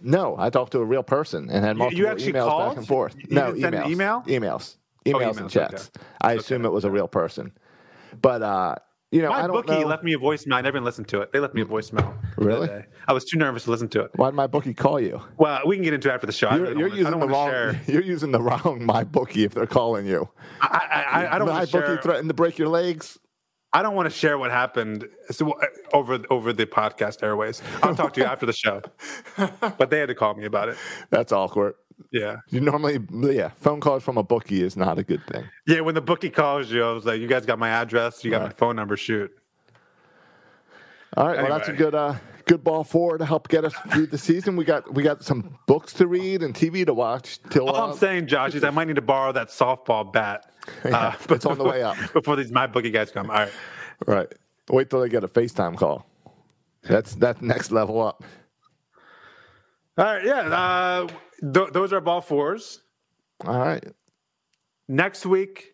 No, 0.01 0.35
I 0.37 0.49
talked 0.49 0.71
to 0.73 0.79
a 0.79 0.85
real 0.85 1.03
person 1.03 1.49
and 1.49 1.63
had 1.65 1.77
multiple 1.77 1.99
you 1.99 2.07
actually 2.07 2.33
emails 2.33 2.47
called? 2.47 2.69
back 2.71 2.77
and 2.77 2.87
forth. 2.87 3.15
You 3.17 3.25
no, 3.35 3.47
didn't 3.47 3.61
send 3.61 3.75
an 3.75 3.83
emails, 3.83 3.89
email? 3.91 4.23
emails, 4.27 4.75
emails, 5.05 5.37
and 5.37 5.47
emails, 5.47 5.51
chats. 5.51 5.91
okay. 5.95 6.05
I 6.21 6.33
assume 6.33 6.65
it 6.65 6.71
was 6.71 6.83
a 6.85 6.91
real 6.91 7.07
person, 7.07 7.51
but 8.21 8.41
uh, 8.41 8.75
you 9.11 9.21
know, 9.21 9.31
I 9.31 9.41
My 9.43 9.47
bookie 9.47 9.71
know. 9.79 9.87
left 9.87 10.03
me 10.03 10.13
a 10.13 10.17
voicemail. 10.17 10.55
I 10.55 10.61
never 10.61 10.77
even 10.77 10.83
listened 10.85 11.07
to 11.09 11.21
it. 11.21 11.31
They 11.31 11.39
left 11.39 11.53
me 11.53 11.61
a 11.61 11.65
voicemail. 11.65 12.17
Really? 12.35 12.69
I 13.07 13.13
was 13.13 13.23
too 13.25 13.37
nervous 13.37 13.65
to 13.65 13.71
listen 13.71 13.87
to 13.89 14.01
it. 14.01 14.11
Why 14.15 14.27
did 14.29 14.35
my 14.35 14.47
bookie 14.47 14.73
call 14.73 14.99
you? 14.99 15.21
Well, 15.37 15.61
we 15.67 15.75
can 15.75 15.83
get 15.83 15.93
into 15.93 16.09
it 16.09 16.13
after 16.13 16.25
the 16.25 16.33
show. 16.33 16.53
You're, 16.55 16.67
you're 16.77 16.89
wanna- 16.89 16.95
using 16.95 17.19
the 17.19 17.27
wrong. 17.27 17.49
share- 17.49 17.81
You're 17.87 18.01
using 18.01 18.31
the 18.31 18.41
wrong 18.41 18.83
my 18.85 19.03
bookie 19.03 19.43
if 19.43 19.53
they're 19.53 19.67
calling 19.67 20.05
you. 20.07 20.27
I, 20.61 20.67
I, 20.67 21.21
I, 21.25 21.35
I 21.35 21.37
don't 21.39 21.47
my 21.47 21.61
bookie 21.65 21.71
share. 21.71 22.01
threatened 22.01 22.29
to 22.29 22.33
break 22.33 22.57
your 22.57 22.69
legs. 22.69 23.19
I 23.73 23.81
don't 23.81 23.95
want 23.95 24.05
to 24.09 24.15
share 24.15 24.37
what 24.37 24.51
happened 24.51 25.07
so, 25.31 25.51
uh, 25.51 25.65
over 25.93 26.19
over 26.29 26.53
the 26.53 26.65
podcast 26.65 27.23
airways. 27.23 27.61
I'll 27.81 27.95
talk 27.95 28.13
to 28.13 28.21
you 28.21 28.27
after 28.27 28.45
the 28.45 28.53
show. 28.53 28.81
But 29.77 29.89
they 29.89 29.99
had 29.99 30.09
to 30.09 30.15
call 30.15 30.35
me 30.35 30.45
about 30.45 30.69
it. 30.69 30.77
That's 31.09 31.31
awkward. 31.31 31.73
Yeah, 32.11 32.37
You 32.49 32.59
normally, 32.59 32.99
yeah, 33.11 33.49
phone 33.49 33.79
calls 33.79 34.03
from 34.03 34.17
a 34.17 34.23
bookie 34.23 34.61
is 34.63 34.75
not 34.77 34.97
a 34.99 35.03
good 35.03 35.25
thing. 35.27 35.45
yeah. 35.67 35.81
When 35.81 35.95
the 35.95 36.01
bookie 36.01 36.29
calls 36.29 36.69
you, 36.71 36.83
I 36.83 36.91
was 36.91 37.05
like, 37.05 37.19
"You 37.19 37.27
guys 37.27 37.45
got 37.45 37.57
my 37.59 37.69
address. 37.69 38.23
You 38.23 38.31
got 38.31 38.41
my 38.43 38.49
phone 38.49 38.75
number. 38.75 38.97
Shoot." 38.97 39.31
All 41.15 41.27
right, 41.27 41.37
well, 41.37 41.57
that's 41.57 41.69
a 41.69 41.73
good, 41.73 41.93
uh, 41.93 42.15
good 42.45 42.63
ball 42.63 42.83
forward 42.83 43.19
to 43.19 43.25
help 43.25 43.47
get 43.47 43.63
us 43.63 43.73
through 43.91 44.07
the 44.07 44.17
season. 44.17 44.55
We 44.55 44.65
got, 44.65 44.91
we 44.91 45.03
got 45.03 45.23
some 45.23 45.57
books 45.67 45.93
to 45.93 46.07
read 46.07 46.41
and 46.41 46.55
TV 46.55 46.85
to 46.87 46.93
watch. 46.93 47.39
Till 47.51 47.69
All 47.69 47.75
uh, 47.75 47.87
I'm 47.91 47.97
saying, 47.97 48.25
Josh, 48.27 48.55
is 48.55 48.63
I 48.63 48.71
might 48.71 48.87
need 48.87 48.95
to 48.95 49.01
borrow 49.03 49.31
that 49.31 49.49
softball 49.49 50.11
bat. 50.11 50.51
Yeah, 50.85 51.15
it's 51.29 51.45
on 51.45 51.57
the 51.57 51.63
way 51.63 51.81
up. 51.83 51.97
before 52.13 52.35
these 52.35 52.51
my 52.51 52.67
bookie 52.67 52.91
guys 52.91 53.11
come. 53.11 53.29
All 53.29 53.37
right. 53.37 53.51
right. 54.07 54.33
Wait 54.69 54.89
till 54.89 55.01
they 55.01 55.09
get 55.09 55.23
a 55.23 55.27
FaceTime 55.27 55.77
call. 55.77 56.05
That's 56.83 57.15
that's 57.15 57.41
next 57.41 57.71
level 57.71 58.01
up. 58.01 58.23
All 59.97 60.05
right. 60.05 60.23
Yeah. 60.25 60.39
Uh, 60.41 61.07
th- 61.53 61.69
those 61.71 61.93
are 61.93 62.01
ball 62.01 62.21
fours. 62.21 62.81
All 63.45 63.57
right. 63.59 63.83
Next 64.87 65.25
week. 65.25 65.69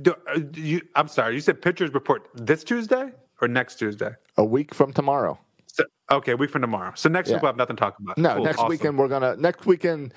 Do, 0.00 0.14
uh, 0.34 0.40
you, 0.54 0.80
I'm 0.96 1.08
sorry. 1.08 1.34
You 1.34 1.40
said 1.40 1.60
pitchers 1.60 1.92
report 1.92 2.28
this 2.34 2.64
Tuesday 2.64 3.10
or 3.42 3.48
next 3.48 3.76
Tuesday? 3.76 4.12
A 4.38 4.44
week 4.44 4.74
from 4.74 4.92
tomorrow. 4.92 5.38
So, 5.66 5.84
okay, 6.10 6.32
a 6.32 6.36
week 6.36 6.50
from 6.50 6.62
tomorrow. 6.62 6.92
So 6.94 7.10
next 7.10 7.28
Yeah. 7.28 7.36
week 7.36 7.42
we'll 7.42 7.50
have 7.50 7.56
nothing 7.58 7.76
to 7.76 7.80
talk 7.80 7.98
about. 7.98 8.16
No, 8.16 8.36
Cool, 8.36 8.44
next 8.44 8.58
awesome. 8.58 8.68
weekend 8.70 8.98
we're 8.98 9.08
gonna 9.08 9.36
next 9.36 9.66
weekend. 9.66 10.14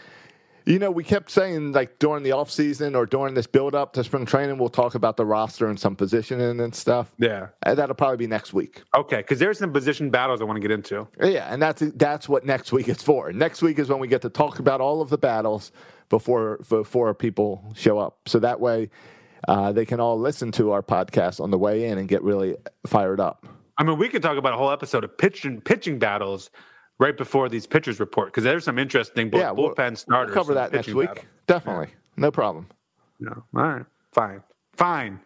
You 0.65 0.79
know, 0.79 0.89
we 0.89 1.03
kept 1.03 1.29
saying 1.29 1.73
like 1.73 1.99
during 1.99 2.23
the 2.23 2.31
off 2.31 2.49
season 2.49 2.95
or 2.95 3.05
during 3.05 3.35
this 3.35 3.45
build 3.45 3.75
up 3.75 3.93
to 3.93 4.03
spring 4.03 4.25
training, 4.25 4.57
we'll 4.57 4.69
talk 4.69 4.95
about 4.95 5.15
the 5.15 5.25
roster 5.25 5.67
and 5.67 5.79
some 5.79 5.95
positioning 5.95 6.59
and 6.59 6.73
stuff. 6.73 7.11
Yeah. 7.19 7.49
And 7.61 7.77
that'll 7.77 7.93
probably 7.93 8.17
be 8.17 8.27
next 8.27 8.51
week. 8.51 8.81
Okay, 8.95 9.17
because 9.17 9.37
there's 9.37 9.59
some 9.59 9.71
position 9.71 10.09
battles 10.09 10.41
I 10.41 10.45
want 10.45 10.57
to 10.57 10.61
get 10.61 10.71
into. 10.71 11.07
Yeah, 11.21 11.53
and 11.53 11.61
that's 11.61 11.83
that's 11.95 12.27
what 12.27 12.45
next 12.45 12.71
week 12.71 12.89
is 12.89 13.01
for. 13.01 13.31
Next 13.31 13.61
week 13.61 13.77
is 13.77 13.89
when 13.89 13.99
we 13.99 14.07
get 14.07 14.23
to 14.23 14.29
talk 14.29 14.57
about 14.57 14.81
all 14.81 15.01
of 15.01 15.09
the 15.09 15.19
battles 15.19 15.71
before 16.09 16.57
before 16.67 17.13
people 17.13 17.63
show 17.75 17.99
up. 17.99 18.17
So 18.25 18.39
that 18.39 18.59
way, 18.59 18.89
uh, 19.47 19.71
they 19.71 19.85
can 19.85 19.99
all 19.99 20.19
listen 20.19 20.51
to 20.53 20.71
our 20.71 20.81
podcast 20.81 21.39
on 21.39 21.51
the 21.51 21.59
way 21.59 21.85
in 21.85 21.99
and 21.99 22.07
get 22.07 22.23
really 22.23 22.55
fired 22.87 23.19
up. 23.19 23.45
I 23.77 23.83
mean, 23.83 23.99
we 23.99 24.09
could 24.09 24.23
talk 24.23 24.37
about 24.37 24.53
a 24.53 24.57
whole 24.57 24.71
episode 24.71 25.03
of 25.03 25.15
pitching 25.15 25.61
pitching 25.61 25.99
battles 25.99 26.49
right 26.99 27.15
before 27.17 27.49
these 27.49 27.65
pitchers 27.67 27.99
report 27.99 28.27
because 28.27 28.43
there's 28.43 28.63
some 28.63 28.79
interesting 28.79 29.29
bull, 29.29 29.39
yeah, 29.39 29.51
we'll, 29.51 29.73
bullpen 29.73 29.97
starters. 29.97 30.33
We'll 30.35 30.43
cover 30.43 30.53
that 30.55 30.71
next 30.71 30.87
week. 30.93 31.07
battles. 31.07 31.25
Definitely, 31.47 31.87
no 32.17 32.31
problem. 32.31 32.67
No, 33.19 33.31
all 33.55 33.61
right, 33.63 33.85
fine, 34.13 34.41
fine. 34.73 35.19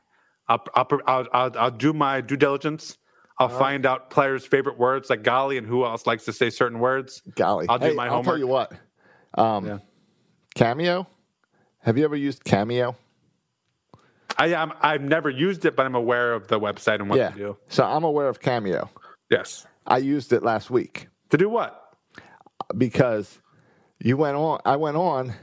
I'll 0.48 0.64
I'll 0.76 0.88
I'll, 1.06 1.28
I'll, 1.34 1.52
I'll 1.58 1.72
do 1.72 1.94
my 1.94 2.22
due 2.22 2.38
diligence. 2.38 2.98
I'll 3.42 3.48
find 3.48 3.86
out 3.86 4.10
players' 4.10 4.46
favorite 4.46 4.78
words 4.78 5.10
like 5.10 5.24
golly 5.24 5.58
and 5.58 5.66
who 5.66 5.86
else 5.86 6.06
likes 6.06 6.26
to 6.26 6.34
say 6.34 6.50
certain 6.50 6.80
words. 6.80 7.22
Golly, 7.36 7.68
I'll 7.70 7.80
do 7.80 7.86
Hey, 7.86 7.94
my 7.94 8.06
I'll 8.08 8.22
tell 8.22 8.34
homework. 8.36 8.40
you 8.40 8.48
what. 8.48 8.74
Um, 9.36 9.66
Yeah. 9.66 9.78
Cameo. 10.56 11.08
Have 11.84 11.98
you 11.98 12.04
ever 12.04 12.18
used 12.18 12.44
Cameo? 12.44 12.98
I 14.38 14.48
am. 14.48 14.74
I've 14.82 15.02
never 15.02 15.30
used 15.30 15.64
it, 15.64 15.76
but 15.78 15.86
I'm 15.86 15.96
aware 15.96 16.34
of 16.34 16.50
the 16.50 16.60
website 16.60 16.96
and 16.96 17.10
what 17.10 17.18
yeah. 17.18 17.30
to 17.30 17.36
do. 17.38 17.58
So 17.70 17.86
I'm 17.86 18.04
aware 18.04 18.28
of 18.28 18.42
Cameo. 18.42 18.90
Yes. 19.32 19.66
I 19.88 20.00
used 20.00 20.34
it 20.34 20.44
last 20.44 20.70
week. 20.70 21.08
To 21.30 21.38
do 21.38 21.50
what? 21.50 21.90
because 22.78 23.40
you 24.00 24.18
went 24.18 24.38
on 24.38 24.60
I 24.66 24.76
went 24.76 24.98
on 24.98 25.34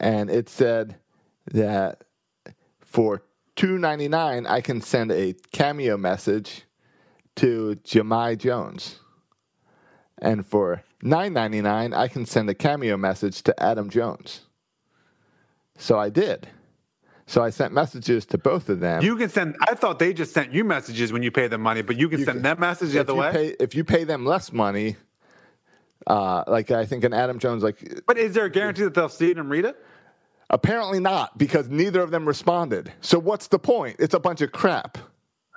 and 0.00 0.30
it 0.30 0.48
said 0.48 0.96
that 1.52 2.04
for 2.80 3.22
2.99 3.56 4.48
I 4.48 4.60
can 4.60 4.80
send 4.80 5.12
a 5.12 5.34
cameo 5.52 5.96
message 5.96 6.62
to 7.36 7.76
Jahmai 7.84 8.38
Jones. 8.38 9.00
And 10.18 10.46
for 10.46 10.82
9.99 11.02 11.94
I 11.94 12.08
can 12.08 12.26
send 12.26 12.48
a 12.48 12.54
cameo 12.54 12.96
message 12.96 13.42
to 13.42 13.62
Adam 13.62 13.90
Jones. 13.90 14.42
So 15.76 15.98
I 15.98 16.08
did. 16.08 16.48
So 17.26 17.42
I 17.42 17.50
sent 17.50 17.72
messages 17.72 18.26
to 18.26 18.38
both 18.38 18.68
of 18.68 18.80
them. 18.80 19.02
You 19.02 19.16
can 19.16 19.30
send. 19.30 19.56
I 19.68 19.74
thought 19.74 19.98
they 19.98 20.12
just 20.12 20.34
sent 20.34 20.52
you 20.52 20.62
messages 20.62 21.12
when 21.12 21.22
you 21.22 21.30
pay 21.30 21.48
them 21.48 21.62
money, 21.62 21.82
but 21.82 21.96
you 21.96 22.08
can 22.08 22.24
send 22.24 22.44
them 22.44 22.60
messages 22.60 22.94
the 22.94 23.00
other 23.00 23.14
you 23.14 23.20
way. 23.20 23.32
pay 23.32 23.46
if 23.60 23.74
you 23.74 23.82
pay 23.82 24.04
them 24.04 24.26
less 24.26 24.52
money 24.52 24.96
uh, 26.06 26.44
like 26.46 26.70
I 26.70 26.84
think 26.84 27.04
an 27.04 27.12
Adam 27.12 27.38
Jones 27.38 27.62
like 27.62 28.02
but 28.06 28.18
is 28.18 28.34
there 28.34 28.44
a 28.44 28.50
guarantee 28.50 28.82
that 28.82 28.94
they'll 28.94 29.08
see 29.08 29.30
it 29.30 29.38
and 29.38 29.48
read 29.48 29.64
it? 29.64 29.76
Apparently 30.50 31.00
not, 31.00 31.38
because 31.38 31.68
neither 31.68 32.02
of 32.02 32.10
them 32.10 32.26
responded. 32.26 32.92
So 33.00 33.18
what's 33.18 33.48
the 33.48 33.58
point? 33.58 33.96
It's 33.98 34.14
a 34.14 34.20
bunch 34.20 34.42
of 34.42 34.52
crap. 34.52 34.98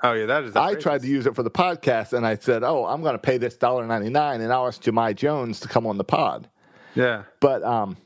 Oh 0.03 0.13
yeah, 0.13 0.27
that 0.27 0.43
is. 0.43 0.55
I 0.55 0.75
tried 0.75 1.01
to 1.01 1.07
use 1.07 1.25
it 1.25 1.35
for 1.35 1.43
the 1.43 1.51
podcast, 1.51 2.13
and 2.13 2.25
I 2.25 2.35
said, 2.35 2.63
"Oh, 2.63 2.85
I'm 2.85 3.01
going 3.01 3.15
to 3.15 3.19
pay 3.19 3.37
this 3.37 3.57
dollar 3.57 3.85
ninety 3.85 4.09
nine, 4.09 4.41
and 4.41 4.53
I'll 4.53 4.67
ask 4.67 4.81
Jahmai 4.81 5.15
Jones 5.15 5.59
to 5.61 5.67
come 5.67 5.85
on 5.85 5.97
the 5.97 6.03
pod." 6.03 6.49
Yeah. 6.95 7.23
But 7.41 7.63
um, 7.63 7.97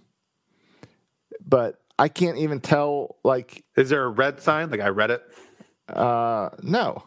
but 1.45 1.80
I 2.01 2.07
can't 2.07 2.37
even 2.39 2.59
tell. 2.59 3.17
Like, 3.23 3.63
Is 3.77 3.89
there 3.89 4.03
a 4.03 4.09
red 4.09 4.41
sign? 4.41 4.71
Like 4.71 4.79
I 4.81 4.87
read 4.89 5.11
it. 5.11 5.21
uh, 5.87 6.49
no, 6.63 7.03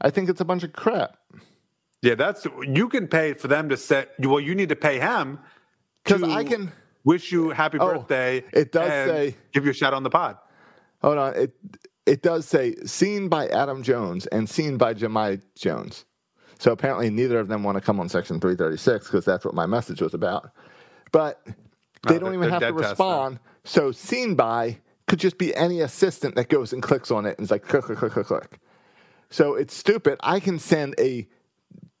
I 0.00 0.10
think 0.10 0.30
it's 0.30 0.40
a 0.40 0.44
bunch 0.44 0.62
of 0.62 0.72
crap. 0.72 1.18
Yeah, 2.02 2.14
that's 2.14 2.46
you 2.62 2.88
can 2.88 3.08
pay 3.08 3.34
for 3.34 3.48
them 3.48 3.68
to 3.68 3.76
set. 3.76 4.12
Well, 4.18 4.40
you 4.40 4.54
need 4.54 4.70
to 4.70 4.76
pay 4.76 4.98
him 4.98 5.38
because 6.04 6.22
I 6.22 6.44
can- 6.44 6.72
wish 7.04 7.30
you 7.30 7.50
happy 7.50 7.78
Oh, 7.78 7.92
birthday. 7.98 8.42
it 8.52 8.72
does 8.72 8.88
say- 8.88 9.36
give 9.52 9.64
you 9.64 9.70
a 9.70 9.74
shout 9.74 9.92
on 9.94 10.02
the 10.02 10.10
pod. 10.10 10.38
Hold 11.02 11.18
on, 11.18 11.34
it 11.34 11.52
it 12.06 12.22
does 12.22 12.46
say 12.46 12.74
seen 12.86 13.28
by 13.28 13.48
Adam 13.48 13.82
Jones 13.82 14.26
and 14.28 14.48
seen 14.48 14.76
by 14.78 14.94
Jahmai 14.94 15.40
Jones. 15.56 16.04
So 16.58 16.72
apparently 16.72 17.10
neither 17.10 17.38
of 17.38 17.48
them 17.48 17.62
want 17.64 17.76
to 17.76 17.80
come 17.82 18.00
on 18.00 18.08
section 18.08 18.40
336 18.40 19.08
because 19.08 19.24
that's 19.26 19.44
what 19.44 19.52
my 19.54 19.66
message 19.66 20.00
was 20.00 20.14
about. 20.14 20.50
But 21.12 21.44
they 22.08 22.16
Oh, 22.16 22.18
don't 22.18 22.34
even 22.34 22.48
have 22.50 22.60
to 22.60 22.72
test, 22.72 22.78
respond. 22.90 23.40
So 23.66 23.92
seen 23.92 24.34
by 24.34 24.78
could 25.06 25.18
just 25.18 25.38
be 25.38 25.54
any 25.54 25.80
assistant 25.80 26.36
that 26.36 26.48
goes 26.48 26.72
and 26.72 26.82
clicks 26.82 27.10
on 27.10 27.26
it 27.26 27.36
and 27.38 27.44
is 27.44 27.50
like 27.50 27.62
click 27.62 27.84
click 27.84 27.98
click 27.98 28.12
click 28.12 28.26
click. 28.26 28.60
So 29.30 29.54
it's 29.54 29.74
stupid. 29.74 30.18
I 30.22 30.40
can 30.40 30.58
send 30.58 30.94
a 30.98 31.28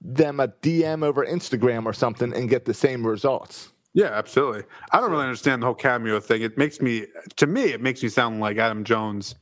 them 0.00 0.38
a 0.38 0.48
DM 0.48 1.04
over 1.04 1.26
Instagram 1.26 1.84
or 1.84 1.92
something 1.92 2.32
and 2.32 2.48
get 2.48 2.64
the 2.64 2.74
same 2.74 3.04
results. 3.06 3.72
Yeah, 3.94 4.06
absolutely. 4.12 4.62
I 4.92 5.00
don't 5.00 5.10
really 5.10 5.24
understand 5.24 5.62
the 5.62 5.66
whole 5.66 5.74
cameo 5.74 6.20
thing. 6.20 6.42
It 6.42 6.56
makes 6.56 6.80
me, 6.80 7.06
to 7.36 7.46
me, 7.46 7.72
it 7.72 7.80
makes 7.80 8.02
me 8.02 8.08
sound 8.10 8.40
like 8.40 8.58
Adam 8.58 8.84
Jones 8.84 9.34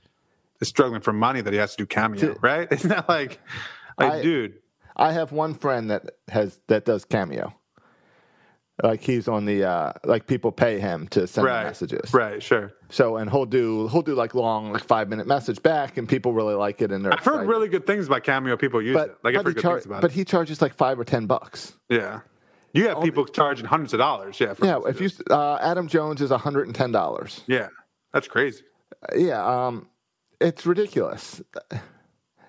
is 0.60 0.68
struggling 0.68 1.02
for 1.02 1.12
money 1.12 1.42
that 1.42 1.52
he 1.52 1.58
has 1.58 1.72
to 1.72 1.76
do 1.76 1.86
cameo, 1.86 2.36
right? 2.40 2.68
Isn't 2.72 2.88
that 2.88 3.08
like, 3.08 3.40
like, 3.98 4.12
I- 4.12 4.22
dude? 4.22 4.60
I 4.96 5.12
have 5.12 5.32
one 5.32 5.54
friend 5.54 5.90
that 5.90 6.12
has 6.28 6.60
that 6.68 6.84
does 6.84 7.04
cameo 7.04 7.52
like 8.82 9.02
he's 9.02 9.28
on 9.28 9.44
the 9.44 9.64
uh 9.64 9.92
like 10.04 10.26
people 10.26 10.50
pay 10.50 10.80
him 10.80 11.06
to 11.08 11.26
send 11.26 11.46
right. 11.46 11.64
messages. 11.64 12.12
Right 12.12 12.42
sure. 12.42 12.72
So 12.90 13.16
and 13.16 13.30
he'll 13.30 13.46
do 13.46 13.88
he'll 13.88 14.02
do 14.02 14.14
like 14.14 14.34
long 14.34 14.72
like 14.72 14.84
five 14.84 15.08
minute 15.08 15.26
message 15.26 15.62
back 15.62 15.96
and 15.96 16.08
people 16.08 16.32
really 16.32 16.54
like 16.54 16.82
it 16.82 16.90
and 16.90 17.04
they're 17.04 17.12
i've 17.12 17.20
excited. 17.20 17.38
heard 17.38 17.48
really 17.48 17.68
good 17.68 17.86
things 17.86 18.06
about 18.06 18.24
cameo. 18.24 18.56
People 18.56 18.82
use 18.82 18.94
but, 18.94 19.10
it. 19.10 19.16
Like 19.22 19.34
every 19.36 19.54
good 19.54 19.62
char- 19.62 19.74
things 19.76 19.86
about 19.86 20.02
but 20.02 20.10
it. 20.10 20.14
he 20.14 20.24
charges 20.24 20.60
like 20.60 20.74
five 20.74 20.98
or 20.98 21.04
ten 21.04 21.26
bucks. 21.26 21.74
Yeah. 21.88 22.20
You 22.72 22.88
have 22.88 22.96
Only, 22.96 23.10
people 23.10 23.26
charging 23.26 23.66
hundreds 23.66 23.92
of 23.92 23.98
dollars. 23.98 24.40
Yeah 24.40 24.54
yeah 24.60 24.80
if 24.86 25.00
you 25.00 25.08
uh 25.30 25.58
adam 25.60 25.86
jones 25.86 26.20
is 26.20 26.32
a 26.32 26.38
hundred 26.38 26.66
and 26.66 26.74
ten 26.74 26.90
dollars. 26.90 27.42
Yeah. 27.46 27.68
That's 28.12 28.26
crazy. 28.26 28.64
Uh, 29.02 29.16
yeah 29.16 29.66
um 29.66 29.88
it's 30.40 30.66
ridiculous. 30.66 31.40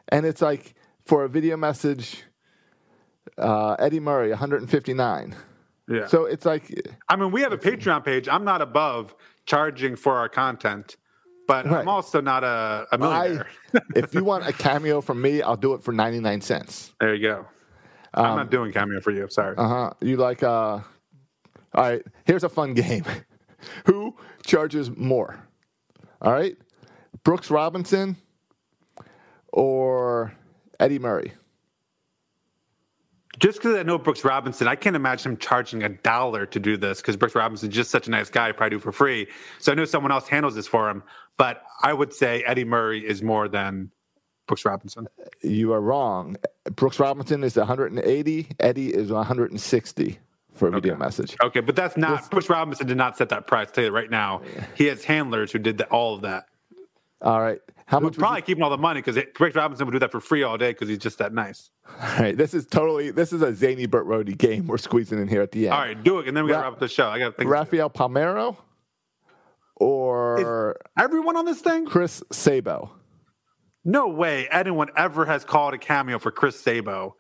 And 0.09 0.26
it's 0.26 0.41
like 0.41 0.73
for 1.05 1.23
a 1.23 1.30
video 1.30 1.55
message 1.55 2.23
uh 3.38 3.76
eddie 3.78 3.99
murray 3.99 4.30
159 4.30 5.36
yeah. 5.88 6.08
So 6.08 6.26
it's 6.26 6.46
like 6.46 6.72
I 7.10 7.16
mean, 7.16 7.32
we 7.32 7.42
have 7.42 7.54
a 7.54 7.58
Patreon 7.58 8.04
page. 8.04 8.28
I'm 8.28 8.44
not 8.44 8.62
above 8.62 9.14
charging 9.46 9.96
for 9.96 10.16
our 10.16 10.28
content, 10.30 10.98
but 11.48 11.66
Right. 11.66 11.82
I'm 11.82 11.88
also 11.88 12.22
not 12.22 12.44
a 12.44 12.88
millionaire. 12.98 13.48
if 13.96 14.14
you 14.14 14.24
want 14.24 14.48
a 14.48 14.54
cameo 14.54 15.02
from 15.02 15.22
me, 15.22 15.42
I'll 15.44 15.56
do 15.58 15.74
it 15.76 15.84
for 15.84 15.92
99 15.92 16.42
cents. 16.42 16.94
there 17.00 17.14
you 17.14 17.22
go. 17.28 17.46
I'm 18.16 18.38
not 18.38 18.50
doing 18.50 18.72
cameo 18.72 19.02
for 19.02 19.12
you. 19.12 19.28
Sorry. 19.30 19.56
Um, 19.58 19.66
Uh 19.66 19.70
huh. 19.70 19.94
You 20.02 20.18
like, 20.18 20.42
uh, 20.42 20.48
all 20.50 20.84
right, 21.76 22.02
here's 22.26 22.44
a 22.46 22.50
fun 22.50 22.74
game. 22.74 23.04
Who 23.86 24.16
charges 24.46 24.90
more? 24.96 25.38
All 26.22 26.32
right, 26.32 26.56
Brooks 27.24 27.52
Robinson 27.52 28.16
or 29.52 30.34
Eddie 30.80 31.00
Murray? 31.00 31.34
Just 33.40 33.60
because 33.60 33.76
I 33.76 33.84
know 33.84 33.98
Brooks 33.98 34.24
Robinson, 34.24 34.68
I 34.68 34.76
can't 34.76 34.96
imagine 34.96 35.34
him 35.34 35.38
charging 35.38 35.84
a 35.84 35.90
dollar 35.90 36.46
to 36.48 36.60
do 36.60 36.78
this 36.78 37.02
because 37.02 37.18
Brooks 37.18 37.36
Robinson's 37.36 37.74
just 37.74 37.92
such 37.92 38.08
a 38.08 38.12
nice 38.12 38.30
guy, 38.30 38.52
probably 38.52 38.78
do 38.78 38.80
for 38.80 38.92
free. 38.92 39.28
So 39.60 39.72
I 39.72 39.76
know 39.76 39.86
someone 39.86 40.12
else 40.12 40.28
handles 40.28 40.56
this 40.56 40.68
for 40.68 40.90
him, 40.90 41.04
but 41.38 41.64
I 41.84 41.94
would 41.94 42.14
say 42.14 42.44
Eddie 42.44 42.64
Murray 42.64 43.06
is 43.06 43.22
more 43.22 43.48
than 43.48 43.92
Brooks 44.48 44.66
Robinson. 44.66 45.08
You 45.42 45.74
are 45.74 45.82
wrong. 45.82 46.38
Brooks 46.76 47.00
Robinson 47.00 47.44
is 47.44 47.58
180. 47.58 48.48
Eddie 48.60 48.94
is 48.94 49.12
160 49.12 50.20
for 50.54 50.70
a 50.70 50.72
video 50.72 50.96
message. 50.96 51.36
Okay, 51.44 51.60
but 51.60 51.76
that's 51.76 51.98
not 51.98 52.30
Brooks 52.32 52.50
Robinson 52.50 52.88
did 52.88 52.98
not 52.98 53.18
set 53.18 53.30
that 53.30 53.48
price. 53.48 53.68
I'll 53.68 53.74
tell 53.74 53.84
you 53.86 53.92
right 53.92 54.10
now, 54.10 54.42
he 54.76 54.86
has 54.86 55.04
handlers 55.04 55.52
who 55.52 55.60
did 55.60 55.78
the, 55.78 55.86
all 55.88 56.16
of 56.16 56.22
that. 56.22 56.46
All 57.22 57.42
right. 57.42 57.60
How 57.88 58.00
much? 58.00 58.18
probably 58.18 58.40
you- 58.40 58.44
keeping 58.44 58.64
all 58.64 58.70
the 58.72 58.78
money 58.78 59.02
because 59.02 59.22
Brooks 59.36 59.56
Robinson 59.56 59.86
would 59.86 59.92
do 59.92 60.00
that 60.00 60.12
for 60.12 60.20
free 60.20 60.42
all 60.44 60.58
day 60.58 60.72
because 60.72 60.90
he's 60.90 60.98
just 60.98 61.20
that 61.20 61.34
nice. 61.34 61.70
all 62.02 62.18
right. 62.20 62.36
This 62.36 62.54
is 62.54 62.66
totally. 62.66 63.12
This 63.12 63.32
is 63.32 63.42
a 63.42 63.54
zany 63.54 63.86
Burt 63.86 64.08
Rohde 64.08 64.38
game. 64.38 64.66
We're 64.68 64.78
squeezing 64.80 65.20
in 65.20 65.28
here 65.28 65.42
at 65.44 65.52
the 65.52 65.66
end. 65.68 65.74
All 65.74 65.80
right, 65.82 66.04
do 66.04 66.20
it, 66.20 66.28
and 66.28 66.36
then 66.36 66.46
we 66.46 66.50
got 66.52 66.58
to 66.58 66.62
Ra- 66.62 66.68
wrap 66.70 66.74
up 66.74 66.80
the 66.80 66.88
show. 66.88 67.08
I 67.10 67.20
got 67.20 67.26
to 67.30 67.32
think. 67.34 67.50
Rafael 67.50 67.90
Palmeiro 67.90 68.58
or 69.76 70.78
Everyone 70.98 71.36
on 71.38 71.46
this 71.46 71.62
thing? 71.62 71.86
Chris 71.86 72.24
Sabo. 72.32 72.92
No 73.84 74.08
way 74.08 74.48
anyone 74.50 74.90
ever 74.98 75.26
has 75.26 75.44
called 75.46 75.74
a 75.74 75.78
cameo 75.78 76.18
for 76.18 76.32
Chris 76.32 76.60
Sabo. 76.60 77.16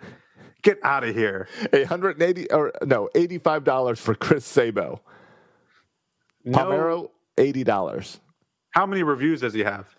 Get 0.63 0.79
out 0.83 1.03
of 1.03 1.13
here. 1.15 1.47
A 1.73 1.83
hundred 1.83 2.15
and 2.19 2.23
eighty 2.23 2.49
or 2.49 2.71
no, 2.83 3.07
eighty 3.13 3.37
five 3.37 3.63
dollars 3.63 3.99
for 3.99 4.15
Chris 4.15 4.45
Sabo. 4.45 5.01
No, 6.43 6.57
Palmeiro, 6.57 7.09
eighty 7.37 7.63
dollars. 7.63 8.19
how 8.71 8.85
many 8.87 9.03
reviews 9.03 9.41
does 9.41 9.53
he 9.53 9.59
have? 9.63 9.95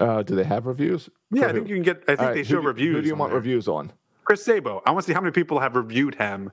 Uh, 0.00 0.22
do 0.22 0.34
they 0.34 0.44
have 0.44 0.66
reviews? 0.66 1.08
Yeah, 1.30 1.46
I 1.48 1.52
think 1.52 1.68
you 1.68 1.76
can 1.76 1.82
get. 1.84 1.98
I 2.04 2.06
think 2.06 2.20
All 2.20 2.26
right, 2.26 2.34
they 2.34 2.42
show 2.42 2.60
do- 2.60 2.66
reviews. 2.68 2.96
Who 2.96 3.02
do 3.02 3.08
you 3.08 3.14
want 3.14 3.30
there. 3.30 3.38
reviews 3.38 3.68
on? 3.68 3.92
Chris 4.24 4.44
Sabo. 4.44 4.82
I 4.86 4.90
want 4.92 5.04
to 5.04 5.10
see 5.10 5.14
how 5.14 5.20
many 5.20 5.32
people 5.32 5.60
have 5.60 5.76
reviewed 5.76 6.14
him 6.14 6.50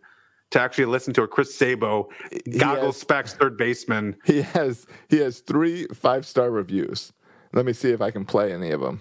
to 0.52 0.62
actually 0.62 0.86
listen 0.86 1.14
to 1.14 1.24
a 1.24 1.28
Chris 1.28 1.54
Sabo 1.56 2.10
goggle 2.58 2.86
has- 2.88 2.98
specs 2.98 3.34
third 3.34 3.58
baseman. 3.58 4.16
He 4.26 4.41
has 4.41 4.86
he 5.10 5.18
has 5.20 5.39
three 5.39 5.88
five 5.93 6.26
star 6.26 6.52
reviews. 6.52 7.14
Let 7.54 7.66
me 7.66 7.74
see 7.74 7.91
if 7.91 8.02
I 8.02 8.12
can 8.12 8.26
play 8.26 8.52
any 8.54 8.72
of 8.72 8.82
them. 8.82 9.00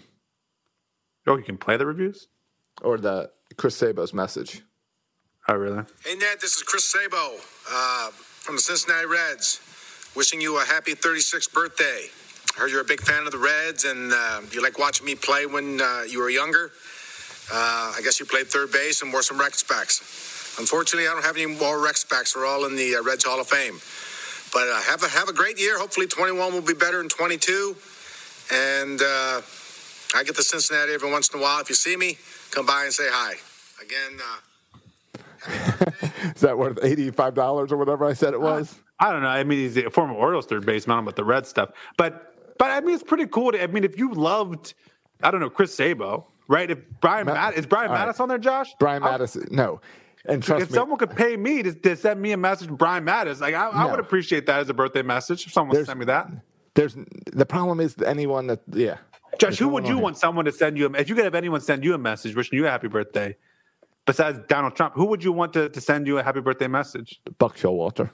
Oh, 1.27 1.37
you 1.37 1.43
can 1.43 1.59
play 1.59 1.77
the 1.77 1.87
reviews. 1.87 2.29
or 2.83 2.99
the 2.99 3.31
Chris 3.57 3.75
Sabo's 3.77 4.13
message. 4.15 4.63
Oh, 5.49 5.55
really? 5.55 5.83
Hey, 6.05 6.15
Ned, 6.17 6.39
this 6.41 6.57
is 6.57 6.63
Chris 6.63 6.85
Sabo 6.85 7.37
uh, 7.71 8.11
from 8.11 8.57
the 8.57 8.61
Cincinnati 8.63 9.07
Reds. 9.07 9.61
Wishing 10.15 10.41
you 10.41 10.61
a 10.61 10.65
happy 10.65 10.95
36th 10.95 11.53
birthday. 11.53 12.07
I 12.57 12.61
heard 12.61 12.71
you're 12.71 12.81
a 12.81 12.85
big 12.85 13.03
fan 13.03 13.27
of 13.27 13.33
the 13.33 13.39
Reds 13.39 13.85
and 13.85 14.13
uh, 14.15 14.41
you 14.51 14.63
like 14.63 14.79
watching 14.79 15.05
me 15.05 15.15
play 15.15 15.45
when 15.45 15.79
uh, 15.79 16.05
you 16.09 16.21
were 16.21 16.31
younger. 16.31 16.73
Uh, 17.53 17.93
I 17.95 18.01
guess 18.03 18.19
you 18.19 18.25
played 18.25 18.47
third 18.47 18.73
base 18.73 19.03
and 19.03 19.13
wore 19.13 19.23
some 19.23 19.39
rec 19.39 19.55
specs. 19.55 20.57
Unfortunately, 20.59 21.07
I 21.07 21.13
don't 21.13 21.23
have 21.23 21.37
any 21.37 21.45
more 21.47 21.85
rec 21.85 21.99
specs. 21.99 22.35
We're 22.35 22.47
all 22.47 22.65
in 22.65 22.75
the 22.75 22.97
uh, 22.97 23.03
Reds 23.03 23.25
Hall 23.25 23.39
of 23.39 23.47
Fame. 23.47 23.79
But 24.55 24.69
uh, 24.69 24.81
have 24.81 25.03
a 25.03 25.09
have 25.09 25.29
a 25.29 25.35
great 25.35 25.61
year. 25.61 25.79
Hopefully, 25.79 26.07
21 26.07 26.55
will 26.55 26.63
be 26.63 26.73
better 26.73 26.97
than 26.97 27.11
22. 27.11 27.77
And 28.51 29.03
uh, 29.03 29.43
I 30.15 30.25
get 30.25 30.35
to 30.37 30.43
Cincinnati 30.43 30.95
every 30.95 31.11
once 31.11 31.29
in 31.29 31.39
a 31.39 31.43
while. 31.43 31.61
If 31.61 31.69
you 31.69 31.75
see 31.75 31.97
me, 31.97 32.17
come 32.53 32.65
by 32.65 32.85
and 32.85 32.93
say 32.93 33.07
hi. 33.09 33.35
Again, 33.83 34.19
uh, 34.19 34.39
Is 36.35 36.41
that 36.41 36.57
worth 36.57 36.79
eighty-five 36.83 37.35
dollars 37.35 37.71
or 37.71 37.77
whatever 37.77 38.07
I 38.07 38.15
said 38.15 38.33
it 38.33 38.41
was? 38.41 38.75
I 38.99 39.13
don't 39.13 39.23
know. 39.23 39.29
I 39.29 39.45
mean, 39.45 39.59
he's 39.59 39.77
a 39.77 39.91
former 39.91 40.15
Orioles 40.15 40.47
third 40.47 40.65
baseman. 40.65 40.95
I 40.95 40.97
don't 40.97 41.05
know 41.05 41.09
about 41.11 41.17
the 41.17 41.25
red 41.25 41.47
stuff, 41.47 41.71
but 41.99 42.36
but 42.59 42.71
I 42.71 42.81
mean, 42.81 42.95
it's 42.95 43.03
pretty 43.05 43.27
cool. 43.27 43.53
To, 43.53 43.63
I 43.63 43.67
mean, 43.67 43.85
if 43.85 43.99
you 43.99 44.13
loved, 44.13 44.75
I 45.23 45.31
don't 45.31 45.41
know, 45.41 45.51
Chris 45.51 45.75
Sabo, 45.75 46.27
right? 46.49 46.71
If 46.71 46.79
Brian 47.01 47.27
Ma- 47.27 47.35
Matt 47.35 47.55
is 47.55 47.67
Brian 47.67 47.91
all 47.91 47.97
right. 47.97 48.09
Matusz 48.09 48.21
on 48.21 48.29
there, 48.29 48.39
Josh? 48.39 48.75
Brian 48.79 49.03
I'll- 49.03 49.19
Matusz, 49.19 49.51
no. 49.51 49.81
And 50.29 50.43
trust 50.43 50.65
if 50.65 50.71
me, 50.71 50.75
someone 50.75 50.99
could 50.99 51.15
pay 51.15 51.37
me 51.37 51.63
to, 51.63 51.73
to 51.73 51.95
send 51.97 52.21
me 52.21 52.33
a 52.33 52.37
message, 52.37 52.69
Brian 52.69 53.05
Matusz, 53.05 53.41
like 53.41 53.55
I, 53.55 53.69
I 53.69 53.89
would 53.91 54.01
appreciate 54.01 54.47
that 54.47 54.59
as 54.61 54.69
a 54.69 54.75
birthday 54.75 55.03
message. 55.03 55.47
If 55.47 55.53
someone 55.53 55.75
There's- 55.75 55.87
sent 55.87 55.99
me 56.01 56.05
that, 56.07 56.29
there's 56.75 56.97
the 57.33 57.47
problem 57.47 57.81
is 57.81 57.97
anyone 58.05 58.49
that 58.49 58.61
yeah. 58.73 58.99
Josh, 59.39 59.59
who 59.59 59.69
would 59.69 59.87
you 59.87 59.99
want 59.99 60.17
someone 60.19 60.45
to 60.47 60.53
send 60.53 60.77
you? 60.79 60.87
A, 60.87 60.93
if 60.99 61.09
you 61.09 61.15
could 61.15 61.25
have 61.25 61.35
anyone 61.35 61.61
send 61.61 61.85
you 61.85 61.95
a 61.95 61.99
message 61.99 62.35
wishing 62.35 62.59
you 62.59 62.67
a 62.67 62.71
happy 62.71 62.89
birthday, 62.89 63.37
besides 64.05 64.39
Donald 64.49 64.75
Trump, 64.77 64.95
who 64.95 65.05
would 65.07 65.23
you 65.23 65.31
want 65.33 65.53
to, 65.55 65.69
to 65.69 65.81
send 65.81 66.07
you 66.07 66.19
a 66.19 66.23
happy 66.23 66.41
birthday 66.41 66.67
message? 66.69 67.21
Buck 67.39 67.57
Showalter. 67.57 68.11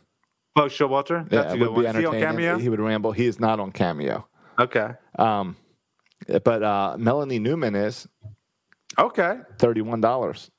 Buck 0.54 0.70
Showalter. 0.70 1.30
Yeah, 1.32 1.52
a 1.52 1.56
good 1.56 1.60
would 1.60 1.66
be 1.68 1.72
one. 1.74 1.86
On 1.86 1.96
entertaining. 1.96 2.20
Cameo? 2.20 2.58
He 2.58 2.68
would 2.68 2.80
ramble. 2.80 3.12
He 3.12 3.26
is 3.26 3.40
not 3.40 3.58
on 3.58 3.72
Cameo. 3.72 4.26
Okay. 4.62 4.90
Um, 5.18 5.56
but 6.44 6.62
uh, 6.62 6.96
Melanie 6.98 7.38
Newman 7.38 7.74
is 7.74 8.06
Okay. 8.98 9.38
thirty-one 9.58 10.00
dollars. 10.00 10.50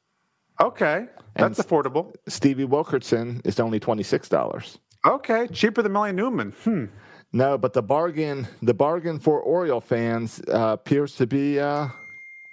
Okay. 0.61 1.05
That's 1.35 1.57
And- 1.59 1.67
affordable. 1.67 2.13
Stevie 2.27 2.65
Wilkerson 2.65 3.41
is 3.45 3.59
only 3.59 3.79
twenty-six 3.79 4.29
dollars. 4.29 4.79
Okay. 5.05 5.47
Cheaper 5.47 5.81
than 5.81 5.91
Melanie 5.93 6.13
Newman. 6.13 6.51
Hmm. 6.63 6.85
No, 7.31 7.57
but 7.57 7.73
the 7.73 7.81
bargain, 7.81 8.47
the 8.61 8.73
bargain 8.73 9.19
for 9.19 9.41
Oriole 9.41 9.81
fans 9.81 10.39
uh, 10.47 10.73
appears 10.79 11.15
to 11.15 11.25
be 11.27 11.59
uh, 11.59 11.87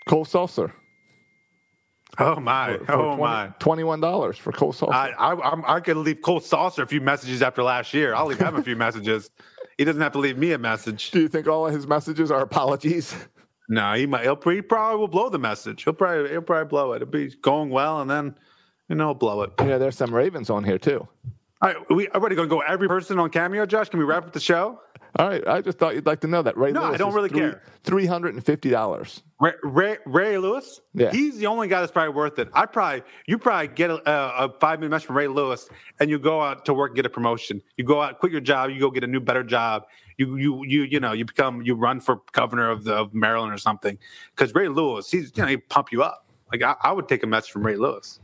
Cole 0.07 0.25
Sulser. 0.25 0.73
Oh 2.19 2.41
my. 2.41 2.79
For 2.87 2.93
oh 2.93 3.17
20 3.17 3.21
my. 3.23 3.47
Twenty-one 3.59 4.01
dollars 4.01 4.37
for 4.39 4.53
Cole 4.53 4.73
Sulser. 4.73 4.93
I 4.93 5.11
I 5.11 5.51
I'm, 5.53 5.65
I 5.67 5.81
could 5.81 5.97
leave 5.97 6.23
Cole 6.23 6.41
Sulser 6.41 6.83
a 6.83 6.87
few 6.87 7.01
messages 7.01 7.41
after 7.43 7.63
last 7.63 7.95
year. 7.95 8.15
I'll 8.15 8.27
leave 8.27 8.39
him 8.39 8.57
a 8.57 8.63
few 8.63 8.77
messages. 8.87 9.31
He 9.81 9.87
doesn't 9.87 10.03
have 10.03 10.13
to 10.13 10.19
leave 10.19 10.37
me 10.37 10.53
a 10.53 10.59
message. 10.59 11.11
Do 11.11 11.21
you 11.21 11.29
think 11.29 11.49
all 11.49 11.67
of 11.67 11.73
his 11.73 11.87
messages 11.87 12.31
are 12.31 12.43
apologies? 12.43 13.15
No, 13.73 13.93
he 13.95 14.05
might. 14.05 14.23
He'll, 14.23 14.35
he 14.35 14.63
probably 14.63 14.99
will 14.99 15.07
blow 15.07 15.29
the 15.29 15.39
message. 15.39 15.85
He'll 15.85 15.93
probably 15.93 16.29
he'll 16.29 16.43
probably 16.43 16.69
blow 16.69 16.93
it. 16.93 17.03
It'll 17.03 17.07
be 17.07 17.29
going 17.41 17.71
well, 17.71 18.01
and 18.01 18.11
then 18.11 18.35
you 18.89 18.97
know 18.97 19.07
he'll 19.07 19.15
blow 19.15 19.43
it. 19.43 19.53
Yeah, 19.61 19.79
there's 19.79 19.97
some 19.97 20.13
Ravens 20.13 20.51
on 20.51 20.65
here 20.65 20.77
too. 20.77 21.07
All 21.63 21.69
right, 21.69 21.77
are 21.77 21.95
we 21.95 22.09
already 22.09 22.35
going 22.35 22.49
to 22.49 22.53
go 22.53 22.63
every 22.63 22.89
person 22.89 23.21
on 23.21 23.31
Cameo. 23.31 23.67
Josh, 23.67 23.89
can 23.89 24.01
we 24.01 24.05
wrap 24.05 24.25
up 24.25 24.33
the 24.33 24.41
show? 24.41 24.81
All 25.19 25.29
right, 25.29 25.47
I 25.47 25.61
just 25.61 25.79
thought 25.79 25.95
you'd 25.95 26.07
like 26.07 26.21
to 26.21 26.29
know 26.29 26.43
that. 26.43 26.57
Ray 26.57 26.71
No, 26.73 26.85
I 26.85 26.97
don't 26.97 27.11
is 27.11 27.15
really 27.15 27.29
three, 27.29 27.41
care. 27.41 27.63
Three 27.83 28.07
hundred 28.07 28.35
and 28.35 28.45
fifty 28.45 28.71
dollars. 28.71 29.23
Ray, 29.41 29.53
Ray, 29.63 29.97
Ray 30.07 30.39
Lewis. 30.39 30.81
Yeah. 30.95 31.11
he's 31.11 31.39
the 31.39 31.47
only 31.47 31.67
guy 31.67 31.81
that's 31.81 31.91
probably 31.91 32.15
worth 32.15 32.39
it. 32.39 32.49
I 32.53 32.67
probably 32.67 33.03
you 33.27 33.39
probably 33.39 33.69
get 33.69 33.91
a, 33.91 34.09
a, 34.09 34.55
five 34.61 34.79
minute 34.79 34.91
message 34.91 35.07
from 35.07 35.17
Ray 35.17 35.27
Lewis, 35.27 35.69
and 35.99 36.11
you 36.11 36.19
go 36.19 36.41
out 36.41 36.65
to 36.67 36.75
work, 36.75 36.91
and 36.91 36.97
get 36.97 37.07
a 37.07 37.11
promotion. 37.11 37.61
You 37.77 37.85
go 37.85 38.01
out, 38.01 38.19
quit 38.21 38.31
your 38.31 38.41
job, 38.41 38.71
you 38.71 38.79
go 38.79 38.91
get 38.91 39.03
a 39.03 39.09
new, 39.09 39.21
better 39.21 39.43
job. 39.43 39.87
You 40.17 40.37
you 40.37 40.65
you 40.65 40.83
you 40.83 41.01
know 41.01 41.13
you 41.13 41.25
become 41.25 41.63
you 41.63 41.75
run 41.75 42.01
for 42.01 42.21
governor 42.33 42.71
of 42.71 42.85
the 42.85 42.95
of 42.95 43.13
Maryland 43.13 43.53
or 43.53 43.59
something. 43.59 43.99
Because 44.35 44.55
Ray 44.55 44.69
Lewis, 44.69 45.11
he's 45.11 45.33
you 45.35 45.43
know 45.43 45.49
he 45.49 45.57
pump 45.57 45.91
you 45.91 46.03
up. 46.03 46.27
Like 46.53 46.63
I, 46.63 46.77
I 46.83 46.93
would 46.93 47.09
take 47.09 47.23
a 47.23 47.27
message 47.27 47.51
from 47.51 47.67
Ray 47.67 47.77
Lewis. 47.77 48.21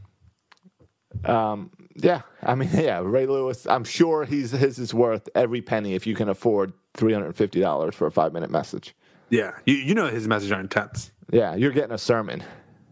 Um, 1.25 1.71
yeah, 2.03 2.23
I 2.43 2.55
mean, 2.55 2.71
yeah, 2.75 3.01
Ray 3.03 3.27
Lewis. 3.27 3.67
I'm 3.67 3.85
sure 3.85 4.25
he's 4.25 4.51
his 4.51 4.79
is 4.79 4.95
worth 4.95 5.29
every 5.35 5.63
penny 5.63 5.95
if 5.95 6.07
you 6.07 6.15
can 6.15 6.29
afford 6.29 6.73
three 6.95 7.13
hundred 7.13 7.27
and 7.27 7.37
fifty 7.37 7.61
dollars 7.61 7.95
for 7.95 8.07
a 8.07 8.11
five 8.11 8.33
minute 8.33 8.51
message. 8.51 8.95
Yeah, 9.31 9.53
you 9.65 9.75
you 9.75 9.95
know 9.95 10.07
his 10.09 10.29
messages 10.29 10.53
are 10.53 10.61
intense. 10.61 11.11
Yeah, 11.33 11.55
you're 11.55 11.73
getting 11.73 11.93
a 11.93 11.99
sermon. 11.99 12.43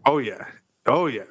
Oh 0.05 0.17
yeah. 0.17 0.45
Oh 0.85 1.07
yeah. 1.07 1.23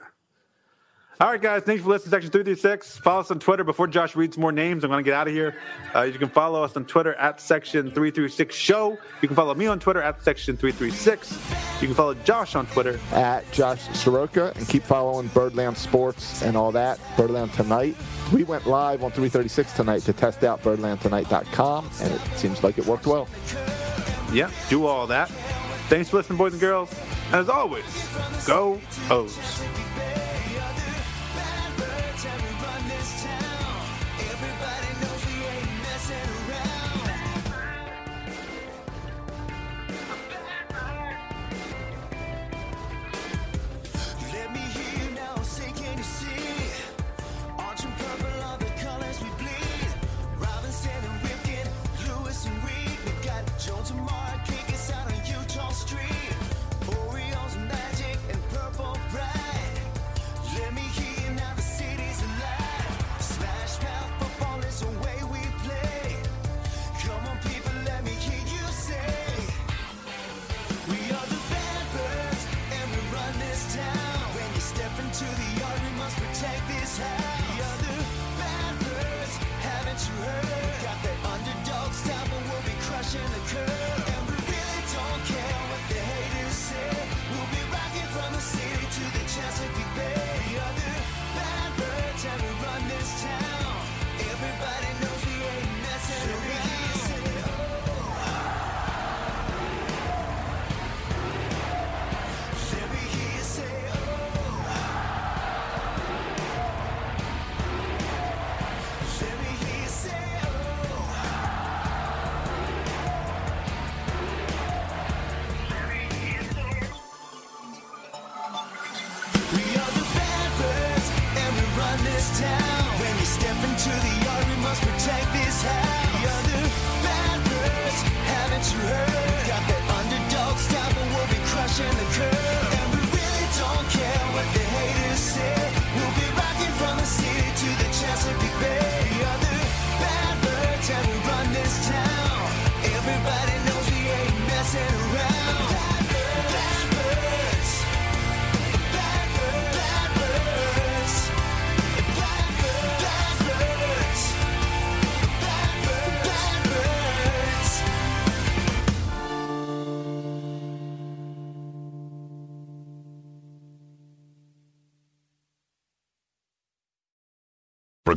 All 1.20 1.30
right, 1.30 1.40
guys. 1.40 1.62
Thanks 1.62 1.82
for 1.84 1.90
listening 1.90 2.10
to 2.10 2.16
Section 2.16 2.30
336. 2.32 2.98
Follow 2.98 3.20
us 3.20 3.30
on 3.30 3.38
Twitter. 3.38 3.62
Before 3.62 3.86
Josh 3.86 4.16
reads 4.16 4.36
more 4.36 4.50
names, 4.50 4.82
I'm 4.82 4.90
going 4.90 5.02
to 5.02 5.08
get 5.08 5.14
out 5.14 5.28
of 5.28 5.32
here. 5.32 5.54
Uh, 5.94 6.02
you 6.02 6.18
can 6.18 6.28
follow 6.28 6.64
us 6.64 6.76
on 6.76 6.84
Twitter 6.86 7.14
at 7.14 7.40
Section 7.40 7.84
336 7.84 8.52
Show. 8.54 8.98
You 9.22 9.28
can 9.28 9.36
follow 9.36 9.54
me 9.54 9.66
on 9.68 9.78
Twitter 9.78 10.02
at 10.02 10.22
Section 10.24 10.56
336. 10.56 11.38
You 11.80 11.86
can 11.86 11.94
follow 11.94 12.14
Josh 12.14 12.56
on 12.56 12.66
Twitter. 12.66 12.98
at 13.12 13.50
Josh 13.52 13.80
Soroka 13.96 14.52
and 14.56 14.68
keep 14.68 14.82
following 14.82 15.28
Birdland 15.28 15.78
Sports 15.78 16.42
and 16.42 16.56
all 16.56 16.72
that. 16.72 16.98
Birdland 17.16 17.52
Tonight. 17.52 17.96
We 18.32 18.42
went 18.42 18.66
live 18.66 19.04
on 19.04 19.12
336 19.12 19.72
tonight 19.72 20.02
to 20.02 20.12
test 20.12 20.42
out 20.42 20.62
birdlandtonight.com, 20.62 21.90
and 22.00 22.12
it 22.12 22.20
seems 22.36 22.64
like 22.64 22.76
it 22.76 22.86
worked 22.86 23.06
well. 23.06 23.28
Yeah, 24.32 24.50
do 24.68 24.84
all 24.86 25.06
that. 25.06 25.28
Thanks 25.88 26.08
for 26.10 26.16
listening, 26.16 26.38
boys 26.38 26.52
and 26.54 26.60
girls. 26.60 26.92
And 27.26 27.36
as 27.36 27.48
always, 27.48 27.84
go 28.46 28.80
O's. 29.10 29.38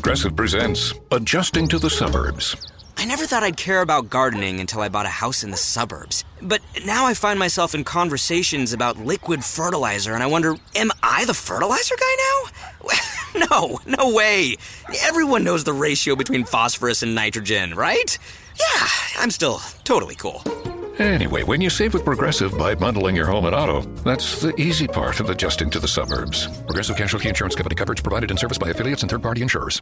Progressive 0.07 0.37
presents 0.37 0.93
Adjusting 1.11 1.67
to 1.67 1.77
the 1.77 1.89
Suburbs. 1.89 2.55
I 2.95 3.03
never 3.03 3.25
thought 3.25 3.43
I'd 3.43 3.57
care 3.57 3.81
about 3.81 4.09
gardening 4.09 4.61
until 4.61 4.79
I 4.79 4.87
bought 4.87 5.05
a 5.05 5.09
house 5.09 5.43
in 5.43 5.51
the 5.51 5.57
suburbs. 5.57 6.23
But 6.41 6.61
now 6.85 7.05
I 7.05 7.13
find 7.13 7.37
myself 7.37 7.75
in 7.75 7.83
conversations 7.83 8.71
about 8.71 8.97
liquid 8.97 9.43
fertilizer, 9.43 10.13
and 10.13 10.23
I 10.23 10.27
wonder, 10.27 10.55
am 10.77 10.91
I 11.03 11.25
the 11.25 11.33
fertilizer 11.33 11.95
guy 11.99 12.15
now? 13.35 13.47
no, 13.51 13.79
no 13.85 14.15
way. 14.15 14.55
Everyone 15.01 15.43
knows 15.43 15.65
the 15.65 15.73
ratio 15.73 16.15
between 16.15 16.45
phosphorus 16.45 17.03
and 17.03 17.13
nitrogen, 17.13 17.73
right? 17.73 18.17
Yeah, 18.57 18.87
I'm 19.17 19.29
still 19.29 19.59
totally 19.83 20.15
cool. 20.15 20.41
Anyway, 20.99 21.43
when 21.43 21.59
you 21.59 21.69
save 21.69 21.93
with 21.93 22.05
Progressive 22.05 22.57
by 22.57 22.75
bundling 22.75 23.17
your 23.17 23.25
home 23.25 23.43
and 23.43 23.53
auto, 23.53 23.81
that's 24.05 24.39
the 24.39 24.55
easy 24.55 24.87
part 24.87 25.19
of 25.19 25.29
adjusting 25.29 25.69
to 25.71 25.81
the 25.81 25.87
suburbs. 25.87 26.47
Progressive 26.61 26.95
Casualty 26.95 27.27
Insurance 27.27 27.55
Company 27.55 27.75
coverage 27.75 28.01
provided 28.01 28.31
in 28.31 28.37
service 28.37 28.57
by 28.57 28.69
affiliates 28.69 29.01
and 29.01 29.11
third 29.11 29.21
party 29.21 29.41
insurers. 29.41 29.81